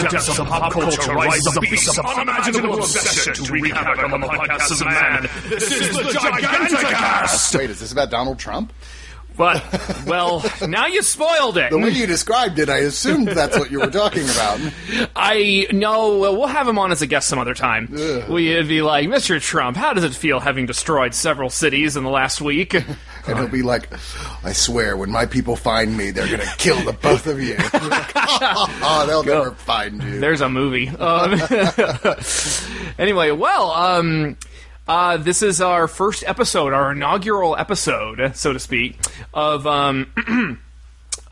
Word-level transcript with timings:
From 0.00 0.04
the 0.04 0.10
depths 0.10 0.38
of 0.38 0.46
pop 0.46 0.72
culture 0.72 1.12
rises 1.12 1.56
a 1.56 1.60
beast 1.60 1.98
of 1.98 2.06
unimaginable 2.06 2.78
obsession 2.78 3.34
to 3.44 3.52
wreak 3.52 3.72
havoc 3.72 4.12
on 4.12 4.20
the 4.20 4.26
podcasts 4.26 4.80
of 4.80 4.86
man. 4.86 5.28
This 5.48 5.70
is 5.70 5.96
the 5.96 6.02
Giganticast! 6.02 7.58
Wait, 7.58 7.70
is 7.70 7.80
this 7.80 7.92
about 7.92 8.10
Donald 8.10 8.38
Trump? 8.38 8.72
But 9.36 9.62
well, 10.06 10.44
now 10.68 10.86
you 10.86 11.02
spoiled 11.02 11.56
it. 11.56 11.70
The 11.70 11.78
way 11.78 11.90
you 11.90 12.06
described 12.06 12.58
it, 12.58 12.68
I 12.68 12.78
assumed 12.78 13.28
that's 13.28 13.58
what 13.58 13.70
you 13.70 13.80
were 13.80 13.86
talking 13.86 14.24
about. 14.24 14.60
I 15.16 15.66
know. 15.72 16.18
Well, 16.18 16.36
we'll 16.36 16.48
have 16.48 16.68
him 16.68 16.78
on 16.78 16.92
as 16.92 17.00
a 17.00 17.06
guest 17.06 17.28
some 17.28 17.38
other 17.38 17.54
time. 17.54 17.88
We'd 18.28 18.68
be 18.68 18.82
like, 18.82 19.08
Mr. 19.08 19.40
Trump, 19.40 19.76
how 19.76 19.94
does 19.94 20.04
it 20.04 20.14
feel 20.14 20.40
having 20.40 20.66
destroyed 20.66 21.14
several 21.14 21.48
cities 21.48 21.96
in 21.96 22.04
the 22.04 22.10
last 22.10 22.40
week? 22.42 22.74
And 23.26 23.38
he'll 23.38 23.48
be 23.48 23.62
like, 23.62 23.88
I 24.44 24.52
swear, 24.52 24.96
when 24.96 25.10
my 25.10 25.26
people 25.26 25.56
find 25.56 25.96
me, 25.96 26.10
they're 26.10 26.26
going 26.26 26.40
to 26.40 26.56
kill 26.56 26.82
the 26.84 26.92
both 26.92 27.26
of 27.26 27.40
you. 27.40 27.56
oh, 27.72 29.04
they'll 29.06 29.22
never 29.22 29.52
find 29.52 30.02
you. 30.02 30.20
There's 30.20 30.40
a 30.40 30.48
movie. 30.48 30.88
Um, 30.88 31.40
anyway, 32.98 33.30
well, 33.30 33.70
um, 33.70 34.36
uh, 34.88 35.16
this 35.18 35.42
is 35.42 35.60
our 35.60 35.86
first 35.88 36.24
episode, 36.26 36.72
our 36.72 36.92
inaugural 36.92 37.56
episode, 37.56 38.36
so 38.36 38.52
to 38.52 38.58
speak, 38.58 38.98
of. 39.32 39.66
Um, 39.66 40.58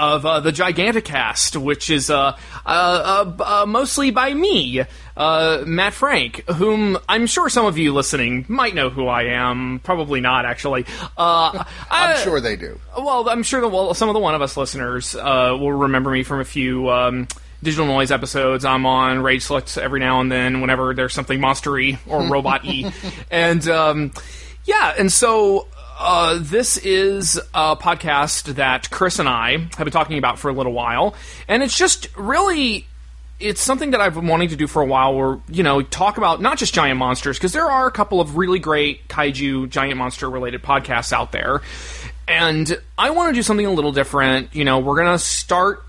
Of 0.01 0.25
uh, 0.25 0.39
the 0.39 0.53
Giganticast, 0.53 1.61
which 1.61 1.91
is 1.91 2.09
uh, 2.09 2.39
uh, 2.65 2.67
uh, 2.67 3.43
uh, 3.63 3.67
mostly 3.67 4.13
by 4.13 4.33
me, 4.33 4.85
uh, 5.17 5.65
Matt 5.67 5.93
Frank, 5.93 6.45
whom 6.49 6.97
I'm 7.09 7.27
sure 7.27 7.49
some 7.49 7.67
of 7.67 7.79
you 7.79 7.93
listening 7.93 8.45
might 8.47 8.77
know 8.77 8.91
who 8.91 9.09
I 9.09 9.25
am. 9.25 9.81
Probably 9.83 10.21
not, 10.21 10.45
actually. 10.45 10.87
Uh, 11.17 11.65
I'm 11.91 12.17
I- 12.17 12.21
sure 12.23 12.41
they 12.41 12.55
do. 12.55 12.79
well, 12.97 13.29
I'm 13.29 13.43
sure 13.43 13.61
that 13.61 13.67
well, 13.69 13.93
some 13.93 14.09
of 14.09 14.13
the 14.13 14.21
one 14.21 14.37
of 14.37 14.41
us 14.43 14.57
listeners 14.57 15.17
uh, 15.17 15.57
will 15.59 15.73
remember 15.73 16.13
me 16.13 16.23
from 16.23 16.39
a 16.39 16.45
few 16.45 16.89
um, 16.89 17.27
digital 17.65 17.87
noise 17.87 18.13
episodes. 18.13 18.65
I'm 18.65 18.87
on 18.87 19.19
Rage 19.19 19.43
Select 19.43 19.77
every 19.79 19.99
now 19.99 20.21
and 20.21 20.31
then 20.31 20.61
whenever 20.61 20.95
there's 20.95 21.13
something 21.13 21.41
monstery 21.41 21.99
or 22.07 22.23
robot 22.31 22.63
y, 22.65 22.93
and 23.33 23.67
um, 23.69 24.13
yeah, 24.65 24.95
and 24.97 25.11
so. 25.13 25.67
Uh, 25.99 26.39
this 26.41 26.77
is 26.77 27.41
a 27.53 27.77
podcast 27.77 28.55
that 28.55 28.89
Chris 28.89 29.19
and 29.19 29.29
I 29.29 29.59
have 29.59 29.79
been 29.79 29.91
talking 29.91 30.17
about 30.17 30.39
for 30.39 30.49
a 30.49 30.53
little 30.53 30.73
while, 30.73 31.17
and 31.49 31.61
it's 31.61 31.77
just 31.77 32.07
really 32.17 32.87
it's 33.41 33.61
something 33.61 33.93
that 33.93 34.01
I've 34.01 34.15
been 34.15 34.27
wanting 34.27 34.49
to 34.49 34.57
do 34.57 34.67
for 34.67 34.83
a 34.83 34.87
while 34.87 35.15
where, 35.15 35.41
you 35.49 35.63
know, 35.63 35.81
talk 35.83 36.19
about 36.19 36.41
not 36.41 36.59
just 36.59 36.75
giant 36.75 36.99
monsters, 36.99 37.39
because 37.39 37.53
there 37.53 37.71
are 37.71 37.87
a 37.87 37.93
couple 37.93 38.21
of 38.21 38.37
really 38.37 38.59
great 38.59 39.09
kaiju 39.09 39.69
giant 39.69 39.97
monster 39.97 40.29
related 40.29 40.63
podcasts 40.63 41.13
out 41.13 41.31
there. 41.31 41.63
And 42.27 42.79
I 42.97 43.11
want 43.11 43.31
to 43.31 43.35
do 43.35 43.43
something 43.43 43.65
a 43.65 43.73
little 43.73 43.93
different. 43.93 44.55
You 44.55 44.65
know, 44.65 44.81
we're 44.81 44.97
going 44.97 45.13
to 45.13 45.19
start 45.19 45.85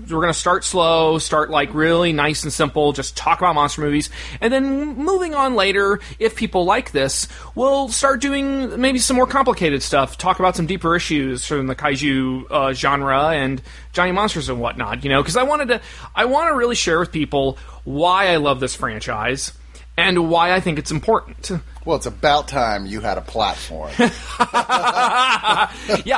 we're 0.00 0.20
going 0.20 0.32
to 0.32 0.38
start 0.38 0.64
slow, 0.64 1.18
start 1.18 1.50
like 1.50 1.72
really 1.74 2.12
nice 2.12 2.42
and 2.42 2.52
simple, 2.52 2.92
just 2.92 3.16
talk 3.16 3.38
about 3.38 3.54
monster 3.54 3.80
movies, 3.80 4.10
and 4.40 4.52
then 4.52 4.96
moving 4.96 5.34
on 5.34 5.54
later, 5.54 6.00
if 6.18 6.36
people 6.36 6.64
like 6.64 6.92
this, 6.92 7.28
we'll 7.54 7.88
start 7.88 8.20
doing 8.20 8.80
maybe 8.80 8.98
some 8.98 9.16
more 9.16 9.26
complicated 9.26 9.82
stuff, 9.82 10.18
talk 10.18 10.38
about 10.38 10.56
some 10.56 10.66
deeper 10.66 10.96
issues 10.96 11.44
from 11.46 11.66
the 11.66 11.74
kaiju 11.74 12.44
uh, 12.50 12.72
genre 12.72 13.28
and 13.28 13.62
giant 13.92 14.14
monsters 14.14 14.48
and 14.48 14.60
whatnot. 14.60 15.04
You 15.04 15.10
know, 15.10 15.22
because 15.22 15.36
I 15.36 15.42
wanted 15.42 15.68
to, 15.68 15.80
I 16.14 16.24
want 16.26 16.48
to 16.48 16.56
really 16.56 16.76
share 16.76 16.98
with 16.98 17.12
people 17.12 17.58
why 17.84 18.28
I 18.28 18.36
love 18.36 18.60
this 18.60 18.74
franchise 18.74 19.52
and 20.00 20.30
why 20.30 20.52
I 20.52 20.60
think 20.60 20.78
it's 20.78 20.90
important. 20.90 21.50
Well, 21.82 21.96
it's 21.96 22.04
about 22.04 22.46
time 22.46 22.84
you 22.84 23.00
had 23.00 23.16
a 23.16 23.22
platform. 23.22 23.90
yeah, 23.98 24.10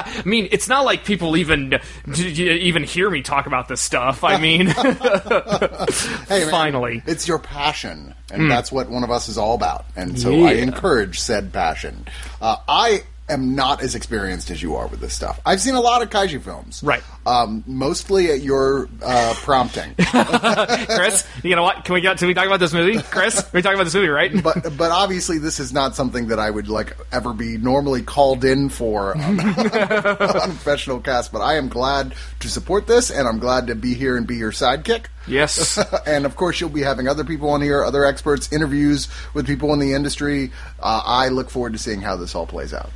I 0.05 0.23
mean, 0.25 0.49
it's 0.51 0.69
not 0.69 0.85
like 0.85 1.05
people 1.05 1.37
even 1.37 1.79
even 2.17 2.83
hear 2.83 3.09
me 3.09 3.23
talk 3.23 3.47
about 3.47 3.69
this 3.69 3.81
stuff. 3.81 4.25
I 4.25 4.41
mean, 4.41 4.67
Hey, 4.67 6.41
man, 6.41 6.51
Finally. 6.51 7.05
it's 7.07 7.29
your 7.29 7.39
passion, 7.39 8.13
and 8.33 8.51
that's 8.51 8.73
what 8.73 8.91
one 8.91 9.05
of 9.05 9.13
us 9.13 9.29
is 9.29 9.39
all 9.39 9.55
about. 9.55 9.85
And 9.95 10.19
so 10.19 10.45
I 10.45 10.55
encourage 10.55 11.21
said 11.21 11.53
passion. 11.53 12.09
Uh, 12.41 12.57
I 12.67 13.05
am 13.29 13.55
not 13.55 13.83
as 13.83 13.95
experienced 13.95 14.51
as 14.51 14.63
you 14.63 14.75
are 14.77 14.87
with 14.89 15.01
this 15.01 15.15
stuff. 15.15 15.41
I've 15.47 15.61
seen 15.61 15.75
a 15.75 15.81
lot 15.81 16.03
of 16.03 16.11
kaiju 16.11 16.43
films, 16.43 16.83
Right. 16.83 17.03
Um, 17.25 17.63
mostly 17.67 18.31
at 18.31 18.41
your 18.41 18.89
uh, 19.03 19.35
prompting, 19.37 19.95
Chris, 19.99 21.27
you 21.43 21.55
know 21.57 21.63
what? 21.63 21.85
Can 21.85 21.95
we 21.95 22.01
get? 22.01 22.19
Can 22.19 22.29
we 22.29 22.35
talk 22.35 22.47
about 22.47 22.59
this 22.61 22.73
movie, 22.73 23.01
Chris? 23.01 23.45
We 23.53 23.63
talk 23.63 23.75
about 23.75 23.85
this 23.85 23.95
movie, 23.95 24.09
right? 24.09 24.43
but 24.43 24.77
but 24.77 24.91
obviously 24.91 25.39
this 25.39 25.61
is 25.61 25.73
not 25.73 25.95
something 25.95 26.29
that 26.29 26.39
I 26.39 26.51
would 26.51 26.69
like 26.69 26.97
ever 27.13 27.33
be 27.33 27.59
normally 27.59 28.03
called 28.03 28.45
in 28.45 28.69
for 28.69 29.17
on, 29.17 29.39
on 29.41 29.67
a 29.67 30.27
professional 30.27 31.01
cast. 31.01 31.33
But 31.33 31.43
I 31.43 31.57
am 31.57 31.69
glad 31.69 32.15
to 32.41 32.49
support 32.49 32.87
this, 32.87 33.11
and 33.11 33.29
I'm 33.29 33.39
glad 33.39 33.69
to 33.69 33.75
be 33.75 33.95
here 33.95 34.17
and 34.17 34.27
be 34.27 34.37
your 34.37 34.53
sidekick. 34.53 35.07
Yes. 35.27 35.79
and 36.07 36.27
of 36.27 36.37
course, 36.37 36.61
you'll 36.61 36.71
be 36.71 36.83
having 36.83 37.09
other 37.09 37.25
people 37.25 37.51
on 37.51 37.63
here, 37.63 37.85
other 37.85 38.05
experts, 38.05 38.53
interviews 38.53 39.09
with 39.35 39.47
people 39.47 39.73
in 39.73 39.79
the 39.79 39.95
industry. 39.95 40.53
Uh, 40.81 41.03
I 41.05 41.29
look 41.29 41.51
forward 41.51 41.73
to 41.73 41.79
seeing 41.79 42.01
how 42.01 42.17
this 42.17 42.35
all 42.35 42.47
plays 42.47 42.73
out. 42.73 42.91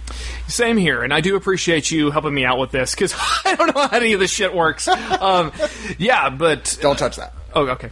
Same 0.48 0.76
here, 0.76 1.02
and 1.02 1.12
I 1.12 1.20
do 1.20 1.36
appreciate 1.36 1.90
you 1.90 2.10
helping 2.10 2.34
me 2.34 2.44
out 2.44 2.58
with 2.58 2.70
this 2.70 2.94
because 2.94 3.14
I 3.44 3.54
don't 3.54 3.74
know 3.74 3.86
how 3.86 3.96
any 3.96 4.12
of 4.12 4.20
this 4.20 4.30
shit 4.30 4.54
works. 4.54 4.88
Um, 4.88 5.52
yeah, 5.98 6.30
but 6.30 6.78
Don't 6.80 6.98
touch 6.98 7.16
that. 7.16 7.32
Oh, 7.54 7.68
okay. 7.68 7.90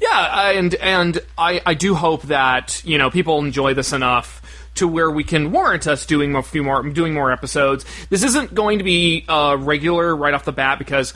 yeah, 0.00 0.50
and 0.52 0.74
and 0.76 1.18
I 1.36 1.60
I 1.66 1.74
do 1.74 1.94
hope 1.94 2.22
that 2.22 2.82
you 2.84 2.96
know 2.96 3.10
people 3.10 3.44
enjoy 3.44 3.74
this 3.74 3.92
enough 3.92 4.40
to 4.76 4.88
where 4.88 5.10
we 5.10 5.22
can 5.22 5.52
warrant 5.52 5.86
us 5.86 6.06
doing 6.06 6.34
a 6.34 6.42
few 6.42 6.62
more 6.62 6.82
doing 6.82 7.12
more 7.12 7.30
episodes. 7.30 7.84
This 8.08 8.22
isn't 8.22 8.54
going 8.54 8.78
to 8.78 8.84
be 8.84 9.26
uh, 9.28 9.56
regular 9.58 10.16
right 10.16 10.34
off 10.34 10.44
the 10.44 10.52
bat 10.52 10.78
because. 10.78 11.12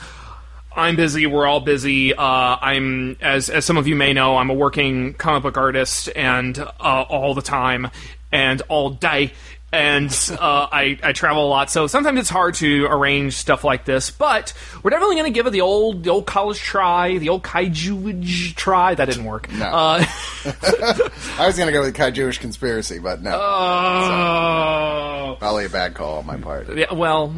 I'm 0.77 0.95
busy. 0.95 1.27
We're 1.27 1.47
all 1.47 1.61
busy. 1.61 2.15
Uh, 2.15 2.23
I'm, 2.23 3.17
as 3.21 3.49
as 3.49 3.65
some 3.65 3.79
of 3.79 3.89
you 3.89 3.97
may 3.97 4.13
know, 4.13 4.37
I'm 4.37 4.51
a 4.51 4.55
working 4.55 5.15
comic 5.15 5.43
book 5.43 5.57
artist, 5.57 6.11
and 6.15 6.57
uh, 6.59 6.71
all 6.81 7.35
the 7.35 7.43
time, 7.43 7.91
and 8.31 8.61
all 8.69 8.91
day, 8.91 9.33
and 9.73 10.11
uh, 10.39 10.69
I 10.71 10.99
I 11.03 11.13
travel 11.13 11.47
a 11.47 11.49
lot. 11.49 11.71
So 11.71 11.87
sometimes 11.87 12.21
it's 12.21 12.29
hard 12.29 12.55
to 12.57 12.87
arrange 12.87 13.35
stuff 13.35 13.65
like 13.65 13.85
this. 13.85 14.11
But 14.11 14.53
we're 14.83 14.91
definitely 14.91 15.17
going 15.17 15.33
to 15.33 15.35
give 15.35 15.47
it 15.47 15.51
the 15.51 15.63
old 15.63 16.05
the 16.05 16.11
old 16.11 16.27
college 16.27 16.59
try, 16.59 17.19
the 17.19 17.31
old 17.31 17.43
kaiju 17.43 18.55
try. 18.55 18.95
That 18.95 19.07
didn't 19.07 19.25
work. 19.25 19.51
No. 19.51 19.67
Uh, 19.67 20.05
I 21.39 21.47
was 21.47 21.57
going 21.57 21.67
to 21.67 21.73
go 21.73 21.83
with 21.83 21.95
the 21.95 22.01
Kaijuish 22.01 22.39
conspiracy, 22.39 22.99
but 22.99 23.23
no. 23.23 23.33
oh. 23.35 25.37
Probably 25.39 25.65
a 25.65 25.71
bad 25.71 25.95
call 25.95 26.19
on 26.19 26.27
my 26.27 26.37
part. 26.37 26.77
Yeah, 26.77 26.93
well, 26.93 27.35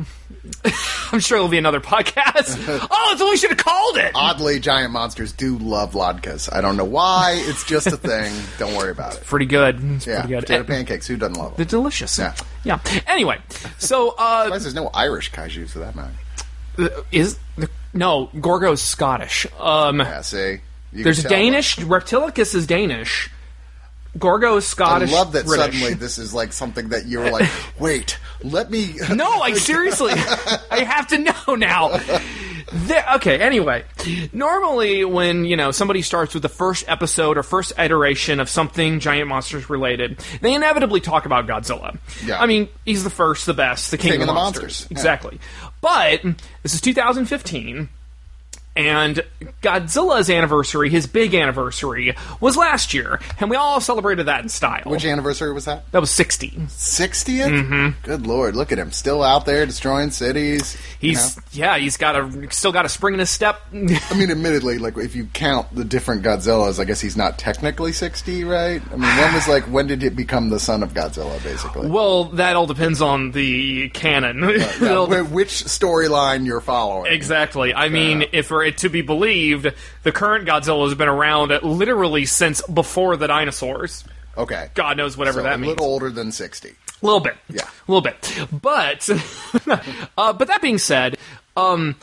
I'm 1.13 1.21
sure 1.21 1.37
it'll 1.39 1.49
be 1.49 1.59
another 1.59 1.81
podcast. 1.81 2.57
oh, 2.91 3.11
it's 3.13 3.21
what 3.21 3.31
we 3.31 3.37
should 3.37 3.51
have 3.51 3.59
called 3.59 3.97
it. 3.97 4.13
Oddly, 4.15 4.61
giant 4.61 4.93
monsters 4.93 5.33
do 5.33 5.57
love 5.59 5.93
latkes. 5.93 6.53
I 6.53 6.61
don't 6.61 6.77
know 6.77 6.85
why. 6.85 7.35
It's 7.37 7.65
just 7.65 7.87
a 7.87 7.97
thing. 7.97 8.33
Don't 8.59 8.75
worry 8.77 8.91
about 8.91 9.17
it. 9.17 9.25
Pretty 9.25 9.47
good. 9.47 9.79
It's 9.83 10.07
Yeah, 10.07 10.21
pretty 10.21 10.35
good. 10.35 10.41
potato 10.47 10.65
pancakes. 10.65 11.07
Who 11.07 11.17
doesn't 11.17 11.35
love 11.37 11.51
them? 11.51 11.57
They're 11.57 11.65
delicious. 11.67 12.19
Yeah. 12.19 12.35
Yeah. 12.65 12.81
Anyway, 13.07 13.39
so 13.79 14.15
uh, 14.19 14.45
Surprised 14.45 14.65
there's 14.65 14.75
no 14.75 14.89
Irish 14.93 15.31
kaiju 15.33 15.69
for 15.69 15.79
that 15.81 15.95
matter. 15.97 16.13
is 17.13 17.39
no 17.95 18.31
Gorgo's 18.41 18.83
Scottish. 18.83 19.47
Um, 19.59 20.01
Yeah, 20.01 20.21
see, 20.21 20.59
You 20.93 21.05
there's 21.05 21.21
can 21.23 21.31
tell. 21.31 21.39
Danish. 21.41 21.77
Reptilicus 21.77 22.55
is 22.55 22.67
Danish. 22.67 23.31
Gorgo 24.17 24.57
is 24.57 24.75
I 24.79 24.99
love 25.05 25.33
that 25.33 25.47
British. 25.47 25.65
suddenly 25.65 25.95
this 25.95 26.19
is 26.19 26.33
like 26.33 26.53
something 26.53 26.89
that 26.91 27.07
you're 27.07 27.31
like, 27.31 27.49
wait, 27.79 28.19
let 28.43 28.71
me. 28.71 28.95
No, 29.15 29.39
like 29.39 29.57
seriously, 29.71 30.13
I 30.71 30.85
have 30.85 31.09
to 31.09 31.19
know 31.19 31.55
now. 31.55 32.01
There, 32.71 33.05
okay, 33.17 33.39
anyway, 33.39 33.85
normally 34.33 35.05
when 35.05 35.45
you 35.47 35.57
know 35.57 35.71
somebody 35.71 36.03
starts 36.03 36.35
with 36.35 36.43
the 36.43 36.49
first 36.51 36.85
episode 36.87 37.39
or 37.39 37.43
first 37.43 37.73
iteration 37.79 38.41
of 38.41 38.49
something 38.49 39.01
giant 39.01 39.29
monsters 39.29 39.71
related, 39.71 40.19
they 40.43 40.55
inevitably 40.55 41.01
talk 41.01 41.25
about 41.25 41.47
Godzilla. 41.47 41.97
Yeah. 42.25 42.41
I 42.41 42.47
mean, 42.47 42.69
he's 42.85 43.05
the 43.05 43.11
first, 43.11 43.47
the 43.47 43.55
best, 43.55 43.91
the 43.91 43.97
king, 43.99 44.13
King 44.13 44.21
of 44.23 44.27
the 44.27 44.33
of 44.33 44.37
the 44.37 44.41
monsters. 44.43 44.63
monsters, 44.63 44.87
yeah. 44.91 44.95
Exactly. 44.99 45.41
But 45.81 46.23
this 46.63 46.75
is 46.75 46.81
2015. 46.83 47.89
And 48.79 49.25
Godzilla's 49.61 50.31
anniversary, 50.31 50.89
his 50.89 51.09
big 51.09 51.35
anniversary, 51.35 52.15
was 52.41 52.57
last 52.57 52.95
year, 52.95 53.19
and 53.41 53.51
we 53.51 53.57
all 53.57 53.81
celebrated 53.81 54.27
that 54.27 54.43
in 54.45 54.49
style. 54.49 54.83
Which 54.85 55.05
anniversary 55.05 55.53
was 55.53 55.65
that? 55.65 55.91
that 55.91 56.01
was 56.01 56.13
60. 56.13 56.51
60th? 56.51 57.49
Mm-hmm. 57.49 57.89
Good 58.05 58.27
lord, 58.27 58.55
look 58.55 58.71
at 58.71 58.79
him. 58.79 58.93
Still 58.93 59.23
out 59.23 59.47
there 59.47 59.67
destroying 59.67 60.11
cities. 60.13 60.77
you 61.01 61.11
He's 61.11 61.37
know? 61.37 61.43
yeah, 61.53 61.79
he's 61.79 61.97
got 61.97 62.15
a 62.17 62.51
still 62.53 62.71
got 62.71 62.85
a 62.85 62.89
spring 62.89 63.15
in 63.15 63.21
his 63.21 63.31
step. 63.31 63.61
I 63.73 64.15
mean, 64.17 64.31
admittedly, 64.31 64.79
like 64.79 64.97
if 64.97 65.17
you 65.17 65.27
count 65.27 65.75
the 65.75 65.85
different 65.85 66.23
Godzillas, 66.23 66.79
I 66.79 66.85
guess 66.85 67.01
he's 67.01 67.17
not 67.17 67.37
technically 67.39 67.93
60, 67.93 68.45
right? 68.45 68.81
I 68.93 68.97
mean, 68.97 69.01
when 69.17 69.35
was 69.35 69.49
like, 69.49 69.65
when 69.65 69.89
did 69.89 70.03
it 70.05 70.15
become 70.15 70.51
the 70.51 70.61
son 70.61 70.85
of 70.85 70.95
Godzilla, 70.95 71.43
basically? 71.43 71.89
well, 71.91 72.25
that 72.25 72.55
all 72.55 72.67
depends 72.67 73.03
on 73.03 73.33
the 73.33 73.89
canon. 73.91 74.39
Yeah, 74.41 75.23
which 75.23 75.65
storyline 75.65 76.47
you're 76.47 76.61
following. 76.61 77.13
exactly. 77.13 77.75
I 77.75 77.89
mean, 77.89 78.25
if 78.33 78.47
for 78.47 78.68
it 78.69 78.79
to 78.79 78.89
be 78.89 79.03
believed, 79.03 79.73
the 80.03 80.13
current 80.13 80.47
Godzilla 80.49 80.87
has 80.89 80.97
been 80.97 81.09
around 81.09 81.51
literally 81.63 82.25
since 82.25 82.63
before 82.63 83.17
the 83.17 83.27
dinosaurs. 83.27 84.05
Okay. 84.37 84.69
God 84.75 84.97
knows 84.97 85.17
whatever 85.17 85.41
So 85.41 85.43
that 85.43 85.55
a 85.55 85.59
means. 85.59 85.67
A 85.67 85.71
little 85.71 85.87
older 85.87 86.11
than 86.11 86.31
60. 86.31 86.69
A 86.69 87.07
little 87.07 87.21
bit. 87.21 87.37
Yeah. 87.51 87.63
A 87.65 87.93
little 87.93 88.03
bit. 88.03 88.49
But, 88.53 89.09
uh, 90.17 90.33
but 90.33 90.49
that 90.49 90.61
being 90.63 90.79
said, 90.79 91.19
um, 91.57 91.97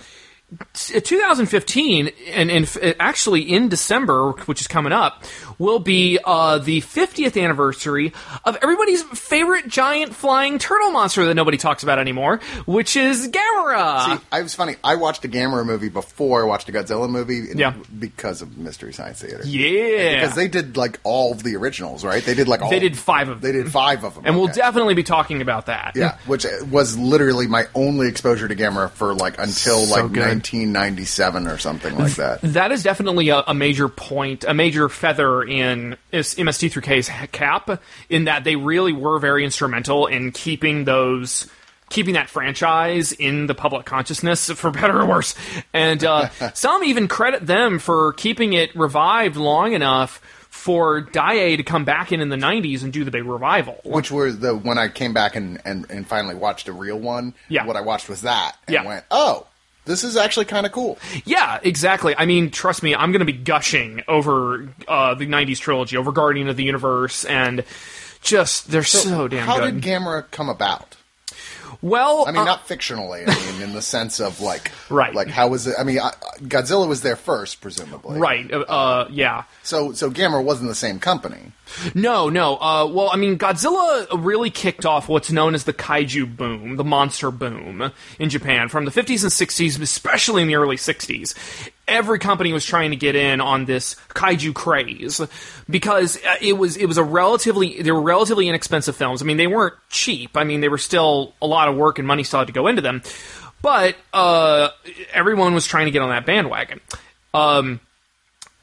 2015, 0.74 2.10
and, 2.32 2.52
and 2.52 2.96
actually 3.00 3.42
in 3.42 3.70
December, 3.70 4.32
which 4.46 4.62
is 4.62 4.68
coming 4.68 4.92
up, 4.94 5.24
will 5.58 5.80
be 5.80 6.20
uh, 6.24 6.58
the 6.58 6.82
50th 6.82 7.42
anniversary 7.42 8.14
of 8.44 8.58
everybody's 8.62 9.04
favorite 9.04 9.68
giant 9.68 10.14
flying 10.16 10.60
turtle 10.60 10.92
monster 10.92 11.26
that 11.26 11.34
nobody 11.36 11.58
talks 11.58 11.84
about 11.84 11.98
anymore, 12.00 12.40
which 12.66 12.96
is 12.96 13.28
Gamera. 13.30 14.18
See, 14.18 14.26
I 14.32 14.42
was 14.42 14.54
funny. 14.54 14.76
I 14.84 14.96
watched 14.96 15.24
a 15.26 15.30
Gamera 15.30 15.66
movie 15.66 15.90
before 15.90 16.42
I 16.44 16.46
watched 16.46 16.68
a 16.70 16.72
Godzilla 16.72 17.10
movie. 17.10 17.50
in- 17.52 17.58
Yeah. 17.58 17.74
Because 17.98 18.42
of 18.42 18.58
Mystery 18.58 18.94
Science 18.94 19.22
Theater. 19.22 19.42
yeah, 19.46 20.16
Because 20.22 20.36
they 20.36 20.48
did 20.48 20.76
like 20.78 21.00
all 21.04 21.32
of 21.32 21.44
the 21.44 21.56
originals, 21.56 22.04
right? 22.04 22.24
They 22.24 22.34
did 22.34 22.48
like 22.48 22.62
all. 22.62 22.70
They 22.70 22.80
did 22.80 22.98
five 22.98 23.30
of 23.30 23.42
them. 23.42 23.52
They 23.52 23.58
did 23.58 23.72
five 23.72 24.04
of 24.04 24.16
them. 24.16 24.24
and 24.26 24.36
we'll 24.36 24.48
definitely 24.48 24.94
be 24.94 25.04
talking 25.04 25.42
about 25.42 25.68
that. 25.68 25.94
Yeah, 25.96 26.18
which 26.26 26.46
was 26.70 26.98
literally 26.98 27.48
my 27.48 27.66
only 27.74 28.08
exposure 28.08 28.48
to 28.48 28.56
Gamera 28.56 28.90
for 28.92 29.14
like 29.14 29.40
until 29.40 29.86
So 29.86 29.92
like 30.04 30.12
good. 30.12 30.24
1997 30.54 31.48
or 31.48 31.58
something 31.58 31.98
like 31.98 32.16
that. 32.16 32.42
That 32.42 32.72
is 32.72 32.84
definitely 32.84 33.30
a, 33.30 33.44
a 33.48 33.54
major 33.54 33.88
point, 33.90 34.44
a 34.44 34.54
major 34.54 34.90
feather 34.90 35.44
in 35.44 35.98
is 36.12 36.36
MST3K's 36.36 37.10
cap, 37.32 37.82
in 38.10 38.26
that 38.26 38.44
they 38.44 38.56
really 38.56 38.94
were 38.94 39.20
very 39.20 39.44
instrumental 39.44 40.08
in 40.08 40.32
keeping 40.32 40.86
those. 40.86 41.50
Keeping 41.88 42.16
that 42.16 42.32
franchise 42.32 43.12
in 43.12 43.46
the 43.46 43.54
public 43.54 43.86
consciousness, 43.86 44.50
for 44.50 44.72
better 44.72 45.02
or 45.02 45.06
worse, 45.06 45.36
and 45.72 46.04
uh, 46.04 46.30
some 46.56 46.84
even 46.84 47.08
credit 47.08 47.46
them 47.46 47.78
for 47.78 48.14
keeping 48.14 48.54
it 48.54 48.76
revived 48.76 49.36
long 49.36 49.74
enough 49.74 50.20
for 50.50 51.04
Daiei 51.04 51.58
to 51.58 51.64
come 51.64 51.86
back 51.86 52.12
in 52.12 52.22
in 52.22 52.30
the 52.30 52.38
'90s 52.38 52.82
and 52.82 52.92
do 52.92 53.04
the 53.04 53.12
big 53.12 53.24
revival. 53.26 53.80
Which 53.84 54.10
were 54.10 54.32
the 54.32 54.56
when 54.56 54.80
I 54.80 54.88
came 54.88 55.14
back 55.14 55.36
and, 55.36 55.62
and, 55.64 55.86
and 55.92 56.08
finally 56.08 56.34
watched 56.34 56.68
a 56.68 56.74
real 56.74 56.98
one. 57.00 57.36
Yeah. 57.50 57.68
what 57.68 57.76
I 57.76 57.82
watched 57.82 58.10
was 58.10 58.22
that, 58.22 58.58
and 58.66 58.74
Yeah. 58.74 58.84
went, 58.84 59.06
oh, 59.12 59.46
this 59.86 60.04
is 60.04 60.18
actually 60.18 60.46
kind 60.46 60.66
of 60.66 60.72
cool. 60.72 60.98
Yeah, 61.24 61.60
exactly. 61.64 62.16
I 62.18 62.26
mean, 62.26 62.52
trust 62.52 62.84
me, 62.84 62.94
I'm 62.94 63.12
going 63.12 63.20
to 63.20 63.26
be 63.26 63.34
gushing 63.34 64.02
over 64.08 64.68
uh, 64.88 65.16
the 65.16 65.26
'90s 65.26 65.60
trilogy, 65.60 65.98
over 65.98 66.12
Guardian 66.12 66.48
of 66.50 66.58
the 66.58 66.64
Universe, 66.64 67.26
and 67.26 67.64
just 68.22 68.70
they're 68.72 68.84
so, 68.84 69.28
damn 69.28 69.46
How 69.46 69.60
good. 69.60 69.82
did 69.82 69.84
Gamera 69.84 70.30
come 70.32 70.50
about? 70.50 70.96
Well, 71.86 72.26
I 72.28 72.32
mean, 72.32 72.42
uh, 72.42 72.46
not 72.46 72.68
fictionally. 72.68 73.24
I 73.28 73.52
mean, 73.52 73.62
in 73.62 73.74
the 73.74 73.82
sense 73.82 74.20
of 74.20 74.42
like, 74.42 74.72
Right. 74.90 75.14
Like, 75.14 75.28
how 75.28 75.50
was 75.50 75.68
it? 75.68 75.76
I 75.78 75.84
mean, 75.84 76.00
I, 76.00 76.12
Godzilla 76.40 76.88
was 76.88 77.02
there 77.02 77.16
first, 77.16 77.62
presumably, 77.62 78.20
right. 78.20 78.52
Uh, 78.52 78.62
uh, 78.62 79.08
yeah. 79.12 79.44
So, 79.62 79.94
so 79.94 80.10
Gamera 80.10 80.44
wasn't 80.44 80.70
the 80.70 80.76
same 80.76 81.00
company. 81.00 81.52
No, 81.94 82.30
no. 82.30 82.58
Uh, 82.58 82.88
well, 82.88 83.10
I 83.14 83.18
mean, 83.18 83.38
Godzilla 83.38 84.08
really 84.24 84.50
kicked 84.50 84.86
off 84.86 85.08
what's 85.08 85.32
known 85.32 85.54
as 85.54 85.66
the 85.66 85.74
kaiju 85.74 86.36
boom, 86.36 86.76
the 86.76 86.84
monster 86.84 87.30
boom 87.30 87.92
in 88.18 88.30
Japan 88.30 88.68
from 88.70 88.86
the 88.86 88.92
50s 88.92 89.24
and 89.24 89.32
60s, 89.32 89.80
especially 89.80 90.42
in 90.42 90.48
the 90.48 90.56
early 90.56 90.78
60s. 90.78 91.36
Every 91.88 92.18
company 92.18 92.52
was 92.52 92.66
trying 92.66 92.92
to 92.92 92.96
get 92.96 93.16
in 93.16 93.42
on 93.42 93.66
this 93.66 93.96
kaiju 94.10 94.56
craze 94.56 95.22
because 95.70 96.18
uh, 96.18 96.36
it 96.42 96.54
was 96.54 96.78
it 96.78 96.88
was 96.88 96.98
a 96.98 97.04
relatively 97.04 97.82
they 97.82 97.92
were 97.92 98.02
relatively 98.02 98.48
inexpensive 98.50 98.96
films. 98.96 99.22
I 99.22 99.26
mean, 99.26 99.38
they 99.38 99.48
weren't 99.48 99.76
cheap. 99.90 100.36
I 100.36 100.44
mean, 100.44 100.62
they 100.62 100.70
were 100.70 100.80
still 100.80 101.34
a 101.42 101.48
lot 101.48 101.68
of 101.68 101.76
work 101.76 102.00
and 102.00 102.08
money 102.08 102.24
still 102.24 102.40
had 102.40 102.48
to 102.48 102.54
go 102.54 102.68
into 102.68 102.82
them. 102.82 103.04
But 103.62 103.96
uh, 104.14 104.70
everyone 105.14 105.54
was 105.54 105.66
trying 105.66 105.86
to 105.86 105.92
get 105.92 106.02
on 106.02 106.10
that 106.10 106.26
bandwagon. 106.26 106.82
Um, 107.34 107.80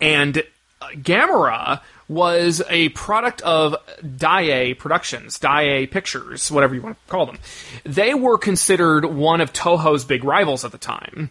and 0.01 0.39
uh, 0.81 0.89
Gamera 0.95 1.81
was 2.09 2.63
a 2.69 2.91
product 2.91 3.41
of 3.43 3.75
Daiei 4.03 4.77
Productions, 4.79 5.39
Daiei 5.39 5.91
Pictures, 5.91 6.51
whatever 6.51 6.75
you 6.75 6.83
want 6.83 6.99
to 7.05 7.11
call 7.11 7.27
them. 7.27 7.39
They 7.85 8.15
were 8.15 8.39
considered 8.39 9.05
one 9.07 9.41
of 9.41 9.53
Toho's 9.53 10.05
big 10.05 10.23
rivals 10.25 10.65
at 10.65 10.73
the 10.73 10.79
time. 10.79 11.31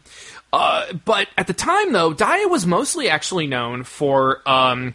Uh, 0.54 0.94
but 1.06 1.28
at 1.38 1.48
the 1.48 1.54
time, 1.54 1.94
though, 1.94 2.14
Daiei 2.14 2.50
was 2.50 2.66
mostly 2.66 3.10
actually 3.10 3.48
known 3.48 3.84
for 3.84 4.48
um, 4.50 4.94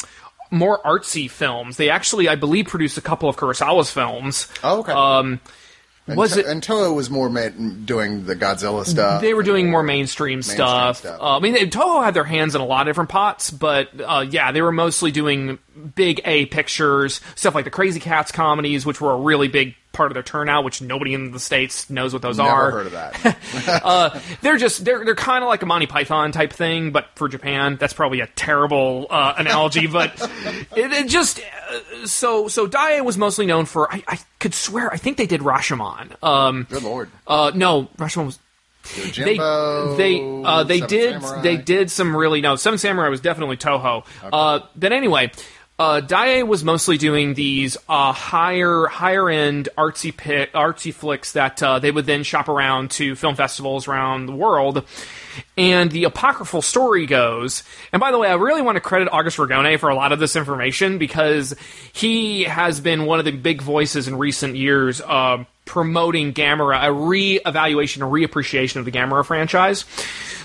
more 0.50 0.80
artsy 0.82 1.30
films. 1.30 1.76
They 1.76 1.90
actually, 1.90 2.28
I 2.28 2.36
believe, 2.36 2.66
produced 2.66 2.98
a 2.98 3.00
couple 3.00 3.28
of 3.28 3.36
Kurosawa's 3.36 3.90
films. 3.90 4.48
Oh, 4.62 4.80
okay. 4.80 4.92
Um, 4.92 5.40
was 6.08 6.36
it? 6.36 6.46
And 6.46 6.62
Toho 6.62 6.94
was 6.94 7.10
more 7.10 7.28
made, 7.28 7.84
doing 7.84 8.26
the 8.26 8.36
Godzilla 8.36 8.86
stuff. 8.86 9.20
They 9.20 9.34
were 9.34 9.42
doing 9.42 9.70
more 9.70 9.82
mainstream, 9.82 10.40
stuff. 10.40 10.98
stuff. 10.98 11.20
Uh, 11.20 11.36
I 11.36 11.40
mean, 11.40 11.54
Toho 11.70 12.04
had 12.04 12.14
their 12.14 12.24
hands 12.24 12.54
in 12.54 12.60
a 12.60 12.64
lot 12.66 12.82
of 12.82 12.90
different 12.92 13.10
pots, 13.10 13.50
but 13.50 13.88
uh, 14.00 14.24
yeah, 14.28 14.52
they 14.52 14.62
were 14.62 14.72
mostly 14.72 15.10
doing 15.10 15.58
big 15.96 16.20
A 16.24 16.46
pictures, 16.46 17.20
stuff 17.34 17.54
like 17.56 17.64
the 17.64 17.70
Crazy 17.70 17.98
Cats 17.98 18.30
comedies, 18.30 18.86
which 18.86 19.00
were 19.00 19.12
a 19.12 19.16
really 19.16 19.48
big 19.48 19.74
part 19.96 20.10
of 20.10 20.14
their 20.14 20.22
turnout, 20.22 20.64
which 20.64 20.80
nobody 20.82 21.14
in 21.14 21.32
the 21.32 21.40
states 21.40 21.88
knows 21.90 22.12
what 22.12 22.22
those 22.22 22.38
are. 22.38 22.44
Never 22.46 22.60
are. 22.60 22.70
heard 22.70 22.86
of 22.86 22.92
that. 22.92 23.82
Uh, 23.86 24.20
they're 24.42 24.56
just 24.56 24.84
they're 24.84 25.04
they're 25.04 25.14
kind 25.14 25.42
of 25.42 25.48
like 25.48 25.62
a 25.62 25.66
Monty 25.66 25.86
Python 25.86 26.30
type 26.32 26.52
thing, 26.52 26.92
but 26.92 27.06
for 27.14 27.28
Japan. 27.28 27.76
That's 27.76 27.92
probably 27.92 28.20
a 28.20 28.26
terrible 28.28 29.06
uh, 29.10 29.34
analogy, 29.38 29.86
but 29.88 30.12
it, 30.76 30.92
it 30.92 31.08
just 31.08 31.40
uh, 31.40 32.06
so 32.06 32.48
so 32.48 32.66
Daiei 32.66 33.04
was 33.04 33.16
mostly 33.18 33.46
known 33.46 33.64
for. 33.64 33.92
I, 33.92 34.02
I 34.06 34.18
could 34.38 34.54
swear 34.54 34.92
I 34.92 34.96
think 34.96 35.16
they 35.16 35.26
did 35.26 35.40
Rashomon. 35.40 36.22
Um, 36.22 36.66
Good 36.68 36.82
lord. 36.82 37.10
uh, 37.26 37.52
no, 37.54 37.84
Rashomon 37.96 38.26
was 38.26 38.38
they 38.94 39.10
Jimbo, 39.10 39.96
they 39.96 40.20
uh, 40.44 40.62
they 40.64 40.78
Seven 40.78 40.88
did 40.88 41.22
Samurai. 41.22 41.42
they 41.42 41.56
did 41.56 41.90
some 41.90 42.16
really 42.16 42.40
no 42.40 42.56
Seven 42.56 42.78
Samurai 42.78 43.08
was 43.08 43.20
definitely 43.20 43.56
Toho. 43.56 44.04
Uh, 44.22 44.60
but 44.76 44.92
anyway, 44.92 45.32
uh, 45.78 46.00
Daiei 46.00 46.46
was 46.46 46.64
mostly 46.64 46.96
doing 46.96 47.34
these 47.34 47.76
uh, 47.88 48.12
higher 48.12 48.86
higher 48.86 49.28
end 49.28 49.68
artsy 49.76 50.12
artsy 50.52 50.92
flicks 50.92 51.32
that 51.32 51.62
uh, 51.62 51.78
they 51.78 51.90
would 51.90 52.06
then 52.06 52.22
shop 52.22 52.48
around 52.48 52.90
to 52.92 53.14
film 53.14 53.36
festivals 53.36 53.86
around 53.86 54.26
the 54.26 54.34
world. 54.34 54.84
And 55.58 55.90
the 55.90 56.04
apocryphal 56.04 56.62
story 56.62 57.04
goes, 57.04 57.62
and 57.92 58.00
by 58.00 58.10
the 58.10 58.18
way, 58.18 58.28
I 58.28 58.34
really 58.34 58.62
want 58.62 58.76
to 58.76 58.80
credit 58.80 59.10
August 59.12 59.36
Ragone 59.36 59.78
for 59.78 59.90
a 59.90 59.94
lot 59.94 60.12
of 60.12 60.18
this 60.18 60.34
information 60.34 60.96
because 60.96 61.54
he 61.92 62.44
has 62.44 62.80
been 62.80 63.04
one 63.04 63.18
of 63.18 63.26
the 63.26 63.32
big 63.32 63.60
voices 63.60 64.08
in 64.08 64.16
recent 64.16 64.56
years 64.56 65.02
uh, 65.02 65.44
promoting 65.66 66.32
Gamera, 66.32 66.82
a 66.82 66.90
re-evaluation, 66.90 68.02
a 68.02 68.06
reappreciation 68.06 68.76
of 68.76 68.86
the 68.86 68.92
Gamera 68.92 69.26
franchise. 69.26 69.84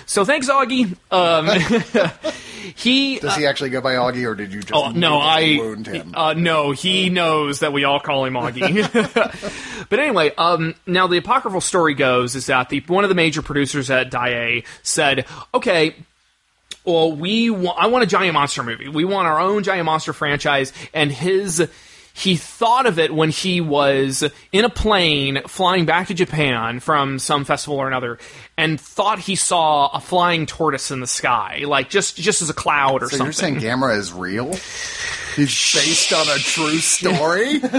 So 0.04 0.26
thanks, 0.26 0.50
Augie. 0.50 0.94
Um, 1.10 1.48
he 2.76 3.18
Does 3.18 3.36
he 3.36 3.46
actually 3.46 3.70
go 3.70 3.80
by 3.80 3.94
Augie, 3.94 4.26
or 4.26 4.34
did 4.34 4.52
you 4.52 4.60
just 4.60 4.74
Oh 4.74 4.90
no, 4.90 5.16
I 5.18 5.56
wound 5.58 5.86
him? 5.86 6.12
Uh, 6.14 6.34
no, 6.34 6.72
he 6.72 7.08
knows 7.08 7.60
that 7.60 7.72
we 7.72 7.84
all 7.84 8.00
call 8.00 8.24
him 8.26 8.34
Augie. 8.34 9.86
but 9.88 9.98
anyway, 9.98 10.34
um, 10.36 10.74
now 10.86 11.06
the 11.06 11.16
apocryphal 11.16 11.60
story 11.62 11.94
goes 11.94 12.34
is 12.34 12.46
that 12.46 12.68
the 12.68 12.80
one 12.88 13.04
of 13.04 13.08
the 13.08 13.14
major 13.14 13.40
producers 13.42 13.90
at 13.90 14.10
Daiei 14.10 14.66
said, 14.82 15.24
"Okay, 15.54 15.94
well, 16.84 17.12
we 17.12 17.48
wa- 17.48 17.76
I 17.78 17.86
want 17.86 18.04
a 18.04 18.08
giant 18.08 18.34
monster 18.34 18.62
movie. 18.62 18.88
We 18.88 19.04
want 19.04 19.28
our 19.28 19.40
own 19.40 19.62
giant 19.62 19.86
monster 19.86 20.12
franchise." 20.12 20.72
And 20.92 21.12
his 21.12 21.68
he 22.14 22.36
thought 22.36 22.86
of 22.86 22.98
it 22.98 23.14
when 23.14 23.30
he 23.30 23.60
was 23.60 24.24
in 24.52 24.64
a 24.64 24.68
plane 24.68 25.42
flying 25.46 25.86
back 25.86 26.08
to 26.08 26.14
Japan 26.14 26.80
from 26.80 27.18
some 27.18 27.44
festival 27.44 27.78
or 27.78 27.88
another, 27.88 28.18
and 28.56 28.80
thought 28.80 29.18
he 29.18 29.34
saw 29.34 29.88
a 29.88 30.00
flying 30.00 30.46
tortoise 30.46 30.90
in 30.90 31.00
the 31.00 31.06
sky, 31.06 31.62
like 31.66 31.90
just 31.90 32.16
just 32.16 32.42
as 32.42 32.50
a 32.50 32.54
cloud 32.54 33.02
or 33.02 33.08
so 33.08 33.16
something. 33.16 33.24
you're 33.26 33.32
saying 33.32 33.56
Gamera 33.56 33.96
is 33.96 34.12
real? 34.12 34.54
He's 35.36 35.72
based 35.72 36.12
on 36.12 36.28
a 36.28 36.38
true 36.38 36.76
story. 36.78 37.60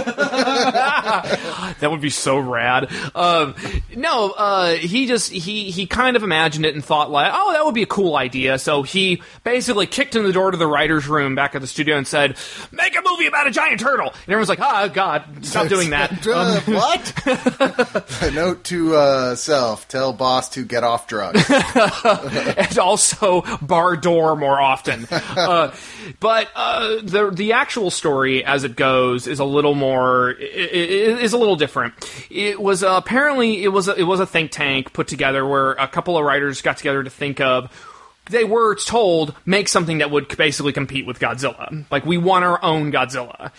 That 1.80 1.90
would 1.92 2.02
be 2.02 2.10
so 2.10 2.38
rad. 2.38 2.92
Um, 3.14 3.56
no, 3.96 4.32
uh, 4.32 4.76
he 4.76 5.06
just 5.06 5.32
he 5.32 5.70
he 5.72 5.86
kind 5.86 6.16
of 6.16 6.24
imagined 6.24 6.66
it 6.66 6.76
and 6.76 6.84
thought 6.84 7.12
like, 7.12 7.32
oh, 7.34 7.54
that 7.54 7.66
would 7.66 7.76
be 7.76 7.82
a 7.84 7.88
cool 7.88 8.16
idea. 8.16 8.58
So 8.58 8.84
he 8.84 9.22
basically 9.44 9.86
kicked 9.86 10.16
in 10.16 10.24
the 10.24 10.32
door 10.32 10.52
to 10.52 10.58
the 10.58 10.68
writers' 10.68 11.08
room 11.08 11.36
back 11.36 11.56
at 11.56 11.62
the 11.62 11.68
studio 11.68 11.98
and 11.98 12.08
said, 12.08 12.38
"Make 12.72 12.96
a 12.98 13.02
movie 13.06 13.28
about 13.28 13.48
a 13.48 13.52
giant 13.52 13.80
turtle." 13.80 14.08
And 14.08 14.30
everyone's 14.30 14.50
like, 14.50 14.62
"Ah, 14.62 14.88
God, 14.88 15.24
stop 15.46 15.68
doing 15.68 15.90
that." 15.92 16.12
Uh, 16.34 16.62
what? 16.62 18.22
a 18.24 18.32
note 18.32 18.64
to 18.66 18.96
uh, 18.96 19.36
self: 19.36 19.88
Tell 19.88 20.14
boss 20.14 20.50
to 20.50 20.63
get 20.64 20.84
off 20.84 21.08
drugs. 21.08 21.44
and 22.58 22.78
also 22.78 23.42
bar 23.62 23.96
door 23.96 24.36
more 24.36 24.60
often. 24.60 25.08
Uh, 25.34 25.74
but 26.20 26.48
uh, 26.56 26.98
the 27.02 27.32
the 27.34 27.54
actual 27.54 27.90
story, 27.90 28.46
as 28.46 28.64
it 28.64 28.76
goes, 28.76 29.26
is 29.26 29.40
a 29.40 29.46
little 29.46 29.74
more 29.74 30.32
is 30.32 31.34
a 31.34 31.38
little 31.38 31.56
different. 31.56 31.94
It 32.30 32.62
was 32.62 32.84
uh, 32.84 32.94
apparently 33.04 33.64
it 33.64 33.70
was 33.70 33.88
a, 33.88 33.96
it 33.96 34.04
was 34.04 34.20
a 34.20 34.26
think 34.26 34.52
tank 34.52 34.94
put 34.94 35.08
together 35.08 35.46
where 35.46 35.72
a 35.74 35.88
couple 35.88 36.18
of 36.18 36.24
writers 36.24 36.62
got 36.62 36.78
together 36.78 37.04
to 37.04 37.10
think 37.10 37.42
of. 37.42 37.72
They 38.30 38.44
were 38.44 38.76
told 38.76 39.36
make 39.46 39.68
something 39.68 40.00
that 40.00 40.12
would 40.12 40.36
basically 40.38 40.72
compete 40.72 41.06
with 41.06 41.20
Godzilla. 41.20 41.86
Like 41.90 42.06
we 42.06 42.18
want 42.18 42.46
our 42.46 42.64
own 42.64 42.92
Godzilla, 42.92 43.52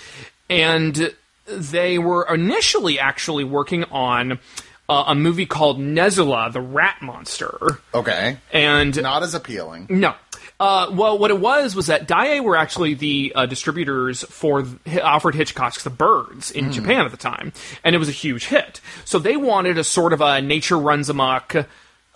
and 0.49 1.13
they 1.47 1.99
were 1.99 2.27
initially 2.33 2.99
actually 2.99 3.45
working 3.45 3.85
on. 3.85 4.39
Uh, 4.89 5.05
a 5.07 5.15
movie 5.15 5.47
called 5.47 5.79
Nezura, 5.81 6.53
the 6.53 6.61
Rat 6.61 6.97
Monster, 7.01 7.79
Okay, 7.95 8.37
and 8.53 9.01
not 9.03 9.23
as 9.23 9.35
appealing. 9.35 9.87
no. 9.89 10.15
Uh, 10.61 10.89
well, 10.93 11.19
what 11.19 11.33
it 11.33 11.41
was 11.41 11.75
was 11.75 11.89
that 11.89 12.07
Daiei 12.07 12.41
were 12.43 12.55
actually 12.57 12.95
the 12.95 13.33
uh, 13.35 13.45
distributors 13.47 14.23
for 14.25 14.65
Alfred 14.87 15.35
Hitchcock's 15.35 15.83
The 15.83 15.91
Birds 15.91 16.53
in 16.53 16.71
Japan 16.71 17.05
at 17.05 17.11
the 17.11 17.17
time, 17.17 17.53
and 17.83 17.95
it 17.95 17.99
was 17.99 18.09
a 18.09 18.13
huge 18.13 18.47
hit. 18.47 18.81
So 19.05 19.19
they 19.19 19.37
wanted 19.37 19.79
a 19.79 19.85
sort 19.85 20.13
of 20.13 20.21
a 20.21 20.41
nature 20.41 20.79
runs 20.79 21.09
amok 21.09 21.67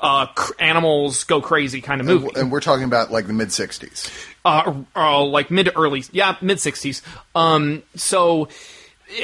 uh, 0.01 0.27
cr- 0.27 0.53
animals 0.61 1.25
go 1.25 1.41
crazy 1.41 1.81
kind 1.81 2.01
of 2.01 2.07
movie. 2.07 2.29
And 2.37 2.53
we're 2.53 2.61
talking 2.61 2.85
about 2.85 3.11
like 3.11 3.27
the 3.27 3.33
mid 3.33 3.49
'60s. 3.49 4.09
uh, 4.45 4.73
uh, 4.95 5.25
like 5.25 5.51
mid 5.51 5.67
to 5.67 5.77
early, 5.77 6.05
yeah, 6.13 6.37
mid 6.41 6.61
sixties. 6.61 7.03
Um, 7.35 7.83
so 7.97 8.49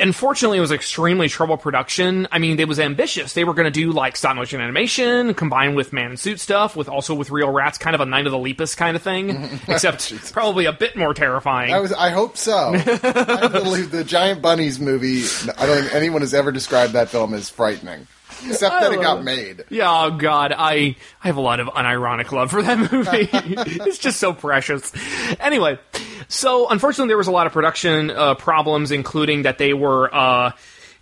unfortunately, 0.00 0.58
it 0.58 0.62
was 0.62 0.72
extremely 0.72 1.28
trouble 1.28 1.56
production. 1.56 2.26
I 2.32 2.38
mean, 2.38 2.58
it 2.58 2.68
was 2.68 2.80
ambitious. 2.80 3.34
They 3.34 3.44
were 3.44 3.54
going 3.54 3.66
to 3.66 3.70
do 3.70 3.92
like 3.92 4.16
stop 4.16 4.36
motion 4.36 4.60
animation 4.60 5.34
combined 5.34 5.76
with 5.76 5.92
man 5.92 6.12
in 6.12 6.16
suit 6.16 6.40
stuff, 6.40 6.76
with 6.76 6.88
also 6.88 7.14
with 7.14 7.30
real 7.30 7.50
rats, 7.50 7.78
kind 7.78 7.94
of 7.94 8.00
a 8.00 8.06
Night 8.06 8.26
of 8.26 8.32
the 8.32 8.38
Lepus 8.38 8.74
kind 8.74 8.96
of 8.96 9.02
thing, 9.02 9.60
except 9.68 10.12
probably 10.32 10.66
a 10.66 10.72
bit 10.72 10.96
more 10.96 11.14
terrifying. 11.14 11.72
I 11.72 11.80
was. 11.80 11.92
I 11.92 12.10
hope 12.10 12.36
so. 12.36 12.72
I 12.74 13.48
believe 13.48 13.90
the 13.90 14.04
Giant 14.04 14.42
Bunnies 14.42 14.80
movie. 14.80 15.24
I 15.56 15.66
don't 15.66 15.82
think 15.82 15.94
anyone 15.94 16.22
has 16.22 16.34
ever 16.34 16.52
described 16.52 16.94
that 16.94 17.08
film 17.08 17.34
as 17.34 17.50
frightening, 17.50 18.06
except 18.46 18.80
that 18.80 18.92
it 18.92 19.00
got 19.00 19.18
oh. 19.18 19.22
made. 19.22 19.64
Yeah, 19.70 19.90
oh 19.90 20.10
god, 20.12 20.54
I 20.56 20.96
I 21.22 21.26
have 21.26 21.36
a 21.36 21.42
lot 21.42 21.60
of 21.60 21.68
unironic 21.68 22.32
love 22.32 22.50
for 22.50 22.62
that 22.62 22.78
movie. 22.92 23.28
it's 23.32 23.98
just 23.98 24.18
so 24.18 24.32
precious. 24.32 24.92
Anyway, 25.40 25.78
so 26.28 26.68
unfortunately, 26.68 27.08
there 27.08 27.18
was 27.18 27.28
a 27.28 27.32
lot 27.32 27.46
of 27.46 27.52
production 27.52 28.10
uh, 28.10 28.34
problems, 28.34 28.90
including 28.90 29.42
that 29.42 29.58
they 29.58 29.74
were. 29.74 30.14
Uh, 30.14 30.52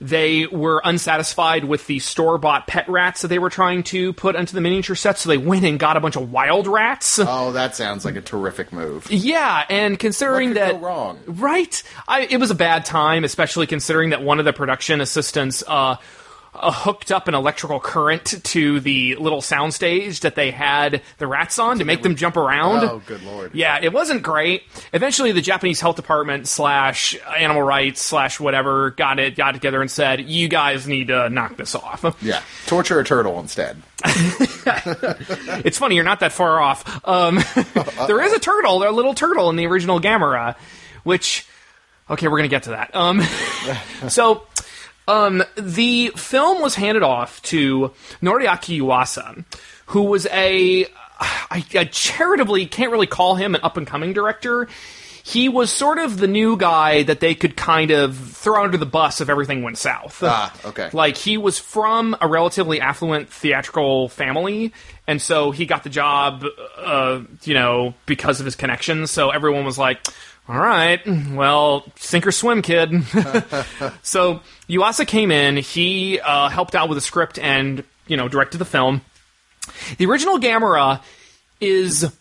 they 0.02 0.48
were 0.48 0.82
unsatisfied 0.84 1.64
with 1.64 1.86
the 1.86 2.00
store 2.00 2.36
bought 2.36 2.66
pet 2.66 2.88
rats 2.88 3.22
that 3.22 3.28
they 3.28 3.38
were 3.38 3.50
trying 3.50 3.84
to 3.84 4.12
put 4.14 4.34
into 4.34 4.52
the 4.52 4.60
miniature 4.60 4.96
set, 4.96 5.16
so 5.16 5.28
they 5.28 5.38
went 5.38 5.64
and 5.64 5.78
got 5.78 5.96
a 5.96 6.00
bunch 6.00 6.16
of 6.16 6.32
wild 6.32 6.66
rats. 6.66 7.20
Oh, 7.20 7.52
that 7.52 7.76
sounds 7.76 8.04
like 8.04 8.16
a 8.16 8.20
terrific 8.20 8.72
move. 8.72 9.08
Yeah, 9.10 9.64
and 9.70 9.96
considering 9.96 10.54
that 10.54 10.72
go 10.72 10.78
wrong? 10.78 11.20
right, 11.26 11.80
I, 12.08 12.22
it 12.22 12.38
was 12.38 12.50
a 12.50 12.56
bad 12.56 12.84
time, 12.84 13.22
especially 13.22 13.68
considering 13.68 14.10
that 14.10 14.22
one 14.22 14.40
of 14.40 14.44
the 14.44 14.52
production 14.52 15.00
assistants 15.00 15.62
uh, 15.68 15.96
uh, 16.62 16.70
hooked 16.70 17.10
up 17.10 17.28
an 17.28 17.34
electrical 17.34 17.80
current 17.80 18.42
to 18.44 18.80
the 18.80 19.16
little 19.16 19.40
soundstage 19.40 20.20
that 20.20 20.36
they 20.36 20.50
had 20.50 21.02
the 21.18 21.26
rats 21.26 21.58
on 21.58 21.78
to 21.78 21.84
make 21.84 22.02
them 22.02 22.14
jump 22.14 22.36
around. 22.36 22.84
Oh, 22.84 23.02
good 23.04 23.22
lord. 23.24 23.54
Yeah, 23.54 23.80
it 23.82 23.92
wasn't 23.92 24.22
great. 24.22 24.62
Eventually, 24.92 25.32
the 25.32 25.40
Japanese 25.42 25.80
health 25.80 25.96
department 25.96 26.46
slash 26.46 27.16
animal 27.36 27.62
rights 27.62 28.00
slash 28.00 28.38
whatever 28.38 28.90
got 28.90 29.18
it 29.18 29.34
got 29.34 29.52
together 29.52 29.80
and 29.80 29.90
said, 29.90 30.20
"You 30.20 30.48
guys 30.48 30.86
need 30.86 31.08
to 31.08 31.28
knock 31.28 31.56
this 31.56 31.74
off." 31.74 32.04
Yeah, 32.22 32.40
torture 32.66 33.00
a 33.00 33.04
turtle 33.04 33.40
instead. 33.40 33.82
It's 35.64 35.78
funny, 35.78 35.96
you're 35.96 36.04
not 36.04 36.20
that 36.20 36.32
far 36.32 36.60
off. 36.60 37.06
Um, 37.06 37.36
there 38.06 38.22
is 38.22 38.32
a 38.32 38.38
turtle, 38.38 38.82
a 38.82 38.90
little 38.90 39.14
turtle 39.14 39.50
in 39.50 39.56
the 39.56 39.66
original 39.66 40.00
Gamera, 40.00 40.56
which, 41.02 41.46
okay, 42.08 42.28
we're 42.28 42.38
gonna 42.38 42.48
get 42.48 42.64
to 42.64 42.70
that. 42.70 42.94
Um, 42.94 43.22
so, 44.08 44.46
um, 45.08 45.42
the 45.56 46.12
film 46.16 46.62
was 46.62 46.74
handed 46.74 47.02
off 47.02 47.42
to 47.42 47.92
Noriaki 48.22 48.80
Yuasa, 48.80 49.44
who 49.86 50.02
was 50.02 50.26
a, 50.26 50.84
I, 51.20 51.64
I 51.74 51.84
charitably 51.90 52.66
can't 52.66 52.92
really 52.92 53.06
call 53.06 53.34
him 53.34 53.54
an 53.54 53.62
up 53.62 53.76
and 53.76 53.86
coming 53.86 54.12
director. 54.12 54.68
He 55.24 55.48
was 55.48 55.70
sort 55.70 55.98
of 55.98 56.18
the 56.18 56.26
new 56.26 56.56
guy 56.56 57.04
that 57.04 57.20
they 57.20 57.36
could 57.36 57.56
kind 57.56 57.92
of 57.92 58.16
throw 58.16 58.64
under 58.64 58.76
the 58.76 58.86
bus 58.86 59.20
if 59.20 59.28
everything 59.28 59.62
went 59.62 59.78
south. 59.78 60.20
Ah, 60.22 60.52
okay. 60.64 60.90
Like 60.92 61.16
he 61.16 61.36
was 61.36 61.60
from 61.60 62.16
a 62.20 62.26
relatively 62.26 62.80
affluent 62.80 63.28
theatrical 63.28 64.08
family, 64.08 64.72
and 65.06 65.22
so 65.22 65.52
he 65.52 65.64
got 65.64 65.84
the 65.84 65.90
job, 65.90 66.44
uh, 66.76 67.20
you 67.44 67.54
know, 67.54 67.94
because 68.06 68.40
of 68.40 68.46
his 68.46 68.56
connections. 68.56 69.12
So 69.12 69.30
everyone 69.30 69.64
was 69.64 69.78
like, 69.78 70.04
"All 70.48 70.58
right, 70.58 71.00
well, 71.30 71.84
sink 71.96 72.26
or 72.26 72.32
swim, 72.32 72.62
kid." 72.62 73.04
so 74.02 74.40
Yuasa 74.68 75.06
came 75.06 75.30
in. 75.30 75.56
He 75.56 76.20
uh, 76.20 76.48
helped 76.48 76.74
out 76.74 76.88
with 76.88 76.96
the 76.96 77.02
script 77.02 77.38
and 77.38 77.84
you 78.06 78.16
know 78.16 78.28
directed 78.28 78.58
the 78.58 78.64
film. 78.64 79.02
The 79.98 80.06
original 80.06 80.38
Gamera 80.38 81.00
is 81.60 82.12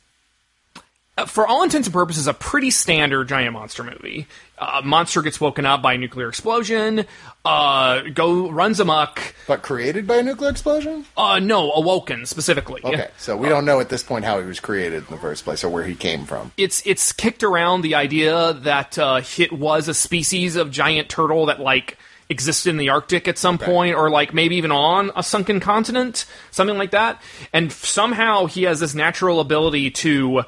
for 1.27 1.45
all 1.45 1.63
intents 1.63 1.87
and 1.87 1.93
purposes, 1.93 2.27
a 2.27 2.33
pretty 2.33 2.71
standard 2.71 3.27
giant 3.27 3.53
monster 3.53 3.83
movie. 3.83 4.27
Uh, 4.57 4.81
monster 4.83 5.21
gets 5.21 5.41
woken 5.41 5.65
up 5.65 5.81
by 5.81 5.93
a 5.93 5.97
nuclear 5.97 6.29
explosion. 6.29 7.05
Uh, 7.43 8.01
go 8.13 8.49
runs 8.49 8.79
amok. 8.79 9.35
But 9.47 9.61
created 9.61 10.07
by 10.07 10.17
a 10.17 10.23
nuclear 10.23 10.49
explosion? 10.49 11.05
Uh, 11.17 11.39
no, 11.39 11.71
awoken 11.71 12.25
specifically. 12.25 12.81
Okay, 12.83 13.09
so 13.17 13.35
we 13.35 13.49
don't 13.49 13.65
know 13.65 13.79
at 13.79 13.89
this 13.89 14.03
point 14.03 14.23
how 14.25 14.39
he 14.39 14.45
was 14.45 14.59
created 14.59 15.05
in 15.07 15.13
the 15.13 15.21
first 15.21 15.43
place 15.43 15.63
or 15.63 15.69
where 15.69 15.83
he 15.83 15.95
came 15.95 16.25
from. 16.25 16.51
It's 16.57 16.85
it's 16.85 17.11
kicked 17.11 17.43
around 17.43 17.81
the 17.81 17.95
idea 17.95 18.53
that 18.53 18.97
uh, 18.97 19.21
it 19.37 19.51
was 19.51 19.87
a 19.87 19.93
species 19.93 20.55
of 20.55 20.71
giant 20.71 21.09
turtle 21.09 21.47
that 21.47 21.59
like 21.59 21.97
existed 22.29 22.69
in 22.69 22.77
the 22.77 22.89
Arctic 22.89 23.27
at 23.27 23.37
some 23.37 23.57
point, 23.57 23.95
or 23.95 24.09
like 24.09 24.33
maybe 24.33 24.55
even 24.55 24.71
on 24.71 25.11
a 25.15 25.23
sunken 25.23 25.59
continent, 25.59 26.25
something 26.51 26.77
like 26.77 26.91
that. 26.91 27.21
And 27.51 27.71
somehow 27.71 28.45
he 28.45 28.63
has 28.63 28.79
this 28.79 28.95
natural 28.95 29.41
ability 29.41 29.91
to 29.91 30.43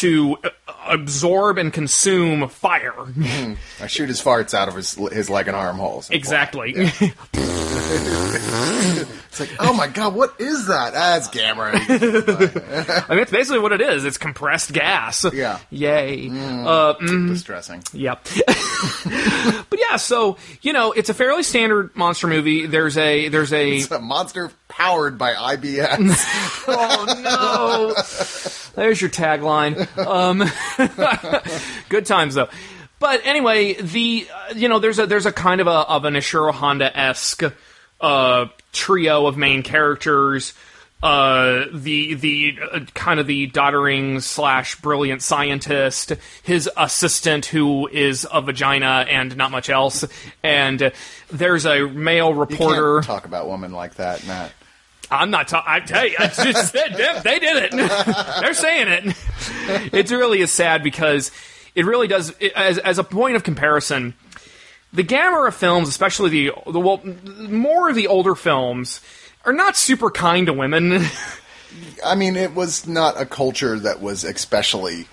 to 0.00 0.36
uh, 0.42 0.50
absorb 0.88 1.58
and 1.58 1.72
consume 1.72 2.48
fire. 2.48 2.94
I 3.80 3.86
shoot 3.86 4.08
his 4.08 4.20
farts 4.22 4.54
out 4.54 4.68
of 4.68 4.74
his 4.74 4.94
his 5.12 5.28
leg 5.30 5.48
and 5.48 5.56
arm 5.56 5.76
holes. 5.78 6.10
exactly. 6.10 6.74
It's 9.32 9.40
like, 9.40 9.50
oh 9.60 9.72
my 9.72 9.86
god, 9.86 10.14
what 10.14 10.38
is 10.38 10.66
that? 10.66 10.92
Ah, 10.94 11.16
it's 11.16 11.28
Gamera. 11.28 11.72
I 13.08 13.14
mean, 13.14 13.22
it's 13.22 13.30
basically 13.30 13.60
what 13.60 13.72
it 13.72 13.80
is. 13.80 14.04
It's 14.04 14.18
compressed 14.18 14.72
gas. 14.74 15.24
Yeah. 15.32 15.58
Yay. 15.70 16.28
Uh, 16.28 16.94
mm, 16.94 17.28
Distressing. 17.28 17.82
Yep. 17.94 18.28
but 19.70 19.78
yeah, 19.78 19.96
so 19.96 20.36
you 20.60 20.74
know, 20.74 20.92
it's 20.92 21.08
a 21.08 21.14
fairly 21.14 21.42
standard 21.42 21.96
monster 21.96 22.26
movie. 22.26 22.66
There's 22.66 22.98
a 22.98 23.28
there's 23.28 23.54
a 23.54 23.76
It's 23.78 23.90
a 23.90 24.00
monster 24.00 24.50
powered 24.68 25.16
by 25.16 25.32
IBS. 25.32 26.64
oh 26.68 27.06
no, 27.22 27.94
there's 28.74 29.00
your 29.00 29.10
tagline. 29.10 29.86
Um, 29.98 30.42
good 31.88 32.06
times 32.06 32.34
though. 32.34 32.48
But 32.98 33.20
anyway, 33.24 33.74
the 33.74 34.26
uh, 34.32 34.54
you 34.54 34.68
know 34.68 34.78
there's 34.78 34.98
a 34.98 35.06
there's 35.06 35.26
a 35.26 35.32
kind 35.32 35.60
of 35.60 35.66
a 35.66 35.70
of 35.70 36.04
an 36.04 36.14
Ishiro 36.14 36.52
Honda 36.52 36.96
esque 36.96 37.42
uh, 38.00 38.46
trio 38.72 39.26
of 39.26 39.36
main 39.36 39.62
characters. 39.62 40.54
Uh, 41.02 41.64
the 41.72 42.14
the 42.14 42.56
uh, 42.72 42.78
kind 42.94 43.18
of 43.18 43.26
the 43.26 43.48
doddering 43.48 44.20
slash 44.20 44.80
brilliant 44.80 45.20
scientist, 45.20 46.12
his 46.44 46.70
assistant 46.76 47.46
who 47.46 47.88
is 47.88 48.24
a 48.32 48.40
vagina 48.40 49.04
and 49.10 49.36
not 49.36 49.50
much 49.50 49.68
else, 49.68 50.04
and 50.44 50.92
there's 51.28 51.66
a 51.66 51.88
male 51.88 52.28
You 52.28 52.34
reporter. 52.38 52.94
can't 53.00 53.04
talk 53.06 53.24
about 53.24 53.48
women 53.50 53.72
like 53.72 53.94
that, 53.96 54.24
Matt. 54.28 54.52
I'm 55.12 55.30
not 55.30 55.48
talking. 55.48 55.70
I 55.70 55.80
tell 55.80 56.06
you, 56.06 56.16
it's 56.18 56.42
just, 56.42 56.72
they, 56.72 56.88
they 57.22 57.38
did 57.38 57.64
it. 57.64 57.70
They're 58.40 58.54
saying 58.54 58.88
it. 58.88 59.16
It 59.92 60.10
really 60.10 60.40
is 60.40 60.50
sad 60.50 60.82
because 60.82 61.30
it 61.74 61.84
really 61.84 62.08
does. 62.08 62.34
It, 62.40 62.52
as 62.52 62.78
as 62.78 62.98
a 62.98 63.04
point 63.04 63.36
of 63.36 63.44
comparison, 63.44 64.14
the 64.92 65.04
Gamera 65.04 65.52
films, 65.52 65.88
especially 65.88 66.30
the 66.30 66.52
the 66.70 66.80
well, 66.80 67.00
more 67.48 67.88
of 67.88 67.94
the 67.94 68.06
older 68.06 68.34
films, 68.34 69.00
are 69.44 69.52
not 69.52 69.76
super 69.76 70.10
kind 70.10 70.46
to 70.46 70.52
women. 70.52 71.04
I 72.04 72.14
mean, 72.14 72.36
it 72.36 72.54
was 72.54 72.86
not 72.86 73.20
a 73.20 73.26
culture 73.26 73.78
that 73.78 74.00
was 74.00 74.24
especially 74.24 75.06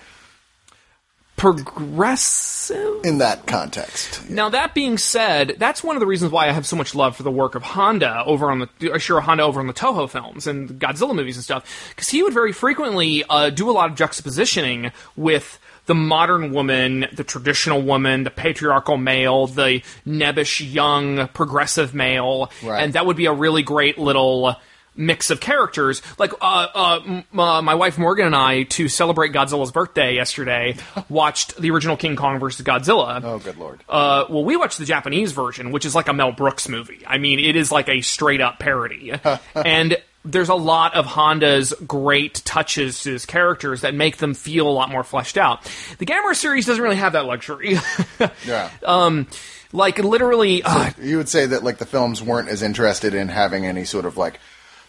Progressive. 1.40 3.00
in 3.04 3.18
that 3.18 3.46
context. 3.46 4.28
Now 4.28 4.50
that 4.50 4.74
being 4.74 4.98
said, 4.98 5.54
that's 5.58 5.82
one 5.82 5.96
of 5.96 6.00
the 6.00 6.06
reasons 6.06 6.30
why 6.30 6.48
I 6.48 6.52
have 6.52 6.66
so 6.66 6.76
much 6.76 6.94
love 6.94 7.16
for 7.16 7.22
the 7.22 7.30
work 7.30 7.54
of 7.54 7.62
Honda 7.62 8.22
over 8.26 8.50
on 8.50 8.58
the 8.60 8.66
Ishiro 8.80 9.22
Honda 9.22 9.42
over 9.44 9.58
on 9.58 9.66
the 9.66 9.72
Toho 9.72 10.08
films 10.08 10.46
and 10.46 10.68
Godzilla 10.78 11.14
movies 11.14 11.36
and 11.36 11.44
stuff, 11.44 11.92
because 11.94 12.08
he 12.10 12.22
would 12.22 12.34
very 12.34 12.52
frequently 12.52 13.24
uh, 13.28 13.50
do 13.50 13.70
a 13.70 13.72
lot 13.72 13.90
of 13.90 13.96
juxtapositioning 13.96 14.92
with 15.16 15.58
the 15.86 15.94
modern 15.94 16.52
woman, 16.52 17.06
the 17.12 17.24
traditional 17.24 17.80
woman, 17.82 18.22
the 18.24 18.30
patriarchal 18.30 18.96
male, 18.98 19.46
the 19.46 19.82
nebbish 20.06 20.60
young 20.72 21.26
progressive 21.28 21.94
male, 21.94 22.50
Right. 22.62 22.84
and 22.84 22.92
that 22.92 23.06
would 23.06 23.16
be 23.16 23.26
a 23.26 23.32
really 23.32 23.62
great 23.62 23.98
little 23.98 24.56
mix 24.96 25.30
of 25.30 25.40
characters. 25.40 26.02
Like 26.18 26.32
uh, 26.40 26.66
uh, 26.74 27.00
m- 27.04 27.38
uh, 27.38 27.62
my 27.62 27.74
wife 27.74 27.98
Morgan 27.98 28.26
and 28.26 28.36
I, 28.36 28.64
to 28.64 28.88
celebrate 28.88 29.32
Godzilla's 29.32 29.72
birthday 29.72 30.14
yesterday, 30.14 30.76
watched 31.08 31.56
the 31.56 31.70
original 31.70 31.96
King 31.96 32.16
Kong 32.16 32.38
versus 32.38 32.64
Godzilla. 32.64 33.20
Oh, 33.22 33.38
good 33.38 33.56
lord. 33.56 33.80
Uh, 33.88 34.24
well, 34.28 34.44
we 34.44 34.56
watched 34.56 34.78
the 34.78 34.84
Japanese 34.84 35.32
version, 35.32 35.72
which 35.72 35.84
is 35.84 35.94
like 35.94 36.08
a 36.08 36.12
Mel 36.12 36.32
Brooks 36.32 36.68
movie. 36.68 37.02
I 37.06 37.18
mean, 37.18 37.38
it 37.38 37.56
is 37.56 37.72
like 37.72 37.88
a 37.88 38.00
straight 38.00 38.40
up 38.40 38.58
parody. 38.58 39.12
and 39.54 39.96
there's 40.24 40.50
a 40.50 40.54
lot 40.54 40.94
of 40.94 41.06
Honda's 41.06 41.72
great 41.86 42.34
touches 42.44 43.02
to 43.04 43.12
his 43.12 43.24
characters 43.24 43.82
that 43.82 43.94
make 43.94 44.18
them 44.18 44.34
feel 44.34 44.68
a 44.68 44.70
lot 44.70 44.90
more 44.90 45.02
fleshed 45.02 45.38
out. 45.38 45.62
The 45.98 46.06
Gamera 46.06 46.34
series 46.34 46.66
doesn't 46.66 46.82
really 46.82 46.96
have 46.96 47.14
that 47.14 47.24
luxury. 47.24 47.78
yeah. 48.46 48.70
um, 48.84 49.28
like, 49.72 49.98
literally, 49.98 50.62
uh, 50.62 50.90
you 51.00 51.16
would 51.16 51.28
say 51.28 51.46
that 51.46 51.62
like 51.62 51.78
the 51.78 51.86
films 51.86 52.22
weren't 52.22 52.48
as 52.48 52.60
interested 52.62 53.14
in 53.14 53.28
having 53.28 53.64
any 53.64 53.84
sort 53.84 54.04
of 54.04 54.16
like 54.16 54.40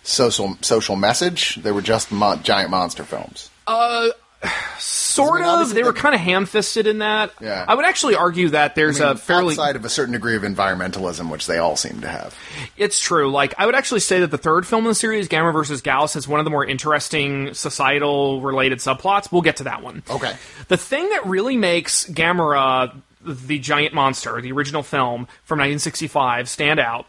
social 0.03 0.58
social 0.62 0.96
message. 0.96 1.55
They 1.55 1.72
were 1.72 1.81
just 1.81 2.12
mo- 2.12 2.38
giant 2.38 2.70
monster 2.70 3.03
films. 3.03 3.50
Uh, 3.67 4.10
Sort 4.79 5.41
I 5.41 5.58
mean, 5.58 5.62
of. 5.62 5.74
They 5.74 5.84
were 5.84 5.93
kind 5.93 6.15
of 6.15 6.22
ham-fisted 6.22 6.88
in 6.88 7.00
that. 7.00 7.31
Yeah. 7.41 7.65
I 7.67 7.75
would 7.75 7.86
actually 7.86 8.15
argue 8.15 8.50
that 8.50 8.75
there's 8.75 9.00
I 9.00 9.05
mean, 9.08 9.13
a 9.13 9.17
fairly. 9.17 9.53
outside 9.53 9.75
of 9.75 9.86
a 9.86 9.89
certain 9.89 10.13
degree 10.13 10.36
of 10.36 10.41
environmentalism, 10.43 11.29
which 11.29 11.48
they 11.48 11.58
all 11.58 11.75
seem 11.75 12.01
to 12.01 12.08
have. 12.08 12.36
It's 12.77 13.00
true. 13.00 13.29
Like 13.29 13.53
I 13.58 13.65
would 13.65 13.75
actually 13.75 14.00
say 14.00 14.22
that 14.22 14.31
the 14.31 14.38
third 14.38 14.65
film 14.65 14.86
in 14.86 14.89
the 14.89 14.96
series, 14.96 15.27
Gamera 15.27 15.53
versus 15.53 15.81
Gyaos, 15.81 16.15
has 16.15 16.27
one 16.27 16.39
of 16.39 16.46
the 16.46 16.50
more 16.50 16.65
interesting 16.65 17.53
societal 17.53 18.41
related 18.41 18.79
subplots. 18.79 19.31
We'll 19.31 19.43
get 19.43 19.58
to 19.58 19.63
that 19.65 19.84
one. 19.84 20.01
Okay. 20.10 20.34
The 20.70 20.77
thing 20.77 21.10
that 21.10 21.25
really 21.25 21.58
makes 21.58 22.05
Gamera 22.05 22.93
the 23.24 23.60
giant 23.60 23.93
monster, 23.93 24.41
the 24.41 24.51
original 24.51 24.81
film 24.81 25.27
from 25.43 25.60
1965, 25.60 26.50
stand 26.50 26.79
out 26.79 27.05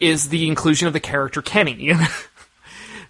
is 0.00 0.28
the 0.28 0.46
inclusion 0.46 0.86
of 0.86 0.92
the 0.92 1.00
character 1.00 1.42
Kenny, 1.42 1.92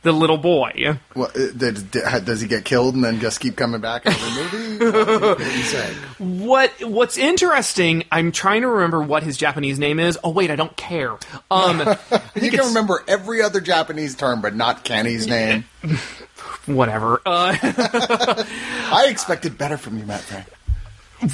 the 0.02 0.12
little 0.12 0.38
boy. 0.38 0.98
Well, 1.14 1.30
uh, 1.34 1.38
did, 1.56 1.90
did- 1.90 2.24
does 2.24 2.40
he 2.40 2.48
get 2.48 2.64
killed 2.64 2.94
and 2.94 3.02
then 3.04 3.20
just 3.20 3.40
keep 3.40 3.56
coming 3.56 3.80
back 3.80 4.02
every 4.06 4.58
movie? 4.58 4.84
what 5.18 5.40
are 5.40 5.56
you 5.56 5.62
saying? 5.62 5.96
What 6.18 6.70
What's 6.82 7.18
interesting? 7.18 8.04
I'm 8.12 8.32
trying 8.32 8.62
to 8.62 8.68
remember 8.68 9.00
what 9.02 9.22
his 9.22 9.36
Japanese 9.36 9.78
name 9.78 9.98
is. 10.00 10.18
Oh 10.22 10.30
wait, 10.30 10.50
I 10.50 10.56
don't 10.56 10.76
care. 10.76 11.16
Um, 11.50 11.78
You 12.40 12.50
can 12.50 12.60
remember 12.66 13.02
every 13.08 13.42
other 13.42 13.60
Japanese 13.60 14.14
term, 14.14 14.40
but 14.40 14.54
not 14.54 14.84
Kenny's 14.84 15.26
name. 15.26 15.64
whatever. 16.66 17.20
Uh, 17.26 17.56
I 17.60 19.06
expected 19.10 19.58
better 19.58 19.76
from 19.76 19.98
you, 19.98 20.04
Matt 20.04 20.20
Frank. 20.20 20.46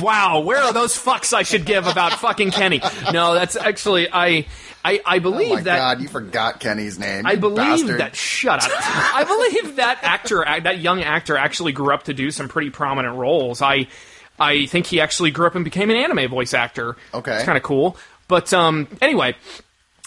Wow, 0.00 0.40
where 0.40 0.58
are 0.58 0.72
those 0.72 0.96
fucks 0.96 1.32
I 1.32 1.42
should 1.42 1.66
give 1.66 1.86
about 1.86 2.12
fucking 2.14 2.50
Kenny? 2.52 2.80
No, 3.12 3.34
that's 3.34 3.54
actually 3.56 4.08
I 4.10 4.46
I, 4.84 5.00
I 5.04 5.18
believe 5.18 5.50
Oh 5.50 5.54
my 5.56 5.60
that 5.62 5.76
God, 5.78 6.02
you 6.02 6.08
forgot 6.08 6.60
Kenny's 6.60 6.98
name. 6.98 7.26
I 7.26 7.36
believe 7.36 7.56
bastard. 7.56 8.00
that 8.00 8.16
shut 8.16 8.62
up. 8.64 8.70
I 8.72 9.24
believe 9.24 9.76
that 9.76 9.98
actor 10.02 10.44
that 10.46 10.78
young 10.80 11.02
actor 11.02 11.36
actually 11.36 11.72
grew 11.72 11.92
up 11.92 12.04
to 12.04 12.14
do 12.14 12.30
some 12.30 12.48
pretty 12.48 12.70
prominent 12.70 13.16
roles. 13.16 13.60
I 13.62 13.88
I 14.38 14.66
think 14.66 14.86
he 14.86 15.00
actually 15.00 15.30
grew 15.30 15.46
up 15.46 15.54
and 15.54 15.64
became 15.64 15.90
an 15.90 15.96
anime 15.96 16.28
voice 16.30 16.54
actor. 16.54 16.96
Okay. 17.12 17.36
It's 17.36 17.44
kind 17.44 17.56
of 17.58 17.62
cool. 17.62 17.96
But 18.26 18.52
um 18.54 18.88
anyway, 19.02 19.36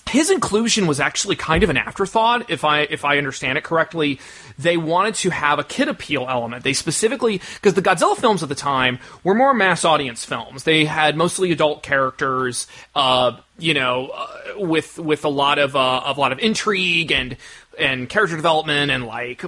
his 0.10 0.30
inclusion 0.32 0.88
was 0.88 1.00
actually 1.00 1.36
kind 1.36 1.64
of 1.64 1.70
an 1.70 1.78
afterthought 1.78 2.50
if 2.50 2.64
i 2.64 2.82
if 2.82 3.04
i 3.04 3.18
understand 3.18 3.58
it 3.58 3.64
correctly 3.66 4.20
they 4.58 4.78
wanted 4.78 5.16
to 5.16 5.30
have 5.30 5.60
a 5.60 5.64
kid 5.64 5.88
appeal 5.88 6.26
element 6.30 6.64
they 6.64 6.74
specifically 6.74 7.42
because 7.56 7.74
the 7.74 7.82
godzilla 7.82 8.18
films 8.18 8.44
at 8.44 8.50
the 8.50 8.56
time 8.56 9.00
were 9.24 9.36
more 9.36 9.54
mass 9.54 9.86
audience 9.86 10.26
films 10.26 10.64
they 10.64 10.86
had 10.86 11.16
mostly 11.16 11.52
adult 11.52 11.84
characters 11.84 12.68
uh 12.96 13.38
you 13.60 13.74
know 13.74 14.10
uh, 14.10 14.28
with 14.58 14.98
with 15.00 15.26
a 15.26 15.30
lot 15.30 15.60
of 15.60 15.76
uh, 15.76 16.02
a 16.06 16.14
lot 16.14 16.32
of 16.32 16.40
intrigue 16.40 17.12
and 17.12 17.38
and 17.80 18.10
character 18.10 18.36
development 18.36 18.92
and 18.92 19.06
like 19.06 19.44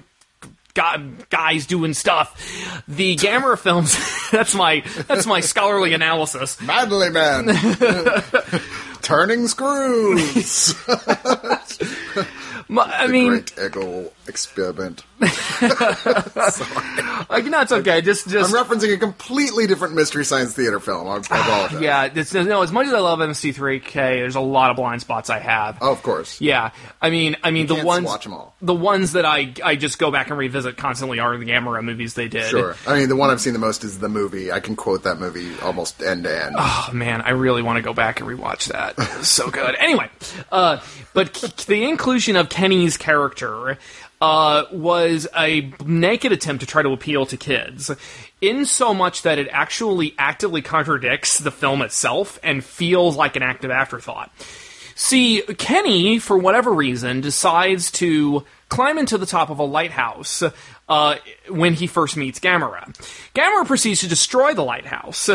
guys 1.29 1.65
doing 1.65 1.93
stuff 1.93 2.83
the 2.87 3.15
gamera 3.17 3.57
films 3.59 3.97
that's 4.31 4.55
my 4.55 4.81
that's 5.07 5.25
my 5.25 5.39
scholarly 5.39 5.93
analysis 5.93 6.61
Madly 6.61 7.09
Man. 7.09 7.47
Turning 9.01 9.47
screws. 9.47 10.75
I 12.69 13.07
mean 13.07 13.43
experiment. 14.29 15.03
like 15.19 15.31
no 17.45 17.59
it's 17.61 17.71
okay 17.73 17.99
just 17.99 18.27
I'm 18.27 18.31
just 18.33 18.53
referencing 18.53 18.93
a 18.93 18.97
completely 18.97 19.67
different 19.67 19.95
Mystery 19.95 20.23
Science 20.23 20.53
Theater 20.53 20.79
film. 20.79 21.07
I 21.09 21.17
apologize. 21.17 21.81
Yeah, 21.89 22.09
it's, 22.13 22.33
no. 22.33 22.61
As 22.61 22.71
much 22.71 22.87
as 22.87 22.93
I 22.93 22.99
love 22.99 23.19
MST3K, 23.19 23.93
there's 23.93 24.35
a 24.35 24.39
lot 24.41 24.69
of 24.69 24.77
blind 24.77 25.01
spots 25.01 25.29
I 25.29 25.39
have. 25.39 25.77
Oh, 25.81 25.91
of 25.91 26.01
course. 26.03 26.39
Yeah, 26.39 26.71
I 27.01 27.09
mean, 27.09 27.35
I 27.43 27.51
mean 27.51 27.67
the 27.67 27.75
can't 27.75 27.87
ones 27.87 28.05
watch 28.05 28.25
'em 28.25 28.33
all. 28.33 28.55
the 28.61 28.73
ones 28.73 29.13
that 29.13 29.25
I 29.25 29.53
I 29.63 29.75
just 29.75 29.99
go 29.99 30.11
back 30.11 30.29
and 30.29 30.37
revisit 30.37 30.77
constantly 30.77 31.19
are 31.19 31.37
the 31.37 31.45
Gamera 31.45 31.83
movies 31.83 32.13
they 32.13 32.27
did. 32.27 32.49
Sure. 32.49 32.75
I 32.87 32.99
mean, 32.99 33.09
the 33.09 33.15
one 33.15 33.29
I've 33.29 33.41
seen 33.41 33.53
the 33.53 33.59
most 33.59 33.83
is 33.83 33.99
the 33.99 34.09
movie. 34.09 34.51
I 34.51 34.59
can 34.61 34.75
quote 34.75 35.03
that 35.03 35.19
movie 35.19 35.51
almost 35.61 36.01
end 36.01 36.23
to 36.23 36.45
end. 36.45 36.55
Oh 36.57 36.89
man, 36.93 37.21
I 37.21 37.31
really 37.31 37.61
want 37.61 37.77
to 37.77 37.81
go 37.81 37.93
back 37.93 38.21
and 38.21 38.29
rewatch 38.29 38.71
that. 38.71 38.97
So 39.25 39.49
good. 39.49 39.75
Anyway, 39.75 40.09
uh, 40.51 40.79
but 41.13 41.33
the 41.67 41.83
inclusion 41.89 42.35
of 42.35 42.49
Kenny's 42.49 42.97
character 42.97 43.77
uh, 44.21 44.65
was 44.71 45.27
a 45.37 45.71
naked 45.85 46.31
attempt 46.31 46.61
to 46.61 46.67
try 46.67 46.81
to 46.81 46.89
appeal 46.89 47.25
to 47.27 47.37
kids, 47.37 47.91
in 48.41 48.65
so 48.65 48.93
much 48.93 49.21
that 49.21 49.39
it 49.39 49.47
actually 49.51 50.13
actively 50.17 50.61
contradicts 50.61 51.39
the 51.39 51.51
film 51.51 51.81
itself 51.81 52.39
and 52.43 52.63
feels 52.63 53.15
like 53.15 53.35
an 53.35 53.43
active 53.43 53.71
afterthought. 53.71 54.31
See, 54.95 55.41
Kenny, 55.57 56.19
for 56.19 56.37
whatever 56.37 56.73
reason, 56.73 57.21
decides 57.21 57.89
to 57.93 58.43
climb 58.67 58.97
into 58.97 59.17
the 59.17 59.25
top 59.25 59.49
of 59.49 59.59
a 59.59 59.63
lighthouse 59.63 60.43
uh, 60.89 61.15
when 61.47 61.73
he 61.73 61.87
first 61.87 62.17
meets 62.17 62.39
Gamera. 62.39 62.85
Gamera 63.33 63.65
proceeds 63.65 64.01
to 64.01 64.09
destroy 64.09 64.53
the 64.53 64.63
lighthouse. 64.63 65.29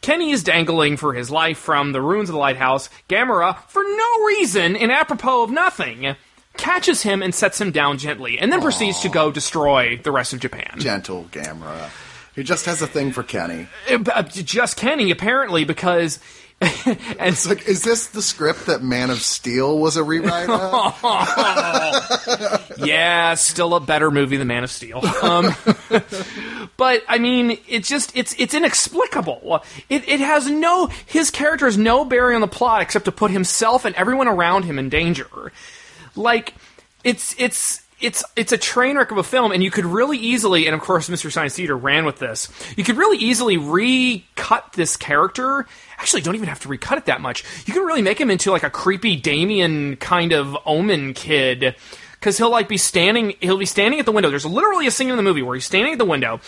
Kenny 0.00 0.30
is 0.30 0.42
dangling 0.42 0.96
for 0.96 1.12
his 1.12 1.30
life 1.30 1.58
from 1.58 1.92
the 1.92 2.00
ruins 2.00 2.30
of 2.30 2.32
the 2.32 2.38
lighthouse. 2.38 2.88
Gamera, 3.08 3.58
for 3.68 3.82
no 3.82 4.24
reason 4.26 4.74
and 4.76 4.90
apropos 4.90 5.42
of 5.42 5.50
nothing, 5.50 6.16
catches 6.56 7.02
him 7.02 7.22
and 7.22 7.34
sets 7.34 7.60
him 7.60 7.70
down 7.70 7.98
gently, 7.98 8.38
and 8.38 8.52
then 8.52 8.60
proceeds 8.60 9.00
to 9.00 9.08
go 9.08 9.30
destroy 9.30 9.96
the 10.02 10.12
rest 10.12 10.32
of 10.32 10.40
Japan. 10.40 10.74
Gentle 10.78 11.24
Gamera. 11.30 11.90
He 12.34 12.42
just 12.42 12.66
has 12.66 12.82
a 12.82 12.86
thing 12.86 13.12
for 13.12 13.22
Kenny. 13.22 13.68
Uh, 13.88 14.22
Just 14.22 14.76
Kenny, 14.76 15.10
apparently, 15.10 15.64
because. 15.64 16.18
and 16.60 16.98
It's 17.20 17.46
like, 17.48 17.68
is 17.68 17.82
this 17.82 18.06
the 18.08 18.22
script 18.22 18.66
that 18.66 18.82
Man 18.82 19.10
of 19.10 19.20
Steel 19.20 19.78
was 19.78 19.96
a 19.96 20.02
rewrite 20.04 20.48
of? 20.48 20.94
yeah, 22.78 23.34
still 23.34 23.74
a 23.74 23.80
better 23.80 24.10
movie 24.10 24.36
than 24.36 24.48
Man 24.48 24.64
of 24.64 24.70
Steel. 24.70 25.04
Um, 25.22 25.54
but 26.76 27.02
I 27.08 27.18
mean, 27.18 27.58
it's 27.68 27.88
just 27.88 28.16
it's 28.16 28.34
it's 28.38 28.54
inexplicable. 28.54 29.62
It 29.88 30.08
it 30.08 30.20
has 30.20 30.48
no 30.48 30.86
his 31.06 31.30
character 31.30 31.66
has 31.66 31.76
no 31.76 32.04
bearing 32.04 32.36
on 32.36 32.40
the 32.40 32.48
plot 32.48 32.82
except 32.82 33.04
to 33.06 33.12
put 33.12 33.30
himself 33.30 33.84
and 33.84 33.94
everyone 33.96 34.28
around 34.28 34.62
him 34.64 34.78
in 34.78 34.88
danger. 34.88 35.52
Like 36.16 36.54
it's 37.02 37.34
it's. 37.38 37.82
It's 38.00 38.24
it's 38.36 38.52
a 38.52 38.58
train 38.58 38.98
wreck 38.98 39.12
of 39.12 39.18
a 39.18 39.22
film, 39.22 39.52
and 39.52 39.62
you 39.62 39.70
could 39.70 39.86
really 39.86 40.18
easily, 40.18 40.66
and 40.66 40.74
of 40.74 40.80
course, 40.82 41.08
Mystery 41.08 41.30
Science 41.30 41.54
Theater 41.54 41.76
ran 41.76 42.04
with 42.04 42.18
this. 42.18 42.50
You 42.76 42.84
could 42.84 42.98
really 42.98 43.16
easily 43.16 43.56
recut 43.56 44.72
this 44.74 44.96
character. 44.96 45.64
Actually, 45.96 46.20
don't 46.20 46.34
even 46.34 46.48
have 46.48 46.60
to 46.60 46.68
recut 46.68 46.98
it 46.98 47.06
that 47.06 47.22
much. 47.22 47.44
You 47.66 47.72
can 47.72 47.84
really 47.84 48.02
make 48.02 48.20
him 48.20 48.30
into 48.30 48.50
like 48.50 48.64
a 48.64 48.68
creepy 48.68 49.16
Damien 49.16 49.96
kind 49.96 50.32
of 50.32 50.54
Omen 50.66 51.14
kid 51.14 51.76
because 52.24 52.36
he'll 52.36 52.50
like 52.50 52.68
be 52.68 52.76
standing 52.76 53.34
he'll 53.40 53.58
be 53.58 53.66
standing 53.66 54.00
at 54.00 54.06
the 54.06 54.12
window 54.12 54.30
there's 54.30 54.46
literally 54.46 54.86
a 54.86 54.90
scene 54.90 55.10
in 55.10 55.16
the 55.16 55.22
movie 55.22 55.42
where 55.42 55.54
he's 55.54 55.66
standing 55.66 55.92
at 55.92 55.98
the 55.98 56.06
window 56.06 56.40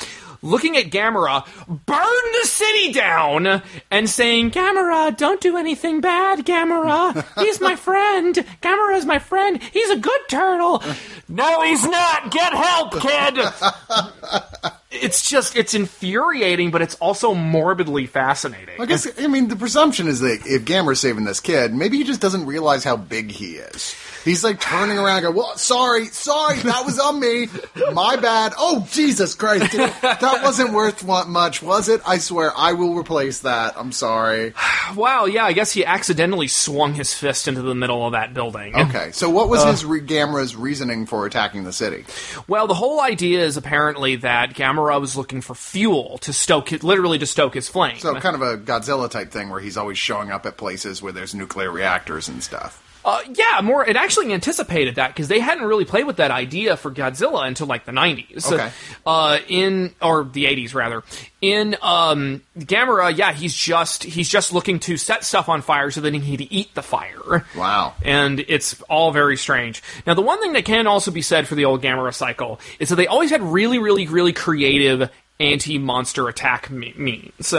looking 0.46 0.76
at 0.76 0.87
gamera 0.87 1.46
burn 1.66 2.32
the 2.40 2.46
city 2.46 2.92
down 2.92 3.62
and 3.90 4.09
saying 4.09 4.50
gamera 4.50 5.16
don't 5.16 5.40
do 5.40 5.56
anything 5.56 6.00
bad 6.00 6.44
gamera. 6.44 7.24
He's 7.40 7.61
my 7.61 7.76
friend. 7.76 8.35
Gamera's 8.62 9.04
my 9.04 9.18
friend. 9.18 9.62
He's 9.62 9.90
a 9.90 9.98
good 9.98 10.20
turtle. 10.28 10.82
No 11.28 11.62
he's 11.62 11.85
not. 11.85 12.30
Get 12.30 12.52
help 12.52 13.00
kid. 13.00 13.38
It's 14.98 15.28
just 15.28 15.56
it's 15.56 15.74
infuriating 15.74 16.70
but 16.70 16.80
it's 16.80 16.94
also 16.94 17.35
morbidly 17.35 18.06
fascinating. 18.06 18.80
I 18.80 18.87
guess, 18.87 19.06
I 19.20 19.26
mean, 19.26 19.48
the 19.48 19.56
presumption 19.56 20.09
is 20.09 20.20
that 20.20 20.40
if 20.46 20.64
Gamera's 20.64 21.00
saving 21.00 21.24
this 21.24 21.40
kid, 21.40 21.74
maybe 21.74 21.98
he 21.98 22.04
just 22.04 22.20
doesn't 22.20 22.46
realize 22.46 22.82
how 22.82 22.96
big 22.96 23.30
he 23.30 23.56
is. 23.56 23.94
He's 24.26 24.44
like 24.44 24.60
turning 24.60 24.98
around 24.98 25.24
and 25.24 25.26
go, 25.26 25.30
well, 25.30 25.56
sorry, 25.56 26.06
sorry, 26.06 26.58
that 26.58 26.84
was 26.84 26.98
on 26.98 27.18
me. 27.18 27.46
My 27.94 28.16
bad. 28.16 28.52
Oh, 28.58 28.86
Jesus 28.90 29.34
Christ. 29.34 29.72
It- 29.74 29.92
that 30.02 30.40
wasn't 30.42 30.72
worth 30.74 31.04
much, 31.04 31.62
was 31.62 31.88
it? 31.88 32.00
I 32.06 32.18
swear, 32.18 32.52
I 32.54 32.72
will 32.74 32.94
replace 32.94 33.40
that. 33.40 33.74
I'm 33.78 33.92
sorry. 33.92 34.52
wow 34.94 35.24
yeah 35.24 35.44
i 35.44 35.52
guess 35.52 35.72
he 35.72 35.84
accidentally 35.84 36.46
swung 36.48 36.94
his 36.94 37.12
fist 37.12 37.48
into 37.48 37.60
the 37.62 37.74
middle 37.74 38.06
of 38.06 38.12
that 38.12 38.32
building 38.34 38.74
Okay, 38.76 39.10
so 39.12 39.28
what 39.30 39.48
was 39.48 39.62
uh, 39.62 39.70
his 39.70 39.84
re- 39.84 40.00
Gamera's 40.00 40.54
reasoning 40.54 41.06
for 41.06 41.24
attacking 41.26 41.64
the 41.64 41.72
city? 41.72 42.04
Well, 42.48 42.66
the 42.66 42.74
whole 42.74 43.00
idea 43.00 43.44
is 43.44 43.56
apparently 43.56 44.16
that 44.16 44.54
Gamera 44.54 45.00
was 45.00 45.16
looking 45.16 45.40
for 45.40 45.54
fuel 45.54 46.18
to 46.18 46.32
stoke 46.32 46.72
it, 46.72 46.82
literally 46.82 47.18
to 47.18 47.26
stoke 47.26 47.54
his 47.54 47.68
flame. 47.68 47.98
So 47.98 48.14
kind 48.20 48.34
of 48.36 48.42
a 48.42 48.56
Godzilla 48.58 49.10
type 49.10 49.30
thing 49.30 49.48
where 49.50 49.60
he's 49.60 49.76
always 49.76 49.98
showing 49.98 50.30
up 50.30 50.46
at 50.46 50.56
places 50.56 51.00
where 51.02 51.12
there's 51.12 51.34
nuclear 51.34 51.70
reactors 51.70 52.28
and 52.28 52.42
stuff. 52.42 52.82
Uh, 53.06 53.20
yeah, 53.34 53.60
more. 53.62 53.86
It 53.86 53.94
actually 53.94 54.32
anticipated 54.32 54.96
that 54.96 55.08
because 55.14 55.28
they 55.28 55.38
hadn't 55.38 55.64
really 55.64 55.84
played 55.84 56.08
with 56.08 56.16
that 56.16 56.32
idea 56.32 56.76
for 56.76 56.90
Godzilla 56.90 57.46
until 57.46 57.68
like 57.68 57.84
the 57.84 57.92
'90s. 57.92 58.50
Okay. 58.50 58.70
Uh, 59.06 59.38
in 59.46 59.94
or 60.02 60.24
the 60.24 60.46
'80s 60.46 60.74
rather. 60.74 61.04
In 61.40 61.76
um, 61.82 62.42
Gamera, 62.58 63.16
yeah, 63.16 63.32
he's 63.32 63.54
just 63.54 64.02
he's 64.02 64.28
just 64.28 64.52
looking 64.52 64.80
to 64.80 64.96
set 64.96 65.22
stuff 65.22 65.48
on 65.48 65.62
fire 65.62 65.92
so 65.92 66.00
that 66.00 66.14
he 66.14 66.36
can 66.36 66.52
eat 66.52 66.74
the 66.74 66.82
fire. 66.82 67.46
Wow. 67.56 67.94
and 68.02 68.40
it's 68.40 68.80
all 68.82 69.12
very 69.12 69.36
strange. 69.36 69.84
Now, 70.04 70.14
the 70.14 70.22
one 70.22 70.40
thing 70.40 70.54
that 70.54 70.64
can 70.64 70.88
also 70.88 71.12
be 71.12 71.22
said 71.22 71.46
for 71.46 71.54
the 71.54 71.64
old 71.64 71.82
Gamera 71.82 72.12
cycle 72.12 72.58
is 72.80 72.88
that 72.88 72.96
they 72.96 73.06
always 73.06 73.30
had 73.30 73.40
really, 73.40 73.78
really, 73.78 74.08
really 74.08 74.32
creative 74.32 75.10
anti-monster 75.38 76.28
attack 76.28 76.70
means. 76.70 77.54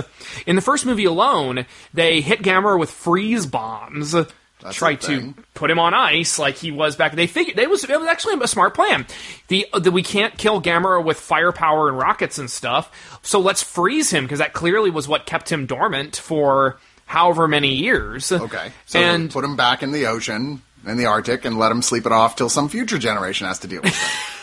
In 0.46 0.56
the 0.58 0.62
first 0.62 0.86
movie 0.86 1.06
alone, 1.06 1.66
they 1.94 2.20
hit 2.20 2.42
Gamera 2.42 2.78
with 2.78 2.90
freeze 2.90 3.46
bombs 3.46 4.14
That's 4.62 4.76
try 4.76 4.96
to 4.96 5.36
put 5.54 5.70
him 5.70 5.78
on 5.78 5.94
ice 5.94 6.40
like 6.40 6.56
he 6.56 6.72
was 6.72 6.96
back. 6.96 7.14
They 7.14 7.28
figured 7.28 7.60
it 7.60 7.70
was 7.70 7.84
it 7.84 8.00
was 8.00 8.08
actually 8.08 8.42
a 8.42 8.48
smart 8.48 8.74
plan. 8.74 9.06
The 9.50 9.68
that 9.74 9.92
we 9.92 10.02
can't 10.02 10.36
kill 10.38 10.62
Gamera 10.62 11.04
with 11.04 11.20
firepower 11.20 11.90
and 11.90 11.98
rockets 11.98 12.40
and 12.40 12.50
stuff, 12.50 13.20
so 13.22 13.40
let's 13.40 13.62
freeze 13.62 14.10
him 14.10 14.26
because 14.26 14.40
that 14.40 14.54
clearly 14.54 14.90
was 14.90 15.08
what 15.08 15.26
kept 15.26 15.52
him 15.52 15.68
dormant 15.68 16.16
for 16.16 16.80
however 17.06 17.48
many 17.48 17.76
years. 17.76 18.32
Okay. 18.32 18.72
So 18.86 19.00
and 19.00 19.32
put 19.32 19.44
him 19.44 19.56
back 19.56 19.84
in 19.84 19.92
the 19.92 20.08
ocean, 20.08 20.62
in 20.86 20.98
the 20.98 21.06
Arctic, 21.06 21.46
and 21.46 21.60
let 21.60 21.72
him 21.72 21.82
sleep 21.82 22.06
it 22.06 22.12
off 22.12 22.36
till 22.36 22.50
some 22.50 22.68
future 22.68 22.98
generation 22.98 23.48
has 23.48 23.60
to 23.60 23.68
deal 23.68 23.82
with 23.82 23.96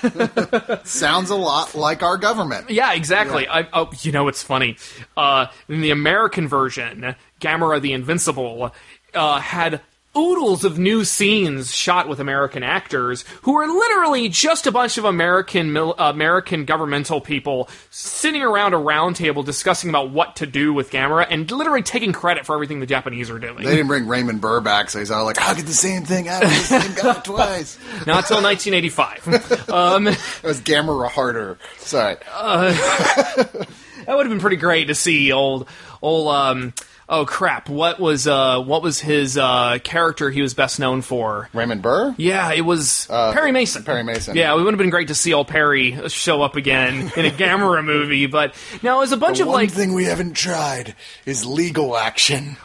it. 0.02 0.86
Sounds 0.86 1.30
a 1.30 1.36
lot 1.36 1.74
like 1.74 2.02
our 2.02 2.16
government. 2.16 2.70
Yeah, 2.70 2.92
exactly. 2.92 3.48
I, 3.48 3.68
oh, 3.72 3.90
you 4.02 4.12
know, 4.12 4.28
it's 4.28 4.42
funny. 4.42 4.76
Uh, 5.16 5.46
in 5.68 5.80
the 5.80 5.90
American 5.90 6.46
version, 6.46 7.16
Gamera 7.40 7.80
the 7.80 7.92
Invincible 7.92 8.72
uh, 9.14 9.40
had 9.40 9.80
oodles 10.16 10.64
of 10.64 10.78
new 10.78 11.04
scenes 11.04 11.74
shot 11.74 12.08
with 12.08 12.20
American 12.20 12.62
actors 12.62 13.24
who 13.42 13.56
are 13.56 13.66
literally 13.66 14.28
just 14.28 14.66
a 14.66 14.72
bunch 14.72 14.96
of 14.98 15.04
American 15.04 15.72
mil- 15.72 15.94
American 15.98 16.64
governmental 16.64 17.20
people 17.20 17.68
sitting 17.90 18.42
around 18.42 18.74
a 18.74 18.78
round 18.78 19.16
table 19.16 19.42
discussing 19.42 19.90
about 19.90 20.10
what 20.10 20.36
to 20.36 20.46
do 20.46 20.72
with 20.72 20.90
Gamera 20.90 21.26
and 21.28 21.50
literally 21.50 21.82
taking 21.82 22.12
credit 22.12 22.46
for 22.46 22.54
everything 22.54 22.80
the 22.80 22.86
Japanese 22.86 23.30
are 23.30 23.38
doing. 23.38 23.56
They 23.64 23.70
didn't 23.76 23.88
bring 23.88 24.06
Raymond 24.06 24.40
Burr 24.40 24.60
back, 24.60 24.90
so 24.90 24.98
he's 24.98 25.10
all 25.10 25.24
like, 25.24 25.40
"I'll 25.40 25.54
get 25.54 25.66
the 25.66 25.72
same 25.72 26.04
thing 26.04 26.28
out 26.28 26.42
of 26.44 26.50
the 26.50 26.54
same 26.56 26.94
guy 26.94 27.12
twice." 27.24 27.78
Not 28.06 28.30
until 28.30 28.42
1985. 28.42 29.70
um, 29.70 30.06
It 30.08 30.42
was 30.42 30.60
Gamera 30.60 31.08
harder. 31.10 31.58
Sorry. 31.78 32.16
that 32.26 33.66
would 34.08 34.26
have 34.26 34.30
been 34.30 34.40
pretty 34.40 34.56
great 34.56 34.88
to 34.88 34.94
see 34.94 35.32
old 35.32 35.68
old 36.02 36.28
um 36.34 36.72
oh 37.08 37.24
crap 37.26 37.68
what 37.68 38.00
was 38.00 38.26
uh 38.26 38.60
what 38.62 38.82
was 38.82 38.98
his 39.00 39.36
uh 39.36 39.78
character 39.84 40.30
he 40.30 40.40
was 40.42 40.54
best 40.54 40.78
known 40.80 41.02
for 41.02 41.48
Raymond 41.52 41.82
Burr? 41.82 42.14
yeah 42.16 42.52
it 42.52 42.62
was 42.62 43.06
uh, 43.10 43.32
perry 43.32 43.52
mason 43.52 43.82
Perry 43.84 44.02
Mason. 44.02 44.36
yeah 44.36 44.52
it 44.54 44.56
would 44.56 44.72
have 44.72 44.78
been 44.78 44.90
great 44.90 45.08
to 45.08 45.14
see 45.14 45.32
old 45.34 45.48
perry 45.48 46.08
show 46.08 46.40
up 46.42 46.56
again 46.56 47.12
in 47.16 47.26
a 47.26 47.30
gamera 47.30 47.84
movie 47.94 48.26
but 48.26 48.54
now 48.82 49.02
as 49.02 49.12
a 49.12 49.16
bunch 49.16 49.40
of 49.40 49.46
like 49.48 49.54
One 49.54 49.62
like 49.64 49.70
thing 49.72 49.92
we 49.94 50.04
haven't 50.04 50.34
tried 50.34 50.94
is 51.26 51.44
legal 51.46 51.96
action. 51.96 52.56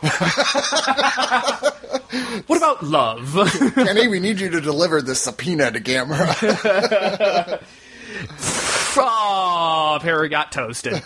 what 2.47 2.57
about 2.57 2.83
love 2.83 3.37
Kenny, 3.75 4.07
we 4.07 4.19
need 4.19 4.39
you 4.39 4.49
to 4.49 4.61
deliver 4.61 5.01
the 5.01 5.15
subpoena 5.15 5.71
to 5.71 5.79
Gamera. 5.79 7.61
Oh, 9.01 9.99
Perry 10.01 10.29
got 10.29 10.51
toasted. 10.51 11.01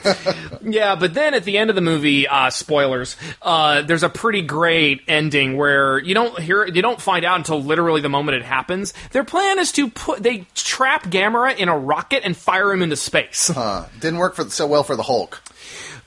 yeah, 0.63 0.95
but 0.95 1.13
then 1.13 1.33
at 1.33 1.43
the 1.43 1.57
end 1.57 1.69
of 1.69 1.75
the 1.75 1.81
movie, 1.81 2.27
uh, 2.27 2.49
spoilers. 2.49 3.15
Uh, 3.41 3.81
there's 3.81 4.03
a 4.03 4.09
pretty 4.09 4.41
great 4.41 5.01
ending 5.07 5.57
where 5.57 5.99
you 5.99 6.13
don't 6.13 6.39
hear, 6.39 6.65
you 6.65 6.81
don't 6.81 7.01
find 7.01 7.25
out 7.25 7.37
until 7.37 7.61
literally 7.61 8.01
the 8.01 8.09
moment 8.09 8.37
it 8.37 8.43
happens. 8.43 8.93
Their 9.11 9.23
plan 9.23 9.59
is 9.59 9.71
to 9.73 9.89
put, 9.89 10.23
they 10.23 10.47
trap 10.55 11.03
Gamera 11.03 11.55
in 11.55 11.69
a 11.69 11.77
rocket 11.77 12.23
and 12.23 12.35
fire 12.35 12.71
him 12.71 12.81
into 12.81 12.95
space. 12.95 13.49
Uh, 13.49 13.87
didn't 13.99 14.19
work 14.19 14.35
for 14.35 14.49
so 14.49 14.65
well 14.65 14.83
for 14.83 14.95
the 14.95 15.03
Hulk. 15.03 15.41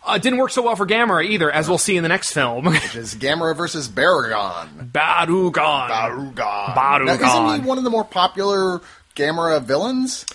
Uh, 0.04 0.18
didn't 0.18 0.38
work 0.38 0.52
so 0.52 0.62
well 0.62 0.76
for 0.76 0.86
Gamera 0.86 1.24
either, 1.24 1.50
as 1.50 1.68
we'll 1.68 1.78
see 1.78 1.96
in 1.96 2.02
the 2.04 2.08
next 2.08 2.32
film. 2.32 2.68
Is 2.94 3.16
Gamera 3.16 3.56
versus 3.56 3.88
Baragon. 3.88 4.90
Barugon. 4.92 5.52
Barugon. 5.88 6.74
Barugon. 6.74 7.20
Now, 7.20 7.48
isn't 7.50 7.62
he 7.62 7.68
one 7.68 7.78
of 7.78 7.84
the 7.84 7.90
more 7.90 8.04
popular 8.04 8.80
Gamera 9.16 9.62
villains? 9.62 10.26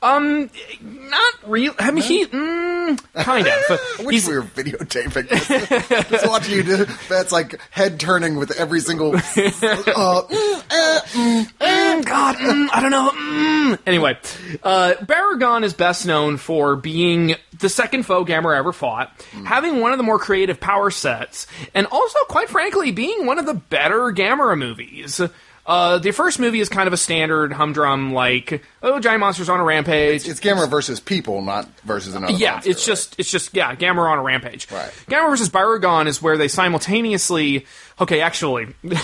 Um, 0.00 0.48
not 0.80 1.34
real. 1.44 1.74
I 1.78 1.90
mean, 1.90 2.04
he 2.04 2.24
mm, 2.24 2.98
kind 3.14 3.46
of. 3.46 3.52
I 3.98 4.02
wish 4.04 4.26
we 4.26 4.36
were 4.36 4.42
videotaping 4.42 5.28
this. 5.28 6.08
Just 6.08 6.28
watching 6.28 6.54
you 6.54 6.62
do 6.62 6.86
that's 7.08 7.32
like 7.32 7.60
head 7.70 8.00
turning 8.00 8.36
with 8.36 8.52
every 8.58 8.80
single. 8.80 9.14
Uh, 9.14 10.22
mm, 10.22 10.62
eh, 10.70 11.00
mm. 11.12 11.52
Mm, 11.60 12.04
God, 12.04 12.36
mm, 12.36 12.68
I 12.72 12.80
don't 12.80 12.90
know. 12.90 13.10
Mm. 13.10 13.78
Anyway, 13.86 14.16
uh, 14.62 14.94
Baragon 15.02 15.64
is 15.64 15.74
best 15.74 16.06
known 16.06 16.36
for 16.36 16.76
being 16.76 17.34
the 17.58 17.68
second 17.68 18.04
foe 18.04 18.24
Gamera 18.24 18.56
ever 18.56 18.72
fought, 18.72 19.12
having 19.44 19.80
one 19.80 19.92
of 19.92 19.98
the 19.98 20.04
more 20.04 20.18
creative 20.18 20.60
power 20.60 20.90
sets, 20.90 21.46
and 21.74 21.86
also, 21.86 22.18
quite 22.28 22.48
frankly, 22.48 22.92
being 22.92 23.26
one 23.26 23.38
of 23.38 23.46
the 23.46 23.54
better 23.54 24.12
Gamera 24.12 24.56
movies. 24.56 25.20
Uh, 25.68 25.98
the 25.98 26.12
first 26.12 26.38
movie 26.38 26.60
is 26.60 26.70
kind 26.70 26.86
of 26.86 26.94
a 26.94 26.96
standard 26.96 27.52
humdrum, 27.52 28.14
like, 28.14 28.62
oh, 28.82 28.98
giant 28.98 29.20
monsters 29.20 29.50
on 29.50 29.60
a 29.60 29.64
rampage. 29.64 30.26
It's 30.26 30.40
Gamera 30.40 30.68
versus 30.68 30.98
people, 30.98 31.42
not 31.42 31.68
versus 31.80 32.14
another. 32.14 32.32
Yeah, 32.32 32.52
monster, 32.52 32.70
it's 32.70 32.86
just 32.86 33.20
it's 33.20 33.30
just 33.30 33.54
yeah, 33.54 33.74
Gamera 33.74 34.10
on 34.10 34.18
a 34.18 34.22
rampage. 34.22 34.70
Right. 34.70 34.90
Gamera 35.08 35.28
versus 35.28 35.50
Baragon 35.50 36.06
is 36.06 36.22
where 36.22 36.38
they 36.38 36.48
simultaneously. 36.48 37.66
Okay, 38.00 38.22
actually, 38.22 38.68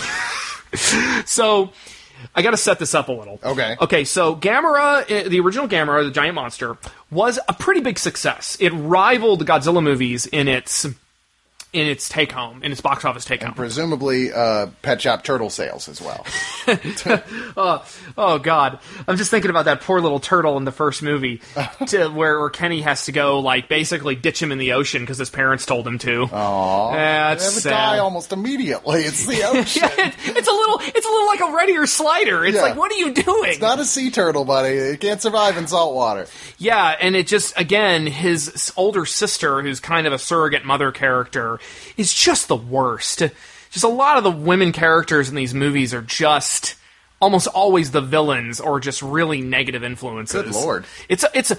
so 1.27 1.70
I 2.35 2.40
got 2.40 2.53
to 2.53 2.57
set 2.57 2.79
this 2.79 2.94
up 2.94 3.09
a 3.09 3.12
little. 3.12 3.38
Okay. 3.44 3.77
Okay, 3.83 4.05
so 4.05 4.35
Gamera, 4.35 5.05
eh, 5.11 5.29
the 5.29 5.40
original 5.40 5.68
Gamera, 5.68 6.03
the 6.03 6.11
giant 6.11 6.35
monster, 6.35 6.79
was 7.11 7.38
a 7.46 7.53
pretty 7.53 7.81
big 7.81 7.98
success. 7.98 8.57
It 8.59 8.70
rivaled 8.70 9.40
the 9.40 9.44
Godzilla 9.44 9.83
movies 9.83 10.24
in 10.24 10.48
its 10.48 10.87
in 11.75 11.87
its 11.87 12.09
take 12.09 12.33
home, 12.33 12.63
in 12.63 12.73
its 12.73 12.81
box 12.81 13.05
office 13.05 13.25
take 13.25 13.43
home. 13.43 13.55
presumably 13.55 14.33
uh, 14.33 14.69
Pet 14.83 15.01
Shop 15.03 15.25
Turtle 15.25 15.51
sales 15.51 15.89
as 15.89 16.01
well. 16.01 16.25
Oh 18.17 18.39
God, 18.39 18.79
I'm 19.09 19.17
just 19.17 19.31
thinking 19.31 19.51
about 19.51 19.65
that 19.67 19.81
poor 19.81 20.01
little 20.01 20.21
turtle 20.21 20.57
in 20.57 20.65
the 20.65 20.73
first 20.73 21.03
movie, 21.03 21.41
to 21.89 22.09
where, 22.09 22.39
where 22.39 22.51
Kenny 22.51 22.81
has 22.83 23.07
to 23.07 23.13
go 23.13 23.41
like 23.41 23.69
basically 23.69 24.15
ditch 24.15 24.43
him 24.43 24.53
in 24.53 24.59
the 24.59 24.73
ocean 24.75 25.03
because 25.03 25.19
his 25.19 25.31
parents 25.31 25.67
told 25.67 25.87
him 25.87 25.99
to. 25.99 26.27
Aww. 26.27 26.93
yeah, 26.95 27.35
They 27.35 27.45
it's 27.45 27.55
would 27.55 27.63
sad. 27.65 27.71
die 27.71 27.99
almost 27.99 28.33
immediately. 28.33 29.03
It's 29.03 29.27
the 29.27 29.43
ocean. 29.45 29.83
Yeah, 29.83 30.07
it- 30.09 30.15
it's 30.37 30.49
a 30.49 30.53
little, 30.53 30.81
it's 30.81 31.07
a 31.07 31.11
little 31.11 31.27
like 31.27 31.41
a 31.41 31.57
Ready 31.57 31.77
or 31.77 31.87
Slider. 31.87 32.45
It's 32.45 32.57
Yeah. 32.57 32.63
like, 32.63 32.77
what 32.77 32.91
are 32.93 32.97
you 32.97 33.13
doing? 33.13 33.51
It's 33.51 33.61
not 33.61 33.79
a 33.81 33.85
sea 33.85 34.11
turtle, 34.11 34.45
buddy. 34.45 34.75
It 34.77 35.01
can't 35.01 35.21
survive 35.21 35.57
in 35.57 35.67
salt 35.67 35.95
water. 35.95 36.27
yeah, 36.59 36.97
and 37.01 37.15
it 37.17 37.27
just 37.27 37.59
again, 37.59 38.07
his 38.07 38.73
older 38.77 39.07
sister, 39.07 39.63
who's 39.63 39.81
kind 39.81 40.07
of 40.07 40.13
a 40.13 40.19
surrogate 40.19 40.65
mother 40.65 40.93
character, 40.93 41.59
is 41.96 42.12
just 42.12 42.48
the 42.48 42.57
worst. 42.57 43.22
Just 43.70 43.85
a 43.85 43.88
lot 43.88 44.18
of 44.18 44.24
the 44.24 44.31
women 44.31 44.72
characters 44.72 45.29
in 45.29 45.35
these 45.35 45.55
movies 45.55 45.92
are 45.94 46.03
just 46.03 46.77
almost 47.25 47.47
always 47.47 47.91
the 47.91 48.03
villains 48.03 48.61
or 48.61 48.79
just 48.81 49.01
really 49.01 49.41
negative 49.41 49.83
influences. 49.83 50.43
Good 50.43 50.53
lord. 50.55 50.85
It's 51.09 51.25
a, 51.25 51.31
it's 51.33 51.51
a, 51.53 51.59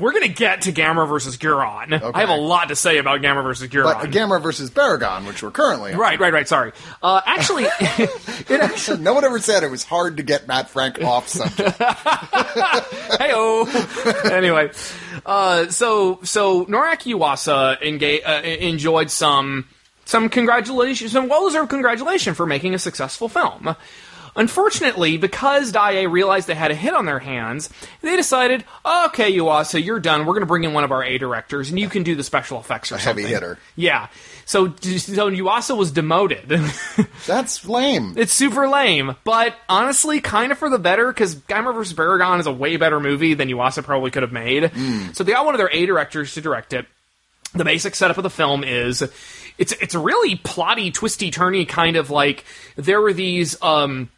we're 0.00 0.12
gonna 0.14 0.28
get 0.28 0.62
to 0.62 0.72
Gamera 0.72 1.06
versus 1.06 1.36
Guiron. 1.36 1.92
I 2.14 2.20
have 2.20 2.30
a 2.30 2.36
lot 2.36 2.68
to 2.68 2.76
say 2.76 2.96
about 2.96 3.20
Gamera 3.20 3.42
versus 3.42 3.68
Guiron. 3.68 4.00
But 4.00 4.10
Gamera 4.10 4.42
versus 4.42 4.70
Baragon, 4.70 5.26
which 5.26 5.42
we're 5.42 5.50
currently 5.50 5.92
on. 5.92 5.98
right, 5.98 6.18
right, 6.18 6.32
right. 6.32 6.48
Sorry. 6.48 6.72
Uh, 7.02 7.20
actually, 7.26 7.64
it 7.78 8.50
actually. 8.62 9.00
No 9.02 9.12
one 9.12 9.24
ever 9.24 9.38
said 9.38 9.62
it 9.62 9.70
was 9.70 9.84
hard 9.84 10.16
to 10.16 10.22
get 10.22 10.48
Matt 10.48 10.70
Frank 10.70 11.02
off 11.04 11.28
subject. 11.28 11.78
Heyo. 13.20 14.30
anyway, 14.30 14.70
uh, 15.26 15.68
so 15.68 16.20
so 16.22 16.64
Noriaki 16.64 17.14
Yuasa 17.14 17.78
enga- 17.82 18.26
uh, 18.26 18.42
enjoyed 18.42 19.10
some 19.10 19.66
some 20.06 20.30
congratulations, 20.30 21.12
some 21.12 21.28
well 21.28 21.46
deserved 21.46 21.68
congratulation 21.68 22.32
for 22.32 22.46
making 22.46 22.72
a 22.72 22.78
successful 22.78 23.28
film. 23.28 23.76
Unfortunately, 24.36 25.16
because 25.16 25.72
Daiei 25.72 26.10
realized 26.10 26.48
they 26.48 26.54
had 26.54 26.70
a 26.70 26.74
hit 26.74 26.92
on 26.92 27.06
their 27.06 27.20
hands, 27.20 27.70
they 28.00 28.16
decided, 28.16 28.64
okay, 28.84 29.32
Yuasa, 29.32 29.84
you're 29.84 30.00
done. 30.00 30.20
We're 30.26 30.34
going 30.34 30.40
to 30.40 30.46
bring 30.46 30.64
in 30.64 30.72
one 30.72 30.84
of 30.84 30.90
our 30.90 31.04
A 31.04 31.18
directors, 31.18 31.70
and 31.70 31.78
you 31.78 31.88
can 31.88 32.02
do 32.02 32.14
the 32.16 32.24
special 32.24 32.58
effects 32.58 32.90
or 32.90 32.96
A 32.96 32.98
heavy 32.98 33.22
hitter. 33.22 33.58
Yeah. 33.76 34.08
So, 34.46 34.74
so 34.76 35.30
Yuasa 35.30 35.76
was 35.76 35.92
demoted. 35.92 36.48
That's 37.26 37.66
lame. 37.66 38.14
It's 38.16 38.32
super 38.32 38.68
lame, 38.68 39.16
but 39.24 39.54
honestly, 39.68 40.20
kind 40.20 40.52
of 40.52 40.58
for 40.58 40.68
the 40.68 40.78
better 40.78 41.08
because 41.08 41.36
Gamera 41.36 41.74
vs. 41.74 41.96
Baragon 41.96 42.40
is 42.40 42.46
a 42.46 42.52
way 42.52 42.76
better 42.76 43.00
movie 43.00 43.34
than 43.34 43.48
Yuasa 43.48 43.82
probably 43.82 44.10
could 44.10 44.22
have 44.22 44.32
made. 44.32 44.70
So 45.14 45.24
they 45.24 45.32
got 45.32 45.44
one 45.46 45.54
of 45.54 45.58
their 45.58 45.70
A 45.72 45.86
directors 45.86 46.34
to 46.34 46.40
direct 46.40 46.72
it. 46.72 46.86
The 47.54 47.64
basic 47.64 47.94
setup 47.94 48.18
of 48.18 48.24
the 48.24 48.30
film 48.30 48.64
is 48.64 49.00
it's 49.58 49.72
it's 49.72 49.94
a 49.94 49.98
really 49.98 50.36
plotty, 50.36 50.92
twisty, 50.92 51.30
turny 51.30 51.66
kind 51.68 51.96
of 51.96 52.10
like 52.10 52.44
there 52.76 53.00
were 53.00 53.12
these 53.12 53.60
um 53.62 54.10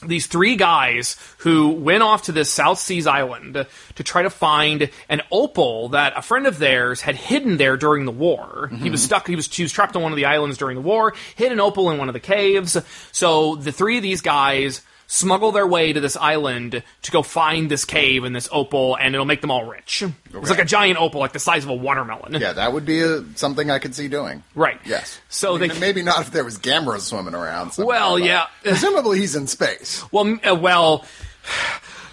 these 0.00 0.26
three 0.26 0.56
guys 0.56 1.16
who 1.38 1.70
went 1.70 2.02
off 2.02 2.24
to 2.24 2.32
this 2.32 2.50
South 2.50 2.78
Seas 2.78 3.06
island 3.06 3.66
to 3.94 4.02
try 4.02 4.22
to 4.22 4.30
find 4.30 4.90
an 5.08 5.22
opal 5.30 5.90
that 5.90 6.12
a 6.16 6.22
friend 6.22 6.46
of 6.46 6.58
theirs 6.58 7.00
had 7.00 7.16
hidden 7.16 7.56
there 7.56 7.76
during 7.76 8.04
the 8.04 8.12
war. 8.12 8.70
He 8.72 8.90
was 8.90 9.00
mm-hmm. 9.00 9.06
stuck. 9.06 9.26
He 9.26 9.36
was 9.36 9.58
was 9.58 9.72
trapped 9.72 9.96
on 9.96 10.02
one 10.02 10.12
of 10.12 10.16
the 10.16 10.26
islands 10.26 10.58
during 10.58 10.76
the 10.76 10.82
war. 10.82 11.14
Hid 11.34 11.52
an 11.52 11.60
opal 11.60 11.90
in 11.90 11.98
one 11.98 12.08
of 12.08 12.12
the 12.14 12.20
caves. 12.20 12.76
So 13.12 13.56
the 13.56 13.72
three 13.72 13.96
of 13.96 14.02
these 14.02 14.20
guys 14.20 14.82
smuggle 15.06 15.52
their 15.52 15.66
way 15.66 15.92
to 15.92 16.00
this 16.00 16.16
island 16.16 16.82
to 17.02 17.10
go 17.10 17.22
find 17.22 17.70
this 17.70 17.84
cave 17.84 18.24
and 18.24 18.34
this 18.34 18.48
opal, 18.52 18.96
and 18.96 19.14
it'll 19.14 19.24
make 19.26 19.40
them 19.40 19.50
all 19.50 19.64
rich. 19.64 20.02
It's 20.34 20.50
like 20.50 20.58
a 20.58 20.64
giant 20.64 21.00
opal, 21.00 21.20
like 21.20 21.32
the 21.32 21.38
size 21.38 21.64
of 21.64 21.70
a 21.70 21.74
watermelon. 21.74 22.34
Yeah, 22.40 22.52
that 22.52 22.72
would 22.72 22.84
be 22.84 23.00
a, 23.00 23.24
something 23.36 23.70
I 23.70 23.78
could 23.78 23.94
see 23.94 24.08
doing. 24.08 24.42
Right. 24.54 24.80
Yes. 24.84 25.20
So 25.28 25.56
I 25.56 25.58
mean, 25.58 25.68
they- 25.70 25.78
maybe 25.78 26.02
not 26.02 26.20
if 26.20 26.30
there 26.32 26.44
was 26.44 26.58
Gamera 26.58 27.00
swimming 27.00 27.34
around. 27.34 27.72
Well, 27.78 28.18
yeah. 28.18 28.46
Presumably 28.62 29.18
he's 29.20 29.36
in 29.36 29.46
space. 29.46 30.02
Well, 30.12 30.38
uh, 30.48 30.54
well, 30.54 31.04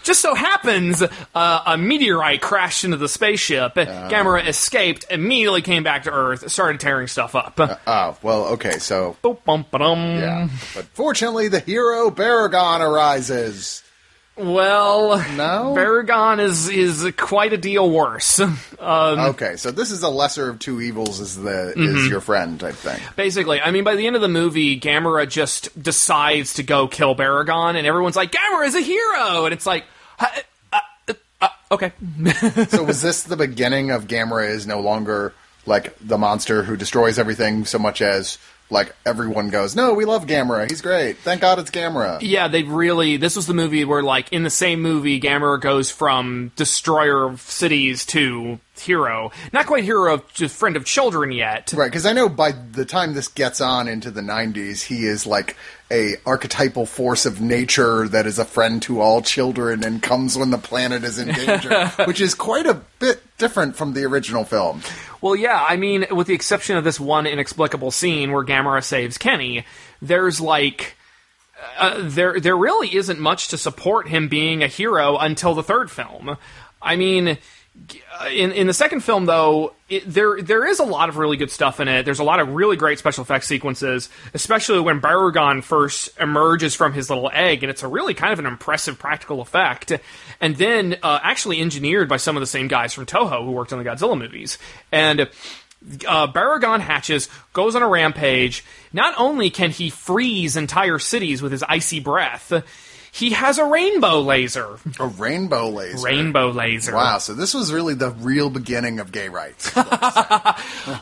Just 0.03 0.21
so 0.21 0.35
happens 0.35 1.01
uh, 1.33 1.61
a 1.65 1.77
meteorite 1.77 2.41
crashed 2.41 2.83
into 2.83 2.97
the 2.97 3.07
spaceship. 3.09 3.73
Gamera 3.75 4.45
escaped, 4.47 5.05
immediately 5.09 5.61
came 5.61 5.81
back 5.83 6.03
to 6.03 6.11
Earth, 6.11 6.51
started 6.51 6.79
tearing 6.81 7.07
stuff 7.07 7.35
up. 7.35 7.59
Oh, 7.87 8.17
well, 8.21 8.45
okay, 8.53 8.79
so 8.79 9.15
Boop, 9.23 9.43
bum, 9.45 9.65
ba-dum. 9.71 9.97
yeah. 9.99 10.49
But 10.75 10.85
fortunately, 10.93 11.47
the 11.47 11.59
hero 11.61 12.09
Baragon 12.11 12.81
arises. 12.81 13.81
Well, 14.35 15.17
No? 15.37 15.75
Baragon 15.77 16.39
is 16.39 16.67
is 16.67 17.07
quite 17.17 17.53
a 17.53 17.57
deal 17.57 17.87
worse. 17.91 18.41
Okay, 18.81 19.55
so 19.57 19.69
this 19.69 19.91
is 19.91 20.01
a 20.01 20.09
lesser 20.09 20.49
of 20.49 20.57
two 20.57 20.81
evils. 20.81 21.19
Is 21.19 21.35
the 21.37 21.73
Mm-hmm. 21.77 21.97
is 21.97 22.07
your 22.09 22.19
friend 22.19 22.59
type 22.59 22.73
thing? 22.73 22.99
Basically, 23.15 23.61
I 23.61 23.69
mean, 23.69 23.83
by 23.83 23.95
the 23.95 24.07
end 24.07 24.15
of 24.15 24.23
the 24.23 24.27
movie, 24.27 24.79
Gamera 24.79 25.29
just 25.29 25.81
decides 25.81 26.55
to 26.55 26.63
go 26.63 26.87
kill 26.87 27.15
Baragon, 27.15 27.75
and 27.75 27.85
everyone's 27.85 28.15
like, 28.15 28.31
"Gamera 28.31 28.65
is 28.65 28.73
a 28.75 28.81
hero," 28.81 29.45
and 29.45 29.53
it's 29.53 29.67
like, 29.67 29.85
uh, 30.19 30.27
uh, 30.71 31.13
uh, 31.41 31.47
okay, 31.71 31.91
so 32.69 32.83
was 32.83 33.01
this 33.01 33.23
the 33.23 33.37
beginning 33.37 33.91
of 33.91 34.07
Gamera 34.07 34.49
is 34.49 34.65
no 34.67 34.79
longer 34.79 35.33
like 35.65 35.97
the 35.99 36.17
monster 36.17 36.63
who 36.63 36.75
destroys 36.75 37.17
everything 37.17 37.65
so 37.65 37.79
much 37.79 38.01
as 38.01 38.37
like 38.69 38.95
everyone 39.05 39.49
goes, 39.49 39.75
no, 39.75 39.93
we 39.93 40.03
love 40.03 40.25
Gamera. 40.25 40.69
He's 40.69 40.81
great. 40.81 41.17
Thank 41.19 41.41
God 41.41 41.59
it's 41.59 41.69
Gamera. 41.71 42.19
yeah, 42.21 42.47
they 42.47 42.63
really. 42.63 43.17
This 43.17 43.35
was 43.35 43.45
the 43.45 43.53
movie 43.53 43.85
where, 43.85 44.01
like, 44.01 44.33
in 44.33 44.43
the 44.43 44.49
same 44.49 44.81
movie, 44.81 45.21
Gamera 45.21 45.61
goes 45.61 45.91
from 45.91 46.51
destroyer 46.55 47.25
of 47.25 47.41
cities 47.41 48.05
to 48.07 48.59
hero. 48.77 49.31
Not 49.51 49.67
quite 49.67 49.83
hero, 49.83 50.23
just 50.33 50.55
friend 50.55 50.75
of 50.75 50.85
children 50.85 51.31
yet. 51.31 51.71
Right, 51.73 51.91
because 51.91 52.05
I 52.05 52.13
know 52.13 52.27
by 52.27 52.51
the 52.51 52.85
time 52.85 53.13
this 53.13 53.27
gets 53.27 53.61
on 53.61 53.87
into 53.87 54.09
the 54.11 54.21
90s, 54.21 54.83
he 54.83 55.05
is 55.05 55.27
like 55.27 55.55
a 55.93 56.15
archetypal 56.25 56.87
force 56.87 57.25
of 57.27 57.39
nature 57.39 58.07
that 58.07 58.25
is 58.25 58.39
a 58.39 58.45
friend 58.45 58.81
to 58.81 58.99
all 58.99 59.21
children 59.21 59.83
and 59.83 60.01
comes 60.01 60.35
when 60.35 60.49
the 60.49 60.57
planet 60.57 61.03
is 61.03 61.19
in 61.19 61.27
danger, 61.27 61.87
which 62.05 62.19
is 62.19 62.33
quite 62.33 62.65
a 62.65 62.81
bit 62.97 63.21
different 63.37 63.75
from 63.75 63.93
the 63.93 64.03
original 64.03 64.43
film. 64.43 64.81
Well, 65.21 65.35
yeah, 65.35 65.63
I 65.67 65.77
mean, 65.77 66.07
with 66.11 66.27
the 66.27 66.33
exception 66.33 66.75
of 66.77 66.83
this 66.83 66.99
one 66.99 67.27
inexplicable 67.27 67.91
scene 67.91 68.31
where 68.31 68.43
Gamera 68.43 68.83
saves 68.83 69.17
Kenny, 69.17 69.65
there's 70.01 70.41
like. 70.41 70.97
Uh, 71.77 72.01
there, 72.01 72.41
there 72.41 72.57
really 72.57 72.93
isn't 72.93 73.21
much 73.21 73.47
to 73.47 73.57
support 73.57 74.09
him 74.09 74.27
being 74.27 74.61
a 74.61 74.67
hero 74.67 75.15
until 75.17 75.53
the 75.53 75.63
third 75.63 75.89
film. 75.89 76.35
I 76.81 76.97
mean, 76.97 77.37
in 78.31 78.51
in 78.51 78.67
the 78.67 78.73
second 78.73 79.01
film, 79.01 79.25
though, 79.25 79.73
it, 79.89 80.03
there 80.05 80.41
there 80.41 80.65
is 80.65 80.79
a 80.79 80.83
lot 80.83 81.09
of 81.09 81.17
really 81.17 81.37
good 81.37 81.49
stuff 81.49 81.79
in 81.79 81.87
it. 81.87 82.03
There's 82.03 82.19
a 82.19 82.23
lot 82.23 82.39
of 82.39 82.49
really 82.49 82.77
great 82.77 82.99
special 82.99 83.23
effects 83.23 83.47
sequences, 83.47 84.09
especially 84.33 84.79
when 84.79 85.01
Barugon 85.01 85.63
first 85.63 86.09
emerges 86.19 86.75
from 86.75 86.93
his 86.93 87.09
little 87.09 87.31
egg, 87.33 87.63
and 87.63 87.69
it's 87.69 87.83
a 87.83 87.87
really 87.87 88.13
kind 88.13 88.31
of 88.31 88.39
an 88.39 88.45
impressive 88.45 88.99
practical 88.99 89.41
effect. 89.41 89.91
And 90.39 90.55
then 90.55 90.97
uh, 91.01 91.19
actually 91.23 91.61
engineered 91.61 92.07
by 92.07 92.17
some 92.17 92.37
of 92.37 92.41
the 92.41 92.47
same 92.47 92.67
guys 92.67 92.93
from 92.93 93.05
Toho 93.05 93.43
who 93.43 93.51
worked 93.51 93.73
on 93.73 93.79
the 93.79 93.89
Godzilla 93.89 94.17
movies. 94.17 94.59
And 94.91 95.21
uh, 96.07 96.27
Baragon 96.31 96.79
hatches, 96.79 97.27
goes 97.53 97.75
on 97.75 97.81
a 97.81 97.87
rampage. 97.87 98.63
Not 98.93 99.13
only 99.17 99.49
can 99.49 99.71
he 99.71 99.89
freeze 99.89 100.55
entire 100.55 100.99
cities 100.99 101.41
with 101.41 101.51
his 101.51 101.63
icy 101.63 101.99
breath, 101.99 102.63
he 103.13 103.29
has 103.29 103.59
a 103.59 103.65
rainbow 103.65 104.21
laser. 104.21 104.79
A 104.99 105.05
rainbow 105.05 105.69
laser. 105.69 106.03
Rainbow 106.03 106.49
laser. 106.49 106.95
Wow, 106.95 107.19
so 107.19 107.35
this 107.35 107.53
was 107.53 107.71
really 107.71 107.93
the 107.93 108.09
real 108.09 108.49
beginning 108.49 108.99
of 108.99 109.11
gay 109.11 109.29
rights. 109.29 109.71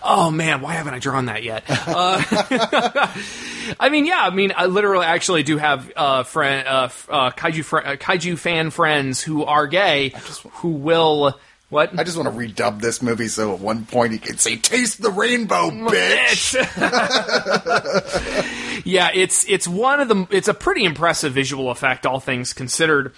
Oh 0.04 0.30
man, 0.30 0.62
why 0.62 0.74
haven't 0.74 0.93
I 0.93 1.00
drawn 1.00 1.26
that 1.26 1.43
yet? 1.43 1.63
Uh, 1.69 2.21
I 3.80 3.89
mean, 3.89 4.06
yeah, 4.06 4.19
I 4.21 4.30
mean, 4.30 4.52
I 4.56 4.65
literally 4.65 5.06
actually 5.06 5.43
do 5.43 5.58
have 5.58 5.91
uh, 5.95 6.24
friend, 6.24 6.67
uh, 6.67 6.89
uh, 7.10 7.32
kaiju 7.32 7.63
fr- 7.63 7.78
uh, 7.78 7.95
kaiju 7.95 8.38
fan 8.38 8.69
friends 8.71 9.21
who 9.21 9.45
are 9.45 9.67
gay, 9.67 10.13
who 10.56 10.69
will 10.69 11.39
what? 11.72 11.98
I 11.98 12.04
just 12.04 12.18
want 12.18 12.30
to 12.30 12.36
redub 12.38 12.82
this 12.82 13.02
movie 13.02 13.28
so 13.28 13.54
at 13.56 13.60
one 13.60 13.86
point 13.86 14.14
he 14.14 14.20
can 14.20 14.38
say, 14.38 14.58
Taste 14.58 15.02
the 15.02 15.10
rainbow, 15.10 15.72
bitch! 15.72 16.56
yeah, 18.86 19.10
it's 19.14 19.46
it's 19.50 19.68
one 19.68 20.00
of 20.00 20.08
the 20.08 20.28
it's 20.32 20.48
a 20.48 20.54
pretty 20.54 20.84
impressive 20.84 21.34
visual 21.34 21.72
effect, 21.72 22.06
all 22.06 22.20
things 22.20 22.54
considered. 22.54 23.14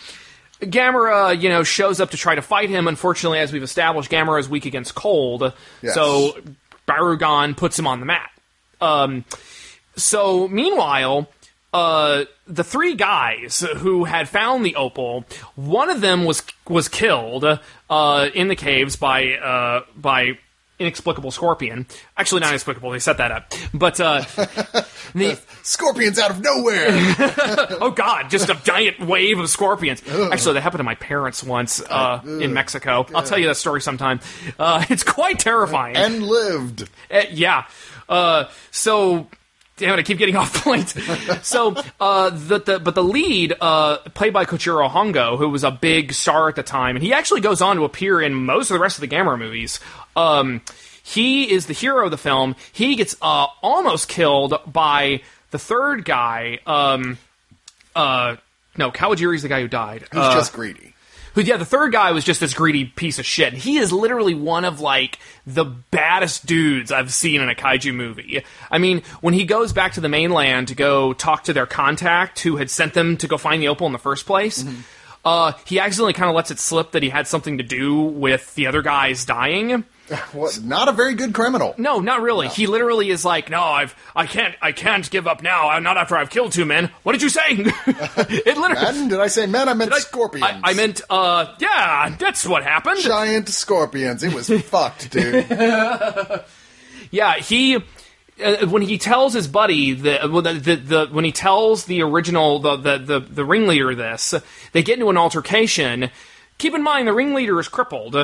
Gamera, 0.62 1.40
you 1.42 1.50
know, 1.50 1.64
shows 1.64 2.00
up 2.00 2.12
to 2.12 2.18
try 2.18 2.36
to 2.36 2.42
fight 2.42 2.70
him. 2.70 2.88
Unfortunately, 2.88 3.40
as 3.40 3.52
we've 3.52 3.64
established, 3.64 4.10
Gamera 4.10 4.40
is 4.40 4.48
weak 4.48 4.66
against 4.66 4.96
cold, 4.96 5.52
Yes. 5.82 5.94
so 5.94 6.38
Barugon 6.88 7.58
puts 7.58 7.78
him 7.78 7.86
on 7.88 8.00
the 8.00 8.06
mat. 8.06 8.30
Um, 8.80 9.26
so 9.98 10.48
meanwhile, 10.48 11.28
uh, 11.74 12.26
the 12.48 12.64
three 12.64 12.96
guys 12.96 13.66
who 13.78 14.06
had 14.06 14.30
found 14.30 14.66
the 14.66 14.76
opal, 14.76 15.26
one 15.56 15.90
of 15.90 16.00
them 16.02 16.24
was 16.24 16.44
was 16.70 16.88
killed 16.88 17.60
uh, 17.94 18.30
in 18.34 18.48
the 18.48 18.56
caves 18.56 18.96
by 18.96 19.34
uh, 19.34 19.84
by 19.96 20.38
inexplicable 20.80 21.32
scorpion. 21.32 21.86
Actually, 22.18 22.42
not 22.42 22.50
inexplicable. 22.50 22.90
They 22.90 23.00
set 23.00 23.18
that 23.18 23.32
up, 23.32 23.54
but 23.74 24.00
uh, 24.00 24.22
the 25.16 25.40
Scorpions 25.62 26.20
out 26.20 26.32
of 26.32 26.42
nowhere! 26.42 26.88
oh 27.80 27.94
god, 27.96 28.30
just 28.30 28.50
a 28.50 28.56
giant 28.66 29.00
wave 29.00 29.40
of 29.40 29.50
scorpions. 29.50 30.02
Actually, 30.10 30.56
that 30.56 30.62
happened 30.62 30.80
to 30.80 30.84
my 30.84 30.96
parents 30.96 31.44
once 31.44 31.82
uh, 31.82 32.22
in 32.26 32.54
Mexico. 32.54 33.06
I'll 33.16 33.24
tell 33.24 33.38
you 33.38 33.48
that 33.48 33.56
story 33.56 33.80
sometime. 33.80 34.20
Uh, 34.60 34.84
it's 34.90 35.04
quite 35.04 35.40
terrifying. 35.40 35.96
and 35.96 36.24
lived. 36.24 36.90
Uh, 37.10 37.22
yeah. 37.32 37.66
Uh, 38.10 38.50
so, 38.72 39.28
damn 39.84 39.94
it, 39.96 40.00
I 40.00 40.04
keep 40.04 40.18
getting 40.18 40.36
off 40.42 40.64
point. 40.64 40.90
so, 41.46 41.76
uh, 42.00 42.30
the, 42.30 42.60
the 42.60 42.80
but 42.80 42.96
the 42.96 43.04
lead, 43.04 43.54
uh, 43.60 43.98
played 44.14 44.34
by 44.34 44.46
Kojiro 44.46 44.90
Hongo, 44.90 45.38
who 45.38 45.50
was 45.50 45.64
a 45.64 45.72
big 45.72 46.14
star 46.14 46.48
at 46.50 46.56
the 46.56 46.64
time, 46.64 46.96
and 46.96 47.04
he 47.04 47.14
actually 47.14 47.42
goes 47.42 47.62
on 47.62 47.76
to 47.76 47.84
appear 47.84 48.22
in 48.22 48.34
most 48.34 48.70
of 48.72 48.76
the 48.76 48.80
rest 48.80 48.98
of 48.98 49.02
the 49.08 49.14
Gamera 49.14 49.38
movies. 49.38 49.80
Um, 50.16 50.62
he 51.04 51.52
is 51.52 51.66
the 51.66 51.74
hero 51.74 52.06
of 52.06 52.12
the 52.12 52.18
film. 52.18 52.56
He 52.72 52.96
gets 52.96 53.16
uh, 53.22 53.48
almost 53.62 54.08
killed 54.08 54.54
by 54.66 55.22
the 55.52 55.60
third 55.60 56.06
guy. 56.06 56.60
Um, 56.66 57.18
uh, 57.96 58.38
no, 58.78 58.90
Kawajiri's 58.90 59.42
the 59.44 59.50
guy 59.50 59.60
who 59.62 59.68
died. 59.68 60.04
Who's 60.12 60.22
Uh, 60.22 60.34
just 60.34 60.54
greedy. 60.54 60.93
Who 61.34 61.42
yeah 61.42 61.58
the 61.58 61.66
third 61.66 61.92
guy 61.92 62.12
was 62.12 62.24
just 62.24 62.40
this 62.40 62.54
greedy 62.54 62.86
piece 62.86 63.20
of 63.20 63.26
shit. 63.26 63.54
He 63.54 63.78
is 63.78 63.92
literally 63.92 64.34
one 64.36 64.66
of 64.66 64.80
like 64.80 65.20
the 65.46 65.66
baddest 65.66 66.46
dudes 66.46 66.92
i've 66.92 67.14
seen 67.14 67.42
in 67.42 67.50
a 67.50 67.56
kaiju 67.56 67.94
movie. 67.94 68.44
I 68.72 68.78
mean 68.78 69.02
when 69.22 69.34
he 69.34 69.46
goes 69.46 69.74
back 69.74 69.94
to 69.94 70.02
the 70.02 70.10
mainland 70.10 70.68
to 70.70 70.76
go 70.76 71.14
talk 71.14 71.44
to 71.46 71.54
their 71.54 71.66
contact 71.66 72.40
who 72.40 72.58
had 72.58 72.70
sent 72.70 72.94
them 72.94 73.18
to 73.18 73.28
go 73.28 73.38
find 73.38 73.62
the 73.62 73.68
opal 73.68 73.88
in 73.88 73.94
the 73.94 74.00
first 74.00 74.26
place 74.26 74.64
uh, 75.26 75.54
he 75.66 75.80
accidentally 75.80 76.14
kind 76.14 76.30
of 76.30 76.36
lets 76.36 76.52
it 76.52 76.60
slip 76.60 76.92
that 76.92 77.02
he 77.02 77.10
had 77.10 77.28
something 77.28 77.58
to 77.58 77.64
do 77.64 78.02
with 78.02 78.54
the 78.56 78.68
other 78.68 78.82
guys 78.82 79.26
dying 79.26 79.86
What, 80.34 80.62
not 80.62 80.90
a 80.90 80.92
very 80.92 81.14
good 81.14 81.34
criminal. 81.34 81.74
no, 81.78 82.00
not 82.00 82.22
really. 82.22 82.48
He 82.50 82.68
literally 82.68 83.10
is 83.10 83.24
like, 83.24 83.50
"No, 83.50 83.62
I've, 83.62 83.96
I 84.16 84.26
can't, 84.26 84.54
I 84.62 84.72
can't 84.72 85.10
give 85.10 85.28
up 85.28 85.42
now. 85.42 85.70
I'm 85.70 85.82
not 85.84 85.98
after 85.98 86.18
I've 86.18 86.30
killed 86.30 86.52
two 86.52 86.66
men. 86.66 86.92
What 87.04 87.14
did 87.14 87.22
you 87.22 87.30
say?" 87.30 87.42
it 87.50 88.58
literally. 88.58 88.74
Men? 88.84 89.08
Did 89.08 89.20
I 89.20 89.28
say 89.28 89.46
men? 89.46 89.70
I 89.70 89.74
meant 89.74 89.94
I- 89.94 90.00
scorpions. 90.00 90.60
I, 90.64 90.72
I 90.72 90.74
meant, 90.74 91.02
uh, 91.10 91.56
yeah, 91.60 92.16
that's 92.20 92.46
what 92.46 92.64
happened. 92.64 93.00
giant 93.00 93.48
scorpions. 93.50 94.24
It 94.24 94.34
was 94.34 94.50
fucked, 94.50 95.10
dude. 95.12 95.46
Yeah, 97.12 97.36
he 97.36 97.76
uh, 98.44 98.68
when 98.68 98.82
he 98.82 98.98
tells 98.98 99.34
his 99.34 99.48
buddy 99.48 99.94
the, 99.94 100.20
well, 100.32 100.42
the, 100.42 100.54
the, 100.54 100.76
the 100.76 101.06
when 101.12 101.24
he 101.24 101.32
tells 101.32 101.86
the 101.86 102.02
original 102.02 102.60
the, 102.60 102.76
the 102.76 102.98
the 102.98 103.20
the 103.20 103.46
ringleader 103.46 103.94
this, 103.96 104.34
they 104.72 104.82
get 104.84 104.96
into 104.96 105.10
an 105.10 105.18
altercation. 105.18 106.10
Keep 106.58 106.76
in 106.76 106.84
mind 106.84 107.08
the 107.08 107.14
ringleader 107.14 107.60
is 107.60 107.68
crippled. 107.68 108.16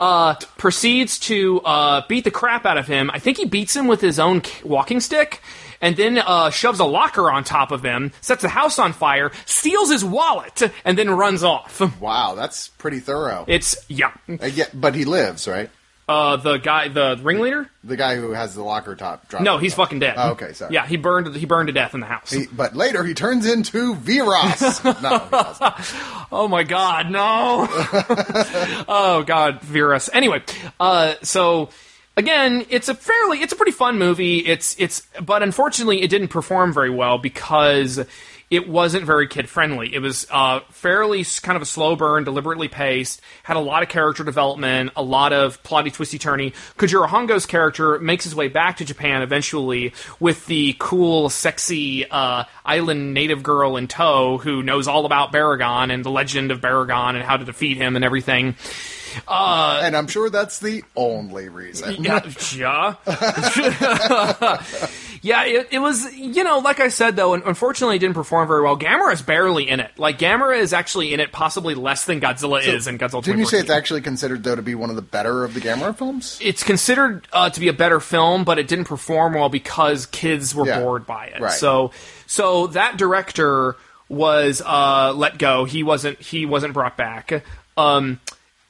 Uh, 0.00 0.34
proceeds 0.56 1.18
to 1.20 1.60
uh, 1.60 2.02
beat 2.08 2.24
the 2.24 2.30
crap 2.30 2.64
out 2.66 2.78
of 2.78 2.86
him. 2.86 3.10
I 3.12 3.18
think 3.18 3.36
he 3.36 3.44
beats 3.44 3.76
him 3.76 3.86
with 3.86 4.00
his 4.00 4.18
own 4.18 4.42
walking 4.64 5.00
stick. 5.00 5.40
And 5.80 5.96
then 5.96 6.18
uh, 6.18 6.50
shoves 6.50 6.78
a 6.78 6.84
locker 6.84 7.28
on 7.28 7.42
top 7.42 7.72
of 7.72 7.84
him, 7.84 8.12
sets 8.20 8.42
the 8.42 8.48
house 8.48 8.78
on 8.78 8.92
fire, 8.92 9.32
steals 9.46 9.90
his 9.90 10.04
wallet, 10.04 10.62
and 10.84 10.96
then 10.96 11.10
runs 11.10 11.42
off. 11.42 11.80
Wow, 12.00 12.36
that's 12.36 12.68
pretty 12.68 13.00
thorough. 13.00 13.44
It's 13.48 13.74
yeah. 13.88 14.12
Uh, 14.28 14.46
yeah, 14.46 14.66
but 14.72 14.94
he 14.94 15.04
lives, 15.04 15.48
right? 15.48 15.70
Uh, 16.08 16.36
the 16.36 16.56
guy, 16.58 16.88
the 16.88 17.18
ringleader. 17.22 17.70
The 17.84 17.96
guy 17.96 18.16
who 18.16 18.32
has 18.32 18.54
the 18.54 18.62
locker 18.62 18.96
top 18.96 19.28
drop. 19.28 19.42
No, 19.42 19.58
he's 19.58 19.72
fucking 19.74 20.00
dead. 20.00 20.14
Oh, 20.16 20.32
okay, 20.32 20.52
sorry. 20.52 20.74
Yeah, 20.74 20.84
he 20.86 20.96
burned. 20.96 21.34
He 21.36 21.46
burned 21.46 21.68
to 21.68 21.72
death 21.72 21.94
in 21.94 22.00
the 22.00 22.06
house. 22.06 22.30
He- 22.30 22.46
but 22.52 22.74
later 22.74 23.04
he 23.04 23.14
turns 23.14 23.46
into 23.50 23.94
Viras. 23.94 24.82
no. 25.02 26.26
Oh 26.32 26.48
my 26.48 26.64
god, 26.64 27.10
no. 27.10 27.66
oh 28.88 29.22
god, 29.26 29.60
Virus. 29.62 30.10
Anyway, 30.12 30.42
uh 30.80 31.14
so 31.22 31.68
again, 32.16 32.66
it's 32.68 32.88
a 32.88 32.94
fairly 32.94 33.38
it's 33.40 33.52
a 33.52 33.56
pretty 33.56 33.72
fun 33.72 33.98
movie. 33.98 34.38
It's 34.38 34.74
it's 34.78 35.06
but 35.20 35.42
unfortunately 35.42 36.02
it 36.02 36.08
didn't 36.08 36.28
perform 36.28 36.72
very 36.72 36.90
well 36.90 37.18
because 37.18 38.04
it 38.52 38.68
wasn't 38.68 39.06
very 39.06 39.26
kid 39.26 39.48
friendly. 39.48 39.94
It 39.94 40.00
was 40.00 40.26
uh, 40.30 40.60
fairly 40.68 41.24
kind 41.40 41.56
of 41.56 41.62
a 41.62 41.64
slow 41.64 41.96
burn, 41.96 42.24
deliberately 42.24 42.68
paced, 42.68 43.22
had 43.44 43.56
a 43.56 43.60
lot 43.60 43.82
of 43.82 43.88
character 43.88 44.24
development, 44.24 44.92
a 44.94 45.02
lot 45.02 45.32
of 45.32 45.62
plotty, 45.62 45.90
twisty, 45.90 46.18
turny. 46.18 46.52
Kojiro 46.76 47.08
Hongo's 47.08 47.46
character 47.46 47.98
makes 47.98 48.24
his 48.24 48.34
way 48.34 48.48
back 48.48 48.76
to 48.76 48.84
Japan 48.84 49.22
eventually 49.22 49.94
with 50.20 50.44
the 50.44 50.76
cool, 50.78 51.30
sexy 51.30 52.06
uh, 52.10 52.44
island 52.62 53.14
native 53.14 53.42
girl 53.42 53.78
in 53.78 53.88
tow 53.88 54.36
who 54.36 54.62
knows 54.62 54.86
all 54.86 55.06
about 55.06 55.32
Baragon 55.32 55.90
and 55.90 56.04
the 56.04 56.10
legend 56.10 56.50
of 56.50 56.60
Baragon 56.60 57.14
and 57.14 57.22
how 57.22 57.38
to 57.38 57.46
defeat 57.46 57.78
him 57.78 57.96
and 57.96 58.04
everything. 58.04 58.54
And 59.28 59.96
I'm 59.96 60.06
sure 60.06 60.30
that's 60.30 60.58
the 60.58 60.82
only 60.96 61.48
reason. 61.48 62.02
Yeah, 62.02 62.20
yeah. 62.54 62.94
yeah, 65.22 65.44
it, 65.44 65.68
it 65.70 65.78
was, 65.78 66.12
you 66.14 66.44
know, 66.44 66.58
like 66.58 66.80
I 66.80 66.88
said, 66.88 67.16
though, 67.16 67.34
unfortunately 67.34 67.96
it 67.96 68.00
didn't 68.00 68.14
perform 68.14 68.48
very 68.48 68.62
well. 68.62 68.76
Gamera 68.76 69.12
is 69.12 69.22
barely 69.22 69.68
in 69.68 69.80
it. 69.80 69.90
Like, 69.96 70.18
Gamera 70.18 70.58
is 70.58 70.72
actually 70.72 71.14
in 71.14 71.20
it 71.20 71.32
possibly 71.32 71.74
less 71.74 72.04
than 72.06 72.20
Godzilla 72.20 72.66
is 72.66 72.86
in 72.86 72.98
Godzilla 72.98 73.22
Didn't 73.22 73.40
you 73.40 73.46
say 73.46 73.58
it's 73.58 73.70
actually 73.70 74.00
considered 74.00 74.42
though 74.42 74.56
to 74.56 74.62
be 74.62 74.74
one 74.74 74.90
of 74.90 74.96
the 74.96 75.02
better 75.02 75.44
of 75.44 75.54
the 75.54 75.60
Gamera 75.60 75.96
films? 75.96 76.38
It's 76.42 76.62
considered 76.62 77.26
uh, 77.32 77.50
to 77.50 77.60
be 77.60 77.68
a 77.68 77.72
better 77.72 78.00
film, 78.00 78.44
but 78.44 78.58
it 78.58 78.68
didn't 78.68 78.86
perform 78.86 79.34
well 79.34 79.48
because 79.48 80.06
kids 80.06 80.54
were 80.54 80.66
Yeah. 80.66 80.80
bored 80.80 81.06
by 81.06 81.26
it. 81.26 81.40
Right. 81.40 81.52
So, 81.52 81.92
so 82.26 82.68
that 82.68 82.96
director 82.96 83.76
was 84.08 84.60
uh, 84.64 85.12
let 85.14 85.38
go. 85.38 85.64
He 85.64 85.82
wasn't. 85.82 86.20
He 86.20 86.44
wasn't 86.44 86.74
brought 86.74 86.96
back. 86.98 87.44
Um, 87.76 88.20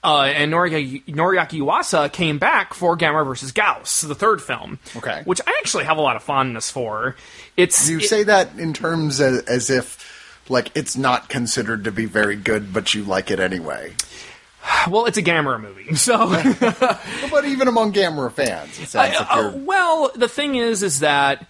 uh, 0.05 0.23
and 0.23 0.53
Noriaki, 0.53 1.05
Noriaki 1.07 1.61
Yuasa 1.61 2.13
came 2.13 2.39
back 2.39 2.75
for 2.75 2.97
Gamera 2.97 3.25
versus 3.25 3.53
Gyaos, 3.53 4.07
the 4.07 4.15
third 4.15 4.43
film. 4.43 4.79
Okay. 4.97 5.23
Which 5.25 5.41
I 5.47 5.51
actually 5.61 5.85
have 5.85 5.97
a 5.99 6.01
lot 6.01 6.17
of 6.17 6.23
fondness 6.23 6.71
for. 6.71 7.17
It's 7.57 7.89
You 7.89 7.99
it- 7.99 8.09
say 8.09 8.23
that 8.25 8.59
in 8.59 8.73
terms 8.73 9.21
as, 9.21 9.43
as 9.45 9.71
if 9.71 10.09
like 10.49 10.71
it's 10.75 10.97
not 10.97 11.29
considered 11.29 11.85
to 11.85 11.93
be 11.93 12.05
very 12.07 12.37
good, 12.37 12.73
but 12.73 12.95
you 12.95 13.05
like 13.05 13.31
it 13.31 13.39
anyway. 13.39 13.93
well, 14.91 15.07
it's 15.07 15.19
a 15.19 15.23
Gamera 15.23 15.61
movie, 15.61 15.95
so. 15.95 16.29
But 17.31 17.45
even 17.47 17.69
among 17.69 17.93
Gamera 17.93 18.31
fans, 18.33 18.79
it 18.81 18.89
sounds 18.89 19.17
I- 19.17 19.41
you're 19.41 19.49
uh, 19.51 19.57
well, 19.59 20.11
the 20.15 20.29
thing 20.29 20.57
is, 20.57 20.83
is 20.83 21.01
that 21.01 21.47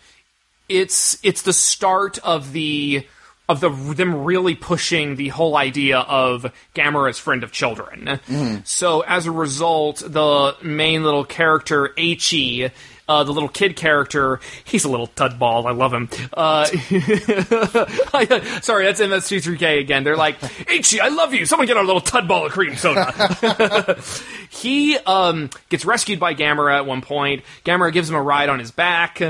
it's 0.68 1.18
it's 1.24 1.42
the 1.42 1.52
start 1.52 2.18
of 2.18 2.52
the 2.52 3.06
of 3.48 3.60
the 3.60 3.68
them 3.68 4.24
really 4.24 4.54
pushing 4.54 5.16
the 5.16 5.28
whole 5.28 5.56
idea 5.56 5.98
of 5.98 6.52
Gamera 6.74 7.10
as 7.10 7.18
friend 7.18 7.42
of 7.42 7.52
children. 7.52 8.06
Mm-hmm. 8.26 8.58
So 8.64 9.00
as 9.00 9.26
a 9.26 9.30
result, 9.30 10.02
the 10.06 10.56
main 10.62 11.04
little 11.04 11.24
character 11.24 11.88
Eiichi. 11.96 12.70
Uh, 13.08 13.24
the 13.24 13.32
little 13.32 13.48
kid 13.48 13.74
character, 13.74 14.38
he's 14.64 14.84
a 14.84 14.88
little 14.88 15.08
tudball. 15.08 15.66
I 15.66 15.72
love 15.72 15.92
him. 15.92 16.08
Uh, 16.32 16.64
sorry, 18.62 18.84
that's 18.84 19.00
MST3K 19.00 19.80
again. 19.80 20.04
They're 20.04 20.16
like, 20.16 20.40
Eiichi, 20.40 21.00
I 21.00 21.08
love 21.08 21.34
you. 21.34 21.44
Someone 21.44 21.66
get 21.66 21.76
our 21.76 21.84
little 21.84 22.00
tudball 22.00 22.46
of 22.46 22.52
cream 22.52 22.76
soda. 22.76 24.00
he 24.50 24.96
um, 24.98 25.50
gets 25.68 25.84
rescued 25.84 26.20
by 26.20 26.32
Gamera 26.34 26.76
at 26.76 26.86
one 26.86 27.02
point. 27.02 27.42
Gamera 27.64 27.92
gives 27.92 28.08
him 28.08 28.14
a 28.14 28.22
ride 28.22 28.48
on 28.48 28.60
his 28.60 28.70
back 28.70 29.20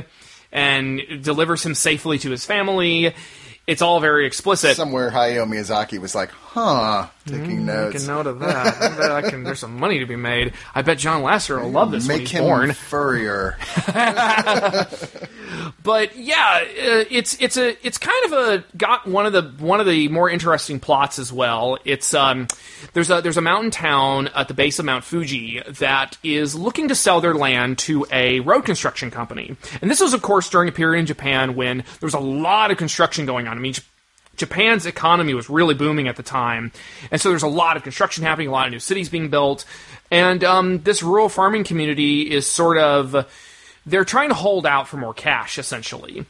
and 0.52 1.00
delivers 1.22 1.64
him 1.64 1.74
safely 1.74 2.18
to 2.18 2.30
his 2.30 2.44
family. 2.44 3.14
It's 3.66 3.82
all 3.82 4.00
very 4.00 4.26
explicit. 4.26 4.76
somewhere 4.76 5.10
Hayao 5.10 5.46
Miyazaki 5.46 5.98
was 5.98 6.14
like, 6.14 6.30
huh, 6.54 7.06
taking 7.26 7.64
Make 7.64 7.74
notes. 7.74 8.04
a 8.04 8.06
note 8.08 8.26
of 8.26 8.40
that. 8.40 8.66
I 8.82 8.96
bet 8.96 9.10
I 9.10 9.22
can, 9.30 9.42
there's 9.44 9.58
some 9.60 9.78
money 9.78 9.98
to 10.00 10.06
be 10.06 10.16
made. 10.16 10.52
I 10.74 10.82
bet 10.82 10.98
John 10.98 11.22
Lasseter 11.22 11.62
will 11.62 11.70
love 11.70 11.90
this 11.90 12.06
when 12.06 12.18
Make 12.18 12.28
he's 12.28 12.38
him 12.38 12.44
born. 12.44 12.72
furrier. 12.72 13.56
but 15.82 16.16
yeah, 16.16 16.60
uh, 16.62 17.04
it's 17.10 17.36
it's 17.40 17.56
a 17.56 17.76
it's 17.86 17.98
kind 17.98 18.24
of 18.26 18.32
a 18.32 18.64
got 18.76 19.06
one 19.06 19.26
of 19.26 19.32
the 19.32 19.42
one 19.64 19.80
of 19.80 19.86
the 19.86 20.08
more 20.08 20.28
interesting 20.30 20.80
plots 20.80 21.18
as 21.18 21.32
well. 21.32 21.78
It's 21.84 22.14
um 22.14 22.48
there's 22.92 23.10
a 23.10 23.20
there's 23.20 23.36
a 23.36 23.42
mountain 23.42 23.70
town 23.70 24.28
at 24.28 24.48
the 24.48 24.54
base 24.54 24.78
of 24.78 24.84
Mount 24.84 25.04
Fuji 25.04 25.62
that 25.78 26.18
is 26.22 26.54
looking 26.54 26.88
to 26.88 26.94
sell 26.94 27.20
their 27.20 27.34
land 27.34 27.78
to 27.80 28.06
a 28.12 28.40
road 28.40 28.64
construction 28.64 29.10
company, 29.10 29.56
and 29.80 29.90
this 29.90 30.00
was 30.00 30.14
of 30.14 30.22
course 30.22 30.48
during 30.50 30.68
a 30.68 30.72
period 30.72 31.00
in 31.00 31.06
Japan 31.06 31.54
when 31.54 31.78
there 31.78 32.06
was 32.06 32.14
a 32.14 32.20
lot 32.20 32.70
of 32.70 32.76
construction 32.78 33.26
going 33.26 33.48
on. 33.48 33.56
I 33.56 33.60
mean. 33.60 33.74
Japan's 34.36 34.86
economy 34.86 35.34
was 35.34 35.50
really 35.50 35.74
booming 35.74 36.08
at 36.08 36.16
the 36.16 36.22
time, 36.22 36.72
and 37.10 37.20
so 37.20 37.28
there's 37.28 37.42
a 37.42 37.48
lot 37.48 37.76
of 37.76 37.82
construction 37.82 38.24
happening, 38.24 38.48
a 38.48 38.50
lot 38.50 38.66
of 38.66 38.72
new 38.72 38.80
cities 38.80 39.08
being 39.08 39.28
built, 39.28 39.64
and 40.10 40.42
um, 40.44 40.82
this 40.82 41.02
rural 41.02 41.28
farming 41.28 41.64
community 41.64 42.30
is 42.30 42.46
sort 42.46 42.78
of 42.78 43.26
they're 43.84 44.04
trying 44.04 44.28
to 44.28 44.34
hold 44.34 44.66
out 44.66 44.88
for 44.88 44.96
more 44.96 45.14
cash 45.14 45.58
essentially. 45.58 46.24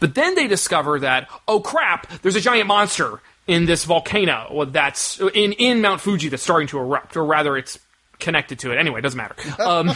But 0.00 0.14
then 0.14 0.34
they 0.34 0.46
discover 0.46 1.00
that 1.00 1.28
oh 1.46 1.60
crap 1.60 2.08
there's 2.22 2.36
a 2.36 2.40
giant 2.40 2.66
monster 2.66 3.20
in 3.46 3.66
this 3.66 3.84
volcano 3.84 4.64
that's 4.66 5.20
in 5.20 5.52
in 5.52 5.80
mount 5.80 6.00
fuji 6.00 6.28
that's 6.28 6.42
starting 6.42 6.68
to 6.68 6.78
erupt 6.78 7.16
or 7.16 7.24
rather 7.24 7.56
it's 7.56 7.78
connected 8.18 8.58
to 8.60 8.72
it. 8.72 8.78
Anyway 8.78 9.00
it 9.00 9.02
doesn't 9.02 9.18
matter. 9.18 9.34
Um, 9.62 9.92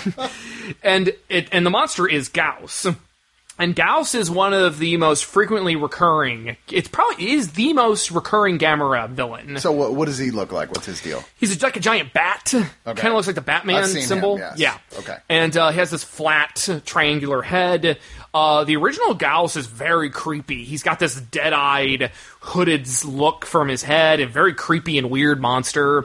and 0.83 1.13
it 1.29 1.49
and 1.53 1.65
the 1.65 1.71
monster 1.71 2.07
is 2.07 2.29
Gyaos 2.29 2.95
and 3.59 3.75
Gyaos 3.75 4.15
is 4.15 4.31
one 4.31 4.55
of 4.55 4.79
the 4.79 4.97
most 4.97 5.25
frequently 5.25 5.77
recurring. 5.77 6.57
It's 6.71 6.89
probably 6.89 7.33
is 7.33 7.53
the 7.53 7.73
most 7.73 8.11
recurring 8.11 8.59
Gamera 8.59 9.09
villain. 9.09 9.59
So 9.59 9.73
what, 9.73 9.95
what 9.95 10.07
does 10.07 10.19
he 10.19 10.31
look 10.31 10.53
like? 10.53 10.71
What's 10.71 10.87
his 10.87 11.01
deal? 11.03 11.25
He's 11.37 11.63
like 11.63 11.77
a 11.77 11.81
giant 11.81 12.13
bat. 12.13 12.45
Kind 12.53 12.67
of 12.87 13.15
looks 13.15 13.27
like 13.27 13.37
the 13.37 13.43
Batman 13.43 13.77
I've 13.77 13.87
seen 13.89 14.03
him, 14.03 14.09
symbol. 14.09 14.39
yes. 14.39 14.59
Yeah. 14.59 14.79
Okay. 14.99 15.17
And 15.29 15.57
uh, 15.57 15.71
he 15.71 15.79
has 15.79 15.91
this 15.91 16.05
flat 16.05 16.69
triangular 16.85 17.43
head. 17.43 17.99
Uh, 18.33 18.65
the 18.65 18.77
original 18.77 19.17
Gyaos 19.17 19.57
is 19.57 19.67
very 19.67 20.11
creepy. 20.11 20.65
He's 20.65 20.83
got 20.83 20.99
this 20.99 21.21
dead-eyed, 21.21 22.13
hooded 22.41 22.87
look 23.05 23.45
from 23.45 23.69
his 23.69 23.83
head, 23.83 24.21
a 24.21 24.27
very 24.27 24.55
creepy 24.55 24.99
and 24.99 25.11
weird 25.11 25.41
monster. 25.41 26.05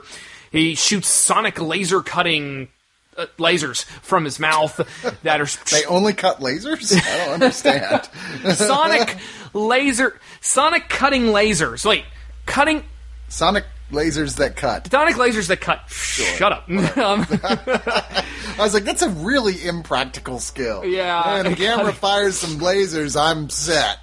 He 0.50 0.74
shoots 0.74 1.08
sonic 1.08 1.60
laser 1.60 2.00
cutting. 2.00 2.68
Uh, 3.16 3.26
lasers 3.38 3.84
from 3.84 4.24
his 4.24 4.40
mouth 4.40 4.80
that 5.22 5.40
are 5.40 5.46
They 5.70 5.84
only 5.86 6.12
cut 6.14 6.40
lasers? 6.40 6.92
I 6.94 7.18
don't 7.24 7.34
understand. 7.34 8.08
sonic 8.56 9.16
laser 9.52 10.18
sonic 10.40 10.88
cutting 10.88 11.26
lasers 11.26 11.84
wait 11.86 12.04
cutting 12.46 12.82
Sonic 13.28 13.64
lasers 13.92 14.36
that 14.36 14.56
cut. 14.56 14.90
sonic 14.90 15.14
lasers 15.16 15.48
that 15.48 15.60
cut 15.60 15.88
shut 15.88 16.52
up 16.52 16.68
um, 16.98 17.26
I 17.42 18.56
was 18.58 18.74
like, 18.74 18.84
that's 18.84 19.02
a 19.02 19.08
really 19.10 19.64
impractical 19.66 20.38
skill. 20.38 20.84
Yeah. 20.84 21.38
And 21.38 21.56
Gamera 21.56 21.92
fires 21.92 22.36
some 22.38 22.60
lasers, 22.60 23.20
I'm 23.20 23.48
set. 23.50 23.98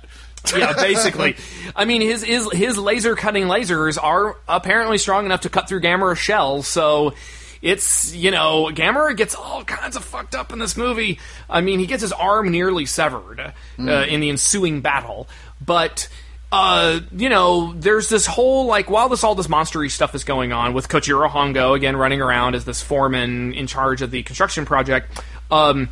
yeah 0.58 0.74
basically 0.74 1.36
i 1.76 1.86
mean 1.86 2.02
his, 2.02 2.24
his 2.24 2.52
his 2.52 2.76
laser 2.76 3.16
cutting 3.16 3.44
lasers 3.44 4.00
are 4.02 4.38
apparently 4.50 4.98
strong 4.98 5.26
enough 5.28 5.42
to 5.42 5.50
cut 5.50 5.70
through 5.70 5.80
gamera 5.80 6.18
shells 6.18 6.68
so 6.68 7.14
it's 7.62 8.14
you 8.14 8.32
know 8.32 8.70
gamera 8.74 9.16
gets 9.16 9.36
all 9.36 9.64
kinds 9.64 9.96
of 9.96 10.04
fucked 10.04 10.36
up 10.36 10.52
in 10.52 10.60
this 10.60 10.76
movie 10.76 11.20
i 11.50 11.62
mean 11.62 11.80
he 11.80 11.86
gets 11.86 12.02
his 12.02 12.12
arm 12.14 12.50
nearly 12.50 12.86
severed 12.86 13.40
uh, 13.40 13.52
in 14.08 14.20
the 14.20 14.30
ensuing 14.30 14.82
battle 14.82 15.28
but 15.64 16.08
uh, 16.52 17.00
you 17.16 17.30
know, 17.30 17.74
there's 17.78 18.10
this 18.10 18.26
whole 18.26 18.66
like 18.66 18.90
while 18.90 19.08
this 19.08 19.24
all 19.24 19.36
this 19.36 19.48
monstery 19.48 19.90
stuff 19.90 20.14
is 20.14 20.26
going 20.26 20.52
on 20.52 20.74
with 20.74 20.90
Kojiro 20.90 21.30
Hongo 21.30 21.76
again 21.76 21.96
running 21.96 22.22
around 22.22 22.56
as 22.56 22.66
this 22.66 22.82
foreman 22.82 23.54
in 23.54 23.68
charge 23.68 24.02
of 24.02 24.12
the 24.12 24.22
construction 24.24 24.66
project. 24.66 25.22
Um, 25.50 25.90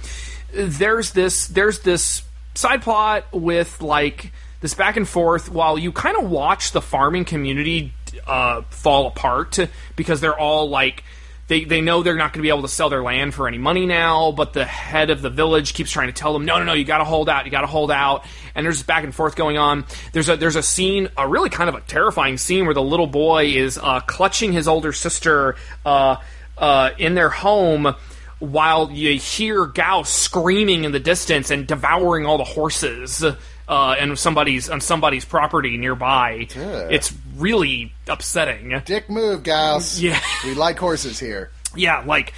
there's 0.54 1.12
this 1.12 1.48
there's 1.48 1.80
this 1.80 2.24
side 2.56 2.82
plot 2.82 3.26
with 3.32 3.82
like 3.82 4.34
this 4.60 4.74
back 4.74 4.98
and 4.98 5.08
forth 5.08 5.50
while 5.50 5.78
you 5.78 5.94
kind 5.94 6.18
of 6.18 6.30
watch 6.30 6.74
the 6.74 6.82
farming 6.82 7.24
community 7.24 7.94
uh, 8.28 8.64
fall 8.70 9.08
apart 9.08 9.58
because 9.96 10.20
they're 10.20 10.38
all 10.38 10.70
like 10.70 11.06
they, 11.50 11.66
they 11.66 11.82
know 11.82 12.04
they're 12.04 12.16
not 12.16 12.32
going 12.32 12.42
to 12.42 12.44
be 12.44 12.50
able 12.50 12.62
to 12.62 12.68
sell 12.68 12.90
their 12.90 13.02
land 13.02 13.34
for 13.34 13.48
any 13.48 13.58
money 13.58 13.88
now, 13.88 14.32
but 14.32 14.54
the 14.54 14.66
head 14.66 15.10
of 15.10 15.24
the 15.24 15.32
village 15.32 15.74
keeps 15.74 15.90
trying 15.90 16.08
to 16.08 16.14
tell 16.14 16.32
them, 16.32 16.46
no, 16.46 16.60
no, 16.60 16.64
no, 16.64 16.74
you 16.74 16.86
got 16.86 17.00
to 17.00 17.04
hold 17.04 17.28
out, 17.28 17.46
you 17.46 17.52
got 17.52 17.62
to 17.62 17.68
hold 17.68 17.90
out. 17.90 18.24
And 18.54 18.64
there's 18.64 18.78
this 18.78 18.86
back 18.86 19.04
and 19.04 19.14
forth 19.14 19.36
going 19.36 19.58
on. 19.58 19.86
There's 20.14 20.30
a 20.30 20.38
there's 20.38 20.56
a 20.56 20.62
scene, 20.64 21.10
a 21.18 21.28
really 21.28 21.50
kind 21.50 21.68
of 21.68 21.76
a 21.76 21.82
terrifying 21.82 22.38
scene 22.38 22.66
where 22.66 22.76
the 22.76 22.84
little 22.84 23.08
boy 23.08 23.46
is 23.48 23.80
uh, 23.80 24.00
clutching 24.02 24.54
his 24.54 24.68
older 24.68 24.94
sister 24.94 25.56
uh, 25.86 26.18
uh, 26.58 26.92
in 27.00 27.16
their 27.16 27.30
home 27.30 27.96
while 28.38 28.92
you 28.92 29.18
hear 29.18 29.66
Gyaos 29.66 30.06
screaming 30.06 30.84
in 30.84 30.92
the 30.92 31.00
distance 31.00 31.50
and 31.50 31.66
devouring 31.66 32.26
all 32.28 32.38
the 32.38 32.44
horses. 32.44 33.26
Uh, 33.70 33.96
and 34.00 34.18
somebody's 34.18 34.68
on 34.68 34.82
somebody's 34.82 35.26
property 35.26 35.78
nearby. 35.78 36.48
It's 36.56 37.14
really 37.38 37.94
upsetting. 38.08 38.82
Dick 38.84 39.10
move, 39.12 39.44
guys. 39.44 40.02
Yeah. 40.02 40.20
We 40.44 40.56
like 40.56 40.80
horses 40.80 41.20
here. 41.20 41.52
Yeah, 41.76 42.04
like 42.04 42.34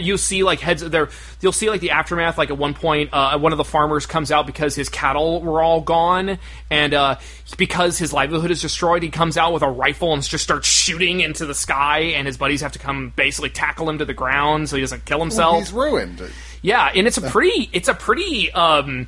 you'll 0.00 0.16
see 0.16 0.42
like 0.42 0.60
heads 0.60 0.80
there. 0.82 1.10
You'll 1.42 1.52
see 1.52 1.68
like 1.68 1.82
the 1.82 1.90
aftermath. 1.90 2.38
Like 2.38 2.48
at 2.48 2.56
one 2.56 2.72
point, 2.72 3.10
uh, 3.12 3.38
one 3.38 3.52
of 3.52 3.58
the 3.58 3.64
farmers 3.64 4.06
comes 4.06 4.32
out 4.32 4.46
because 4.46 4.74
his 4.74 4.88
cattle 4.88 5.42
were 5.42 5.62
all 5.62 5.82
gone, 5.82 6.38
and 6.70 6.94
uh, 6.94 7.16
because 7.58 7.98
his 7.98 8.14
livelihood 8.14 8.50
is 8.50 8.62
destroyed, 8.62 9.02
he 9.02 9.10
comes 9.10 9.36
out 9.36 9.52
with 9.52 9.62
a 9.62 9.68
rifle 9.68 10.14
and 10.14 10.22
just 10.22 10.42
starts 10.42 10.66
shooting 10.66 11.20
into 11.20 11.44
the 11.44 11.54
sky. 11.54 11.98
And 12.16 12.26
his 12.26 12.38
buddies 12.38 12.62
have 12.62 12.72
to 12.72 12.78
come 12.78 13.12
basically 13.14 13.50
tackle 13.50 13.90
him 13.90 13.98
to 13.98 14.06
the 14.06 14.14
ground 14.14 14.70
so 14.70 14.76
he 14.76 14.80
doesn't 14.80 15.04
kill 15.04 15.20
himself. 15.20 15.58
He's 15.58 15.72
ruined. 15.74 16.22
Yeah, 16.62 16.90
and 16.94 17.06
it's 17.06 17.18
a 17.18 17.22
pretty 17.22 17.68
it's 17.74 17.88
a 17.88 17.94
pretty 17.94 18.50
um 18.52 19.06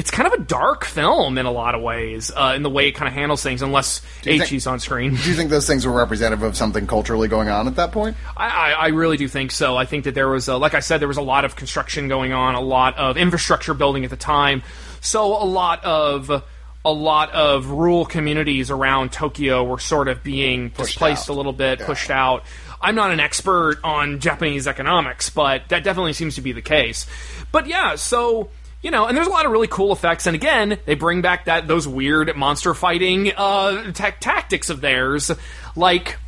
it's 0.00 0.10
kind 0.10 0.26
of 0.26 0.32
a 0.32 0.42
dark 0.42 0.86
film 0.86 1.36
in 1.36 1.44
a 1.44 1.50
lot 1.50 1.74
of 1.74 1.82
ways, 1.82 2.32
uh, 2.34 2.54
in 2.56 2.62
the 2.62 2.70
way 2.70 2.88
it 2.88 2.92
kind 2.92 3.06
of 3.06 3.12
handles 3.12 3.42
things, 3.42 3.60
unless 3.60 4.00
H.E.'s 4.24 4.66
on 4.66 4.80
screen. 4.80 5.14
Do 5.14 5.28
you 5.28 5.34
think 5.36 5.50
those 5.50 5.66
things 5.66 5.84
were 5.86 5.92
representative 5.92 6.42
of 6.42 6.56
something 6.56 6.86
culturally 6.86 7.28
going 7.28 7.50
on 7.50 7.66
at 7.68 7.76
that 7.76 7.92
point? 7.92 8.16
I, 8.34 8.48
I, 8.48 8.70
I 8.70 8.86
really 8.88 9.18
do 9.18 9.28
think 9.28 9.50
so. 9.50 9.76
I 9.76 9.84
think 9.84 10.04
that 10.04 10.14
there 10.14 10.30
was, 10.30 10.48
a, 10.48 10.56
like 10.56 10.72
I 10.72 10.80
said, 10.80 11.00
there 11.02 11.08
was 11.08 11.18
a 11.18 11.22
lot 11.22 11.44
of 11.44 11.54
construction 11.54 12.08
going 12.08 12.32
on, 12.32 12.54
a 12.54 12.62
lot 12.62 12.96
of 12.96 13.18
infrastructure 13.18 13.74
building 13.74 14.04
at 14.04 14.10
the 14.10 14.16
time. 14.16 14.62
So 15.02 15.26
a 15.40 15.44
lot 15.44 15.84
of 15.84 16.44
a 16.82 16.90
lot 16.92 17.30
of 17.32 17.66
rural 17.68 18.06
communities 18.06 18.70
around 18.70 19.12
Tokyo 19.12 19.62
were 19.62 19.78
sort 19.78 20.08
of 20.08 20.22
being 20.22 20.70
displaced 20.70 21.28
out. 21.28 21.34
a 21.34 21.36
little 21.36 21.52
bit, 21.52 21.78
Yeah. 21.78 21.84
pushed 21.84 22.10
out. 22.10 22.42
I'm 22.80 22.94
not 22.94 23.10
an 23.10 23.20
expert 23.20 23.80
on 23.84 24.18
Japanese 24.18 24.66
economics, 24.66 25.28
but 25.28 25.68
that 25.68 25.84
definitely 25.84 26.14
seems 26.14 26.36
to 26.36 26.40
be 26.40 26.52
the 26.52 26.62
case. 26.62 27.06
But 27.52 27.66
yeah, 27.66 27.96
so 27.96 28.48
you 28.82 28.90
know, 28.90 29.06
and 29.06 29.16
there's 29.16 29.26
a 29.26 29.30
lot 29.30 29.46
of 29.46 29.52
really 29.52 29.66
cool 29.68 29.92
effects. 29.92 30.26
And 30.26 30.34
again, 30.34 30.78
they 30.86 30.94
bring 30.94 31.22
back 31.22 31.46
that 31.46 31.66
those 31.68 31.86
weird 31.86 32.34
monster 32.36 32.74
fighting 32.74 33.32
uh, 33.36 33.92
ta- 33.92 34.14
tactics 34.20 34.70
of 34.70 34.80
theirs, 34.80 35.30
like. 35.76 36.18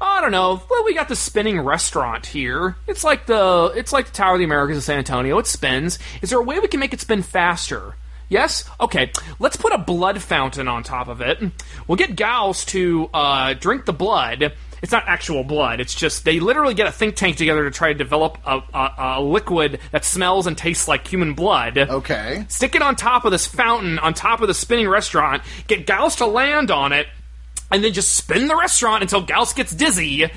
I 0.00 0.20
don't 0.20 0.32
know. 0.32 0.60
Well, 0.68 0.84
we 0.84 0.92
got 0.92 1.08
the 1.08 1.16
spinning 1.16 1.58
restaurant 1.60 2.26
here. 2.26 2.76
It's 2.86 3.04
like 3.04 3.26
the 3.26 3.72
it's 3.74 3.92
like 3.92 4.06
the 4.06 4.12
Tower 4.12 4.34
of 4.34 4.38
the 4.38 4.44
Americas 4.44 4.76
of 4.76 4.82
San 4.82 4.98
Antonio. 4.98 5.38
It 5.38 5.46
spins. 5.46 5.98
Is 6.20 6.30
there 6.30 6.38
a 6.38 6.42
way 6.42 6.58
we 6.58 6.68
can 6.68 6.80
make 6.80 6.92
it 6.92 7.00
spin 7.00 7.22
faster? 7.22 7.94
Yes. 8.28 8.68
Okay. 8.80 9.12
Let's 9.38 9.56
put 9.56 9.72
a 9.72 9.78
blood 9.78 10.20
fountain 10.20 10.68
on 10.68 10.82
top 10.82 11.08
of 11.08 11.20
it. 11.20 11.38
We'll 11.86 11.96
get 11.96 12.16
Gyaos 12.16 12.66
to 12.68 13.08
uh, 13.14 13.54
drink 13.54 13.84
the 13.84 13.92
blood. 13.92 14.52
It's 14.84 14.92
not 14.92 15.04
actual 15.06 15.44
blood. 15.44 15.80
It's 15.80 15.94
just 15.94 16.26
they 16.26 16.40
literally 16.40 16.74
get 16.74 16.86
a 16.86 16.92
think 16.92 17.16
tank 17.16 17.38
together 17.38 17.64
to 17.64 17.70
try 17.70 17.88
to 17.88 17.94
develop 17.94 18.36
a, 18.44 18.60
a, 18.74 18.94
a 18.98 19.22
liquid 19.22 19.80
that 19.92 20.04
smells 20.04 20.46
and 20.46 20.58
tastes 20.58 20.86
like 20.86 21.08
human 21.08 21.32
blood. 21.32 21.78
Okay. 21.78 22.44
Stick 22.50 22.74
it 22.74 22.82
on 22.82 22.94
top 22.94 23.24
of 23.24 23.32
this 23.32 23.46
fountain, 23.46 23.98
on 23.98 24.12
top 24.12 24.42
of 24.42 24.46
the 24.46 24.52
spinning 24.52 24.86
restaurant. 24.86 25.42
Get 25.68 25.86
Gyaos 25.86 26.18
to 26.18 26.26
land 26.26 26.70
on 26.70 26.92
it, 26.92 27.06
and 27.70 27.82
then 27.82 27.94
just 27.94 28.14
spin 28.14 28.46
the 28.46 28.54
restaurant 28.54 29.02
until 29.02 29.24
Gyaos 29.24 29.56
gets 29.56 29.74
dizzy. 29.74 30.30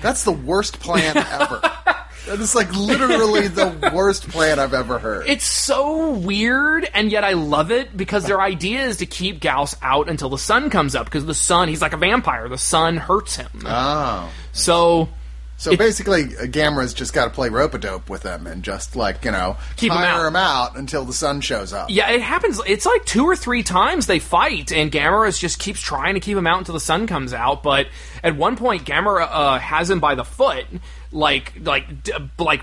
That's 0.00 0.22
the 0.22 0.30
worst 0.30 0.78
plan 0.78 1.16
ever. 1.16 1.60
that 2.28 2.40
is 2.40 2.54
like 2.54 2.72
literally 2.74 3.48
the 3.48 3.90
worst 3.94 4.28
plan 4.28 4.58
I've 4.58 4.74
ever 4.74 4.98
heard. 4.98 5.26
It's 5.28 5.44
so 5.44 6.10
weird, 6.12 6.88
and 6.94 7.10
yet 7.10 7.24
I 7.24 7.32
love 7.32 7.70
it 7.70 7.96
because 7.96 8.24
their 8.24 8.40
idea 8.40 8.82
is 8.82 8.98
to 8.98 9.06
keep 9.06 9.40
Gyaos 9.40 9.74
out 9.82 10.08
until 10.08 10.28
the 10.28 10.38
sun 10.38 10.70
comes 10.70 10.94
up. 10.94 11.06
Because 11.06 11.26
the 11.26 11.34
sun, 11.34 11.68
he's 11.68 11.82
like 11.82 11.92
a 11.92 11.96
vampire. 11.98 12.48
The 12.48 12.58
sun 12.58 12.96
hurts 12.96 13.36
him. 13.36 13.50
oh. 13.66 14.30
So 14.52 15.08
So 15.56 15.76
basically, 15.76 16.22
uh, 16.36 16.42
Gamera's 16.46 16.94
just 16.94 17.12
got 17.12 17.24
to 17.24 17.30
play 17.30 17.48
rope 17.48 17.74
a 17.74 17.78
dope 17.78 18.08
with 18.08 18.22
them 18.22 18.46
and 18.46 18.62
just 18.62 18.94
like 18.94 19.24
you 19.24 19.30
know 19.32 19.56
keep 19.76 19.90
tire 19.92 20.22
out. 20.22 20.26
him 20.28 20.36
out 20.36 20.76
until 20.76 21.04
the 21.04 21.12
sun 21.12 21.40
shows 21.40 21.72
up. 21.72 21.90
Yeah, 21.90 22.10
it 22.10 22.22
happens. 22.22 22.60
It's 22.66 22.86
like 22.86 23.04
two 23.04 23.24
or 23.24 23.34
three 23.36 23.62
times 23.62 24.06
they 24.06 24.18
fight, 24.20 24.70
and 24.72 24.90
Gamera 24.92 25.36
just 25.38 25.58
keeps 25.58 25.80
trying 25.80 26.14
to 26.14 26.20
keep 26.20 26.36
him 26.36 26.46
out 26.46 26.58
until 26.58 26.74
the 26.74 26.80
sun 26.80 27.06
comes 27.06 27.32
out. 27.32 27.62
But 27.62 27.88
at 28.22 28.36
one 28.36 28.56
point, 28.56 28.84
Gamera 28.84 29.28
uh, 29.30 29.58
has 29.58 29.90
him 29.90 29.98
by 30.00 30.14
the 30.14 30.24
foot, 30.24 30.66
like 31.12 31.54
like 31.62 32.02
d- 32.02 32.12
like 32.38 32.62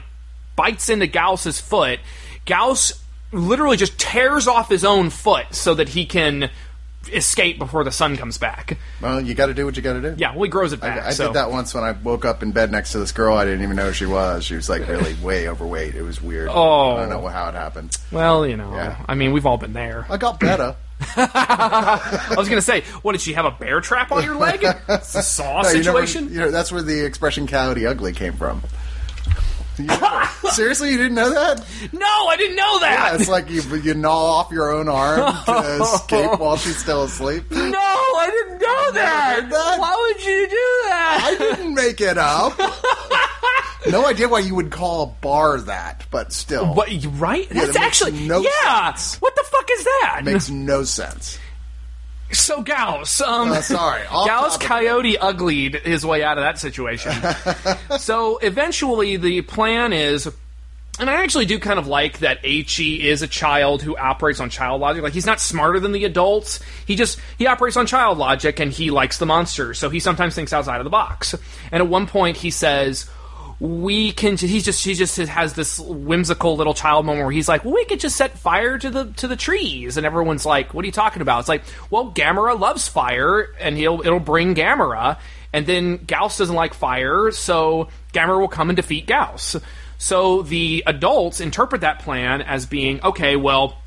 bites 0.56 0.90
into 0.90 1.08
Gyaos's 1.08 1.60
foot. 1.60 2.00
Gyaos 2.46 3.00
literally 3.32 3.78
just 3.78 3.98
tears 4.00 4.48
off 4.48 4.70
his 4.70 4.86
own 4.86 5.10
foot 5.10 5.48
so 5.52 5.74
that 5.76 5.90
he 5.90 6.06
can 6.06 6.50
escape 7.14 7.60
before 7.60 7.84
the 7.84 7.92
sun 7.92 8.18
comes 8.18 8.38
back. 8.38 8.78
Well, 9.02 9.22
you 9.22 9.34
got 9.36 9.48
to 9.48 9.54
do 9.54 9.66
what 9.66 9.76
you 9.76 9.82
got 9.82 9.94
to 9.94 10.02
do. 10.02 10.16
Yeah, 10.18 10.34
well, 10.34 10.44
he 10.44 10.50
grows 10.50 10.74
it 10.74 10.80
back. 10.80 11.04
I, 11.04 11.08
I 11.08 11.12
so. 11.12 11.28
did 11.28 11.36
that 11.36 11.52
once 11.52 11.74
when 11.74 11.84
I 11.84 11.92
woke 11.92 12.26
up 12.26 12.42
in 12.42 12.52
bed 12.52 12.72
next 12.72 12.94
to 12.94 13.00
this 13.00 13.12
girl. 13.12 13.38
I 13.38 13.46
didn't 13.46 13.64
even 13.64 13.76
know 13.76 13.88
who 13.88 13.94
she 13.94 14.06
was. 14.06 14.46
She 14.46 14.56
was 14.56 14.70
like 14.70 14.88
really 14.88 15.14
way 15.24 15.48
overweight. 15.48 15.96
It 15.96 16.02
was 16.02 16.22
weird. 16.22 16.50
Oh. 16.52 16.96
I 16.96 17.02
don't 17.02 17.14
oh. 17.14 17.22
know 17.22 17.28
how 17.28 17.50
it 17.50 17.56
happened. 17.56 17.98
Well, 18.12 18.48
you 18.48 18.58
know, 18.58 18.74
Yeah. 18.74 19.04
I 19.08 19.16
mean, 19.16 19.34
we've 19.34 19.46
all 19.46 19.58
been 19.58 19.74
there. 19.74 20.06
I 20.10 20.18
got 20.18 20.40
better. 20.40 20.76
I 21.02 22.36
was 22.38 22.48
going 22.50 22.58
to 22.60 22.66
say, 22.66 22.82
what 23.02 23.14
did 23.14 23.22
she 23.22 23.34
have 23.34 23.46
a 23.46 23.52
bear 23.52 23.82
trap 23.82 24.12
on 24.12 24.24
your 24.24 24.36
leg? 24.36 24.64
It's 24.90 25.16
a 25.16 25.22
saw 25.24 25.62
No, 25.62 25.70
you 25.70 25.76
never- 25.84 25.84
situation. 25.84 26.30
you 26.34 26.40
know, 26.40 26.52
that's 26.52 26.72
where 26.72 26.82
the 26.82 27.06
expression 27.06 27.48
"coyote 27.48 27.86
ugly" 27.86 28.14
came 28.14 28.34
from. 28.34 28.64
You 29.78 29.86
never- 29.88 30.26
seriously, 30.52 30.92
you 30.92 30.98
didn't 30.98 31.16
know 31.16 31.32
that? 31.32 31.60
no, 31.92 32.06
I 32.28 32.36
didn't 32.38 32.56
know 32.56 32.80
that. 32.80 33.10
Yeah, 33.12 33.20
it's 33.20 33.30
like 33.30 33.50
you 33.50 33.62
you 33.78 33.94
gnaw 33.94 34.40
off 34.40 34.52
your 34.52 34.72
own 34.72 34.88
arm 34.88 35.36
to 35.46 35.84
escape 35.84 36.40
while 36.40 36.56
she's 36.58 36.78
still 36.78 37.04
asleep. 37.04 37.50
No, 37.52 37.58
I 37.78 38.30
didn't 38.32 38.60
know 38.62 38.92
that. 38.94 39.50
that? 39.50 39.80
Why 39.80 39.96
would 40.14 40.26
you 40.26 40.48
do 40.48 40.56
that? 40.86 41.22
I 41.26 41.38
didn't 41.56 41.74
make 41.74 42.00
it 42.02 42.18
up. 42.18 42.54
No 43.88 44.08
idea 44.08 44.28
why 44.28 44.40
you 44.40 44.56
would 44.56 44.72
call 44.72 45.04
a 45.04 45.08
bar 45.22 45.60
that, 45.62 46.08
but 46.10 46.34
still, 46.34 46.74
But 46.74 46.92
you- 46.92 47.10
right? 47.12 47.46
Yeah, 47.52 47.66
That's 47.66 47.74
that 47.78 47.84
actually 47.84 48.14
no 48.28 48.40
yeah. 48.64 48.92
sense. 48.96 49.22
What 49.22 49.35
the 49.52 49.58
fuck 49.58 49.70
is 49.72 49.84
that? 49.84 50.22
makes 50.24 50.50
no 50.50 50.84
sense. 50.84 51.40
so 52.32 52.64
Gyaos, 52.64 53.22
um, 53.22 53.52
Uh, 53.52 53.62
sorry, 53.62 54.02
Gyaos 54.04 54.60
coyote 54.60 55.18
uglied 55.18 55.76
his 55.76 56.06
way 56.06 56.24
out 56.24 56.38
of 56.38 56.44
that 56.44 56.58
situation. 56.60 57.14
so 58.00 58.38
eventually, 58.38 59.18
the 59.18 59.42
plan 59.42 59.94
is. 59.94 60.30
And 60.98 61.10
I 61.10 61.24
actually 61.24 61.46
do 61.46 61.60
kind 61.60 61.78
of 61.78 61.88
like 61.88 62.20
that 62.20 62.40
H.E. 62.42 63.06
is 63.06 63.22
a 63.22 63.28
child 63.28 63.82
who 63.82 63.98
operates 63.98 64.40
on 64.40 64.50
child 64.50 64.80
logic. 64.80 65.04
Like 65.04 65.12
he's 65.12 65.26
not 65.26 65.42
smarter 65.42 65.78
than 65.78 65.92
the 65.92 66.06
adults. 66.06 66.62
He 66.86 66.96
just 66.96 67.20
he 67.38 67.48
operates 67.48 67.76
on 67.76 67.86
child 67.86 68.18
logic 68.18 68.62
and 68.62 68.72
he 68.72 68.92
likes 68.92 69.18
the 69.18 69.26
monsters. 69.26 69.78
So 69.78 69.90
he 69.90 70.00
sometimes 70.00 70.36
thinks 70.36 70.54
outside 70.54 70.78
of 70.80 70.86
the 70.86 70.90
box. 70.90 71.36
And 71.70 71.84
at 71.84 71.90
one 71.90 72.08
point 72.08 72.38
he 72.38 72.50
says, 72.50 73.10
"We 73.60 74.12
can." 74.12 74.38
He 74.38 74.62
just 74.62 74.84
he 74.84 74.94
just 74.94 75.18
has 75.18 75.54
this 75.54 75.80
whimsical 75.80 76.58
little 76.58 76.74
child 76.74 77.06
moment 77.06 77.26
where 77.26 77.32
he's 77.32 77.48
like, 77.48 77.64
well, 77.64 77.74
"We 77.74 77.86
could 77.86 78.00
just 78.00 78.16
set 78.16 78.38
fire 78.38 78.78
to 78.78 78.90
the 78.90 79.06
to 79.18 79.28
the 79.28 79.36
trees," 79.36 79.98
and 79.98 80.06
everyone's 80.06 80.46
like, 80.46 80.74
"What 80.74 80.84
are 80.84 80.86
you 80.86 80.92
talking 80.92 81.22
about?" 81.22 81.40
It's 81.40 81.50
like, 81.50 81.64
"Well, 81.90 82.12
Gamera 82.12 82.60
loves 82.60 82.88
fire, 82.88 83.50
and 83.60 83.78
he'll 83.78 84.02
it'll 84.02 84.20
bring 84.20 84.56
Gamera." 84.56 85.18
And 85.54 85.66
then 85.66 86.00
Gyaos 86.00 86.38
doesn't 86.38 86.56
like 86.56 86.74
fire, 86.74 87.32
so 87.32 87.88
Gamera 88.14 88.40
will 88.40 88.50
come 88.50 88.70
and 88.70 88.76
defeat 88.76 89.08
Gyaos. 89.08 89.62
So 89.98 90.42
the 90.42 90.84
adults 90.86 91.40
interpret 91.40 91.82
that 91.82 92.00
plan 92.00 92.42
as 92.42 92.66
being 92.66 93.02
okay, 93.04 93.36
well, 93.36 93.78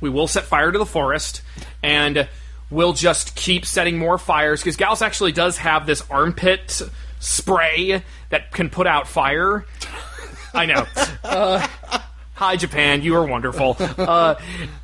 we 0.00 0.10
will 0.10 0.26
set 0.26 0.44
fire 0.44 0.72
to 0.72 0.78
the 0.78 0.86
forest 0.86 1.42
and 1.82 2.28
we'll 2.70 2.94
just 2.94 3.34
keep 3.34 3.66
setting 3.66 3.98
more 3.98 4.18
fires 4.18 4.60
because 4.62 4.76
Gyaos 4.76 5.02
actually 5.02 5.32
does 5.32 5.58
have 5.58 5.86
this 5.86 6.02
armpit 6.10 6.82
spray 7.20 8.02
that 8.32 8.50
can 8.50 8.70
put 8.70 8.86
out 8.86 9.06
fire. 9.06 9.64
I 10.54 10.66
know. 10.66 10.86
Uh, 11.22 11.66
hi, 12.34 12.56
Japan. 12.56 13.02
You 13.02 13.14
are 13.16 13.26
wonderful. 13.26 13.76
Uh, 13.78 14.34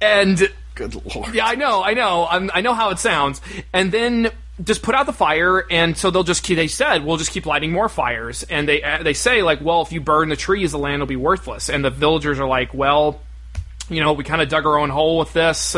and 0.01 0.51
Good 0.75 0.95
lord. 1.15 1.35
yeah, 1.35 1.47
I 1.47 1.57
know, 1.57 1.83
I 1.83 1.95
know, 1.95 2.27
I'm, 2.31 2.51
I 2.55 2.61
know 2.61 2.75
how 2.75 2.91
it 2.91 2.99
sounds. 2.99 3.41
And 3.73 3.91
then 3.91 4.31
just 4.63 4.83
put 4.83 4.95
out 4.95 5.07
the 5.07 5.13
fire, 5.13 5.65
and 5.71 5.97
so 5.97 6.11
they'll 6.11 6.25
just 6.25 6.43
keep. 6.43 6.57
They 6.57 6.69
said 6.69 7.05
we'll 7.05 7.17
just 7.17 7.31
keep 7.31 7.47
lighting 7.47 7.73
more 7.73 7.89
fires, 7.89 8.43
and 8.45 8.69
they 8.69 8.83
uh, 8.83 9.03
they 9.03 9.15
say 9.15 9.43
like, 9.43 9.61
well, 9.61 9.83
if 9.83 9.93
you 9.93 10.01
burn 10.01 10.29
the 10.29 10.37
trees, 10.37 10.73
the 10.73 10.79
land 10.79 11.01
will 11.01 11.07
be 11.07 11.17
worthless. 11.17 11.69
And 11.69 11.85
the 11.85 11.91
villagers 11.91 12.41
are 12.41 12.47
like, 12.49 12.75
well, 12.75 13.21
you 13.89 14.01
know, 14.03 14.13
we 14.15 14.25
kind 14.25 14.43
of 14.43 14.49
dug 14.49 14.67
our 14.67 14.79
own 14.79 14.91
hole 14.91 15.19
with 15.19 15.33
this. 15.33 15.77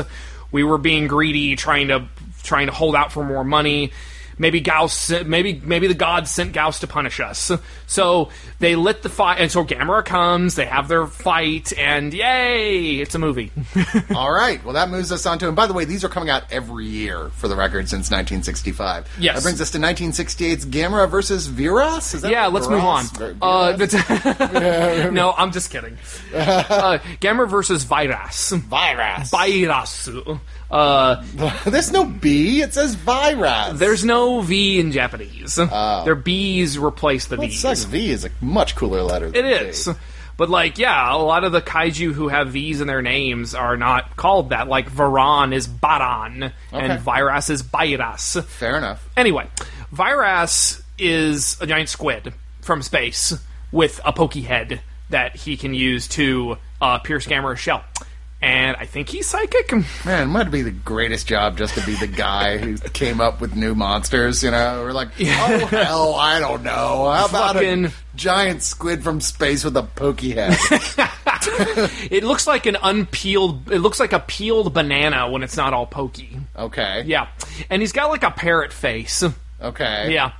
We 0.50 0.64
were 0.64 0.78
being 0.78 1.08
greedy, 1.08 1.56
trying 1.56 1.88
to 1.88 2.08
trying 2.42 2.66
to 2.66 2.72
hold 2.72 2.96
out 2.96 3.12
for 3.12 3.22
more 3.24 3.44
money. 3.44 3.92
Maybe 4.40 4.62
Gyaos, 4.62 5.26
maybe 5.26 5.60
maybe 5.62 5.86
the 5.86 5.92
gods 5.92 6.30
sent 6.30 6.54
Gyaos 6.54 6.80
to 6.80 6.86
punish 6.86 7.20
us. 7.20 7.52
So 7.86 8.30
they 8.58 8.74
lit 8.74 9.02
the 9.02 9.10
fire, 9.10 9.36
and 9.38 9.52
so 9.52 9.66
Gamera 9.66 10.02
comes. 10.02 10.54
They 10.54 10.64
have 10.64 10.88
their 10.88 11.06
fight, 11.06 11.74
and 11.76 12.14
yay! 12.14 12.94
It's 13.00 13.14
a 13.14 13.18
movie. 13.18 13.52
All 14.14 14.32
right. 14.32 14.64
Well, 14.64 14.72
that 14.74 14.88
moves 14.88 15.12
us 15.12 15.26
on 15.26 15.38
to. 15.40 15.46
And 15.48 15.54
by 15.54 15.66
the 15.66 15.74
way, 15.74 15.84
these 15.84 16.04
are 16.04 16.08
coming 16.08 16.30
out 16.30 16.44
every 16.50 16.86
year 16.86 17.28
for 17.34 17.48
the 17.48 17.54
record 17.56 17.90
since 17.90 18.10
1965. 18.10 19.06
Yes. 19.20 19.34
That 19.36 19.42
brings 19.42 19.60
us 19.60 19.70
to 19.72 19.78
1968's 19.78 20.64
Gamera 20.64 21.10
versus 21.10 21.46
Viras. 21.46 22.14
Is 22.14 22.22
that 22.22 22.30
Yeah, 22.32 22.46
let's 22.46 22.66
move 22.66 22.82
on. 22.82 23.04
Viras? 23.04 23.36
Uh, 23.42 23.76
but- 23.76 25.10
no, 25.12 25.32
I'm 25.36 25.52
just 25.52 25.70
kidding. 25.70 25.98
Uh, 26.34 26.98
Gamera 27.20 27.46
versus 27.48 27.84
Virus. 27.84 28.52
Virus. 28.52 29.28
Virus. 29.30 30.08
Uh, 30.70 31.22
There's 31.64 31.90
no 31.90 32.04
B. 32.04 32.60
It 32.62 32.72
says 32.74 32.94
virus. 32.94 33.78
there's 33.78 34.04
no 34.04 34.40
V 34.40 34.78
in 34.78 34.92
Japanese. 34.92 35.56
Their 35.56 36.14
B's 36.14 36.78
replace 36.78 37.26
the 37.26 37.36
Well, 37.36 37.48
V's. 37.48 37.60
sucks. 37.60 37.84
V 37.84 38.10
is 38.10 38.24
a 38.24 38.30
much 38.40 38.76
cooler 38.76 39.02
letter. 39.02 39.26
It 39.34 39.44
is. 39.44 39.88
But 40.36 40.48
like, 40.48 40.78
yeah, 40.78 41.12
a 41.14 41.18
lot 41.18 41.44
of 41.44 41.52
the 41.52 41.60
kaiju 41.60 42.12
who 42.12 42.28
have 42.28 42.48
V's 42.52 42.80
in 42.80 42.86
their 42.86 43.02
names 43.02 43.54
are 43.54 43.76
not 43.76 44.16
called 44.16 44.50
that. 44.50 44.68
Like 44.68 44.90
Varan 44.90 45.52
is 45.52 45.66
Baran, 45.66 46.44
Okay. 46.44 46.52
and 46.72 47.00
Virus 47.00 47.50
is 47.50 47.60
Virus. 47.62 48.36
Fair 48.46 48.78
enough. 48.78 49.06
Anyway, 49.16 49.48
Virus 49.92 50.80
is 50.98 51.56
a 51.60 51.66
giant 51.66 51.88
squid 51.88 52.32
from 52.62 52.80
space 52.82 53.34
with 53.72 54.00
a 54.04 54.12
pokey 54.12 54.42
head 54.42 54.80
that 55.10 55.34
he 55.36 55.56
can 55.56 55.74
use 55.74 56.08
to 56.08 56.56
uh, 56.80 56.98
pierce 57.00 57.26
Gamera's 57.26 57.58
shell. 57.60 57.84
And 58.42 58.74
I 58.78 58.86
think 58.86 59.10
he's 59.10 59.26
psychic. 59.26 59.70
Man, 60.06 60.22
it 60.22 60.26
might 60.26 60.50
be 60.50 60.62
the 60.62 60.70
greatest 60.70 61.26
job 61.26 61.58
just 61.58 61.74
to 61.74 61.84
be 61.84 61.94
the 61.96 62.06
guy 62.06 62.56
who 62.56 62.78
came 62.94 63.20
up 63.20 63.38
with 63.40 63.54
new 63.54 63.74
monsters, 63.74 64.42
you 64.42 64.50
know? 64.50 64.80
We're 64.82 64.92
like, 64.92 65.08
oh, 65.20 65.66
hell, 65.66 66.14
I 66.14 66.40
don't 66.40 66.62
know. 66.62 67.10
How 67.10 67.26
about 67.28 67.54
Fucking- 67.56 67.86
a 67.86 67.92
giant 68.14 68.62
squid 68.62 69.04
from 69.04 69.20
space 69.20 69.62
with 69.62 69.76
a 69.76 69.82
pokey 69.82 70.30
head? 70.32 70.56
it 72.10 72.24
looks 72.24 72.46
like 72.46 72.64
an 72.66 72.76
unpeeled. 72.76 73.70
It 73.70 73.80
looks 73.80 74.00
like 74.00 74.12
a 74.14 74.20
peeled 74.20 74.72
banana 74.72 75.28
when 75.30 75.42
it's 75.42 75.56
not 75.58 75.74
all 75.74 75.86
pokey. 75.86 76.38
Okay. 76.56 77.02
Yeah, 77.06 77.28
and 77.68 77.82
he's 77.82 77.92
got 77.92 78.08
like 78.08 78.22
a 78.22 78.30
parrot 78.30 78.72
face. 78.72 79.22
Okay. 79.60 80.12
Yeah, 80.14 80.32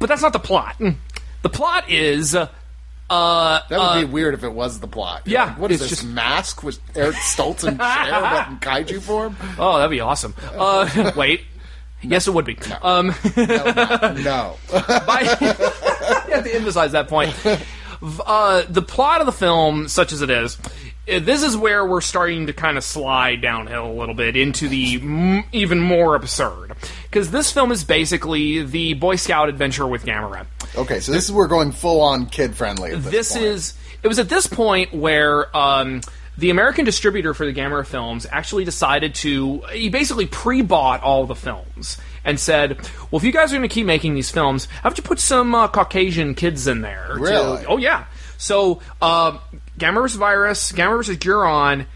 but 0.00 0.08
that's 0.08 0.22
not 0.22 0.32
the 0.32 0.38
plot. 0.40 0.80
The 1.42 1.48
plot 1.48 1.88
is. 1.90 2.34
Uh, 2.34 2.48
That 3.10 3.70
would 3.70 3.76
uh, 3.78 4.00
be 4.00 4.04
weird 4.06 4.34
if 4.34 4.44
it 4.44 4.52
was 4.52 4.78
the 4.80 4.86
plot. 4.86 5.22
You're 5.26 5.32
yeah, 5.40 5.44
like, 5.46 5.58
what 5.58 5.70
is 5.72 5.80
this 5.80 5.90
just- 5.90 6.04
mask 6.06 6.62
with 6.62 6.78
Eric 6.96 7.16
Stoltz 7.16 7.64
and 7.64 7.76
Cher 7.80 8.20
but 8.20 8.48
in 8.48 8.58
kaiju 8.58 9.02
form? 9.02 9.36
oh, 9.58 9.76
that'd 9.78 9.90
be 9.90 10.00
awesome. 10.00 10.34
Uh, 10.56 11.12
wait. 11.16 11.42
Yes, 12.02 12.26
it 12.26 12.30
would 12.32 12.46
be. 12.46 12.56
Um, 12.80 13.08
No. 13.36 14.56
by, 14.72 15.36
you 15.38 16.34
have 16.34 16.44
to 16.44 16.54
emphasize 16.54 16.92
that 16.92 17.08
point. 17.08 17.34
Uh, 18.24 18.62
the 18.70 18.80
plot 18.80 19.20
of 19.20 19.26
the 19.26 19.32
film, 19.32 19.86
such 19.86 20.12
as 20.12 20.22
it 20.22 20.30
is, 20.30 20.56
uh, 20.56 20.68
this 21.18 21.42
is 21.42 21.56
where 21.56 21.84
we're 21.84 22.00
starting 22.00 22.46
to 22.46 22.52
kind 22.52 22.76
of 22.78 22.84
slide 22.84 23.40
downhill 23.40 23.86
a 23.86 23.92
little 23.92 24.14
bit 24.14 24.36
into 24.36 24.68
the 24.68 25.00
m- 25.02 25.44
even 25.52 25.80
more 25.80 26.14
absurd. 26.14 26.72
Because 27.04 27.30
this 27.30 27.50
film 27.50 27.72
is 27.72 27.82
basically 27.84 28.62
the 28.62 28.94
Boy 28.94 29.16
Scout 29.16 29.48
adventure 29.48 29.86
with 29.86 30.04
Gamera. 30.04 30.46
okay, 30.76 31.00
so 31.00 31.10
this 31.12 31.24
is 31.24 31.32
where 31.32 31.44
we're 31.44 31.48
going 31.48 31.72
full 31.72 32.00
on 32.00 32.26
kid 32.26 32.54
friendly. 32.54 32.94
This, 32.94 33.10
This 33.32 33.36
is. 33.36 33.74
It 34.02 34.08
was 34.08 34.18
at 34.18 34.28
this 34.28 34.46
point 34.46 34.94
where. 34.94 35.54
Um, 35.56 36.00
the 36.38 36.48
American 36.48 36.86
distributor 36.86 37.34
for 37.34 37.44
the 37.44 37.52
Gamera 37.52 37.84
films 37.86 38.26
actually 38.30 38.64
decided 38.64 39.14
to. 39.16 39.58
He 39.72 39.90
basically 39.90 40.24
pre 40.24 40.62
bought 40.62 41.02
all 41.02 41.26
the 41.26 41.34
films 41.34 41.98
and 42.24 42.40
said, 42.40 42.78
Well, 43.10 43.18
if 43.18 43.24
you 43.24 43.32
guys 43.32 43.52
are 43.52 43.56
going 43.56 43.68
to 43.68 43.74
keep 43.74 43.84
making 43.84 44.14
these 44.14 44.30
films, 44.30 44.64
how 44.66 44.88
about 44.88 44.96
you 44.96 45.02
put 45.04 45.18
some 45.18 45.54
uh, 45.54 45.68
Caucasian 45.68 46.34
kids 46.34 46.66
in 46.66 46.80
there? 46.80 47.08
to- 47.08 47.20
Really? 47.20 47.66
oh, 47.66 47.76
yeah. 47.76 48.06
So, 48.38 48.80
uh, 49.02 49.36
Gamera 49.80 50.02
vs. 50.02 50.16
Virus, 50.16 50.72
Gamera 50.72 50.98
vs. 50.98 51.16
Guiron, 51.16 51.86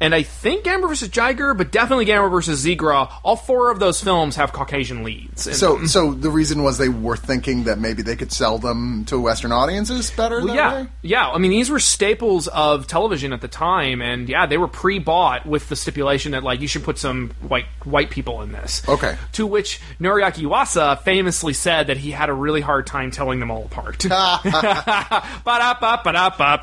and 0.00 0.14
I 0.14 0.22
think 0.22 0.64
Gamera 0.64 0.88
versus 0.88 1.10
Jiger, 1.10 1.56
but 1.56 1.70
definitely 1.70 2.06
Gamera 2.06 2.30
versus 2.30 2.64
Zigra. 2.64 3.12
All 3.22 3.36
four 3.36 3.70
of 3.70 3.78
those 3.78 4.02
films 4.02 4.36
have 4.36 4.52
Caucasian 4.52 5.04
leads. 5.04 5.56
So, 5.58 5.84
so 5.84 6.12
the 6.12 6.30
reason 6.30 6.62
was 6.62 6.78
they 6.78 6.88
were 6.88 7.16
thinking 7.16 7.64
that 7.64 7.78
maybe 7.78 8.02
they 8.02 8.16
could 8.16 8.32
sell 8.32 8.58
them 8.58 9.04
to 9.06 9.20
Western 9.20 9.52
audiences 9.52 10.10
better. 10.10 10.40
that 10.40 10.54
yeah, 10.54 10.82
way? 10.82 10.88
yeah. 11.02 11.28
I 11.28 11.36
mean, 11.38 11.50
these 11.50 11.68
were 11.68 11.78
staples 11.78 12.48
of 12.48 12.86
television 12.86 13.34
at 13.34 13.42
the 13.42 13.48
time, 13.48 14.00
and 14.00 14.28
yeah, 14.28 14.46
they 14.46 14.56
were 14.56 14.68
pre-bought 14.68 15.44
with 15.44 15.68
the 15.68 15.76
stipulation 15.76 16.32
that 16.32 16.42
like 16.42 16.60
you 16.60 16.68
should 16.68 16.82
put 16.84 16.96
some 16.98 17.32
white 17.46 17.66
white 17.84 18.10
people 18.10 18.40
in 18.40 18.52
this. 18.52 18.88
Okay. 18.88 19.16
To 19.32 19.46
which 19.46 19.80
Noriaki 20.00 20.44
Yuasa 20.44 21.00
famously 21.02 21.52
said 21.52 21.88
that 21.88 21.98
he 21.98 22.10
had 22.10 22.30
a 22.30 22.34
really 22.34 22.62
hard 22.62 22.86
time 22.86 23.10
telling 23.10 23.38
them 23.38 23.50
all 23.50 23.66
apart. 23.66 24.06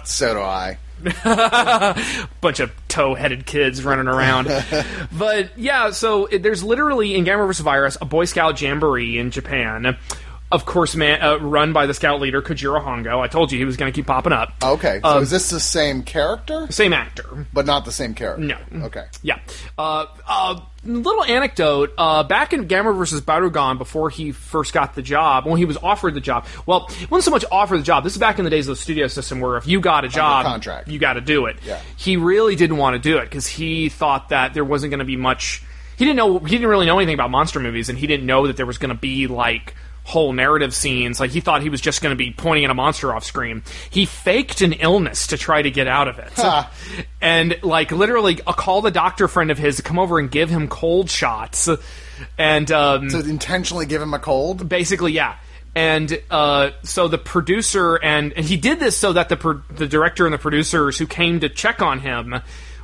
So 0.08 0.34
do 0.34 0.42
I. 0.42 0.80
bunch 2.42 2.60
of 2.60 2.72
toe-headed 2.88 3.46
kids 3.46 3.84
running 3.84 4.08
around. 4.08 4.48
but 5.18 5.58
yeah, 5.58 5.92
so 5.92 6.26
it, 6.26 6.44
there's 6.44 6.64
literally 6.64 7.16
in 7.16 7.26
Gamera 7.26 7.48
vs. 7.48 7.64
Virus 7.64 7.98
a 8.02 8.06
Boy 8.06 8.26
Scout 8.26 8.60
jamboree 8.62 9.18
in 9.18 9.32
Japan. 9.32 9.98
Of 10.50 10.66
course, 10.66 10.96
man, 10.96 11.22
uh, 11.22 11.40
run 11.40 11.74
by 11.74 11.88
the 11.88 11.94
scout 11.94 12.22
leader 12.22 12.42
Kojiro 12.42 12.82
Hongo. 12.82 13.20
I 13.20 13.28
told 13.28 13.52
you 13.52 13.60
he 13.60 13.66
was 13.66 13.76
going 13.76 13.92
to 13.92 13.96
keep 13.96 14.06
popping 14.08 14.32
up. 14.32 14.54
Okay, 14.64 15.02
so 15.04 15.10
Um, 15.18 15.24
is 15.24 15.30
this 15.30 15.50
the 15.50 15.60
same 15.60 16.04
character, 16.04 16.68
Same 16.70 16.94
actor. 16.94 17.46
but 17.52 17.66
not 17.66 17.84
the 17.84 17.92
same 17.92 18.14
character? 18.14 18.42
No. 18.46 18.58
Okay. 18.86 19.04
Yeah. 19.22 19.40
Uh, 19.78 20.06
uh, 20.26 20.62
little 20.86 21.26
anecdote. 21.26 21.92
Uh, 21.98 22.24
back 22.24 22.54
in 22.54 22.66
Gamera 22.70 22.98
versus 22.98 23.20
Barugon, 23.20 23.78
before 23.78 24.10
he 24.10 24.32
first 24.32 24.72
got 24.72 24.96
the 24.96 25.02
job, 25.02 25.46
when 25.46 25.58
he 25.58 25.66
was 25.66 25.76
offered 25.76 26.14
the 26.14 26.22
job, 26.22 26.46
well, 26.66 26.88
it 27.02 27.12
wasn't 27.12 27.26
so 27.26 27.32
much 27.32 27.44
offered 27.52 27.80
the 27.80 27.84
job. 27.84 28.06
This 28.06 28.14
is 28.14 28.20
back 28.20 28.40
in 28.40 28.46
the 28.46 28.50
days 28.50 28.70
of 28.70 28.78
the 28.78 28.82
studio 28.82 29.08
system 29.08 29.42
where 29.42 29.58
if 29.58 29.68
you 29.68 29.82
got 29.82 30.06
a 30.06 30.08
job, 30.08 30.46
contract. 30.46 30.88
you 30.88 30.98
got 30.98 31.14
to 31.14 31.22
do 31.22 31.48
it. 31.48 31.58
Yeah. 31.66 31.82
He 31.98 32.16
really 32.16 32.56
didn't 32.56 32.78
want 32.78 32.94
to 32.94 33.00
do 33.00 33.18
it 33.18 33.26
because 33.26 33.48
he 33.48 33.90
thought 33.90 34.30
that 34.30 34.54
there 34.54 34.64
wasn't 34.64 34.92
going 34.92 35.00
to 35.00 35.06
be 35.06 35.18
much. 35.18 35.62
He 35.98 36.06
didn't 36.06 36.16
know. 36.18 36.40
He 36.40 36.52
didn't 36.56 36.70
really 36.70 36.86
know 36.86 37.00
anything 37.00 37.16
about 37.16 37.32
monster 37.32 37.60
movies, 37.60 37.90
and 37.90 37.98
he 38.00 38.08
didn't 38.08 38.26
know 38.26 38.48
that 38.48 38.56
there 38.56 38.66
was 38.68 38.78
going 38.78 38.92
to 38.96 39.00
be 39.02 39.28
like 39.28 39.76
whole 40.08 40.32
narrative 40.32 40.74
scenes. 40.74 41.20
Like 41.20 41.32
he 41.32 41.42
thought 41.42 41.62
he 41.62 41.68
was 41.70 41.82
just 41.82 42.02
going 42.02 42.12
to 42.12 42.16
be 42.16 42.32
pointing 42.32 42.64
at 42.64 42.72
a 42.72 42.74
monster 42.74 43.14
off 43.14 43.26
screen. 43.26 43.62
He 43.90 44.06
faked 44.06 44.62
an 44.62 44.72
illness 44.72 45.28
to 45.28 45.38
try 45.38 45.62
to 45.62 45.70
get 45.70 45.86
out 45.88 46.08
of 46.08 46.18
it, 46.18 46.32
and 47.22 47.58
like 47.62 47.92
literally 47.92 48.36
called 48.36 48.86
a 48.88 48.92
doctor 48.92 49.28
friend 49.28 49.52
of 49.52 49.58
his 49.58 49.76
to 49.78 49.84
come 49.84 50.00
over 50.00 50.18
and 50.18 50.32
give 50.32 50.50
him 50.50 50.70
cold 50.70 51.10
shots, 51.10 51.70
and 52.38 52.72
um, 52.72 53.10
To 53.10 53.20
intentionally 53.20 53.86
give 53.86 54.02
him 54.02 54.14
a 54.14 54.20
cold. 54.20 54.68
basically 54.70 55.12
yeah 55.12 55.36
and 55.76 56.20
uh, 56.32 56.72
so 56.82 57.08
the 57.08 57.20
producer 57.20 57.98
and, 57.98 58.34
and 58.34 58.44
he 58.46 58.58
did 58.58 58.80
this 58.80 58.98
so 58.98 59.14
that 59.14 59.30
the 59.30 59.38
pro- 59.38 59.62
the 59.70 59.86
director 59.86 60.26
and 60.26 60.34
the 60.34 60.40
producers 60.40 60.98
who 60.98 61.06
came 61.06 61.40
to 61.42 61.50
check 61.50 61.82
on 61.84 62.00
him 62.00 62.34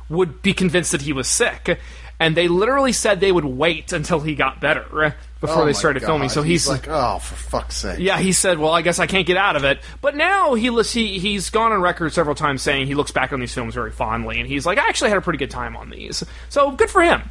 would 0.08 0.42
be 0.42 0.52
convinced 0.52 0.92
that 0.92 1.02
he 1.02 1.12
was 1.12 1.26
sick 1.26 1.80
and 2.20 2.36
they 2.36 2.46
literally 2.46 2.92
said 2.92 3.18
they 3.18 3.32
would 3.32 3.44
wait 3.44 3.92
until 3.92 4.20
he 4.20 4.36
got 4.36 4.60
better 4.60 5.16
before 5.46 5.62
Oh 5.62 5.66
they 5.66 5.72
started 5.72 6.00
God. 6.00 6.06
filming 6.06 6.28
so 6.28 6.42
he's, 6.42 6.68
like, 6.68 6.86
oh, 6.88 7.18
for 7.18 7.34
fuck's 7.34 7.76
sake. 7.76 7.98
yeah, 7.98 8.18
he 8.18 8.32
said, 8.32 8.58
"Well, 8.58 8.72
I 8.72 8.82
guess 8.82 8.98
I 8.98 9.06
can't 9.06 9.26
get 9.26 9.36
out 9.36 9.56
of 9.56 9.64
it." 9.64 9.80
But 10.00 10.16
now 10.16 10.54
he 10.54 10.70
he 10.84 11.18
he's 11.18 11.50
gone 11.50 11.72
on 11.72 11.80
record 11.80 12.12
several 12.12 12.34
times 12.34 12.62
saying 12.62 12.86
he 12.86 12.94
looks 12.94 13.10
back 13.10 13.32
on 13.32 13.40
these 13.40 13.52
films 13.52 13.74
very 13.74 13.90
fondly, 13.90 14.40
and 14.40 14.48
he's 14.48 14.64
like, 14.66 14.78
"I 14.78 14.88
actually 14.88 15.10
had 15.10 15.18
a 15.18 15.22
pretty 15.22 15.38
good 15.38 15.50
time 15.50 15.76
on 15.76 15.90
these." 15.90 16.24
So 16.48 16.70
good 16.70 16.90
for 16.90 17.02
him. 17.02 17.22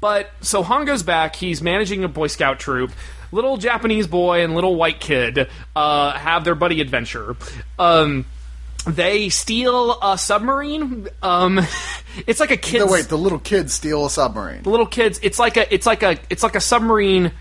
But 0.00 0.30
so 0.40 0.62
Han 0.62 0.84
goes 0.84 1.02
back. 1.02 1.34
He's 1.36 1.60
managing 1.60 2.04
a 2.04 2.08
Boy 2.08 2.28
Scout 2.28 2.58
troop. 2.60 2.92
Little 3.30 3.58
Japanese 3.58 4.06
boy 4.06 4.42
and 4.42 4.54
little 4.54 4.74
white 4.76 5.00
kid 5.00 5.50
uh, 5.76 6.12
have 6.12 6.44
their 6.44 6.54
buddy 6.54 6.80
adventure. 6.80 7.36
Um, 7.78 8.24
they 8.86 9.28
steal 9.28 9.98
a 10.00 10.16
submarine. 10.16 11.08
Um, 11.22 11.60
it's 12.26 12.40
like 12.40 12.50
a 12.52 12.56
kid. 12.56 12.78
No, 12.78 12.86
wait, 12.86 13.06
the 13.08 13.18
little 13.18 13.38
kids 13.38 13.74
steal 13.74 14.06
a 14.06 14.10
submarine. 14.10 14.62
The 14.62 14.70
little 14.70 14.86
kids. 14.86 15.20
It's 15.22 15.38
like 15.38 15.58
a 15.58 15.72
it's 15.74 15.84
like 15.84 16.02
a 16.02 16.18
it's 16.30 16.42
like 16.42 16.54
a 16.54 16.60
submarine 16.60 17.32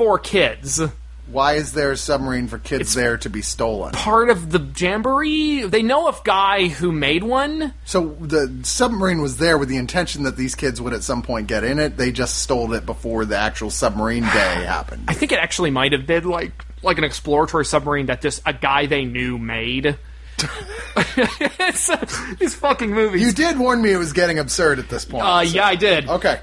for 0.00 0.18
kids. 0.18 0.80
Why 1.26 1.56
is 1.56 1.74
there 1.74 1.92
a 1.92 1.96
submarine 1.96 2.48
for 2.48 2.58
kids 2.58 2.94
there 2.94 3.18
to 3.18 3.28
be 3.28 3.42
stolen? 3.42 3.92
part 3.92 4.30
of 4.30 4.50
the 4.50 4.58
jamboree. 4.58 5.64
They 5.64 5.82
know 5.82 6.08
a 6.08 6.16
guy 6.24 6.68
who 6.68 6.90
made 6.90 7.22
one. 7.22 7.74
So 7.84 8.16
the 8.18 8.60
submarine 8.62 9.20
was 9.20 9.36
there 9.36 9.58
with 9.58 9.68
the 9.68 9.76
intention 9.76 10.22
that 10.22 10.38
these 10.38 10.54
kids 10.54 10.80
would 10.80 10.94
at 10.94 11.02
some 11.02 11.20
point 11.20 11.48
get 11.48 11.64
in 11.64 11.78
it. 11.78 11.98
They 11.98 12.12
just 12.12 12.38
stole 12.38 12.72
it 12.72 12.86
before 12.86 13.26
the 13.26 13.36
actual 13.36 13.68
submarine 13.68 14.22
day 14.22 14.28
happened. 14.64 15.04
I 15.06 15.12
think 15.12 15.32
it 15.32 15.38
actually 15.38 15.70
might 15.70 15.92
have 15.92 16.06
been 16.06 16.24
like 16.24 16.64
like 16.82 16.96
an 16.96 17.04
exploratory 17.04 17.66
submarine 17.66 18.06
that 18.06 18.22
just 18.22 18.40
a 18.46 18.54
guy 18.54 18.86
they 18.86 19.04
knew 19.04 19.36
made. 19.36 19.98
it's, 20.96 21.90
uh, 21.90 22.34
these 22.38 22.54
fucking 22.54 22.90
movies. 22.90 23.20
You 23.20 23.32
did 23.32 23.58
warn 23.58 23.82
me 23.82 23.92
it 23.92 23.98
was 23.98 24.14
getting 24.14 24.38
absurd 24.38 24.78
at 24.78 24.88
this 24.88 25.04
point. 25.04 25.26
uh, 25.26 25.44
so- 25.44 25.56
yeah, 25.56 25.66
I 25.66 25.74
did. 25.74 26.08
Okay. 26.08 26.40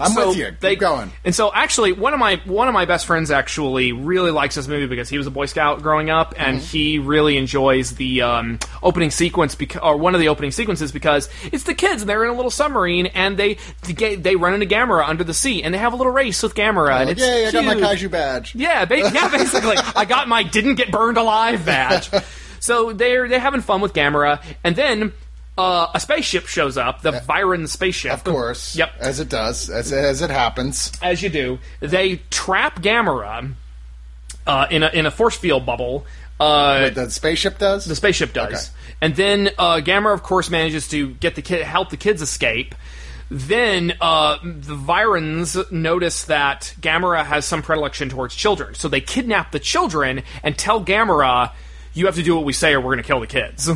I'm 0.00 0.10
So 0.12 0.28
with 0.28 0.36
you. 0.38 0.46
Keep 0.46 0.60
they- 0.60 0.76
going. 0.76 1.10
And 1.24 1.34
so, 1.34 1.52
actually, 1.52 1.92
one 1.92 2.12
of 2.12 2.18
my 2.20 2.40
one 2.44 2.68
of 2.68 2.74
my 2.74 2.84
best 2.84 3.06
friends 3.06 3.30
actually 3.30 3.92
really 3.92 4.30
likes 4.30 4.54
this 4.54 4.68
movie 4.68 4.86
because 4.86 5.08
he 5.08 5.18
was 5.18 5.26
a 5.26 5.30
Boy 5.30 5.46
Scout 5.46 5.82
growing 5.82 6.10
up, 6.10 6.34
and 6.36 6.58
Mm-hmm. 6.58 6.66
he 6.66 6.98
really 6.98 7.36
enjoys 7.36 7.92
the 7.96 8.22
um, 8.22 8.58
opening 8.82 9.10
sequence, 9.10 9.54
beca- 9.54 9.82
or 9.84 9.96
one 9.96 10.14
of 10.14 10.20
the 10.20 10.28
opening 10.28 10.50
sequences, 10.52 10.92
because 10.92 11.28
it's 11.52 11.64
the 11.64 11.74
kids 11.74 12.02
and 12.02 12.08
they're 12.08 12.24
in 12.24 12.30
a 12.30 12.34
little 12.34 12.50
submarine 12.50 13.06
and 13.06 13.36
they 13.36 13.58
they, 13.82 14.36
run 14.36 14.54
into 14.54 14.66
Gamera 14.66 15.08
under 15.08 15.24
the 15.24 15.34
sea 15.34 15.62
and 15.62 15.72
they 15.74 15.78
have 15.78 15.92
a 15.92 15.96
little 15.96 16.12
race 16.12 16.42
with 16.42 16.54
Gamera, 16.54 16.96
and 17.00 17.08
Like, 17.08 17.18
it's 17.18 17.20
Yay, 17.20 17.46
I 17.46 17.50
got 17.52 17.64
my 17.64 17.74
kaiju 17.74 18.10
badge. 18.10 18.54
Yeah, 18.54 18.84
ba- 18.84 18.98
yeah, 19.12 19.28
basically. 19.32 19.76
I 19.96 20.04
got 20.04 20.28
my 20.28 20.42
didn't 20.42 20.76
get 20.76 20.90
burned 20.90 21.16
alive 21.18 21.64
badge. 21.64 22.10
So 22.60 22.92
they're 22.92 23.28
they're 23.28 23.38
having 23.38 23.60
fun 23.60 23.80
with 23.80 23.92
Gamera, 23.94 24.42
and 24.64 24.74
then 24.74 25.12
uh, 25.58 25.90
a 25.92 26.00
spaceship 26.00 26.46
shows 26.46 26.78
up, 26.78 27.02
the 27.02 27.10
Viren 27.12 27.68
spaceship. 27.68 28.12
Of 28.12 28.24
course. 28.24 28.76
Yep. 28.76 28.92
As 29.00 29.20
it 29.20 29.28
does, 29.28 29.68
as, 29.68 29.92
as 29.92 30.22
it 30.22 30.30
happens. 30.30 30.92
As 31.02 31.20
you 31.22 31.28
do, 31.28 31.58
they 31.80 32.16
trap 32.30 32.80
Gamera 32.80 33.52
uh, 34.46 34.66
in 34.70 34.82
a 34.82 34.88
in 34.90 35.04
a 35.04 35.10
force 35.10 35.36
field 35.36 35.66
bubble. 35.66 36.06
Uh, 36.40 36.90
The 36.90 37.10
spaceship 37.10 37.58
does? 37.58 37.84
the 37.84 37.96
spaceship 37.96 38.32
does, 38.32 38.52
Okay. 38.52 38.78
and 39.02 39.16
then 39.16 39.50
uh, 39.58 39.80
Gamera, 39.84 40.14
of 40.14 40.22
course, 40.22 40.48
manages 40.50 40.86
to 40.90 41.08
get 41.14 41.34
the 41.34 41.42
kid, 41.42 41.62
help 41.64 41.90
the 41.90 41.96
kids 41.96 42.22
escape. 42.22 42.76
Then 43.30 43.92
uh, 44.00 44.38
the 44.42 44.76
Virens 44.76 45.70
notice 45.72 46.24
that 46.26 46.74
Gamera 46.80 47.24
has 47.26 47.44
some 47.44 47.60
predilection 47.60 48.08
towards 48.08 48.34
children, 48.36 48.74
so 48.74 48.88
they 48.88 49.00
kidnap 49.00 49.50
the 49.52 49.58
children 49.58 50.22
and 50.44 50.56
tell 50.56 50.82
Gamera, 50.82 51.50
"You 51.92 52.06
have 52.06 52.14
to 52.14 52.22
do 52.22 52.36
what 52.36 52.44
we 52.44 52.52
say, 52.54 52.72
or 52.72 52.80
we're 52.80 52.94
going 52.94 53.02
to 53.02 53.06
kill 53.06 53.20
the 53.20 53.26
kids." 53.26 53.68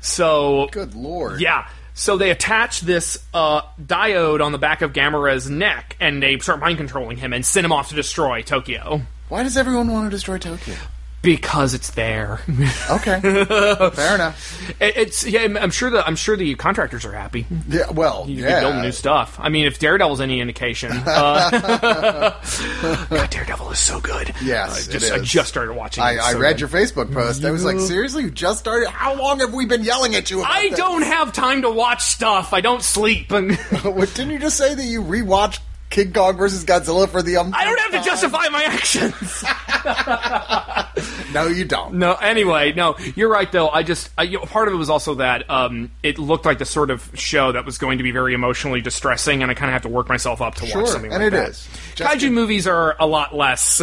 So 0.00 0.68
Good 0.70 0.94
lord. 0.94 1.40
yeah. 1.40 1.68
So 1.94 2.16
they 2.16 2.30
attach 2.30 2.82
this 2.82 3.18
uh, 3.34 3.62
diode 3.84 4.40
on 4.44 4.52
the 4.52 4.58
back 4.58 4.82
of 4.82 4.92
Gamera's 4.92 5.50
neck, 5.50 5.96
and 5.98 6.22
they 6.22 6.38
start 6.38 6.60
mind 6.60 6.78
controlling 6.78 7.16
him 7.16 7.32
and 7.32 7.44
send 7.44 7.64
him 7.64 7.72
off 7.72 7.88
to 7.88 7.96
destroy 7.96 8.42
Tokyo. 8.42 9.02
Why 9.28 9.42
does 9.42 9.56
everyone 9.56 9.92
want 9.92 10.06
to 10.06 10.10
destroy 10.10 10.38
Tokyo? 10.38 10.76
Because 11.22 11.74
it's 11.74 11.90
there. 11.90 12.40
Okay, 12.90 13.20
fair 13.20 14.14
enough. 14.14 14.70
It- 14.80 14.96
it's 14.96 15.26
yeah. 15.26 15.40
I'm- 15.40 15.56
I'm 15.58 15.70
sure 15.70 15.90
the 15.90 16.06
I'm 16.06 16.16
sure 16.16 16.36
the 16.36 16.54
contractors 16.54 17.04
are 17.04 17.12
happy. 17.12 17.46
Yeah, 17.68 17.90
well, 17.90 18.24
You 18.28 18.42
yeah. 18.44 18.60
be 18.60 18.64
building 18.64 18.82
new 18.82 18.92
stuff. 18.92 19.36
I 19.40 19.48
mean, 19.50 19.66
if 19.66 19.78
Daredevil's 19.78 20.20
any 20.22 20.40
indication, 20.40 20.90
uh, 20.92 21.50
God, 23.10 23.30
Daredevil 23.30 23.70
is 23.70 23.78
so 23.78 24.00
good. 24.00 24.32
Yes, 24.42 24.88
I 24.88 24.90
it 24.90 24.92
just, 24.98 25.12
I 25.12 25.18
just 25.18 25.48
started 25.48 25.74
watching. 25.74 26.02
I, 26.02 26.12
it. 26.14 26.20
I 26.20 26.32
so 26.32 26.38
read 26.38 26.52
good. 26.52 26.60
your 26.60 26.68
Facebook 26.70 27.12
post. 27.12 27.44
I 27.44 27.50
was 27.50 27.64
like, 27.64 27.78
seriously, 27.80 28.22
you 28.24 28.30
just 28.30 28.58
started? 28.60 28.88
How 28.88 29.14
long 29.14 29.40
have 29.40 29.52
we 29.52 29.66
been 29.66 29.82
yelling 29.84 30.14
at 30.14 30.30
you? 30.30 30.40
About 30.40 30.52
I 30.52 30.68
don't 30.70 31.02
have 31.02 31.32
time 31.32 31.62
to 31.62 31.70
watch 31.70 32.02
stuff. 32.02 32.52
I 32.52 32.60
don't 32.60 32.82
sleep. 32.82 33.30
What, 33.88 34.12
didn't 34.14 34.30
you 34.30 34.38
just 34.38 34.56
say 34.56 34.74
that 34.74 34.84
you 34.84 35.02
rewatched 35.02 35.60
King 35.90 36.12
Kong 36.12 36.36
versus 36.36 36.64
Godzilla 36.64 37.08
for 37.08 37.22
the? 37.22 37.36
Um, 37.38 37.52
I 37.54 37.64
don't 37.64 37.78
have 37.80 38.02
to 38.02 38.08
justify 38.08 38.48
my 38.50 38.64
actions. 38.64 39.44
No, 41.32 41.46
you 41.46 41.64
don't. 41.66 41.94
No, 41.94 42.14
anyway, 42.14 42.72
no, 42.72 42.96
you're 43.14 43.28
right 43.28 43.50
though. 43.52 43.68
I 43.68 43.82
just 43.82 44.10
I, 44.16 44.22
you 44.24 44.38
know, 44.38 44.44
part 44.46 44.66
of 44.66 44.74
it 44.74 44.78
was 44.78 44.88
also 44.90 45.16
that 45.16 45.48
um, 45.50 45.90
it 46.02 46.18
looked 46.18 46.46
like 46.46 46.58
the 46.58 46.64
sort 46.64 46.90
of 46.90 47.08
show 47.14 47.52
that 47.52 47.64
was 47.66 47.76
going 47.78 47.98
to 47.98 48.04
be 48.04 48.10
very 48.12 48.32
emotionally 48.34 48.80
distressing, 48.80 49.42
and 49.42 49.50
I 49.50 49.54
kind 49.54 49.68
of 49.70 49.74
have 49.74 49.82
to 49.82 49.88
work 49.90 50.08
myself 50.08 50.40
up 50.40 50.54
to 50.56 50.66
Sure, 50.66 50.82
watch 50.82 50.90
something 50.90 51.12
and 51.12 51.22
like 51.22 51.32
it 51.32 51.36
that. 51.36 51.48
is. 51.50 51.68
Just 51.94 52.10
Kaiju 52.10 52.20
to- 52.20 52.30
movies 52.30 52.66
are 52.66 52.96
a 52.98 53.06
lot 53.06 53.36
less. 53.36 53.80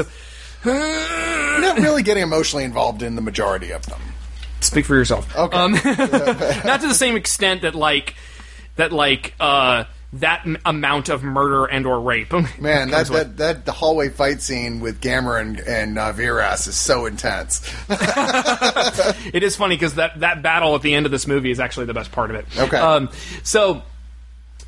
You're 0.65 1.61
not 1.61 1.77
really 1.79 2.01
getting 2.03 2.23
emotionally 2.23 2.65
involved 2.65 3.03
in 3.03 3.15
the 3.15 3.21
majority 3.21 3.71
of 3.71 3.85
them. 3.85 4.01
Speak 4.61 4.85
for 4.85 4.95
yourself. 4.95 5.33
Okay. 5.37 5.55
Um, 5.57 5.71
not 6.65 6.81
to 6.81 6.87
the 6.87 6.95
same 6.95 7.15
extent 7.15 7.61
that 7.61 7.75
like 7.75 8.15
that 8.75 8.91
like 8.91 9.33
uh, 9.39 9.83
that 10.19 10.41
m- 10.45 10.57
amount 10.65 11.09
of 11.09 11.23
murder 11.23 11.65
and 11.65 11.85
or 11.85 11.99
rape. 11.99 12.31
Man, 12.59 12.89
that, 12.91 13.07
that 13.07 13.37
that 13.37 13.65
the 13.65 13.71
hallway 13.71 14.09
fight 14.09 14.41
scene 14.41 14.79
with 14.79 15.01
Gamera 15.01 15.41
and, 15.41 15.59
and 15.59 15.99
uh, 15.99 16.13
Viras 16.13 16.67
is 16.67 16.75
so 16.75 17.05
intense. 17.05 17.61
it 17.89 19.43
is 19.43 19.55
funny 19.55 19.75
because 19.75 19.95
that 19.95 20.19
that 20.19 20.41
battle 20.41 20.75
at 20.75 20.81
the 20.81 20.93
end 20.93 21.05
of 21.05 21.11
this 21.11 21.27
movie 21.27 21.51
is 21.51 21.59
actually 21.59 21.85
the 21.85 21.93
best 21.93 22.11
part 22.11 22.29
of 22.29 22.37
it. 22.37 22.45
Okay. 22.57 22.77
Um, 22.77 23.09
so. 23.43 23.83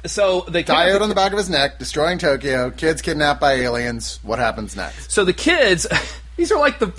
So 0.05 0.45
they 0.47 0.63
Diode 0.63 1.01
on 1.01 1.09
the 1.09 1.15
back 1.15 1.31
of 1.31 1.37
his 1.37 1.49
neck, 1.49 1.79
destroying 1.79 2.17
Tokyo. 2.17 2.69
Kids 2.69 3.01
kidnapped 3.01 3.41
by 3.41 3.53
aliens. 3.53 4.19
What 4.21 4.39
happens 4.39 4.75
next? 4.75 5.11
So 5.11 5.25
the 5.25 5.33
kids, 5.33 5.87
these 6.37 6.51
are 6.51 6.59
like 6.59 6.79
the 6.79 6.93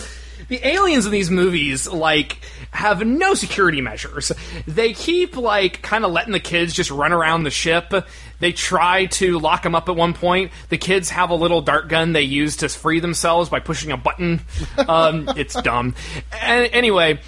the 0.49 0.67
aliens 0.67 1.07
in 1.07 1.13
these 1.13 1.31
movies 1.31 1.89
like 1.89 2.39
have 2.71 3.05
no 3.05 3.35
security 3.35 3.81
measures. 3.81 4.33
They 4.67 4.93
keep 4.93 5.37
like 5.37 5.83
kind 5.83 6.05
of 6.05 6.13
letting 6.13 6.33
the 6.33 6.41
kids 6.41 6.75
just 6.75 6.91
run 6.91 7.13
around 7.13 7.43
the 7.43 7.51
ship. 7.51 7.93
They 8.41 8.53
try 8.53 9.07
to 9.07 9.39
lock 9.39 9.63
them 9.63 9.75
up 9.75 9.89
at 9.89 9.97
one 9.97 10.15
point. 10.15 10.53
The 10.69 10.79
kids 10.79 11.11
have 11.11 11.31
a 11.31 11.35
little 11.35 11.61
dart 11.61 11.89
gun 11.89 12.13
they 12.13 12.23
use 12.23 12.57
to 12.59 12.69
free 12.69 13.01
themselves 13.01 13.49
by 13.49 13.61
pushing 13.61 13.93
a 13.93 13.97
button. 13.97 14.41
Um, 14.89 15.29
it's 15.37 15.61
dumb. 15.61 15.95
And 16.41 16.71
anyway, 16.73 17.21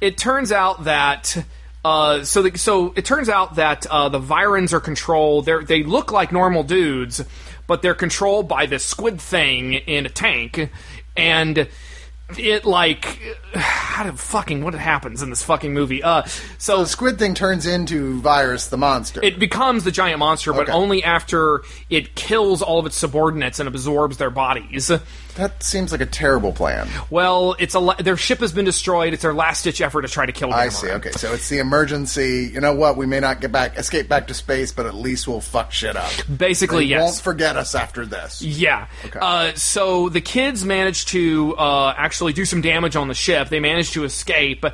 it 0.00 0.18
turns 0.18 0.52
out 0.52 0.84
that 0.84 1.36
uh, 1.84 2.24
so 2.24 2.42
the, 2.42 2.58
so 2.58 2.92
it 2.96 3.04
turns 3.04 3.28
out 3.28 3.54
that 3.54 3.86
uh, 3.86 4.08
the 4.08 4.20
Virons 4.20 4.72
are 4.72 4.80
controlled. 4.80 5.46
They 5.46 5.64
they 5.64 5.82
look 5.82 6.12
like 6.12 6.32
normal 6.32 6.64
dudes, 6.64 7.24
but 7.66 7.82
they're 7.82 7.94
controlled 7.94 8.48
by 8.48 8.66
this 8.66 8.84
squid 8.84 9.20
thing 9.20 9.74
in 9.74 10.06
a 10.06 10.08
tank, 10.08 10.70
and 11.16 11.68
it 12.36 12.64
like 12.64 13.18
how 13.54 14.02
did 14.04 14.18
fucking 14.18 14.62
what 14.62 14.74
happens 14.74 15.22
in 15.22 15.30
this 15.30 15.42
fucking 15.42 15.72
movie? 15.72 16.02
Uh, 16.02 16.22
so 16.58 16.78
The 16.80 16.86
squid 16.86 17.18
thing 17.18 17.34
turns 17.34 17.66
into 17.66 18.20
Virus 18.20 18.66
the 18.68 18.76
monster. 18.76 19.20
it 19.22 19.38
becomes 19.38 19.84
the 19.84 19.90
giant 19.90 20.18
monster, 20.18 20.52
but 20.52 20.62
Okay. 20.68 20.72
only 20.72 21.02
after 21.02 21.62
it 21.88 22.14
kills 22.14 22.60
all 22.60 22.78
of 22.78 22.86
its 22.86 22.96
subordinates 22.96 23.58
and 23.60 23.68
absorbs 23.68 24.18
their 24.18 24.30
bodies. 24.30 24.90
That 25.38 25.62
seems 25.62 25.90
like 25.92 26.00
a 26.00 26.06
terrible 26.06 26.52
plan. 26.52 26.88
Well, 27.10 27.56
it's 27.58 27.74
a 27.74 27.94
their 28.00 28.16
ship 28.16 28.40
has 28.40 28.52
been 28.52 28.64
destroyed. 28.64 29.12
It's 29.14 29.22
their 29.22 29.32
last 29.34 29.62
ditch 29.64 29.80
effort 29.80 30.02
to 30.02 30.08
try 30.08 30.26
to 30.26 30.32
kill. 30.32 30.52
I 30.52 30.68
see. 30.68 30.88
Okay, 30.90 31.12
so 31.12 31.32
it's 31.32 31.48
the 31.48 31.58
emergency. 31.58 32.50
You 32.52 32.60
know 32.60 32.74
what? 32.74 32.96
We 32.96 33.06
may 33.06 33.20
not 33.20 33.40
get 33.40 33.50
back, 33.52 33.78
escape 33.78 34.08
back 34.08 34.26
to 34.26 34.34
space, 34.34 34.72
but 34.72 34.86
at 34.86 34.94
least 34.94 35.26
we'll 35.26 35.40
fuck 35.40 35.72
shit 35.72 35.96
up. 35.96 36.10
Basically, 36.36 36.84
They 36.84 36.90
yes. 36.90 37.02
won't 37.02 37.20
forget 37.20 37.56
us 37.56 37.74
after 37.74 38.04
this. 38.04 38.42
Yeah. 38.42 38.88
Uh, 39.18 39.54
so 39.54 40.08
the 40.08 40.20
kids 40.20 40.64
managed 40.64 41.08
to 41.08 41.54
uh, 41.56 41.94
actually 41.96 42.32
do 42.32 42.44
some 42.44 42.60
damage 42.60 42.96
on 42.96 43.08
the 43.08 43.14
ship. 43.14 43.48
They 43.48 43.60
managed 43.60 43.94
to 43.94 44.04
escape. 44.04 44.64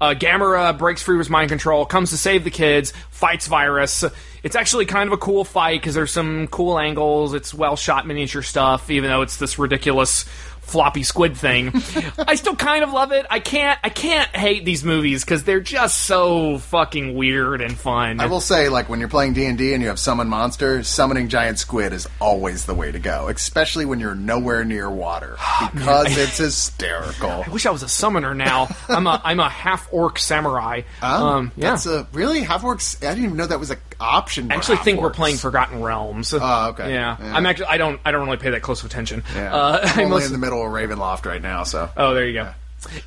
Uh, 0.00 0.14
Gamera 0.14 0.76
breaks 0.78 1.02
free 1.02 1.18
with 1.18 1.28
mind 1.28 1.50
control, 1.50 1.84
comes 1.84 2.10
to 2.10 2.16
save 2.16 2.44
the 2.44 2.50
kids, 2.50 2.92
fights 3.10 3.46
Virus. 3.46 4.04
It's 4.42 4.56
actually 4.56 4.86
kind 4.86 5.06
of 5.06 5.12
a 5.12 5.18
cool 5.18 5.44
fight 5.44 5.80
because 5.80 5.94
there's 5.94 6.10
some 6.10 6.46
cool 6.46 6.78
angles. 6.78 7.34
It's 7.34 7.52
well 7.52 7.76
shot 7.76 8.06
miniature 8.06 8.40
stuff, 8.40 8.90
even 8.90 9.10
though 9.10 9.20
it's 9.20 9.36
this 9.36 9.58
ridiculous 9.58 10.24
floppy 10.70 11.02
squid 11.02 11.36
thing. 11.36 11.72
I 12.18 12.36
still 12.36 12.56
kind 12.56 12.84
of 12.84 12.92
love 12.92 13.12
it. 13.12 13.26
I 13.30 13.40
can't. 13.40 13.78
I 13.82 13.88
can't 13.88 14.28
hate 14.34 14.64
these 14.64 14.84
movies 14.84 15.24
because 15.24 15.44
they're 15.44 15.60
just 15.60 16.02
so 16.04 16.58
fucking 16.58 17.14
weird 17.14 17.60
and 17.60 17.76
fun. 17.76 18.20
I 18.20 18.26
will 18.26 18.40
say, 18.40 18.68
like 18.68 18.88
when 18.88 19.00
you're 19.00 19.08
playing 19.08 19.32
D 19.34 19.46
and 19.46 19.58
D 19.58 19.72
and 19.74 19.82
you 19.82 19.88
have 19.88 19.98
summon 19.98 20.28
monster, 20.28 20.82
summoning 20.82 21.28
giant 21.28 21.58
squid 21.58 21.92
is 21.92 22.08
always 22.20 22.66
the 22.66 22.74
way 22.74 22.92
to 22.92 22.98
go, 22.98 23.28
especially 23.28 23.84
when 23.84 24.00
you're 24.00 24.14
nowhere 24.14 24.64
near 24.64 24.88
water 24.90 25.36
because 25.74 26.16
it's 26.16 26.38
hysterical. 26.38 27.44
I 27.46 27.48
wish 27.50 27.66
I 27.66 27.70
was 27.70 27.82
a 27.82 27.88
summoner 27.88 28.34
now. 28.34 28.68
I'm 28.88 29.06
a 29.06 29.20
I'm 29.24 29.40
a 29.40 29.48
half 29.48 29.88
orc 29.92 30.18
samurai. 30.18 30.82
um, 31.02 31.52
yeah. 31.56 31.70
That's 31.70 31.86
a 31.86 32.06
really 32.12 32.42
half 32.42 32.62
orcs. 32.62 32.96
I 33.04 33.10
didn't 33.10 33.24
even 33.24 33.36
know 33.36 33.46
that 33.46 33.58
was 33.60 33.70
an 33.70 33.78
option. 33.98 34.50
I 34.50 34.56
actually 34.56 34.78
think 34.78 35.00
we're 35.00 35.10
playing 35.10 35.36
Forgotten 35.36 35.82
Realms. 35.82 36.32
Oh, 36.34 36.68
okay. 36.70 36.92
Yeah. 36.92 37.16
Yeah. 37.20 37.34
I'm 37.36 37.46
actually 37.46 37.66
I 37.66 37.76
don't 37.78 38.00
I 38.04 38.12
don't 38.12 38.24
really 38.26 38.38
pay 38.38 38.50
that 38.50 38.62
close 38.62 38.80
of 38.80 38.86
attention. 38.90 39.22
Yeah. 39.34 39.54
Uh, 39.54 39.80
I'm 39.84 39.98
only 40.00 40.10
mostly- 40.10 40.26
in 40.26 40.32
the 40.32 40.38
middle 40.38 40.59
of 40.66 40.72
Ravenloft 40.72 41.26
right 41.26 41.42
now, 41.42 41.64
so 41.64 41.90
oh, 41.96 42.14
there 42.14 42.26
you 42.26 42.34
go. 42.34 42.52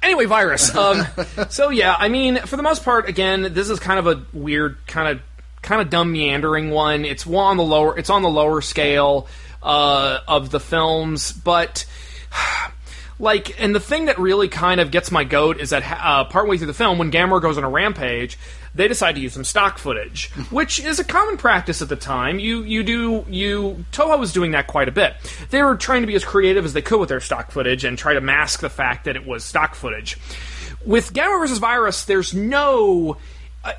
Anyway, 0.02 0.26
virus. 0.26 0.76
Um, 0.76 1.06
so 1.50 1.70
yeah, 1.70 1.96
I 1.98 2.10
mean, 2.10 2.38
for 2.38 2.58
the 2.58 2.64
most 2.64 2.84
part, 2.84 3.10
again, 3.10 3.54
this 3.54 3.70
is 3.70 3.80
kind 3.80 4.00
of 4.00 4.08
a 4.08 4.24
weird, 4.38 4.78
kind 4.88 5.08
of, 5.10 5.24
kind 5.62 5.82
of 5.82 5.90
dumb 5.90 6.12
meandering 6.12 6.70
one. 6.70 7.06
It's 7.06 7.26
one 7.26 7.46
on 7.46 7.58
the 7.58 7.64
lower. 7.64 7.98
It's 7.98 8.10
on 8.10 8.22
the 8.22 8.30
lower 8.30 8.62
scale 8.62 9.28
uh, 9.62 10.20
of 10.28 10.52
the 10.52 10.60
films, 10.60 11.32
but 11.32 11.86
like, 13.20 13.62
and 13.62 13.76
the 13.76 13.80
thing 13.80 14.06
that 14.06 14.20
really 14.20 14.48
kind 14.48 14.80
of 14.80 14.92
gets 14.92 15.12
my 15.12 15.24
goat 15.24 15.60
is 15.60 15.70
that 15.70 15.84
uh, 16.04 16.26
partway 16.26 16.58
through 16.58 16.68
the 16.68 16.74
film, 16.74 16.98
when 16.98 17.12
Gamera 17.12 17.42
goes 17.42 17.58
on 17.58 17.64
a 17.64 17.70
rampage, 17.70 18.38
they 18.76 18.88
decide 18.88 19.16
to 19.16 19.22
use 19.22 19.34
some 19.34 19.44
stock 19.44 19.78
footage, 19.78 20.30
which 20.52 20.80
is 20.80 21.00
a 21.00 21.04
common 21.04 21.38
practice 21.38 21.82
at 21.82 21.90
the 21.90 21.96
time. 21.96 22.40
You 22.40 22.64
you 22.64 22.84
do 22.84 23.26
you 23.30 23.86
Toho 23.92 24.20
was 24.20 24.34
doing 24.34 24.52
that 24.52 24.68
quite 24.68 24.88
a 24.88 24.92
bit. 24.92 25.16
They 25.52 25.62
were 25.62 25.76
trying 25.76 26.02
to 26.02 26.08
be 26.08 26.16
as 26.16 26.26
creative 26.26 26.66
as 26.66 26.74
they 26.74 26.82
could 26.82 27.00
with 27.00 27.10
their 27.10 27.20
stock 27.20 27.52
footage 27.52 27.84
and 27.84 27.98
try 27.98 28.14
to 28.14 28.22
mask 28.22 28.62
the 28.62 28.70
fact 28.70 29.06
that 29.06 29.16
it 29.16 29.26
was 29.26 29.44
stock 29.44 29.76
footage. 29.76 30.18
With 30.86 31.14
Gamera 31.14 31.40
versus 31.40 31.60
Virus, 31.60 32.06
there's 32.06 32.34
no 32.34 33.18
uh, 33.64 33.74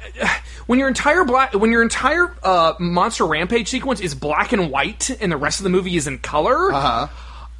when 0.66 0.78
your 0.78 0.88
entire 0.88 1.24
black 1.24 1.52
when 1.54 1.70
your 1.70 1.82
entire 1.82 2.34
uh, 2.42 2.74
monster 2.78 3.26
rampage 3.26 3.68
sequence 3.68 4.00
is 4.00 4.14
black 4.14 4.52
and 4.52 4.70
white 4.70 5.10
and 5.20 5.30
the 5.30 5.36
rest 5.36 5.60
of 5.60 5.64
the 5.64 5.70
movie 5.70 5.96
is 5.96 6.06
in 6.06 6.18
color. 6.18 6.72
uh-huh. 6.72 7.08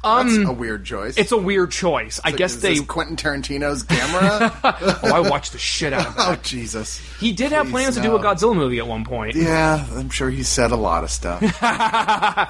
That's 0.05 0.37
um, 0.37 0.45
a 0.45 0.53
weird 0.53 0.85
choice. 0.85 1.17
It's 1.17 1.31
a 1.31 1.37
weird 1.37 1.71
choice. 1.71 2.19
I 2.23 2.31
guess 2.31 2.55
Is 2.55 2.61
they. 2.61 2.75
this 2.75 2.85
Quentin 2.85 3.15
Tarantino's 3.15 3.83
camera. 3.83 4.51
oh, 4.63 5.11
I 5.13 5.19
watched 5.19 5.53
the 5.53 5.57
shit 5.57 5.93
out 5.93 6.05
of 6.07 6.13
oh, 6.17 6.31
that. 6.31 6.39
oh 6.39 6.41
Jesus! 6.43 6.99
He 7.19 7.31
did 7.31 7.51
have 7.51 7.65
Please, 7.65 7.71
plans 7.71 7.95
to 7.95 8.03
no. 8.03 8.09
do 8.09 8.15
a 8.17 8.19
Godzilla 8.19 8.55
movie 8.55 8.77
at 8.79 8.87
one 8.87 9.03
point. 9.03 9.35
Yeah, 9.35 9.85
I'm 9.93 10.09
sure 10.09 10.29
he 10.29 10.43
said 10.43 10.71
a 10.71 10.75
lot 10.75 11.03
of 11.03 11.11
stuff. 11.11 11.41
I 11.61 12.47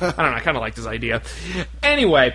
don't 0.00 0.16
know. 0.16 0.32
I 0.32 0.40
kind 0.40 0.56
of 0.56 0.60
liked 0.60 0.76
his 0.76 0.86
idea. 0.86 1.22
Anyway, 1.82 2.34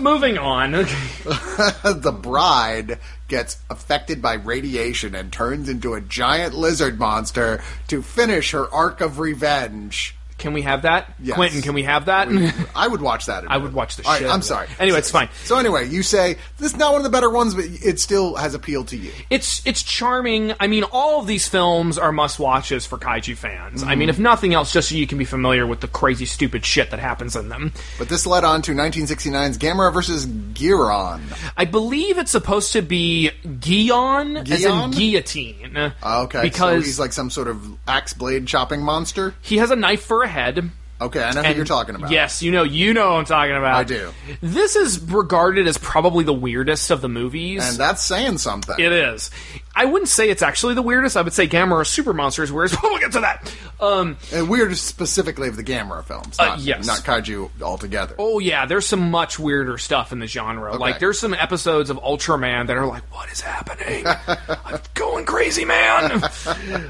moving 0.00 0.38
on. 0.38 0.72
the 0.72 2.18
bride 2.18 2.98
gets 3.28 3.58
affected 3.68 4.22
by 4.22 4.34
radiation 4.34 5.14
and 5.14 5.32
turns 5.32 5.68
into 5.68 5.94
a 5.94 6.00
giant 6.00 6.54
lizard 6.54 6.98
monster 6.98 7.62
to 7.88 8.02
finish 8.02 8.52
her 8.52 8.72
arc 8.72 9.00
of 9.00 9.18
revenge. 9.18 10.14
Can 10.38 10.52
we 10.52 10.62
have 10.62 10.82
that, 10.82 11.14
Yes. 11.18 11.34
Quentin? 11.34 11.62
Can 11.62 11.72
we 11.72 11.82
have 11.84 12.06
that? 12.06 12.28
I 12.76 12.86
would 12.86 13.00
watch 13.00 13.26
that. 13.26 13.50
I 13.50 13.56
would 13.56 13.72
watch 13.72 13.96
the 13.96 14.04
All 14.04 14.12
right, 14.12 14.20
shit 14.20 14.30
I'm 14.30 14.42
sorry. 14.42 14.68
Anyway, 14.78 14.98
it's 14.98 15.10
fine. 15.10 15.30
So 15.44 15.56
anyway, 15.58 15.88
you 15.88 16.02
say 16.02 16.36
this 16.58 16.72
is 16.72 16.76
not 16.76 16.92
one 16.92 17.00
of 17.00 17.04
the 17.04 17.10
better 17.10 17.30
ones, 17.30 17.54
but 17.54 17.64
it 17.64 17.98
still 18.00 18.34
has 18.36 18.52
appeal 18.54 18.84
to 18.84 18.96
you. 18.96 19.10
it's 19.30 19.66
it's 19.66 19.82
charming. 19.82 20.52
I 20.60 20.66
mean, 20.66 20.84
all 20.84 21.20
of 21.20 21.26
these 21.26 21.48
films 21.48 21.96
are 21.96 22.12
must 22.12 22.38
watches 22.38 22.84
for 22.84 22.98
kaiju 22.98 23.34
fans. 23.36 23.82
I 23.82 23.94
mean, 23.94 24.08
if 24.10 24.18
nothing 24.18 24.52
else, 24.52 24.72
just 24.72 24.90
so 24.90 24.94
you 24.94 25.06
can 25.06 25.16
be 25.16 25.24
familiar 25.24 25.66
with 25.66 25.80
the 25.80 25.88
crazy, 25.88 26.26
stupid 26.26 26.66
shit 26.66 26.90
that 26.90 27.00
happens 27.00 27.34
in 27.34 27.48
them. 27.48 27.72
But 27.98 28.08
this 28.10 28.26
led 28.26 28.44
on 28.44 28.60
to 28.62 28.72
1969's 28.72 29.56
Gamera 29.58 29.92
versus 29.92 30.26
Guiron. 30.26 31.22
I 31.56 31.64
believe 31.64 32.18
it's 32.18 32.30
supposed 32.30 32.72
to 32.74 32.82
be 32.82 33.30
Gion, 33.44 34.48
as 34.50 34.64
in 34.64 34.70
Gion? 34.72 34.94
guillotine. 34.94 35.92
Okay, 36.02 36.42
because 36.42 36.82
so 36.82 36.86
he's 36.86 36.98
like 37.00 37.12
some 37.12 37.30
sort 37.30 37.48
of 37.48 37.76
axe 37.88 38.12
blade 38.12 38.46
chopping 38.46 38.82
monster. 38.82 39.34
he 39.42 39.58
has 39.58 39.70
a 39.70 39.76
knife 39.76 40.02
for 40.04 40.22
a 40.22 40.25
head. 40.26 40.70
Okay, 40.98 41.22
I 41.22 41.32
know 41.32 41.42
who 41.42 41.54
you're 41.54 41.66
talking 41.66 41.94
about. 41.94 42.10
Yes, 42.10 42.42
you 42.42 42.50
know, 42.50 42.62
you 42.62 42.94
know 42.94 43.12
what 43.12 43.18
I'm 43.18 43.24
talking 43.26 43.54
about. 43.54 43.74
I 43.74 43.84
do. 43.84 44.12
This 44.40 44.76
is 44.76 44.98
regarded 44.98 45.68
as 45.68 45.76
probably 45.76 46.24
the 46.24 46.32
weirdest 46.32 46.90
of 46.90 47.02
the 47.02 47.08
movies. 47.08 47.68
and 47.68 47.76
that's 47.76 48.02
saying 48.02 48.38
something. 48.38 48.76
It 48.78 48.92
is. 48.92 49.30
I 49.76 49.84
wouldn't 49.84 50.08
say 50.08 50.30
it's 50.30 50.42
actually 50.42 50.74
the 50.74 50.82
weirdest. 50.82 51.16
I 51.16 51.22
would 51.22 51.32
say 51.34 51.46
Gamera 51.46 51.86
Super 51.86 52.12
Monster 52.14 52.42
is 52.42 52.50
weirdest. 52.50 52.82
we'll 52.82 52.98
get 52.98 53.12
to 53.12 53.20
that. 53.20 53.54
Um, 53.78 54.16
And 54.32 54.48
weird 54.48 54.74
specifically 54.76 55.48
of 55.48 55.56
the 55.56 55.62
Gamera 55.64 56.02
films, 56.02 56.36
Uh, 56.38 56.46
not, 56.46 56.60
yes. 56.60 56.86
not 56.86 56.98
kaiju 57.00 57.50
altogether. 57.62 58.14
oh 58.18 58.38
yeah, 58.38 58.64
there's 58.66 58.86
some 58.86 59.10
much 59.10 59.38
weirder 59.38 59.76
stuff 59.78 60.12
in 60.12 60.18
the 60.18 60.26
genre. 60.26 60.76
Like 60.76 60.98
there's 60.98 61.18
some 61.18 61.34
episodes 61.34 61.90
of 61.90 61.98
Ultraman 61.98 62.68
that 62.68 62.76
are 62.76 62.86
like, 62.86 63.02
what 63.14 63.30
is 63.30 63.40
happening? 63.42 64.04
I'm 64.64 64.80
going 64.94 65.26
crazy, 65.26 65.64
man. 65.66 66.22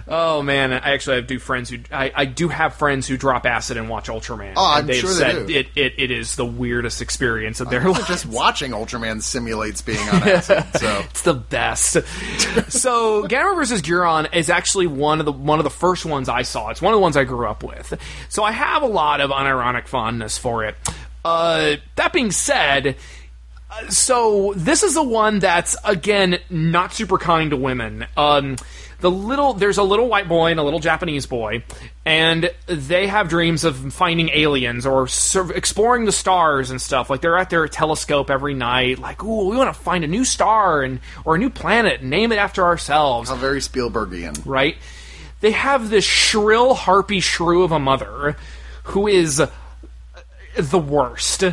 oh 0.06 0.42
man, 0.42 0.72
I 0.72 0.92
actually 0.92 1.16
have 1.16 1.26
do 1.26 1.38
friends 1.40 1.70
who 1.70 1.78
I, 1.90 2.12
I 2.14 2.24
do 2.24 2.48
have 2.48 2.74
friends 2.74 3.08
who 3.08 3.16
drop 3.16 3.46
acid 3.46 3.76
and 3.76 3.88
watch 3.88 4.06
Ultraman. 4.08 4.52
Oh, 4.56 4.64
I'm 4.64 4.80
and 4.80 4.88
they've 4.88 4.96
sure 5.00 5.10
they 5.10 5.16
said 5.16 5.46
do. 5.48 5.54
It, 5.54 5.66
it 5.74 5.94
it 5.98 6.10
is 6.12 6.36
the 6.36 6.46
weirdest 6.46 7.02
experience 7.02 7.60
of 7.60 7.68
their 7.68 7.82
life. 7.88 8.06
just 8.08 8.26
watching 8.26 8.70
Ultraman 8.70 9.22
simulates 9.22 9.82
being 9.82 10.08
on 10.08 10.22
acid. 10.22 10.64
so 10.76 11.00
It's 11.10 11.22
the 11.22 11.34
best. 11.34 11.96
So 12.76 13.26
Gamera 13.26 13.54
vs. 13.56 13.82
Guiron 13.82 14.34
is 14.34 14.50
actually 14.50 14.86
one 14.86 15.20
of 15.20 15.26
the 15.26 15.32
one 15.32 15.58
of 15.58 15.64
the 15.64 15.70
first 15.70 16.04
ones 16.06 16.28
I 16.28 16.42
saw. 16.42 16.70
It's 16.70 16.82
one 16.82 16.92
of 16.92 16.98
the 16.98 17.02
ones 17.02 17.16
I 17.16 17.24
grew 17.24 17.46
up 17.46 17.62
with. 17.62 17.98
So 18.28 18.44
I 18.44 18.52
have 18.52 18.82
a 18.82 18.86
lot 18.86 19.20
of 19.20 19.30
unironic 19.30 19.86
fondness 19.88 20.38
for 20.38 20.64
it. 20.64 20.76
Uh, 21.24 21.76
that 21.96 22.12
being 22.12 22.30
said, 22.30 22.96
so 23.88 24.52
this 24.56 24.82
is 24.82 24.94
the 24.94 25.02
one 25.02 25.38
that's 25.38 25.76
again 25.84 26.38
not 26.50 26.92
super 26.92 27.18
kind 27.18 27.50
to 27.50 27.56
women. 27.56 28.06
Um, 28.16 28.56
the 29.00 29.10
little 29.10 29.52
there's 29.52 29.78
a 29.78 29.82
little 29.82 30.08
white 30.08 30.28
boy 30.28 30.50
and 30.50 30.58
a 30.58 30.62
little 30.62 30.78
Japanese 30.78 31.26
boy, 31.26 31.64
and 32.04 32.50
they 32.66 33.06
have 33.06 33.28
dreams 33.28 33.64
of 33.64 33.92
finding 33.92 34.30
aliens 34.30 34.86
or 34.86 35.06
sur- 35.06 35.52
exploring 35.52 36.06
the 36.06 36.12
stars 36.12 36.70
and 36.70 36.80
stuff. 36.80 37.10
Like 37.10 37.20
they're 37.20 37.36
at 37.36 37.50
their 37.50 37.68
telescope 37.68 38.30
every 38.30 38.54
night, 38.54 38.98
like, 38.98 39.22
"Ooh, 39.22 39.48
we 39.48 39.56
want 39.56 39.74
to 39.74 39.78
find 39.78 40.04
a 40.04 40.08
new 40.08 40.24
star 40.24 40.82
and 40.82 41.00
or 41.24 41.34
a 41.34 41.38
new 41.38 41.50
planet, 41.50 42.00
and 42.00 42.10
name 42.10 42.32
it 42.32 42.38
after 42.38 42.64
ourselves." 42.64 43.28
how 43.28 43.36
very 43.36 43.60
Spielbergian. 43.60 44.40
right? 44.46 44.76
They 45.40 45.50
have 45.50 45.90
this 45.90 46.04
shrill 46.04 46.74
harpy 46.74 47.20
shrew 47.20 47.62
of 47.62 47.72
a 47.72 47.78
mother 47.78 48.36
who 48.84 49.06
is 49.06 49.40
uh, 49.40 49.50
the 50.56 50.78
worst. 50.78 51.44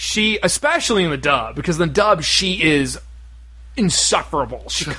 She, 0.00 0.38
especially 0.42 1.04
in 1.04 1.10
the 1.10 1.18
dub, 1.18 1.54
because 1.54 1.78
in 1.78 1.86
the 1.86 1.92
dub 1.92 2.22
she 2.22 2.62
is 2.62 2.98
insufferable. 3.76 4.66
She, 4.70 4.90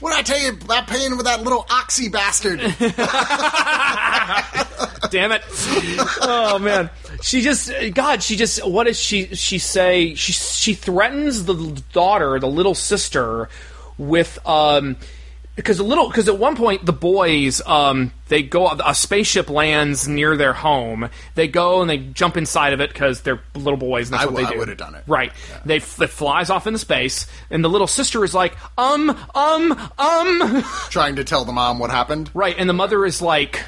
What 0.00 0.10
did 0.10 0.18
I 0.18 0.22
tell 0.22 0.38
you 0.38 0.50
about 0.50 0.86
paying 0.86 1.16
with 1.16 1.24
that 1.24 1.42
little 1.42 1.64
oxy 1.70 2.10
bastard? 2.10 2.60
damn 5.10 5.32
it! 5.32 5.42
Oh 6.20 6.58
man, 6.60 6.90
she 7.22 7.40
just 7.40 7.72
God. 7.94 8.22
She 8.22 8.36
just 8.36 8.62
what 8.68 8.84
does 8.84 9.00
she 9.00 9.34
she 9.34 9.58
say? 9.58 10.14
She 10.14 10.34
she 10.34 10.74
threatens 10.74 11.46
the 11.46 11.82
daughter, 11.94 12.38
the 12.38 12.46
little 12.46 12.74
sister, 12.74 13.48
with 13.96 14.38
um 14.46 14.96
because 15.56 15.78
a 15.78 15.84
little 15.84 16.08
because 16.08 16.28
at 16.28 16.38
one 16.38 16.56
point 16.56 16.84
the 16.84 16.92
boys 16.92 17.62
um 17.66 18.12
they 18.28 18.42
go 18.42 18.68
a 18.84 18.94
spaceship 18.94 19.48
lands 19.50 20.08
near 20.08 20.36
their 20.36 20.52
home. 20.52 21.08
They 21.34 21.46
go 21.46 21.80
and 21.80 21.88
they 21.88 21.98
jump 21.98 22.36
inside 22.36 22.72
of 22.72 22.80
it 22.80 22.92
because 22.92 23.20
they're 23.20 23.40
little 23.54 23.76
boys. 23.76 24.08
And 24.08 24.14
that's 24.14 24.24
I 24.24 24.26
what 24.26 24.36
they 24.36 24.44
I 24.46 24.52
do. 24.52 24.58
would've 24.58 24.76
done 24.78 24.94
it. 24.94 25.04
Right. 25.06 25.32
They 25.64 25.76
f- 25.76 26.00
it 26.00 26.08
flies 26.10 26.50
off 26.50 26.66
into 26.66 26.78
space, 26.78 27.26
and 27.50 27.62
the 27.64 27.68
little 27.68 27.86
sister 27.86 28.24
is 28.24 28.34
like, 28.34 28.56
um, 28.78 29.10
um, 29.34 29.90
um. 29.98 30.64
Trying 30.90 31.16
to 31.16 31.24
tell 31.24 31.44
the 31.44 31.52
mom 31.52 31.78
what 31.78 31.90
happened. 31.90 32.30
Right, 32.34 32.54
and 32.58 32.68
the 32.68 32.72
mother 32.74 33.04
is 33.04 33.20
like, 33.22 33.62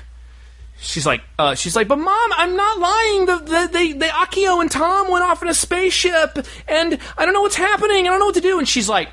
she's 0.81 1.07
like, 1.07 1.23
uh, 1.39 1.55
she's 1.55 1.77
like, 1.77 1.89
but 1.89 1.99
mom, 1.99 2.31
I'm 2.37 2.57
not 2.57 2.79
lying. 2.79 3.27
The, 3.27 3.37
the, 3.39 3.69
they, 3.73 3.93
the 3.93 4.07
Akio 4.07 4.61
and 4.61 4.71
Tom 4.71 5.11
went 5.11 5.25
off 5.25 5.43
in 5.43 5.49
a 5.49 5.55
spaceship, 5.55 6.47
and 6.69 6.99
I 7.17 7.25
don't 7.25 7.35
know 7.35 7.43
what's 7.43 7.57
happening. 7.57 8.07
I 8.07 8.11
don't 8.11 8.19
know 8.19 8.27
what 8.27 8.35
to 8.37 8.41
do. 8.41 8.59
And 8.59 8.67
she's 8.69 8.89
like, 8.89 9.09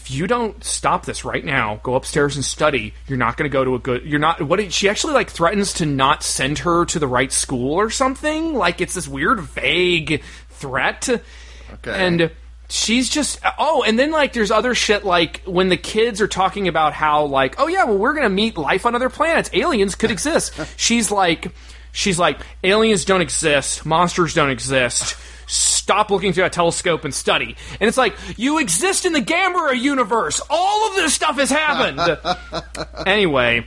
if 0.00 0.10
you 0.10 0.26
don't 0.26 0.64
stop 0.64 1.04
this 1.04 1.26
right 1.26 1.44
now, 1.44 1.78
go 1.82 1.94
upstairs 1.94 2.34
and 2.34 2.44
study. 2.44 2.94
You're 3.06 3.18
not 3.18 3.36
going 3.36 3.48
to 3.48 3.52
go 3.52 3.64
to 3.64 3.74
a 3.74 3.78
good. 3.78 4.04
You're 4.04 4.18
not. 4.18 4.40
What? 4.40 4.72
She 4.72 4.88
actually 4.88 5.12
like 5.12 5.28
threatens 5.28 5.74
to 5.74 5.86
not 5.86 6.22
send 6.22 6.60
her 6.60 6.86
to 6.86 6.98
the 6.98 7.06
right 7.06 7.30
school 7.30 7.74
or 7.74 7.90
something. 7.90 8.54
Like 8.54 8.80
it's 8.80 8.94
this 8.94 9.06
weird, 9.06 9.40
vague 9.40 10.22
threat. 10.48 11.06
Okay. 11.08 11.90
And 11.90 12.30
she's 12.70 13.10
just 13.10 13.40
oh 13.58 13.82
and 13.82 13.98
then 13.98 14.12
like 14.12 14.32
there's 14.32 14.52
other 14.52 14.76
shit 14.76 15.04
like 15.04 15.42
when 15.44 15.68
the 15.68 15.76
kids 15.76 16.20
are 16.20 16.28
talking 16.28 16.68
about 16.68 16.92
how 16.92 17.24
like 17.24 17.56
oh 17.58 17.66
yeah 17.66 17.82
well 17.82 17.98
we're 17.98 18.14
gonna 18.14 18.28
meet 18.28 18.56
life 18.56 18.86
on 18.86 18.94
other 18.94 19.10
planets 19.10 19.50
aliens 19.52 19.96
could 19.96 20.12
exist 20.12 20.54
she's 20.76 21.10
like 21.10 21.50
she's 21.90 22.16
like 22.16 22.38
aliens 22.62 23.04
don't 23.04 23.22
exist 23.22 23.84
monsters 23.84 24.34
don't 24.34 24.50
exist 24.50 25.16
stop 25.50 26.10
looking 26.10 26.32
through 26.32 26.44
a 26.44 26.50
telescope 26.50 27.04
and 27.04 27.14
study. 27.14 27.56
And 27.80 27.88
it's 27.88 27.98
like 27.98 28.14
you 28.36 28.58
exist 28.58 29.04
in 29.04 29.12
the 29.12 29.20
gamera 29.20 29.78
universe. 29.78 30.40
All 30.48 30.88
of 30.88 30.96
this 30.96 31.14
stuff 31.14 31.36
has 31.36 31.50
happened. 31.50 32.00
Anyway 33.06 33.66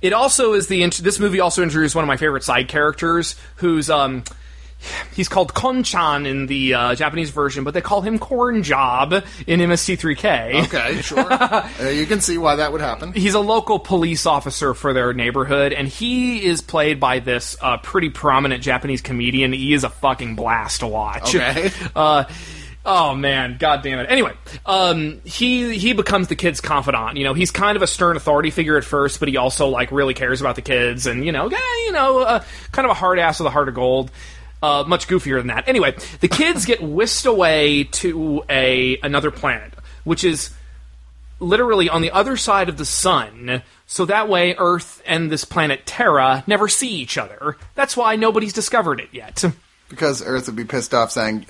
it 0.00 0.12
also 0.12 0.54
is 0.54 0.68
the 0.68 0.86
this 0.86 1.18
movie 1.18 1.40
also 1.40 1.62
introduced 1.62 1.94
one 1.94 2.04
of 2.04 2.08
my 2.08 2.16
favorite 2.16 2.44
side 2.44 2.68
characters 2.68 3.36
who's 3.56 3.90
um 3.90 4.22
he's 5.14 5.28
called 5.28 5.54
Konchan 5.54 6.26
in 6.26 6.46
the 6.46 6.74
uh, 6.74 6.94
Japanese 6.94 7.30
version, 7.30 7.64
but 7.64 7.74
they 7.74 7.80
call 7.80 8.02
him 8.02 8.18
Corn 8.18 8.62
Job 8.62 9.12
in 9.46 9.60
MST3K. 9.60 10.64
Okay, 10.66 11.02
sure. 11.02 11.20
uh, 11.30 11.68
you 11.92 12.06
can 12.06 12.20
see 12.20 12.38
why 12.38 12.56
that 12.56 12.72
would 12.72 12.80
happen. 12.80 13.12
He's 13.12 13.34
a 13.34 13.40
local 13.40 13.78
police 13.78 14.26
officer 14.26 14.74
for 14.74 14.92
their 14.92 15.12
neighborhood, 15.12 15.72
and 15.72 15.88
he 15.88 16.44
is 16.44 16.60
played 16.60 17.00
by 17.00 17.18
this 17.18 17.56
uh, 17.60 17.78
pretty 17.78 18.10
prominent 18.10 18.62
Japanese 18.62 19.02
comedian. 19.02 19.52
He 19.52 19.72
is 19.72 19.84
a 19.84 19.90
fucking 19.90 20.36
blast 20.36 20.80
to 20.80 20.86
watch. 20.86 21.34
Okay. 21.34 21.70
Uh, 21.94 22.24
oh 22.84 23.14
man, 23.14 23.56
god 23.58 23.82
damn 23.82 23.98
it. 23.98 24.06
Anyway, 24.10 24.32
um, 24.66 25.20
he 25.24 25.76
he 25.78 25.92
becomes 25.94 26.28
the 26.28 26.36
kid's 26.36 26.60
confidant. 26.60 27.16
You 27.16 27.24
know, 27.24 27.34
he's 27.34 27.50
kind 27.50 27.76
of 27.76 27.82
a 27.82 27.86
stern 27.86 28.16
authority 28.16 28.50
figure 28.50 28.76
at 28.76 28.84
first, 28.84 29.18
but 29.18 29.28
he 29.28 29.36
also 29.36 29.68
like 29.68 29.90
really 29.90 30.14
cares 30.14 30.40
about 30.40 30.54
the 30.54 30.62
kids, 30.62 31.06
and 31.06 31.24
you 31.24 31.32
know, 31.32 31.50
yeah, 31.50 31.58
you 31.86 31.92
know, 31.92 32.20
uh, 32.20 32.44
kind 32.72 32.84
of 32.84 32.90
a 32.90 32.94
hard 32.94 33.18
ass 33.18 33.40
with 33.40 33.46
a 33.46 33.50
heart 33.50 33.68
of 33.68 33.74
gold. 33.74 34.10
Uh, 34.60 34.82
much 34.86 35.06
goofier 35.06 35.38
than 35.38 35.46
that. 35.46 35.68
Anyway, 35.68 35.94
the 36.18 36.26
kids 36.26 36.64
get 36.64 36.82
whisked 36.82 37.26
away 37.26 37.84
to 37.84 38.42
a 38.50 38.98
another 39.04 39.30
planet, 39.30 39.72
which 40.02 40.24
is 40.24 40.50
literally 41.38 41.88
on 41.88 42.02
the 42.02 42.10
other 42.10 42.36
side 42.36 42.68
of 42.68 42.76
the 42.76 42.84
sun, 42.84 43.62
so 43.86 44.04
that 44.04 44.28
way 44.28 44.56
Earth 44.58 45.00
and 45.06 45.30
this 45.30 45.44
planet 45.44 45.86
Terra 45.86 46.42
never 46.48 46.66
see 46.66 46.90
each 46.90 47.16
other. 47.16 47.56
That's 47.76 47.96
why 47.96 48.16
nobody's 48.16 48.52
discovered 48.52 48.98
it 48.98 49.10
yet. 49.12 49.44
Because 49.88 50.22
Earth 50.26 50.46
would 50.46 50.56
be 50.56 50.64
pissed 50.64 50.92
off 50.92 51.12
saying, 51.12 51.46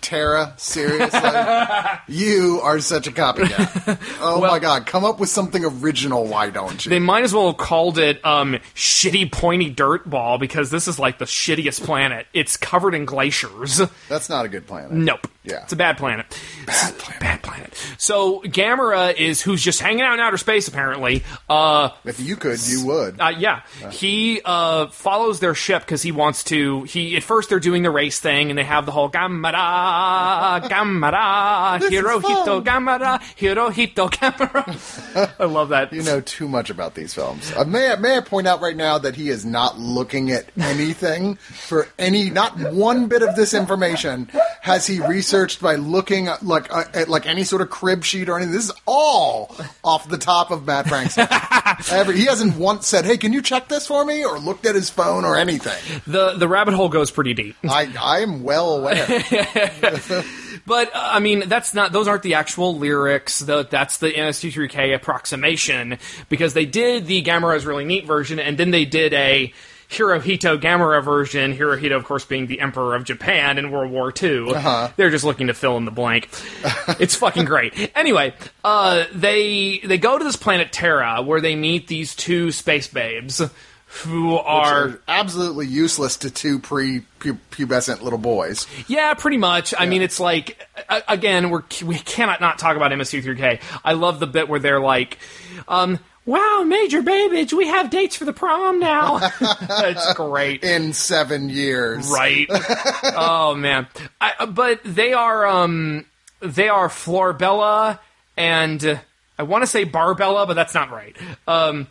Tara, 0.00 0.54
seriously? 0.56 1.20
you 2.08 2.60
are 2.62 2.80
such 2.80 3.06
a 3.06 3.12
copycat. 3.12 3.98
Oh 4.22 4.40
my 4.40 4.58
god, 4.58 4.86
come 4.86 5.04
up 5.04 5.18
with 5.18 5.28
something 5.30 5.64
original, 5.64 6.26
why 6.26 6.50
don't 6.50 6.84
you? 6.84 6.90
They 6.90 6.98
might 6.98 7.24
as 7.24 7.32
well 7.34 7.48
have 7.48 7.56
called 7.56 7.98
it 7.98 8.24
um, 8.24 8.58
shitty 8.74 9.32
pointy 9.32 9.70
dirt 9.70 10.08
ball 10.08 10.38
because 10.38 10.70
this 10.70 10.86
is 10.88 10.98
like 10.98 11.18
the 11.18 11.24
shittiest 11.24 11.84
planet. 11.84 12.26
It's 12.34 12.56
covered 12.56 12.94
in 12.94 13.04
glaciers. 13.06 13.80
That's 14.08 14.28
not 14.28 14.44
a 14.44 14.48
good 14.48 14.66
planet. 14.66 14.92
Nope. 14.92 15.26
Yeah. 15.42 15.62
It's 15.62 15.72
a 15.72 15.76
bad 15.76 15.96
planet. 15.96 16.26
Bad 16.66 16.98
planet. 16.98 17.20
Bad 17.20 17.42
planet. 17.42 17.74
So 17.96 18.40
Gamera 18.42 19.14
is 19.18 19.40
who's 19.40 19.62
just 19.62 19.80
hanging 19.80 20.02
out 20.02 20.14
in 20.14 20.20
outer 20.20 20.36
space 20.36 20.68
apparently. 20.68 21.24
Uh, 21.48 21.90
If 22.04 22.20
you 22.20 22.36
could, 22.36 22.60
you 22.66 22.84
would. 22.86 23.18
Uh, 23.20 23.32
yeah, 23.38 23.62
he 23.90 24.42
uh, 24.44 24.88
follows 24.88 25.40
their 25.40 25.54
ship 25.54 25.82
because 25.82 26.02
he 26.02 26.12
wants 26.12 26.44
to. 26.44 26.82
He 26.84 27.16
at 27.16 27.22
first 27.22 27.48
they're 27.48 27.58
doing 27.60 27.82
the 27.82 27.90
race 27.90 28.20
thing, 28.20 28.50
and 28.50 28.58
they 28.58 28.64
have 28.64 28.84
the 28.86 28.92
whole 28.92 29.10
Gamera, 29.10 29.54
Gamera, 30.68 31.78
Hirohito, 31.80 32.64
Gamera, 32.64 33.20
Hirohito, 33.36 34.10
Gamera. 34.10 35.34
I 35.40 35.44
love 35.44 35.70
that. 35.70 35.92
you 35.92 36.02
know 36.02 36.20
too 36.20 36.48
much 36.48 36.70
about 36.70 36.94
these 36.94 37.14
films. 37.14 37.52
Uh, 37.56 37.64
may, 37.64 37.92
I, 37.92 37.96
may 37.96 38.16
I 38.16 38.20
point 38.20 38.46
out 38.46 38.60
right 38.60 38.76
now 38.76 38.98
that 38.98 39.16
he 39.16 39.28
is 39.28 39.44
not 39.44 39.78
looking 39.78 40.30
at 40.30 40.46
anything 40.58 41.36
for 41.36 41.88
any, 41.98 42.30
not 42.30 42.58
one 42.72 43.08
bit 43.08 43.22
of 43.22 43.36
this 43.36 43.54
information 43.54 44.30
has 44.60 44.86
he 44.86 45.00
researched 45.00 45.60
by 45.60 45.74
looking 45.76 46.28
at, 46.28 46.42
like 46.44 46.72
uh, 46.72 46.84
at 46.94 47.08
like 47.08 47.26
any 47.26 47.44
sort 47.44 47.62
of 47.62 47.70
crib 47.70 48.04
sheet 48.04 48.28
or 48.28 48.36
anything. 48.36 48.54
This 48.54 48.64
is 48.64 48.72
all 48.86 49.54
off 49.82 50.08
the 50.08 50.18
top 50.18 50.50
of 50.50 50.66
Matt 50.66 50.88
Frank's 50.88 51.14
head. 51.16 51.28
He 52.20 52.26
hasn't 52.26 52.56
once 52.56 52.86
said, 52.86 53.04
"Hey, 53.04 53.16
can 53.16 53.32
you 53.32 53.40
check 53.40 53.68
this 53.68 53.86
for 53.86 54.04
me?" 54.04 54.24
or 54.24 54.38
looked 54.38 54.66
at 54.66 54.74
his 54.74 54.90
phone 54.90 55.24
or 55.24 55.36
anything. 55.36 56.02
the 56.06 56.32
the 56.32 56.48
rabbit 56.48 56.74
hole 56.74 56.88
goes 56.88 57.10
pretty 57.10 57.34
deep. 57.34 57.56
I 57.64 57.92
I 58.00 58.20
am 58.20 58.42
well 58.42 58.76
aware. 58.76 59.06
But 60.66 60.94
uh, 60.94 61.10
I 61.12 61.20
mean, 61.20 61.48
that's 61.48 61.74
not; 61.74 61.92
those 61.92 62.06
aren't 62.06 62.22
the 62.22 62.34
actual 62.34 62.76
lyrics. 62.76 63.38
The, 63.38 63.64
that's 63.64 63.98
the 63.98 64.10
MST3K 64.10 64.94
approximation 64.94 65.98
because 66.28 66.54
they 66.54 66.66
did 66.66 67.06
the 67.06 67.22
Gamera's 67.22 67.64
really 67.66 67.84
neat 67.84 68.06
version, 68.06 68.38
and 68.38 68.58
then 68.58 68.70
they 68.70 68.84
did 68.84 69.12
a 69.14 69.52
Hirohito 69.90 70.60
Gamera 70.60 71.02
version. 71.02 71.56
Hirohito, 71.56 71.96
of 71.96 72.04
course, 72.04 72.24
being 72.24 72.46
the 72.46 72.60
Emperor 72.60 72.94
of 72.94 73.04
Japan 73.04 73.58
in 73.58 73.70
World 73.70 73.90
War 73.90 74.12
II. 74.22 74.52
They're 74.96 75.10
just 75.10 75.24
looking 75.24 75.48
to 75.48 75.54
fill 75.54 75.76
in 75.76 75.84
the 75.84 75.90
blank. 75.90 76.28
it's 77.00 77.16
fucking 77.16 77.44
great. 77.44 77.90
Anyway, 77.96 78.34
uh, 78.62 79.04
they 79.12 79.80
they 79.84 79.98
go 79.98 80.16
to 80.16 80.24
this 80.24 80.36
planet 80.36 80.72
Terra 80.72 81.22
where 81.22 81.40
they 81.40 81.56
meet 81.56 81.88
these 81.88 82.14
two 82.14 82.52
space 82.52 82.86
babes 82.86 83.42
who 83.90 84.36
are 84.36 84.60
are 84.60 85.00
absolutely 85.08 85.66
useless 85.66 86.16
to 86.18 86.30
two 86.30 86.58
pre-pubescent 86.58 88.02
little 88.02 88.18
boys. 88.18 88.66
Yeah, 88.86 89.14
pretty 89.14 89.36
much. 89.36 89.74
I 89.76 89.86
mean, 89.86 90.00
it's 90.02 90.20
like 90.20 90.64
again, 91.08 91.50
we're 91.50 91.62
we 91.84 91.96
cannot 91.96 92.40
not 92.40 92.58
talk 92.58 92.76
about 92.76 92.92
MST3K. 92.92 93.60
I 93.84 93.92
love 93.94 94.20
the 94.20 94.26
bit 94.26 94.48
where 94.48 94.60
they're 94.60 94.80
like, 94.80 95.18
um, 95.66 95.98
"Wow, 96.24 96.64
Major 96.66 97.02
Babbage, 97.02 97.52
we 97.52 97.66
have 97.66 97.90
dates 97.90 98.14
for 98.16 98.24
the 98.24 98.32
prom 98.32 98.78
now." 98.78 99.18
it's 99.40 100.14
great, 100.14 100.62
In 100.62 100.92
seven 100.92 101.48
years, 101.48 102.08
right? 102.10 102.46
oh 103.16 103.54
man, 103.56 103.88
I, 104.20 104.46
but 104.46 104.80
they 104.84 105.12
are 105.12 105.46
um 105.46 106.04
they 106.40 106.68
are 106.68 106.88
Florbella 106.88 107.98
and 108.36 109.00
I 109.38 109.42
want 109.42 109.62
to 109.62 109.66
say 109.66 109.84
Barbella, 109.84 110.46
but 110.46 110.54
that's 110.54 110.74
not 110.74 110.90
right. 110.90 111.16
Um, 111.48 111.88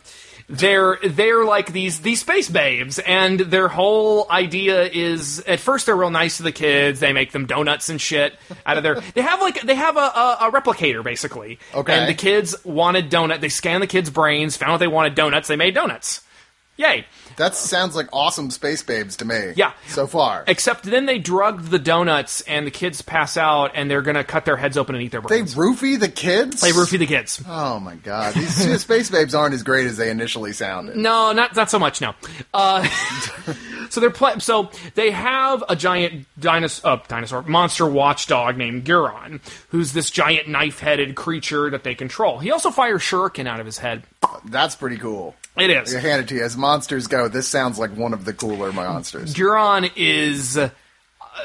they're 0.50 0.98
they're 1.04 1.44
like 1.44 1.72
these 1.72 2.00
these 2.00 2.20
space 2.20 2.50
babes, 2.50 2.98
and 2.98 3.38
their 3.38 3.68
whole 3.68 4.26
idea 4.28 4.82
is 4.82 5.38
at 5.46 5.60
first 5.60 5.86
they're 5.86 5.96
real 5.96 6.10
nice 6.10 6.38
to 6.38 6.42
the 6.42 6.50
kids. 6.50 6.98
They 6.98 7.12
make 7.12 7.30
them 7.30 7.46
donuts 7.46 7.88
and 7.88 8.00
shit 8.00 8.34
out 8.66 8.76
of 8.76 8.82
their. 8.82 9.00
They 9.14 9.22
have 9.22 9.40
like 9.40 9.62
they 9.62 9.74
have 9.76 9.96
a, 9.96 10.00
a, 10.00 10.38
a 10.42 10.50
replicator 10.50 11.04
basically. 11.04 11.58
Okay. 11.74 11.92
And 11.92 12.08
the 12.08 12.14
kids 12.14 12.56
wanted 12.64 13.10
donut. 13.10 13.40
They 13.40 13.48
scanned 13.48 13.82
the 13.82 13.86
kids' 13.86 14.10
brains, 14.10 14.56
found 14.56 14.72
out 14.72 14.76
they 14.78 14.88
wanted 14.88 15.14
donuts. 15.14 15.46
They 15.46 15.56
made 15.56 15.74
donuts. 15.74 16.22
Yay! 16.76 17.06
That 17.40 17.54
sounds 17.54 17.96
like 17.96 18.08
awesome 18.12 18.50
space 18.50 18.82
babes 18.82 19.16
to 19.16 19.24
me. 19.24 19.54
Yeah. 19.56 19.72
So 19.88 20.06
far. 20.06 20.44
Except 20.46 20.84
then 20.84 21.06
they 21.06 21.18
drugged 21.18 21.70
the 21.70 21.78
donuts, 21.78 22.42
and 22.42 22.66
the 22.66 22.70
kids 22.70 23.00
pass 23.00 23.38
out, 23.38 23.72
and 23.74 23.90
they're 23.90 24.02
gonna 24.02 24.24
cut 24.24 24.44
their 24.44 24.58
heads 24.58 24.76
open 24.76 24.94
and 24.94 25.02
eat 25.02 25.10
their 25.10 25.22
brains. 25.22 25.54
They 25.54 25.60
roofie 25.60 25.98
the 25.98 26.10
kids? 26.10 26.60
They 26.60 26.72
roofie 26.72 26.98
the 26.98 27.06
kids. 27.06 27.42
Oh 27.48 27.80
my 27.80 27.94
god. 27.94 28.34
These 28.40 28.82
space 28.82 29.10
babes 29.10 29.34
aren't 29.34 29.54
as 29.54 29.62
great 29.62 29.86
as 29.86 29.96
they 29.96 30.10
initially 30.10 30.52
sounded. 30.52 30.96
No, 30.96 31.32
not 31.32 31.56
not 31.56 31.70
so 31.70 31.78
much. 31.78 32.02
No. 32.02 32.14
Uh, 32.52 32.86
so 33.88 34.00
they're 34.00 34.10
pla- 34.10 34.38
so 34.38 34.70
they 34.94 35.10
have 35.10 35.64
a 35.68 35.76
giant 35.76 36.26
dinosaur, 36.38 36.92
uh, 36.92 36.98
dinosaur 37.08 37.42
monster 37.42 37.86
watchdog 37.86 38.58
named 38.58 38.84
Guiron, 38.84 39.40
who's 39.70 39.94
this 39.94 40.10
giant 40.10 40.46
knife-headed 40.46 41.14
creature 41.14 41.70
that 41.70 41.84
they 41.84 41.94
control. 41.94 42.38
He 42.38 42.50
also 42.50 42.70
fires 42.70 43.00
shuriken 43.00 43.46
out 43.46 43.60
of 43.60 43.66
his 43.66 43.78
head. 43.78 44.02
That's 44.44 44.76
pretty 44.76 44.98
cool. 44.98 45.34
It 45.56 45.70
is. 45.70 45.94
I 45.94 46.00
hand 46.00 46.22
it 46.22 46.28
to 46.28 46.36
you. 46.36 46.44
As 46.44 46.56
monsters 46.56 47.06
go, 47.06 47.28
this 47.28 47.48
sounds 47.48 47.78
like 47.78 47.96
one 47.96 48.12
of 48.12 48.24
the 48.24 48.32
cooler 48.32 48.72
monsters. 48.72 49.34
Guiron 49.34 49.90
is. 49.96 50.58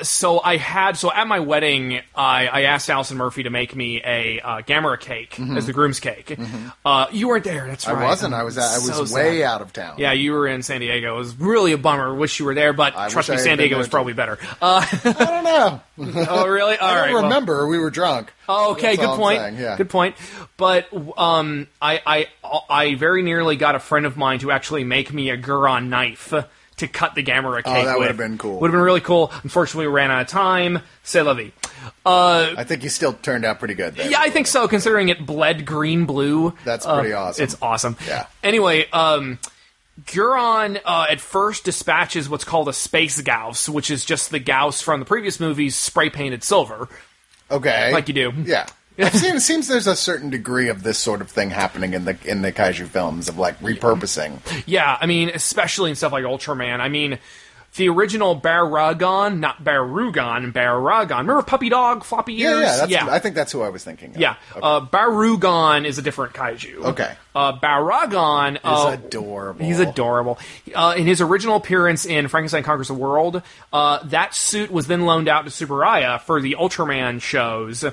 So 0.04 0.39
I 0.41 0.58
had 0.58 0.98
so 0.98 1.12
at 1.12 1.28
my 1.28 1.39
wedding, 1.39 2.02
I, 2.16 2.48
I 2.48 2.62
asked 2.64 2.89
Allison 2.89 3.18
Murphy 3.18 3.43
to 3.43 3.50
make 3.50 3.76
me 3.76 4.02
a 4.04 4.39
uh, 4.41 4.62
Gamera 4.62 5.00
cake 5.00 5.39
as 5.39 5.66
the 5.68 5.74
groom's 5.74 6.00
cake. 6.00 6.38
Uh, 6.86 7.08
you 7.12 7.28
weren't 7.28 7.43
there. 7.43 7.68
That's 7.68 7.86
Mm-hmm. 7.86 7.96
I 7.96 8.00
right. 8.02 8.08
wasn't. 8.08 8.34
I 8.34 8.43
was. 8.43 8.58
I 8.58 8.76
was 8.80 9.10
so 9.10 9.16
way 9.16 9.39
sad. 9.39 9.43
out 9.46 9.62
of 9.62 9.74
town. 9.74 9.96
Yeah, 9.98 10.12
you 10.14 10.32
were 10.34 10.48
in 10.48 10.64
San 10.64 10.82
Diego. 10.82 11.16
It 11.16 11.20
was 11.20 11.36
really 11.39 11.72
a 11.72 11.78
bummer. 11.78 12.14
Wish 12.16 12.39
you 12.39 12.46
were 12.46 12.56
there, 12.56 12.74
but 12.74 12.96
I 12.98 13.10
trust 13.10 13.30
me, 13.30 13.38
San 13.38 13.58
Diego 13.58 13.78
was 13.78 13.88
probably 13.88 14.14
better. 14.14 14.38
Uh, 14.62 14.86
I 15.04 15.14
don't 15.14 15.43
know. 15.43 15.82
oh, 16.30 16.48
really? 16.48 16.78
All 16.78 16.88
I 16.88 17.00
right. 17.02 17.14
well- 17.14 17.24
remember. 17.24 17.68
we 17.68 17.78
were 17.78 17.89
drunk. 17.91 18.32
Oh, 18.48 18.72
okay, 18.74 18.96
That's 18.96 19.08
good 19.10 19.16
point. 19.18 19.39
saying, 19.39 19.58
yeah. 19.58 19.76
Good 19.78 19.89
point. 19.89 20.16
But 20.58 20.88
um, 21.18 21.68
I, 21.82 22.02
I 22.43 22.62
I 22.70 22.96
very 22.96 23.22
nearly 23.24 23.56
got 23.56 23.76
a 23.76 23.80
friend 23.80 24.06
of 24.06 24.16
mine 24.18 24.39
to 24.39 24.52
actually 24.52 24.84
make 24.84 25.12
me 25.14 25.30
a 25.32 25.38
Guiron 25.38 25.88
knife 25.89 26.34
to 26.78 26.88
cut 26.88 27.15
the 27.15 27.23
Gamera 27.23 27.57
cake. 27.63 27.67
Oh, 27.67 27.86
that 27.86 27.93
with. 27.97 27.99
would've 28.07 28.17
been 28.17 28.38
cool. 28.38 28.59
Would 28.59 28.67
have 28.67 28.73
been 28.73 28.82
really 28.84 29.01
cool. 29.01 29.32
Unfortunately, 29.43 29.88
we 29.88 29.93
ran 29.93 30.11
out 30.11 30.21
of 30.21 30.28
time. 30.28 30.80
C'est 31.03 31.21
la 31.21 31.34
vie. 31.34 31.51
Uh, 32.05 32.53
I 32.57 32.63
think 32.65 32.84
you 32.84 32.89
still 32.89 33.13
turned 33.13 33.45
out 33.45 33.59
pretty 33.59 33.73
good 33.76 33.95
there. 33.95 34.09
yeah, 34.09 34.19
I 34.19 34.30
think 34.30 34.47
so. 34.47 34.67
Considering 34.67 35.09
it 35.09 35.26
bled 35.26 35.65
green 35.65 36.05
blue. 36.05 36.53
That's 36.65 36.86
Uh, 36.86 36.99
pretty 36.99 37.13
awesome. 37.13 37.43
It's 37.43 37.55
awesome. 37.61 37.95
Yeah. 38.07 38.28
Anyway, 38.43 38.88
um, 38.91 39.39
Guiron 40.07 40.80
uh, 40.84 41.05
at 41.09 41.21
first 41.21 41.63
dispatches 41.63 42.28
what's 42.28 42.43
called 42.43 42.67
a 42.67 42.73
space 42.73 43.21
Gyaos, 43.21 43.69
which 43.69 43.89
is 43.89 44.03
just 44.03 44.30
the 44.32 44.39
Gyaos 44.39 44.84
from 44.84 44.99
the 44.99 45.05
previous 45.05 45.39
movies 45.39 45.76
spray 45.76 46.09
painted 46.09 46.43
silver. 46.43 46.89
Okay. 47.49 47.91
Like 47.93 48.07
you 48.07 48.13
do. 48.13 48.34
Yeah. 48.43 48.65
It 48.98 49.41
seems 49.41 49.68
there's 49.68 49.88
a 49.88 49.96
certain 49.96 50.30
degree 50.30 50.70
of 50.70 50.84
this 50.84 50.98
sort 50.98 51.22
of 51.22 51.30
thing 51.30 51.50
happening 51.50 51.93
in 51.93 52.06
the 52.06 52.18
in 52.26 52.41
the 52.41 52.52
kaiju 52.52 52.88
films 52.88 53.28
of 53.28 53.38
like 53.38 53.60
repurposing. 53.60 54.39
Yeah, 54.66 54.98
I 55.00 55.06
mean, 55.06 55.30
especially 55.34 55.89
in 55.89 55.96
stuff 55.96 56.12
like 56.14 56.24
Ultraman. 56.24 56.80
I 56.80 56.88
mean, 56.88 57.20
the 57.76 57.89
original 57.89 58.39
Baragon, 58.39 59.39
not 59.39 59.62
Barugon, 59.64 60.54
Baragon. 60.54 61.18
Remember 61.20 61.41
Puppy 61.41 61.68
Dog, 61.68 62.06
floppy 62.06 62.34
Yeah, 62.36 62.52
ears? 62.52 62.60
yeah. 62.62 62.78
That's, 62.78 62.91
yeah. 62.91 63.08
I 63.10 63.20
think 63.20 63.36
that's 63.36 63.52
who 63.52 63.62
I 63.64 63.70
was 63.70 63.84
thinking. 63.84 64.12
Of. 64.12 64.18
yeah. 64.18 64.36
Okay. 64.52 64.60
Uh, 64.64 64.80
Barugon 64.86 65.86
is 65.86 65.98
a 65.98 66.02
different 66.02 66.34
kaiju. 66.34 66.86
Okay. 66.86 67.14
Uh, 67.36 67.60
Barugon 67.60 68.52
He's 68.54 68.60
uh, 68.64 68.98
adorable. 68.98 69.66
He's 69.66 69.80
adorable. 69.80 70.39
Uh, 70.74 70.96
in 70.98 71.06
his 71.06 71.20
original 71.20 71.58
appearance 71.58 72.06
in 72.06 72.30
Frankenstein 72.30 72.64
Conquers 72.64 72.88
the 72.88 72.93
World, 72.93 73.41
uh, 73.74 74.00
that 74.08 74.34
suit 74.34 74.72
was 74.72 74.88
then 74.88 75.02
loaned 75.02 75.28
out 75.28 75.43
to 75.46 75.52
Tsuburaya 75.52 76.22
for 76.22 76.39
the 76.41 76.56
Ultraman 76.58 77.22
shows, 77.22 77.84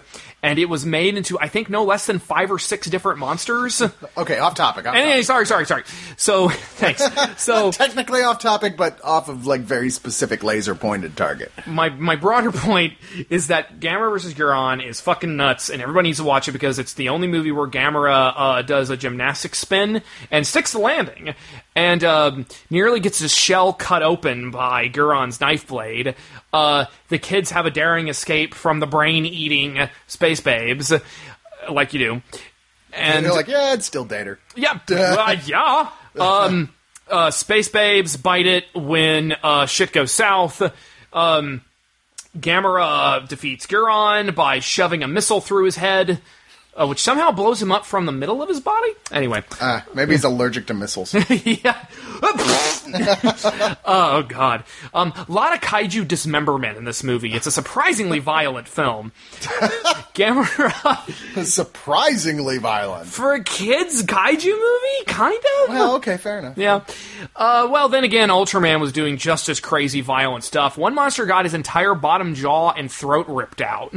and 0.43 0.59
it 0.59 0.69
was 0.69 0.85
made 0.85 1.17
into 1.17 1.39
I 1.39 1.49
think 1.49 1.71
no 1.71 1.85
less 1.85 2.07
than 2.07 2.19
five 2.19 2.51
or 2.51 2.59
six 2.59 2.89
different 2.89 3.19
monsters. 3.19 3.83
Okay, 4.15 4.39
off 4.39 4.55
topic. 4.55 4.87
Off 4.87 5.25
sorry, 5.25 5.47
sorry, 5.47 5.65
sorry. 5.65 5.85
So 6.17 6.49
thanks. 6.51 7.03
So 7.43 7.73
Technically 7.73 8.23
off 8.23 8.41
topic, 8.41 8.77
but 8.77 9.03
off 9.03 9.29
of 9.29 9.47
like 9.47 9.63
very 9.63 9.89
specific 9.91 10.43
laser 10.43 10.75
pointed 10.75 11.17
target. 11.17 11.51
my 11.67 11.89
my 11.89 12.17
broader 12.17 12.53
point 12.53 12.95
is 13.31 13.47
that 13.49 13.81
Gamera 13.81 14.11
versus 14.11 14.35
Guiron 14.35 14.87
is 14.87 15.01
fucking 15.01 15.37
nuts, 15.37 15.71
and 15.71 15.81
everybody 15.81 16.09
needs 16.11 16.19
to 16.19 16.25
watch 16.25 16.47
it 16.49 16.53
because 16.53 16.79
it's 16.79 16.95
the 16.95 17.09
only 17.09 17.27
movie 17.27 17.53
where 17.53 17.67
Gamera 17.67 18.33
uh, 18.37 18.63
does 18.63 18.91
a 18.91 18.97
gymnastic 18.97 19.55
spin 19.55 20.03
and 20.31 20.47
sticks 20.47 20.73
the 20.73 20.79
landing, 20.79 21.35
and 21.75 22.05
um, 22.05 22.47
nearly 22.71 23.01
gets 23.01 23.19
his 23.19 23.35
shell 23.35 23.73
cut 23.73 24.03
open 24.03 24.51
by 24.51 24.89
Guiron's 24.89 25.41
knife 25.41 25.67
blade. 25.69 26.15
Uh, 26.53 26.85
the 27.09 27.19
kids 27.19 27.51
have 27.51 27.67
a 27.67 27.71
daring 27.71 28.09
escape 28.09 28.55
from 28.55 28.81
the 28.81 28.87
brain-eating 28.87 29.89
space 30.07 30.41
babes, 30.41 30.93
uh, 30.93 30.99
like 31.71 31.93
you 31.95 31.99
do, 31.99 32.13
And 32.13 32.23
and 32.93 33.25
you're 33.27 33.35
like, 33.35 33.49
yeah, 33.49 33.71
I'd 33.73 33.83
still 33.83 34.05
Dater. 34.07 34.39
yeah, 34.55 34.79
uh, 34.91 35.37
yeah. 35.47 35.91
Um, 36.19 36.69
uh, 37.09 37.31
space 37.31 37.69
babes 37.69 38.17
bite 38.17 38.47
it 38.47 38.65
when 38.75 39.33
uh, 39.43 39.67
shit 39.67 39.93
goes 39.93 40.13
south. 40.13 40.63
Um, 41.13 41.63
Gamera 42.39 42.83
uh, 42.83 43.27
defeats 43.27 43.67
Guiron 43.67 44.35
by 44.35 44.61
shoving 44.61 45.03
a 45.03 45.09
missile 45.09 45.41
through 45.41 45.65
his 45.67 45.77
head, 45.77 46.21
uh, 46.75 46.87
which 46.87 47.01
somehow 47.01 47.31
blows 47.31 47.61
him 47.61 47.71
up 47.73 47.85
from 47.85 48.07
the 48.07 48.13
middle 48.13 48.43
of 48.43 48.49
his 48.49 48.61
body. 48.61 48.93
Anyway, 49.11 49.43
Uh, 49.61 49.81
maybe 49.95 50.13
he's 50.13 50.25
allergic 50.25 50.67
to 50.67 50.75
missiles. 50.75 51.13
yeah. 51.31 51.85
oh 53.85 54.25
god. 54.29 54.65
Um, 54.95 55.13
a 55.17 55.27
lot 55.31 55.53
of 55.55 55.61
kaiju 55.61 56.07
dismemberment 56.07 56.77
in 56.79 56.85
this 56.85 57.03
movie. 57.03 57.33
It's 57.35 57.47
a 57.47 57.51
surprisingly 57.51 58.19
violent 58.19 58.69
film. 58.69 59.13
Gamera 60.15 61.45
Surprisingly 61.45 62.59
violent. 62.59 63.07
for 63.07 63.33
a 63.35 63.43
kids 63.43 64.03
kaiju 64.03 64.45
movie, 64.47 65.05
kind 65.07 65.37
of. 65.63 65.69
Well, 65.71 65.95
okay, 65.97 66.17
fair 66.17 66.39
enough. 66.39 66.59
Yeah. 66.59 66.81
Uh, 67.35 67.69
well, 67.71 67.89
then 67.89 68.05
again, 68.05 68.29
Ultraman 68.29 68.81
was 68.81 68.93
doing 68.93 69.17
just 69.17 69.49
as 69.49 69.59
crazy 69.61 70.01
violent 70.01 70.45
stuff. 70.45 70.77
One 70.77 70.95
monster 70.95 71.25
got 71.27 71.45
his 71.45 71.55
entire 71.55 71.95
bottom 71.95 72.35
jaw 72.35 72.71
and 72.73 72.91
throat 72.91 73.27
ripped 73.29 73.61
out. 73.61 73.95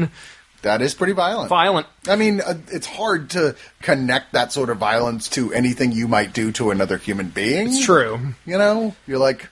That 0.66 0.82
is 0.82 0.94
pretty 0.94 1.14
violent. 1.14 1.50
Violent. 1.50 1.88
I 2.08 2.16
mean, 2.16 2.42
uh, 2.42 2.56
it's 2.72 2.86
hard 2.88 3.30
to 3.32 3.56
connect 3.82 4.34
that 4.34 4.52
sort 4.52 4.70
of 4.70 4.78
violence 4.78 5.30
to 5.30 5.54
anything 5.54 5.92
you 5.92 6.08
might 6.08 6.34
do 6.34 6.52
to 6.54 6.72
another 6.72 6.98
human 6.98 7.30
being. 7.30 7.68
It's 7.68 7.86
true. 7.86 8.20
You 8.46 8.58
know, 8.58 8.96
you're 9.08 9.20
like 9.20 9.48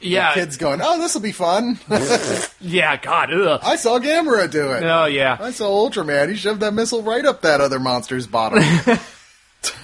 Yeah. 0.00 0.34
kids 0.34 0.56
going, 0.58 0.80
"Oh, 0.82 0.98
this 0.98 1.14
will 1.14 1.22
be 1.22 1.32
fun." 1.32 1.78
Yeah, 2.60 2.96
God. 2.96 3.32
Ugh. 3.32 3.60
I 3.62 3.76
saw 3.76 3.98
Gamera 3.98 4.48
do 4.50 4.70
it. 4.72 4.84
Oh, 4.84 5.06
yeah. 5.06 5.36
I 5.40 5.50
saw 5.50 5.68
Ultraman. 5.88 6.28
He 6.28 6.36
shoved 6.36 6.60
that 6.60 6.74
missile 6.74 7.02
right 7.02 7.24
up 7.24 7.42
that 7.42 7.60
other 7.60 7.80
monster's 7.80 8.26
bottom. 8.26 8.62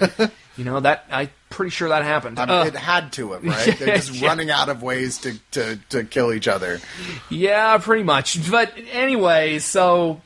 You 0.56 0.64
know, 0.64 0.80
that, 0.80 1.04
I'm 1.08 1.30
pretty 1.50 1.70
sure 1.70 1.88
that 1.90 2.02
happened. 2.02 2.40
I 2.40 2.46
mean, 2.46 2.56
Uh, 2.56 2.64
it 2.64 2.74
had 2.74 3.12
to 3.12 3.30
have, 3.34 3.44
right? 3.44 3.78
They're 3.78 3.94
just 3.94 4.10
Yeah. 4.14 4.26
running 4.26 4.50
out 4.50 4.68
of 4.68 4.82
ways 4.82 5.18
to, 5.18 5.38
to, 5.52 5.78
to 5.90 6.02
kill 6.02 6.32
each 6.32 6.48
other. 6.48 6.80
yeah, 7.30 7.78
pretty 7.78 8.02
much. 8.02 8.50
But 8.50 8.72
anyway, 8.90 9.60
so. 9.60 10.20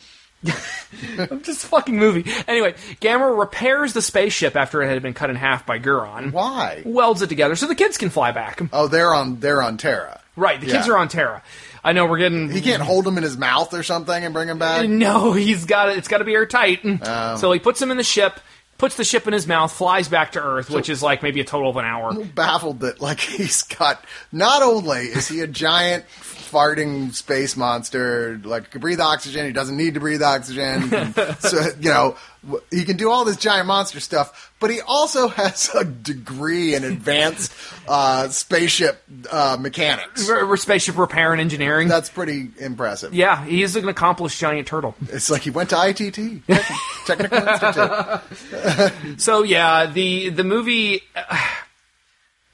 just 1.43 1.67
fucking 1.67 1.97
movie. 1.97 2.31
Anyway, 2.49 2.75
Gamera 3.01 3.39
repairs 3.39 3.93
the 3.93 4.03
spaceship 4.03 4.57
after 4.57 4.83
it 4.83 4.89
had 4.89 5.03
been 5.03 5.15
cut 5.15 5.31
in 5.31 5.37
half 5.37 5.65
by 5.67 5.79
Guiron. 5.79 6.33
Why? 6.33 6.83
Welds 6.85 7.23
it 7.23 7.29
together 7.29 7.57
so 7.57 7.67
the 7.67 7.75
kids 7.75 7.99
can 7.99 8.11
fly 8.11 8.33
back. 8.33 8.61
Oh, 8.73 8.89
they're 8.89 9.15
on 9.15 9.41
they're 9.41 9.63
on 9.63 9.77
Terra. 9.77 10.21
Right, 10.35 10.59
the 10.61 10.67
kids 10.67 10.87
Yeah. 10.87 10.95
are 10.95 10.99
on 10.99 11.09
Terra. 11.09 11.43
I 11.85 11.93
know 11.93 12.07
we're 12.07 12.19
getting. 12.19 12.49
He 12.51 12.61
can't 12.61 12.83
hold 12.83 13.07
him 13.07 13.17
in 13.19 13.23
his 13.23 13.37
mouth 13.37 13.75
or 13.75 13.83
something 13.83 14.25
and 14.25 14.33
bring 14.33 14.49
him 14.49 14.59
back. 14.59 14.89
No, 14.89 15.33
he's 15.33 15.65
got 15.67 15.89
it. 15.91 15.99
It's 15.99 16.09
got 16.09 16.19
to 16.19 16.25
be 16.25 16.33
airtight. 16.33 16.81
Oh. 16.85 17.37
So 17.37 17.51
he 17.53 17.59
puts 17.59 17.83
him 17.83 17.91
in 17.91 17.97
the 17.97 18.05
ship, 18.05 18.39
puts 18.83 18.97
the 18.97 19.05
ship 19.05 19.29
in 19.29 19.33
his 19.33 19.47
mouth, 19.47 19.71
flies 19.73 20.09
back 20.09 20.33
to 20.33 20.43
Earth, 20.43 20.69
which 20.69 20.89
is 20.89 21.05
like 21.05 21.23
maybe 21.23 21.41
a 21.41 21.45
total 21.45 21.71
of 21.71 21.77
an 21.77 21.85
hour. 21.85 22.13
baffled 22.25 22.81
that 22.81 23.01
like 23.01 23.21
he's 23.21 23.63
got 23.63 24.05
not 24.33 24.61
only 24.61 25.03
is 25.03 25.29
he 25.29 25.39
a 25.39 25.47
giant 25.47 26.05
farting 26.09 27.15
space 27.15 27.57
monster 27.57 28.41
like 28.43 28.73
can 28.73 28.81
breathe 28.81 29.01
oxygen 29.01 29.47
he 29.47 29.53
doesn't 29.53 29.77
need 29.77 29.95
to 29.95 30.01
breathe 30.01 30.23
oxygen 30.23 30.91
so 31.39 31.69
you 31.81 31.89
know 31.89 32.17
he 32.71 32.85
can 32.85 32.97
do 32.97 33.11
all 33.11 33.25
this 33.25 33.37
giant 33.37 33.67
monster 33.69 34.01
stuff, 34.01 34.53
but 34.59 34.71
he 34.71 34.81
also 34.81 35.29
has 35.41 35.73
a 35.75 35.85
degree 35.85 36.75
in 36.75 36.83
advanced 36.85 37.53
uh, 37.87 38.29
spaceship 38.29 39.03
uh, 39.31 39.57
mechanics. 39.61 40.29
R- 40.29 40.45
r- 40.47 40.57
spaceship 40.57 40.99
repair 40.99 41.33
and 41.33 41.41
engineering. 41.41 41.89
That's 41.89 42.11
pretty 42.11 42.49
impressive. 42.59 43.15
yeah, 43.15 43.45
he 43.45 43.63
is 43.63 43.77
an 43.77 43.89
accomplished 43.89 44.41
giant 44.41 44.67
turtle. 44.67 44.95
It's 45.09 45.31
like 45.31 45.43
he 45.43 45.51
went 45.51 45.71
to 45.71 45.77
ITT, 45.81 46.47
Technical 47.07 47.39
Institute. 47.49 49.19
So 49.21 49.43
yeah, 49.43 49.87
the 49.87 50.31
the 50.31 50.45
movie. 50.45 51.03
Uh, 51.15 51.37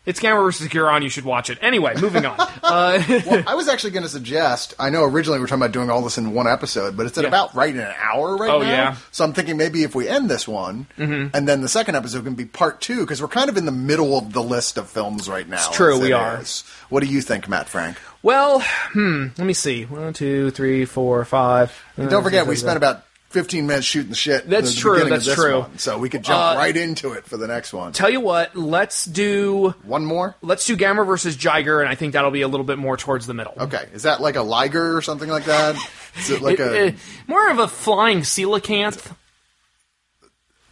it's 0.08 0.18
Gamera 0.20 0.42
versus 0.42 0.66
Guiron. 0.68 1.02
You 1.04 1.08
should 1.08 1.24
watch 1.24 1.50
it. 1.50 1.58
Anyway, 1.62 1.94
moving 2.00 2.26
on. 2.26 2.36
Uh, 2.68 3.02
Well, 3.26 3.44
I 3.46 3.54
was 3.54 3.66
actually 3.68 3.92
going 3.92 4.02
to 4.02 4.08
suggest. 4.10 4.74
I 4.78 4.90
know 4.90 5.04
originally 5.04 5.38
we 5.38 5.42
were 5.42 5.46
talking 5.46 5.62
about 5.62 5.72
doing 5.72 5.88
all 5.90 6.02
this 6.02 6.18
in 6.18 6.34
one 6.34 6.46
episode, 6.46 6.96
but 6.96 7.06
it's 7.06 7.16
at 7.16 7.22
Yeah. 7.22 7.28
about 7.28 7.54
right 7.54 7.72
in 7.74 7.80
an 7.80 7.94
hour 7.98 8.36
right 8.36 8.50
Oh, 8.50 8.58
now. 8.60 8.68
yeah. 8.68 8.96
So 9.10 9.24
I'm 9.24 9.32
thinking 9.32 9.56
maybe 9.56 9.84
if 9.84 9.94
we 9.94 10.06
end 10.08 10.28
this 10.28 10.46
one, 10.48 10.86
and 10.98 11.30
then 11.48 11.62
the 11.62 11.68
second 11.68 11.94
episode 11.94 12.24
can 12.24 12.34
be 12.34 12.44
part 12.44 12.80
two 12.82 13.00
because 13.00 13.22
we're 13.22 13.28
kind 13.28 13.48
of 13.48 13.56
in 13.56 13.64
the 13.64 13.72
middle 13.72 14.18
of 14.18 14.32
the 14.34 14.42
list 14.42 14.76
of 14.76 14.90
films 14.90 15.28
right 15.30 15.48
now. 15.48 15.56
It's 15.56 15.70
true, 15.76 15.98
we 16.00 16.12
are. 16.12 16.42
What 16.90 17.00
do 17.02 17.06
you 17.08 17.22
think, 17.22 17.48
Matt 17.48 17.68
Frank? 17.68 17.96
well, 18.22 18.60
hmm. 18.92 19.28
Let 19.38 19.46
me 19.46 19.54
see. 19.54 19.84
One, 19.84 20.12
two, 20.12 20.50
three, 20.50 20.84
four, 20.84 21.24
five. 21.24 21.72
Don't 21.96 22.22
forget, 22.22 22.46
we 22.46 22.56
spent 22.56 22.76
about 22.76 23.04
15 23.30 23.66
minutes 23.66 23.86
shooting 23.86 24.08
the 24.10 24.16
shit. 24.16 24.48
That's 24.48 24.70
at 24.70 24.74
the 24.74 24.80
true, 24.80 25.04
that's 25.08 25.34
true. 25.34 25.60
One, 25.60 25.78
so 25.78 25.98
we 25.98 26.08
could 26.08 26.22
jump 26.24 26.56
Uh, 26.56 26.58
right 26.58 26.74
into 26.76 27.12
it 27.12 27.26
for 27.26 27.36
the 27.36 27.46
next 27.46 27.72
one. 27.74 27.92
Tell 27.92 28.08
you 28.08 28.20
what. 28.20 28.56
Let's 28.56 29.04
do. 29.04 29.74
one 29.82 30.04
more. 30.06 30.34
Let's 30.40 30.64
do 30.66 30.76
Gamera 30.76 31.06
versus 31.06 31.36
Jiger, 31.36 31.80
and 31.80 31.88
I 31.88 31.94
think 31.94 32.14
that'll 32.14 32.30
be 32.30 32.40
a 32.42 32.48
little 32.48 32.64
bit 32.64 32.78
more 32.78 32.96
towards 32.96 33.26
the 33.26 33.34
middle. 33.34 33.52
Okay, 33.58 33.86
is 33.92 34.04
that 34.04 34.20
like 34.22 34.36
a 34.36 34.42
Liger 34.42 34.96
or 34.96 35.02
something 35.02 35.28
like 35.28 35.44
that? 35.44 35.76
Is 36.18 36.30
it 36.30 36.40
like 36.42 36.58
It- 36.60 36.72
a 36.72 36.86
it- 36.86 36.94
more 37.26 37.50
of 37.50 37.58
a 37.58 37.68
flying 37.68 38.20
coelacanth 38.20 39.14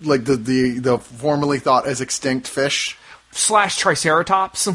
like 0.01 0.25
the 0.25 0.37
the 0.37 0.79
the 0.79 0.99
formerly 0.99 1.59
thought 1.59 1.87
as 1.87 2.01
extinct 2.01 2.49
fish? 2.49 2.97
slash 3.33 3.77
Triceratops. 3.77 4.69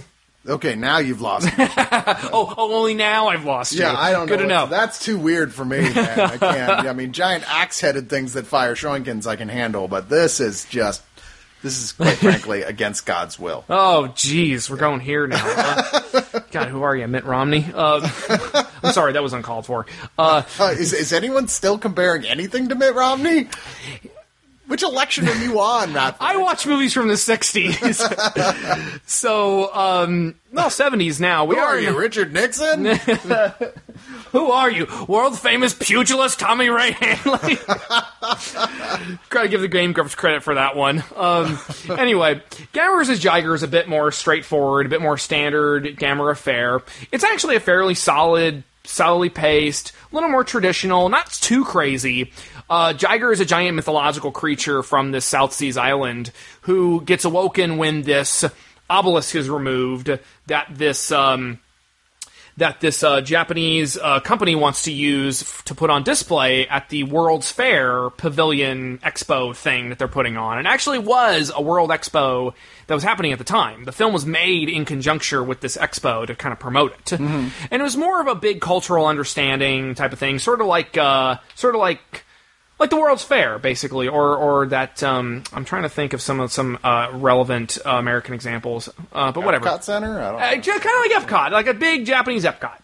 Okay, 0.47 0.75
now 0.75 0.97
you've 0.97 1.21
lost. 1.21 1.45
me. 1.57 1.67
Oh, 2.33 2.53
oh, 2.57 2.73
only 2.73 2.93
now 2.93 3.27
I've 3.27 3.45
lost 3.45 3.73
you. 3.73 3.81
Yeah, 3.81 3.93
I 3.95 4.11
don't 4.11 4.27
Good 4.27 4.39
know. 4.39 4.45
to 4.45 4.49
know. 4.49 4.65
That's 4.67 5.03
too 5.03 5.17
weird 5.17 5.53
for 5.53 5.63
me, 5.65 5.81
man. 5.81 6.19
I 6.19 6.37
can't. 6.37 6.87
I 6.87 6.93
mean, 6.93 7.11
giant 7.13 7.43
axe-headed 7.47 8.09
things 8.09 8.33
that 8.33 8.47
fire 8.47 8.73
shurinkens 8.75 9.27
I 9.27 9.35
can 9.35 9.49
handle, 9.49 9.87
but 9.87 10.09
this 10.09 10.39
is 10.39 10.65
just. 10.65 11.03
This 11.61 11.83
is 11.83 11.91
quite 11.91 12.17
frankly 12.17 12.63
against 12.63 13.05
God's 13.05 13.37
will. 13.37 13.63
Oh, 13.69 14.11
jeez, 14.15 14.67
we're 14.67 14.77
going 14.77 14.99
here 14.99 15.27
now. 15.27 15.37
huh? 15.39 16.39
God, 16.49 16.69
who 16.69 16.81
are 16.81 16.95
you, 16.95 17.07
Mitt 17.07 17.23
Romney? 17.23 17.67
Uh, 17.71 18.01
I'm 18.83 18.93
sorry, 18.93 19.13
that 19.13 19.21
was 19.21 19.33
uncalled 19.33 19.67
for. 19.67 19.85
Uh, 20.17 20.41
Uh, 20.59 20.73
is, 20.75 20.91
is 20.93 21.13
anyone 21.13 21.47
still 21.47 21.77
comparing 21.77 22.25
anything 22.25 22.69
to 22.69 22.75
Mitt 22.75 22.95
Romney? 22.95 23.47
Which 24.71 24.83
election 24.83 25.27
are 25.27 25.35
you 25.35 25.59
on, 25.59 25.91
Matt? 25.93 26.15
I 26.21 26.37
watch 26.37 26.65
movies 26.65 26.93
from 26.93 27.09
the 27.09 27.15
'60s, 27.15 29.01
so 29.05 29.75
um, 29.75 30.35
well, 30.53 30.69
'70s 30.69 31.19
now. 31.19 31.43
We 31.43 31.55
Who 31.55 31.61
are 31.61 31.77
in- 31.77 31.83
you, 31.83 31.99
Richard 31.99 32.31
Nixon? 32.31 32.85
Who 34.31 34.49
are 34.49 34.71
you? 34.71 34.87
World 35.09 35.37
famous 35.37 35.73
pugilist 35.73 36.39
Tommy 36.39 36.69
Ray 36.69 36.91
Hanley. 36.91 37.57
Gotta 39.29 39.49
give 39.49 39.59
the 39.59 39.67
Game 39.67 39.91
Grumps 39.91 40.15
credit 40.15 40.41
for 40.41 40.55
that 40.55 40.77
one. 40.77 41.03
Um, 41.17 41.59
anyway, 41.89 42.41
Gamera 42.73 42.95
vs. 42.99 43.19
Jiger 43.21 43.53
is 43.53 43.63
a 43.63 43.67
bit 43.67 43.89
more 43.89 44.09
straightforward, 44.13 44.85
a 44.85 44.89
bit 44.89 45.01
more 45.01 45.17
standard 45.17 45.83
Gamera 45.97 46.31
affair. 46.31 46.79
It's 47.11 47.25
actually 47.25 47.57
a 47.57 47.59
fairly 47.59 47.93
solid, 47.95 48.63
solidly 48.83 49.29
paced, 49.29 49.91
a 50.11 50.15
little 50.15 50.29
more 50.29 50.43
traditional, 50.43 51.09
not 51.09 51.31
too 51.31 51.63
crazy. 51.63 52.31
Uh, 52.69 52.93
Jiger 52.93 53.33
is 53.33 53.39
a 53.39 53.45
giant 53.45 53.75
mythological 53.75 54.31
creature 54.31 54.81
from 54.81 55.11
this 55.11 55.25
South 55.25 55.53
Seas 55.53 55.77
island 55.77 56.31
who 56.61 57.01
gets 57.01 57.25
awoken 57.25 57.77
when 57.77 58.03
this 58.03 58.45
obelisk 58.89 59.35
is 59.35 59.49
removed. 59.49 60.17
That 60.47 60.67
this 60.69 61.11
um, 61.11 61.59
that 62.61 62.79
this 62.79 63.01
uh, 63.03 63.21
Japanese 63.21 63.97
uh, 63.97 64.19
company 64.19 64.53
wants 64.53 64.83
to 64.83 64.91
use 64.91 65.41
f- 65.41 65.63
to 65.65 65.73
put 65.73 65.89
on 65.89 66.03
display 66.03 66.67
at 66.67 66.89
the 66.89 67.01
World's 67.03 67.51
Fair 67.51 68.11
Pavilion 68.11 68.99
Expo 68.99 69.55
thing 69.55 69.89
that 69.89 69.97
they're 69.97 70.07
putting 70.07 70.37
on. 70.37 70.59
It 70.59 70.67
actually 70.67 70.99
was 70.99 71.51
a 71.55 71.59
World 71.59 71.89
Expo 71.89 72.53
that 72.85 72.93
was 72.93 73.03
happening 73.03 73.31
at 73.31 73.39
the 73.39 73.43
time. 73.43 73.85
The 73.85 73.91
film 73.91 74.13
was 74.13 74.27
made 74.27 74.69
in 74.69 74.85
conjunction 74.85 75.47
with 75.47 75.61
this 75.61 75.75
expo 75.75 76.27
to 76.27 76.35
kind 76.35 76.53
of 76.53 76.59
promote 76.59 76.93
it, 76.99 77.13
and 77.13 77.51
it 77.71 77.81
was 77.81 77.97
more 77.97 78.21
of 78.21 78.27
a 78.27 78.35
big 78.35 78.61
cultural 78.61 79.07
understanding 79.07 79.95
type 79.95 80.13
of 80.13 80.19
thing, 80.19 80.37
sort 80.37 80.61
of 80.61 80.67
like 80.67 80.95
uh, 80.97 81.37
sort 81.55 81.73
of 81.73 81.81
like 81.81 82.25
like 82.81 82.89
the 82.89 82.97
World's 82.97 83.23
Fair, 83.23 83.59
basically, 83.59 84.07
or 84.07 84.35
or 84.35 84.65
that 84.67 85.03
um, 85.03 85.43
I'm 85.53 85.63
trying 85.63 85.83
to 85.83 85.89
think 85.89 86.13
of 86.13 86.21
some 86.21 86.39
of 86.39 86.51
some 86.51 86.79
uh, 86.83 87.09
relevant 87.13 87.77
uh, 87.85 87.91
American 87.91 88.33
examples, 88.33 88.89
uh, 89.13 89.31
but 89.31 89.45
whatever. 89.45 89.65
Epcot 89.65 89.83
Center? 89.83 90.19
I 90.19 90.31
don't 90.31 90.39
know. 90.39 90.73
Uh, 90.73 90.79
kind 90.79 90.85
of 90.85 91.11
like 91.11 91.11
Epcot, 91.11 91.51
like 91.51 91.67
a 91.67 91.75
big 91.75 92.05
Japanese 92.05 92.43
Epcot. 92.43 92.77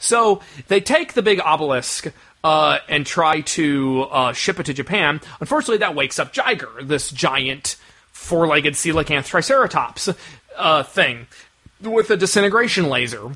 So 0.00 0.42
they 0.66 0.80
take 0.80 1.14
the 1.14 1.22
big 1.22 1.40
obelisk 1.40 2.12
uh, 2.42 2.78
and 2.88 3.06
try 3.06 3.42
to 3.42 4.02
uh, 4.10 4.32
ship 4.32 4.58
it 4.58 4.66
to 4.66 4.74
Japan. 4.74 5.20
Unfortunately, 5.40 5.78
that 5.78 5.94
wakes 5.94 6.18
up 6.18 6.34
Jiger, 6.34 6.86
this 6.86 7.10
giant 7.10 7.76
four-legged 8.10 8.74
coelacanth 8.74 9.26
triceratops 9.26 10.08
uh, 10.56 10.82
thing 10.82 11.28
with 11.80 12.10
a 12.10 12.16
disintegration 12.16 12.88
laser. 12.88 13.30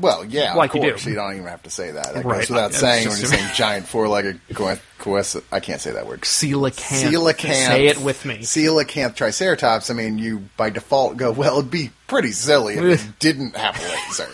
Well, 0.00 0.24
yeah, 0.24 0.54
Like 0.54 0.70
of 0.74 0.82
you 0.82 0.90
course. 0.90 1.04
do. 1.04 1.10
You 1.10 1.16
don't 1.16 1.34
even 1.34 1.46
have 1.46 1.62
to 1.64 1.70
say 1.70 1.90
that. 1.90 2.14
That 2.14 2.24
Right. 2.24 2.40
goes 2.40 2.50
without 2.50 2.70
It's 2.70 2.80
saying 2.80 3.08
when 3.08 3.18
you're 3.18 3.28
saying 3.28 3.50
giant 3.54 3.86
four-legged 3.86 4.40
coe- 4.54 4.78
coes- 4.98 5.36
I 5.52 5.60
can't 5.60 5.80
say 5.80 5.90
that 5.92 6.06
word. 6.06 6.22
Coelacanth. 6.22 7.10
Coelacanth. 7.12 7.66
Say 7.66 7.86
it 7.86 7.98
with 7.98 8.24
me. 8.24 8.38
Coelacanth 8.38 9.14
triceratops. 9.14 9.90
I 9.90 9.94
mean, 9.94 10.18
you 10.18 10.44
by 10.56 10.70
default 10.70 11.16
go, 11.16 11.30
well, 11.30 11.58
it'd 11.58 11.70
be 11.70 11.90
pretty 12.06 12.32
silly 12.32 12.74
if 12.76 13.04
it 13.04 13.12
didn't 13.18 13.56
have 13.56 13.78
a 13.78 13.82
laser. 13.82 14.28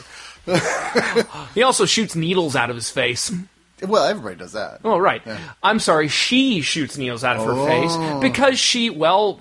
He 1.55 1.62
also 1.62 1.87
shoots 1.87 2.14
needles 2.14 2.55
out 2.57 2.71
of 2.71 2.77
his 2.77 2.91
face. 2.91 3.33
Well, 3.83 4.05
everybody 4.07 4.37
does 4.37 4.53
that. 4.53 4.81
Oh, 4.85 4.97
right. 4.99 5.21
I'm 5.62 5.81
sorry. 5.81 6.09
She 6.09 6.61
shoots 6.62 6.97
needles 6.97 7.25
out 7.25 7.37
of 7.37 7.45
her 7.45 7.53
Oh. 7.53 7.67
face 7.67 8.21
because 8.23 8.59
she, 8.59 8.89
well, 8.91 9.41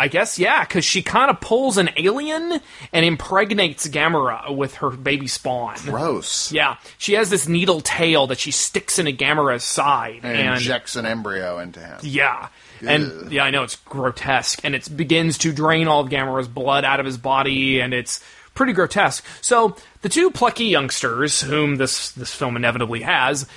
I 0.00 0.06
guess, 0.06 0.38
yeah, 0.38 0.62
because 0.62 0.84
she 0.84 1.02
kind 1.02 1.28
of 1.28 1.40
pulls 1.40 1.76
an 1.76 1.90
alien 1.96 2.60
and 2.92 3.04
impregnates 3.04 3.88
Gamera 3.88 4.54
with 4.54 4.76
her 4.76 4.90
baby 4.90 5.26
spawn. 5.26 5.74
Gross. 5.84 6.52
Yeah, 6.52 6.76
she 6.98 7.14
has 7.14 7.30
this 7.30 7.48
needle 7.48 7.80
tail 7.80 8.28
that 8.28 8.38
she 8.38 8.52
sticks 8.52 9.00
into 9.00 9.12
Gamera's 9.12 9.64
side, 9.64 10.20
And, 10.22 10.36
and, 10.38 10.54
injects 10.54 10.94
an 10.94 11.04
embryo 11.04 11.58
into 11.58 11.80
him. 11.80 11.98
yeah, 12.02 12.48
and 12.86 13.32
yeah, 13.32 13.42
I 13.42 13.50
know 13.50 13.64
it's 13.64 13.74
grotesque, 13.74 14.60
and 14.62 14.76
it 14.76 14.96
begins 14.96 15.36
to 15.38 15.52
drain 15.52 15.88
all 15.88 16.02
of 16.02 16.10
Gamera's 16.10 16.46
blood 16.48 16.84
out 16.84 17.00
of 17.00 17.06
his 17.06 17.18
body, 17.18 17.80
and 17.80 17.92
it's 17.92 18.22
pretty 18.54 18.72
grotesque. 18.72 19.24
So 19.40 19.76
the 20.02 20.08
two 20.08 20.30
plucky 20.30 20.66
youngsters, 20.66 21.40
whom 21.40 21.74
this 21.76 22.12
this 22.12 22.32
film 22.32 22.54
inevitably 22.54 23.00
has, 23.00 23.48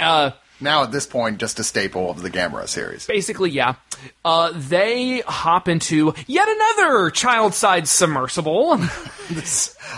uh, 0.00 0.30
Now, 0.62 0.84
at 0.84 0.92
this 0.92 1.06
point, 1.06 1.38
just 1.38 1.58
a 1.58 1.64
staple 1.64 2.10
of 2.10 2.22
the 2.22 2.30
Gamera 2.30 2.68
series. 2.68 3.06
basically, 3.06 3.50
yeah, 3.50 3.74
uh, 4.24 4.52
they 4.54 5.20
hop 5.20 5.68
into 5.68 6.14
yet 6.26 6.48
another 6.48 7.10
child-side 7.10 7.88
submersible. 7.88 8.78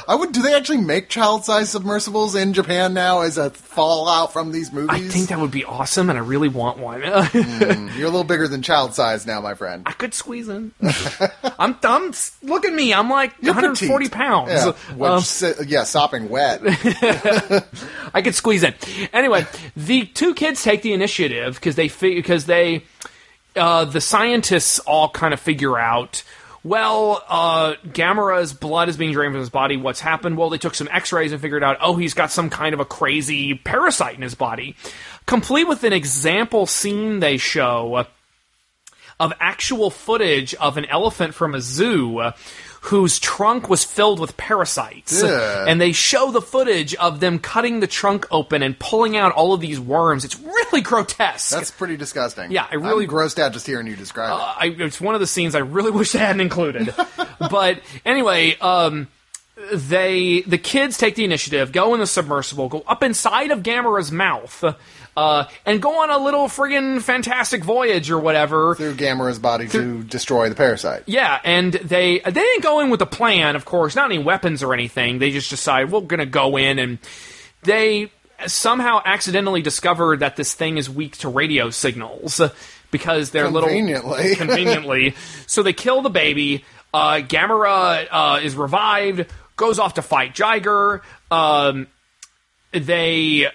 I 0.09 0.15
would. 0.15 0.33
Do 0.33 0.43
they 0.43 0.55
actually 0.55 0.79
make 0.79 1.09
child-sized 1.09 1.71
submersibles 1.71 2.35
in 2.35 2.53
Japan 2.53 2.95
now 2.95 3.21
as 3.23 3.39
a 3.39 3.51
fallout 3.51 4.33
from 4.33 4.53
these 4.53 4.73
movies? 4.73 4.91
I 4.91 5.01
think 5.01 5.29
that 5.29 5.39
would 5.39 5.51
be 5.51 5.65
awesome, 5.65 6.11
and 6.11 6.19
I 6.19 6.23
really 6.23 6.49
want 6.49 6.79
one. 6.79 7.01
You're 7.03 7.13
a 7.13 8.11
little 8.11 8.25
bigger 8.25 8.49
than 8.49 8.63
child 8.63 8.95
size 8.95 9.27
now, 9.27 9.41
my 9.41 9.55
friend. 9.55 9.83
I 9.87 9.93
could 9.93 10.15
squeeze 10.15 10.49
in. 10.49 10.73
I'm, 11.59 11.77
I'm. 11.83 12.13
Look 12.43 12.65
at 12.65 12.73
me. 12.73 12.93
I'm 12.95 13.09
like 13.11 13.33
You're 13.41 13.55
140 13.55 14.05
petite. 14.07 14.17
pounds. 14.19 14.51
Yeah, 14.53 14.73
What, 14.97 15.11
Um, 15.13 15.21
si- 15.21 15.53
yeah, 15.67 15.85
sopping 15.85 16.29
wet. 16.29 16.61
I 18.15 18.21
could 18.23 18.35
squeeze 18.35 18.63
in. 18.63 18.75
Anyway, 19.13 19.47
the 19.77 20.07
two 20.07 20.35
kids 20.35 20.63
take 20.63 20.83
the 20.83 20.93
initiative 20.93 21.55
because 21.55 21.77
they 21.77 21.89
because 21.89 22.47
they 22.47 22.85
uh, 23.57 23.85
the 23.85 24.01
scientists 24.01 24.79
all 24.81 25.09
kind 25.09 25.33
of 25.35 25.41
figure 25.41 25.79
out. 25.79 26.23
Well, 26.65 27.23
uh, 27.29 27.75
Gamera's 27.87 28.55
blood 28.55 28.89
is 28.89 28.97
being 28.97 29.13
drained 29.13 29.35
from 29.35 29.41
his 29.41 29.51
body. 29.51 29.77
What's 29.77 30.01
happened? 30.01 30.39
Well, 30.39 30.49
they 30.49 30.57
took 30.57 30.75
some 30.75 30.89
X-rays 30.91 31.31
and 31.31 31.41
figured 31.41 31.63
out. 31.63 31.77
Oh, 31.83 31.97
he's 31.97 32.15
got 32.15 32.33
some 32.33 32.49
kind 32.49 32.73
of 32.73 32.81
a 32.81 32.87
crazy 32.87 33.53
parasite 33.53 34.17
in 34.17 34.23
his 34.23 34.35
body. 34.35 34.75
Complete 35.27 35.69
with 35.69 35.85
an 35.85 35.93
example 35.93 36.65
scene 36.65 37.21
they 37.21 37.37
show 37.37 38.07
of 39.21 39.33
actual 39.41 39.91
footage 39.91 40.55
of 40.55 40.77
an 40.79 40.87
elephant 40.87 41.35
from 41.35 41.55
a 41.55 41.61
zoo 41.61 42.33
whose 42.89 43.19
trunk 43.19 43.69
was 43.71 43.83
filled 43.83 44.21
with 44.21 44.37
parasites. 44.37 45.23
Yeah. 45.23 45.65
And 45.67 45.81
they 45.81 45.93
show 45.93 46.31
the 46.31 46.43
footage 46.43 46.95
of 46.97 47.19
them 47.21 47.39
cutting 47.39 47.81
the 47.81 47.87
trunk 47.87 48.27
open 48.31 48.63
and 48.63 48.79
pulling 48.79 49.17
out 49.17 49.33
all 49.33 49.55
of 49.55 49.61
these 49.63 49.81
worms. 49.81 50.23
It's 50.25 50.39
really 50.39 50.83
grotesque. 50.83 51.51
That's 51.51 51.71
pretty 51.71 51.97
disgusting. 51.97 52.51
Yeah, 52.51 52.67
I 52.71 52.75
really- 52.75 53.05
I'm 53.05 53.11
grossed 53.11 53.39
out 53.39 53.53
just 53.55 53.67
hearing 53.67 53.87
you 53.87 53.97
describe 53.97 54.31
it. 54.31 54.43
I, 54.81 54.85
it's 54.85 55.01
one 55.01 55.15
of 55.15 55.21
the 55.23 55.27
scenes 55.27 55.55
I 55.55 55.61
really 55.61 55.91
wish 55.99 56.13
they 56.13 56.19
hadn't 56.19 56.43
included. 56.43 56.95
but 57.39 57.81
anyway, 58.05 58.57
um, 58.59 59.09
they 59.73 60.43
the 60.43 60.59
kids 60.59 60.99
take 60.99 61.15
the 61.15 61.25
initiative, 61.25 61.73
go 61.73 61.95
in 61.95 62.01
the 62.01 62.07
submersible, 62.07 62.69
go 62.69 62.83
up 62.87 63.03
inside 63.03 63.51
of 63.51 63.61
Gamera's 63.63 64.11
mouth, 64.13 64.63
uh, 65.17 65.45
and 65.65 65.81
go 65.81 66.03
on 66.03 66.11
a 66.11 66.19
little 66.19 66.47
friggin' 66.47 67.01
fantastic 67.01 67.63
voyage 67.63 68.11
or 68.11 68.19
whatever. 68.19 68.75
Through 68.75 68.95
Gamera's 68.95 69.39
body 69.39 69.69
to 69.69 70.03
destroy 70.03 70.49
the 70.49 70.55
parasite. 70.55 71.05
Yeah, 71.07 71.41
and 71.45 71.73
they 71.73 72.19
they 72.19 72.31
didn't 72.33 72.63
go 72.63 72.81
in 72.81 72.91
with 72.91 73.01
a 73.03 73.07
plan, 73.07 73.57
of 73.57 73.65
course, 73.65 73.95
not 73.95 74.07
any 74.07 74.23
weapons 74.23 74.63
or 74.63 74.75
anything. 74.75 75.19
They 75.19 75.31
just 75.31 75.51
decide 75.51 75.91
we're 75.91 76.01
gonna 76.01 76.27
go 76.27 76.57
in, 76.57 76.79
and 76.79 76.99
they 77.63 78.11
somehow 78.47 79.01
accidentally 79.05 79.63
discover 79.63 80.17
that 80.17 80.37
this 80.37 80.55
thing 80.55 80.77
is 80.79 80.91
weak 80.91 81.17
to 81.19 81.29
radio 81.29 81.71
signals 81.71 82.41
because 82.91 83.31
they're 83.31 83.49
little 83.49 83.69
Conveniently. 83.69 84.35
conveniently. 84.37 85.15
So 85.47 85.63
they 85.63 85.73
kill 85.73 86.03
the 86.03 86.11
baby. 86.11 86.65
Uh, 86.93 87.21
Gamera 87.27 88.07
uh, 88.11 88.41
is 88.43 88.55
revived, 88.55 89.27
goes 89.57 89.79
off 89.79 89.95
to 89.95 90.03
fight 90.03 90.35
Jiger. 90.35 91.01
Um, 91.31 91.89
they 92.73 93.47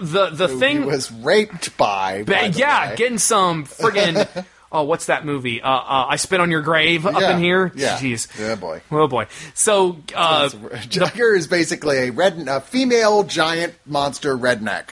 the 0.00 0.30
the 0.30 0.48
He 0.48 0.58
thing 0.58 0.86
was 0.86 1.10
raped 1.12 1.76
by. 1.76 2.22
by 2.24 2.48
the 2.48 2.58
yeah, 2.58 2.90
way. 2.90 2.96
getting 2.96 3.18
some 3.18 3.64
friggin' 3.64 4.44
oh, 4.72 4.82
what's 4.84 5.06
that 5.06 5.24
movie? 5.26 5.60
Uh, 5.62 5.68
uh, 5.70 6.06
I 6.08 6.16
spit 6.16 6.40
on 6.40 6.50
your 6.50 6.62
grave 6.62 7.06
up 7.06 7.20
Yeah, 7.20 7.34
in 7.36 7.42
here. 7.42 7.72
Yeah. 7.74 7.96
jeez. 7.98 8.26
Yeah, 8.38 8.54
boy. 8.56 8.80
Oh 8.90 9.06
boy. 9.08 9.26
So 9.54 9.98
uh, 10.14 10.48
Jiger 10.48 11.36
is 11.36 11.46
basically 11.46 11.98
a 12.08 12.10
red, 12.10 12.46
a 12.48 12.60
female 12.60 13.24
giant 13.24 13.74
monster 13.86 14.36
redneck. 14.36 14.88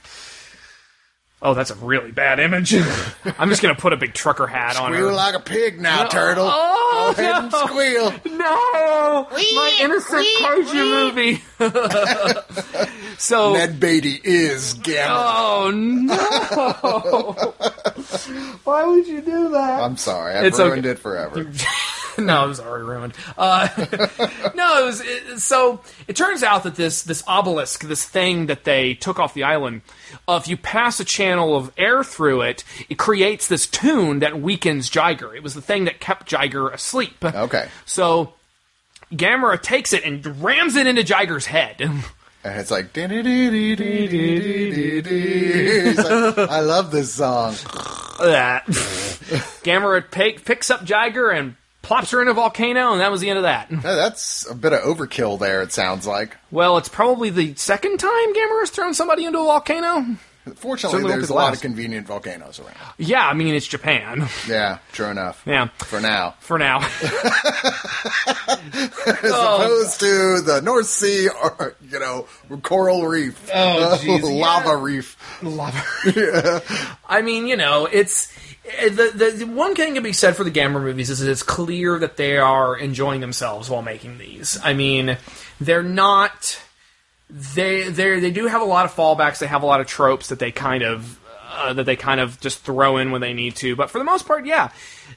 Oh, 1.43 1.55
that's 1.55 1.70
a 1.70 1.74
really 1.76 2.11
bad 2.12 2.39
image. 2.41 2.74
I'm 3.39 3.49
just 3.49 3.62
gonna 3.62 3.74
put 3.74 3.93
a 3.93 3.97
big 3.97 4.14
trucker 4.14 4.47
hat 4.47 4.76
on 4.78 4.93
Squeal 4.93 5.09
her. 5.09 5.14
like 5.14 5.34
a 5.34 5.41
pig 5.41 5.80
now, 5.80 6.07
turtle. 6.07 6.49
Oh, 6.51 7.14
Go 7.16 7.22
ahead 7.22 7.45
and 7.45 7.53
squeal. 7.53 8.12
No, 8.36 9.26
my 9.30 9.78
innocent 9.80 10.26
kaiju 10.41 11.14
movie. 11.14 11.43
so. 13.18 13.53
Ned 13.55 13.78
Beatty 13.80 14.20
is 14.22 14.74
Gamera. 14.74 15.07
Oh 15.11 15.70
no! 15.74 17.55
Why 18.64 18.84
would 18.86 19.07
you 19.07 19.20
do 19.20 19.51
that? 19.51 19.82
I'm 19.82 19.97
sorry, 19.97 20.34
I've 20.34 20.45
It's 20.45 20.59
ruined 20.59 20.80
okay. 20.86 20.91
it 20.91 20.99
forever. 20.99 21.45
no, 22.24 22.44
it 22.44 22.48
was 22.48 22.60
already 22.60 22.84
ruined. 22.84 23.14
Uh, 23.36 23.68
no, 24.54 24.82
it 24.82 24.84
was 24.84 25.00
it, 25.00 25.38
so. 25.40 25.80
It 26.06 26.16
turns 26.16 26.42
out 26.42 26.64
that 26.64 26.74
this 26.76 27.02
this 27.02 27.22
obelisk, 27.26 27.82
this 27.82 28.04
thing 28.04 28.46
that 28.46 28.64
they 28.64 28.94
took 28.94 29.18
off 29.18 29.34
the 29.34 29.44
island, 29.44 29.82
uh, 30.26 30.38
if 30.42 30.48
you 30.48 30.56
pass 30.56 31.00
a 31.00 31.04
channel 31.04 31.56
of 31.56 31.72
air 31.76 32.02
through 32.02 32.42
it, 32.42 32.64
it 32.88 32.98
creates 32.98 33.46
this 33.48 33.66
tune 33.66 34.18
that 34.20 34.40
weakens 34.40 34.90
Jiger. 34.90 35.34
It 35.36 35.42
was 35.42 35.54
the 35.54 35.62
thing 35.62 35.84
that 35.84 36.00
kept 36.00 36.30
Jiger 36.30 36.72
asleep. 36.72 37.24
Okay. 37.24 37.68
So 37.86 38.34
Gamera 39.12 39.60
takes 39.60 39.92
it 39.92 40.04
and 40.04 40.42
rams 40.42 40.76
it 40.76 40.86
into 40.86 41.02
Jiger's 41.02 41.46
head. 41.46 41.76
And 42.44 42.60
it's 42.60 42.70
like, 42.70 42.96
like, 42.96 43.08
I 46.48 46.60
love 46.60 46.92
this 46.92 47.12
song. 47.14 47.54
that 48.20 48.64
Gamera 49.64 50.08
pick, 50.08 50.44
picks 50.44 50.70
up 50.70 50.84
Jiger 50.86 51.36
and 51.36 51.56
plops 51.89 52.11
her 52.11 52.20
in 52.20 52.28
a 52.28 52.34
volcano, 52.34 52.93
and 52.93 53.01
that 53.01 53.11
was 53.11 53.22
the 53.22 53.30
end 53.30 53.39
of 53.39 53.45
that. 53.45 53.70
Yeah, 53.78 53.95
That's 53.95 54.49
a 54.51 54.55
bit 54.55 54.72
of 54.74 54.80
overkill 54.80 55.39
there, 55.39 55.62
it 55.62 55.72
sounds 55.72 56.07
like. 56.07 56.36
Well, 56.51 56.76
it's 56.76 56.89
probably 56.89 57.30
the 57.30 57.55
second 57.55 57.99
time 57.99 58.34
Gamera's 58.34 58.70
thrown 58.70 58.93
somebody 58.93 59.24
into 59.24 59.39
a 59.39 59.45
volcano. 59.45 60.05
Fortunately, 60.57 60.99
Certainly 60.99 61.16
there's 61.16 61.30
a 61.30 61.34
lot 61.34 61.47
last. 61.47 61.57
of 61.57 61.62
convenient 61.62 62.07
volcanoes 62.07 62.59
around. 62.59 62.74
Yeah, 62.97 63.26
I 63.26 63.34
mean 63.34 63.55
it's 63.55 63.66
Japan. 63.66 64.28
Yeah, 64.49 64.78
true 64.93 65.07
enough. 65.07 65.43
Yeah, 65.47 65.68
For 65.78 66.01
now. 66.01 66.34
for 66.41 66.59
now. 66.59 66.78
As 66.78 66.86
oh. 69.24 69.62
opposed 69.62 70.01
to 70.01 70.41
the 70.41 70.61
North 70.62 70.86
Sea 70.86 71.28
or, 71.28 71.74
you 71.91 71.99
know, 71.99 72.26
coral 72.62 73.07
reef. 73.07 73.51
Oh, 73.55 73.99
jeez, 74.01 74.22
Lava 74.22 74.76
reef 74.76 75.16
yeah. 75.43 76.55
reef. 76.55 76.97
I 77.09 77.22
mean, 77.22 77.47
you 77.47 77.57
know, 77.57 77.86
it's 77.86 78.32
the, 78.90 79.12
the 79.14 79.44
the 79.44 79.46
one 79.46 79.74
thing 79.74 79.94
to 79.94 80.00
be 80.00 80.12
said 80.12 80.36
for 80.36 80.44
the 80.44 80.50
Gamera 80.50 80.82
movies 80.82 81.10
is 81.10 81.22
it's 81.22 81.42
clear 81.42 81.98
that 81.98 82.16
they 82.16 82.36
are 82.36 82.76
enjoying 82.76 83.20
themselves 83.20 83.68
while 83.70 83.82
making 83.82 84.18
these. 84.18 84.58
I 84.62 84.74
mean, 84.74 85.18
they're 85.60 85.82
not 85.82 86.60
they 87.30 87.88
they 87.88 88.20
they 88.20 88.30
do 88.30 88.46
have 88.46 88.62
a 88.62 88.66
lot 88.66 88.84
of 88.84 88.94
fallbacks. 88.94 89.38
They 89.38 89.46
have 89.46 89.62
a 89.62 89.66
lot 89.66 89.80
of 89.80 89.86
tropes 89.86 90.28
that 90.28 90.38
they 90.38 90.50
kind 90.50 90.82
of 90.82 91.18
uh, 91.50 91.72
that 91.72 91.84
they 91.84 91.96
kind 91.96 92.20
of 92.20 92.40
just 92.40 92.60
throw 92.60 92.96
in 92.98 93.10
when 93.10 93.20
they 93.20 93.32
need 93.32 93.56
to. 93.56 93.76
But 93.76 93.90
for 93.90 93.98
the 93.98 94.04
most 94.04 94.26
part, 94.26 94.46
yeah, 94.46 94.70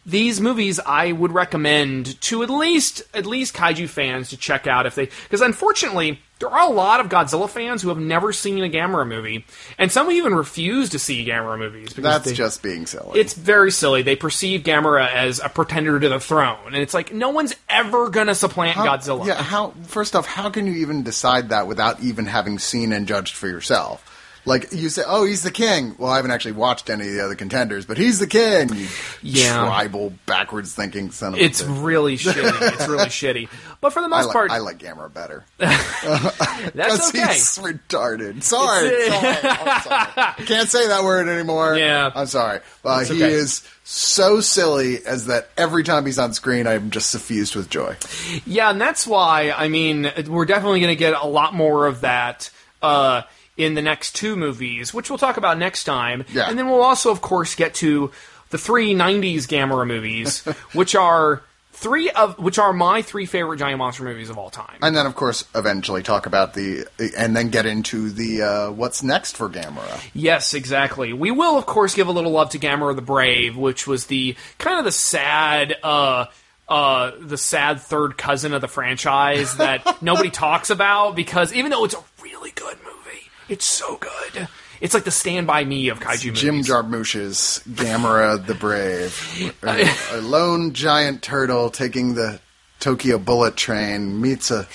these 0.05 0.41
movies 0.41 0.79
I 0.85 1.11
would 1.11 1.31
recommend 1.31 2.19
to 2.21 2.43
at 2.43 2.49
least 2.49 3.03
at 3.13 3.25
least 3.25 3.55
kaiju 3.55 3.87
fans 3.87 4.29
to 4.29 4.37
check 4.37 4.67
out 4.67 4.85
if 4.85 4.95
they 4.95 5.05
because 5.05 5.41
unfortunately 5.41 6.19
there 6.41 6.49
are 6.49 6.69
a 6.69 6.73
lot 6.73 6.99
of 6.99 7.07
Godzilla 7.07 7.49
fans 7.49 7.81
who 7.81 7.87
have 7.89 7.97
never 7.97 8.33
seen 8.33 8.61
a 8.63 8.67
Gamera 8.69 9.07
movie, 9.07 9.45
and 9.77 9.89
some 9.91 10.11
even 10.11 10.35
refuse 10.35 10.89
to 10.89 10.99
see 10.99 11.25
Gamera 11.25 11.57
movies 11.57 11.93
because 11.93 12.03
That's 12.03 12.25
they- 12.25 12.33
just 12.33 12.61
being 12.61 12.85
silly. 12.85 13.19
it's 13.19 13.33
very 13.33 13.71
silly. 13.71 14.01
They 14.01 14.15
perceive 14.17 14.61
Gamera 14.63 15.09
as 15.09 15.39
a 15.39 15.47
pretender 15.47 15.99
to 15.99 16.09
the 16.09 16.19
throne, 16.19 16.57
and 16.67 16.75
it's 16.75 16.93
like 16.93 17.13
no 17.13 17.29
one's 17.29 17.53
ever 17.69 18.09
gonna 18.09 18.35
supplant 18.35 18.75
How- 18.75 18.85
Godzilla. 18.85 19.25
Yeah, 19.25 19.41
how 19.41 19.73
first 19.87 20.15
off, 20.15 20.25
how 20.25 20.49
can 20.49 20.67
you 20.67 20.73
even 20.73 21.03
decide 21.03 21.49
that 21.49 21.67
without 21.67 22.01
even 22.01 22.25
having 22.25 22.59
seen 22.59 22.91
and 22.91 23.07
judged 23.07 23.35
for 23.35 23.47
yourself? 23.47 24.03
Like 24.45 24.71
you 24.71 24.89
say, 24.89 25.03
oh, 25.05 25.23
he's 25.23 25.43
the 25.43 25.51
king. 25.51 25.95
Well, 25.97 26.11
I 26.11 26.15
haven't 26.15 26.31
actually 26.31 26.53
watched 26.53 26.89
any 26.89 27.07
of 27.07 27.13
the 27.13 27.23
other 27.23 27.35
contenders, 27.35 27.85
but 27.85 27.97
he's 27.97 28.19
the 28.19 28.27
king. 28.27 28.69
You 28.73 28.87
Yeah. 29.21 29.65
tribal, 29.65 30.13
backwards 30.25 30.73
thinking 30.73 31.11
son 31.11 31.33
of 31.33 31.39
It's 31.39 31.63
really 31.63 32.17
shitty. 32.17 32.73
It's 32.73 32.87
really 32.87 33.05
shitty. 33.05 33.49
But 33.81 33.93
for 33.93 33.99
the 34.01 34.07
I 34.07 34.09
most 34.09 34.25
like, 34.27 34.33
part, 34.33 34.51
I 34.51 34.57
like 34.59 34.77
Gamera 34.79 35.13
better 35.13 35.43
that's 35.57 36.73
because 36.73 37.09
okay. 37.09 37.27
he's 37.33 37.57
retarded. 37.59 38.43
Sorry, 38.43 39.09
sorry, 39.09 39.81
sorry. 39.81 40.45
Can't 40.45 40.69
say 40.69 40.87
that 40.87 41.03
word 41.03 41.27
anymore. 41.27 41.75
Yeah. 41.77 42.11
I'm 42.13 42.27
sorry. 42.27 42.59
Uh, 42.83 43.03
he 43.05 43.23
okay. 43.23 43.31
is 43.33 43.67
so 43.83 44.39
silly 44.41 45.05
as 45.05 45.25
that 45.25 45.49
every 45.57 45.83
time 45.83 46.05
he's 46.05 46.19
on 46.19 46.33
screen, 46.33 46.67
I'm 46.67 46.91
just 46.91 47.09
suffused 47.11 47.55
with 47.55 47.69
joy. 47.69 47.95
Yeah, 48.45 48.69
and 48.69 48.79
that's 48.79 49.05
why 49.07 49.51
I 49.51 49.67
mean 49.67 50.11
we're 50.27 50.45
definitely 50.45 50.79
going 50.79 50.91
to 50.95 50.99
get 50.99 51.13
a 51.13 51.27
lot 51.27 51.53
more 51.53 51.87
of 51.87 52.01
that 52.01 52.49
uh, 52.81 53.23
in 53.61 53.73
the 53.75 53.81
next 53.81 54.15
two 54.15 54.35
movies, 54.35 54.93
which 54.93 55.09
we'll 55.09 55.19
talk 55.19 55.37
about 55.37 55.57
next 55.57 55.83
time. 55.83 56.25
Yeah. 56.31 56.49
And 56.49 56.57
then 56.57 56.69
we'll 56.69 56.81
also, 56.81 57.11
of 57.11 57.21
course, 57.21 57.55
get 57.55 57.73
to 57.75 58.11
the 58.49 58.57
three 58.57 58.93
'90s 58.93 59.47
Gamera 59.47 59.87
movies, 59.87 60.39
which 60.73 60.95
are 60.95 61.43
three 61.81 62.09
of 62.11 62.37
which 62.37 62.59
are 62.59 62.73
my 62.73 63.01
three 63.01 63.25
favorite 63.25 63.57
giant 63.57 63.79
monster 63.79 64.03
movies 64.03 64.29
of 64.29 64.37
all 64.37 64.49
time. 64.49 64.77
And 64.81 64.95
then, 64.95 65.05
of 65.05 65.15
course, 65.15 65.45
eventually 65.55 66.03
talk 66.03 66.25
about 66.25 66.53
the, 66.53 66.85
and 67.17 67.35
then 67.35 67.49
get 67.49 67.65
into 67.65 68.09
the 68.09 68.41
uh, 68.41 68.71
what's 68.71 69.03
next 69.03 69.35
for 69.35 69.49
Gamera. 69.49 70.01
Yes, 70.13 70.53
exactly. 70.53 71.11
We 71.13 71.31
will, 71.31 71.57
of 71.57 71.65
course, 71.65 71.95
give 71.95 72.07
a 72.07 72.11
little 72.11 72.31
love 72.31 72.51
to 72.51 72.59
Gamera 72.59 72.95
the 72.95 73.01
Brave, 73.01 73.57
which 73.57 73.87
was 73.87 74.05
the 74.05 74.35
kind 74.59 74.79
of 74.79 74.85
the 74.85 74.91
sad, 74.91 75.75
uh, 75.81 76.25
uh, 76.69 77.11
the 77.19 77.37
sad 77.37 77.81
third 77.81 78.17
cousin 78.17 78.53
of 78.53 78.61
the 78.61 78.67
franchise 78.67 79.57
that 79.57 80.01
nobody 80.01 80.29
talks 80.29 80.69
about 80.69 81.15
because 81.15 81.51
even 81.53 81.71
though 81.71 81.83
it's 81.83 81.95
a 81.95 82.03
really 82.21 82.51
good 82.51 82.77
movie, 82.83 83.00
it's 83.51 83.65
so 83.65 83.97
good. 83.97 84.47
It's 84.79 84.93
like 84.93 85.03
the 85.03 85.11
Stand 85.11 85.45
By 85.45 85.65
Me 85.65 85.89
of 85.89 85.99
kaiju 85.99 86.33
Jim 86.33 86.55
movies. 86.55 86.69
Jarmusch's 86.69 87.61
Gamera 87.69 88.43
the 88.43 88.55
Brave. 88.55 89.53
A, 89.63 90.17
a 90.17 90.21
lone 90.21 90.73
giant 90.73 91.21
turtle 91.21 91.69
taking 91.69 92.15
the 92.15 92.39
Tokyo 92.79 93.19
bullet 93.19 93.57
train 93.57 94.21
meets 94.21 94.49
a, 94.49 94.67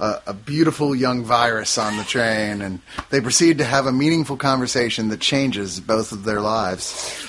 a, 0.00 0.14
a 0.28 0.34
beautiful 0.34 0.96
young 0.96 1.22
virus 1.24 1.78
on 1.78 1.96
the 1.96 2.04
train, 2.04 2.60
and 2.62 2.80
they 3.10 3.20
proceed 3.20 3.58
to 3.58 3.64
have 3.64 3.86
a 3.86 3.92
meaningful 3.92 4.36
conversation 4.36 5.08
that 5.10 5.20
changes 5.20 5.78
both 5.78 6.10
of 6.10 6.24
their 6.24 6.40
lives. 6.40 7.22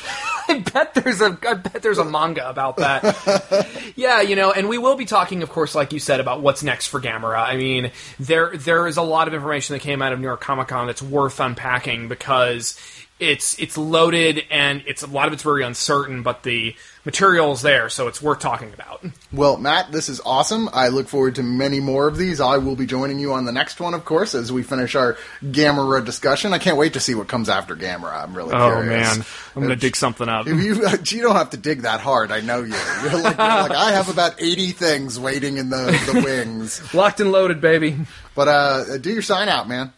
I 0.48 0.60
bet 0.60 0.94
there's 0.94 1.22
a 1.22 1.38
I 1.48 1.54
bet 1.56 1.82
there's 1.82 1.98
a 1.98 2.06
manga 2.06 2.50
about 2.50 2.78
that. 2.78 3.68
yeah, 3.96 4.22
you 4.22 4.36
know, 4.36 4.52
and 4.52 4.68
we 4.68 4.78
will 4.78 4.96
be 4.96 5.06
talking, 5.06 5.44
of 5.44 5.50
course, 5.50 5.76
like 5.76 5.94
you 5.94 6.00
said, 6.00 6.20
about 6.20 6.42
what's 6.42 6.64
next 6.64 6.88
for 6.88 7.00
Gamera. 7.00 7.40
I 7.40 7.56
mean, 7.56 7.92
there 8.20 8.56
there 8.56 8.88
is 8.88 8.98
a 8.98 9.02
lot 9.02 9.28
of 9.28 9.34
information 9.34 9.74
that 9.74 9.80
came 9.80 10.02
out 10.02 10.14
of 10.14 10.20
New 10.20 10.28
York 10.28 10.42
Comic 10.42 10.68
Con 10.68 10.88
that's 10.88 11.02
worth 11.02 11.40
unpacking 11.40 12.08
because 12.08 12.80
it's 13.20 13.58
it's 13.60 13.78
loaded 13.78 14.44
and 14.50 14.84
it's 14.86 15.04
a 15.04 15.08
lot 15.08 15.28
of 15.28 15.34
it's 15.34 15.44
very 15.44 15.64
uncertain, 15.64 16.24
but 16.24 16.44
the 16.44 16.76
material's 17.06 17.62
there, 17.62 17.90
so 17.90 18.08
it's 18.08 18.22
worth 18.22 18.40
talking 18.40 18.74
about. 18.74 19.04
Well, 19.32 19.58
Matt, 19.58 19.92
this 19.92 20.08
is 20.10 20.22
awesome. 20.26 20.70
I 20.72 20.88
look 20.88 21.08
forward 21.08 21.36
to 21.36 21.44
many 21.44 21.80
more 21.80 22.08
of 22.08 22.18
these. 22.18 22.40
I 22.40 22.58
will 22.58 22.76
be 22.76 22.86
joining 22.86 23.20
you 23.20 23.34
on 23.34 23.46
the 23.46 23.52
next 23.52 23.80
one, 23.80 23.94
of 23.94 24.06
course, 24.06 24.36
as 24.36 24.52
we 24.52 24.64
finish 24.64 24.96
our 24.96 25.18
Gamera 25.44 26.06
discussion. 26.06 26.54
I 26.54 26.60
can't 26.60 26.78
wait 26.78 26.94
to 26.94 27.00
see 27.00 27.16
what 27.16 27.28
comes 27.28 27.50
after 27.50 27.76
Gamera. 27.76 28.24
I'm 28.24 28.34
really 28.34 28.54
Oh 28.54 28.72
curious. 28.72 29.18
man, 29.18 29.26
I'm 29.56 29.62
gonna 29.64 29.76
dig 29.76 29.96
something 29.96 30.30
up. 30.30 30.48
If 30.48 30.58
you 30.62 30.76
you 31.18 31.24
don't 31.24 31.36
have 31.36 31.50
to 31.52 31.58
dig 31.58 31.82
that 31.82 32.00
hard. 32.00 32.32
I 32.32 32.40
know 32.42 32.60
you. 32.60 32.76
You're 33.04 33.22
like, 33.22 33.38
you're 33.38 33.48
like 33.48 33.72
I 33.72 33.92
have 33.92 34.10
about 34.10 34.36
eighty 34.42 34.72
things 34.72 35.20
waiting 35.20 35.58
in 35.58 35.70
the, 35.70 35.86
the 36.12 36.22
wings. 36.24 36.94
Locked 36.94 37.20
and 37.20 37.32
loaded, 37.32 37.60
baby. 37.62 37.98
But 38.36 38.48
uh, 38.48 38.98
do 38.98 39.12
your 39.12 39.22
sign 39.22 39.50
out, 39.50 39.68
man. 39.68 39.92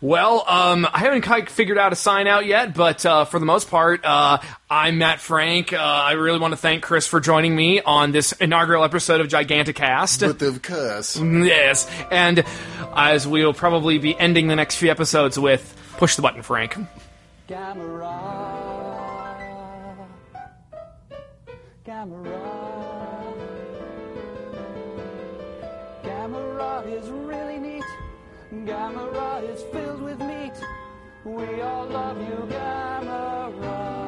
Well, 0.00 0.44
um, 0.48 0.86
I 0.92 0.98
haven't 0.98 1.22
quite 1.22 1.50
figured 1.50 1.78
out 1.78 1.92
a 1.92 1.96
sign 1.96 2.26
out 2.26 2.46
yet, 2.46 2.74
but 2.74 3.04
uh, 3.06 3.24
for 3.24 3.38
the 3.38 3.46
most 3.46 3.70
part, 3.70 4.04
uh, 4.04 4.38
I'm 4.70 4.98
Matt 4.98 5.20
Frank. 5.20 5.72
Uh, 5.72 5.76
I 5.78 6.12
really 6.12 6.38
want 6.38 6.52
to 6.52 6.56
thank 6.56 6.82
Chris 6.82 7.06
for 7.06 7.20
joining 7.20 7.54
me 7.54 7.80
on 7.80 8.12
this 8.12 8.32
inaugural 8.32 8.84
episode 8.84 9.20
of 9.20 9.28
Giganticast. 9.28 10.26
With 10.26 10.38
the 10.38 10.58
curse. 10.58 11.16
yes, 11.20 11.90
and 12.10 12.44
as 12.94 13.26
we'll 13.26 13.54
probably 13.54 13.98
be 13.98 14.18
ending 14.18 14.48
the 14.48 14.56
next 14.56 14.76
few 14.76 14.90
episodes 14.90 15.38
with 15.38 15.76
push 15.96 16.16
the 16.16 16.22
button, 16.22 16.42
Frank. 16.42 16.76
Gamera. 17.48 18.52
Gamera. 21.84 22.31
Gamera 28.64 29.42
is 29.42 29.62
filled 29.72 30.02
with 30.02 30.20
meat. 30.20 30.52
We 31.24 31.60
all 31.62 31.86
love 31.86 32.18
you, 32.18 32.46
Gamera. 32.48 34.01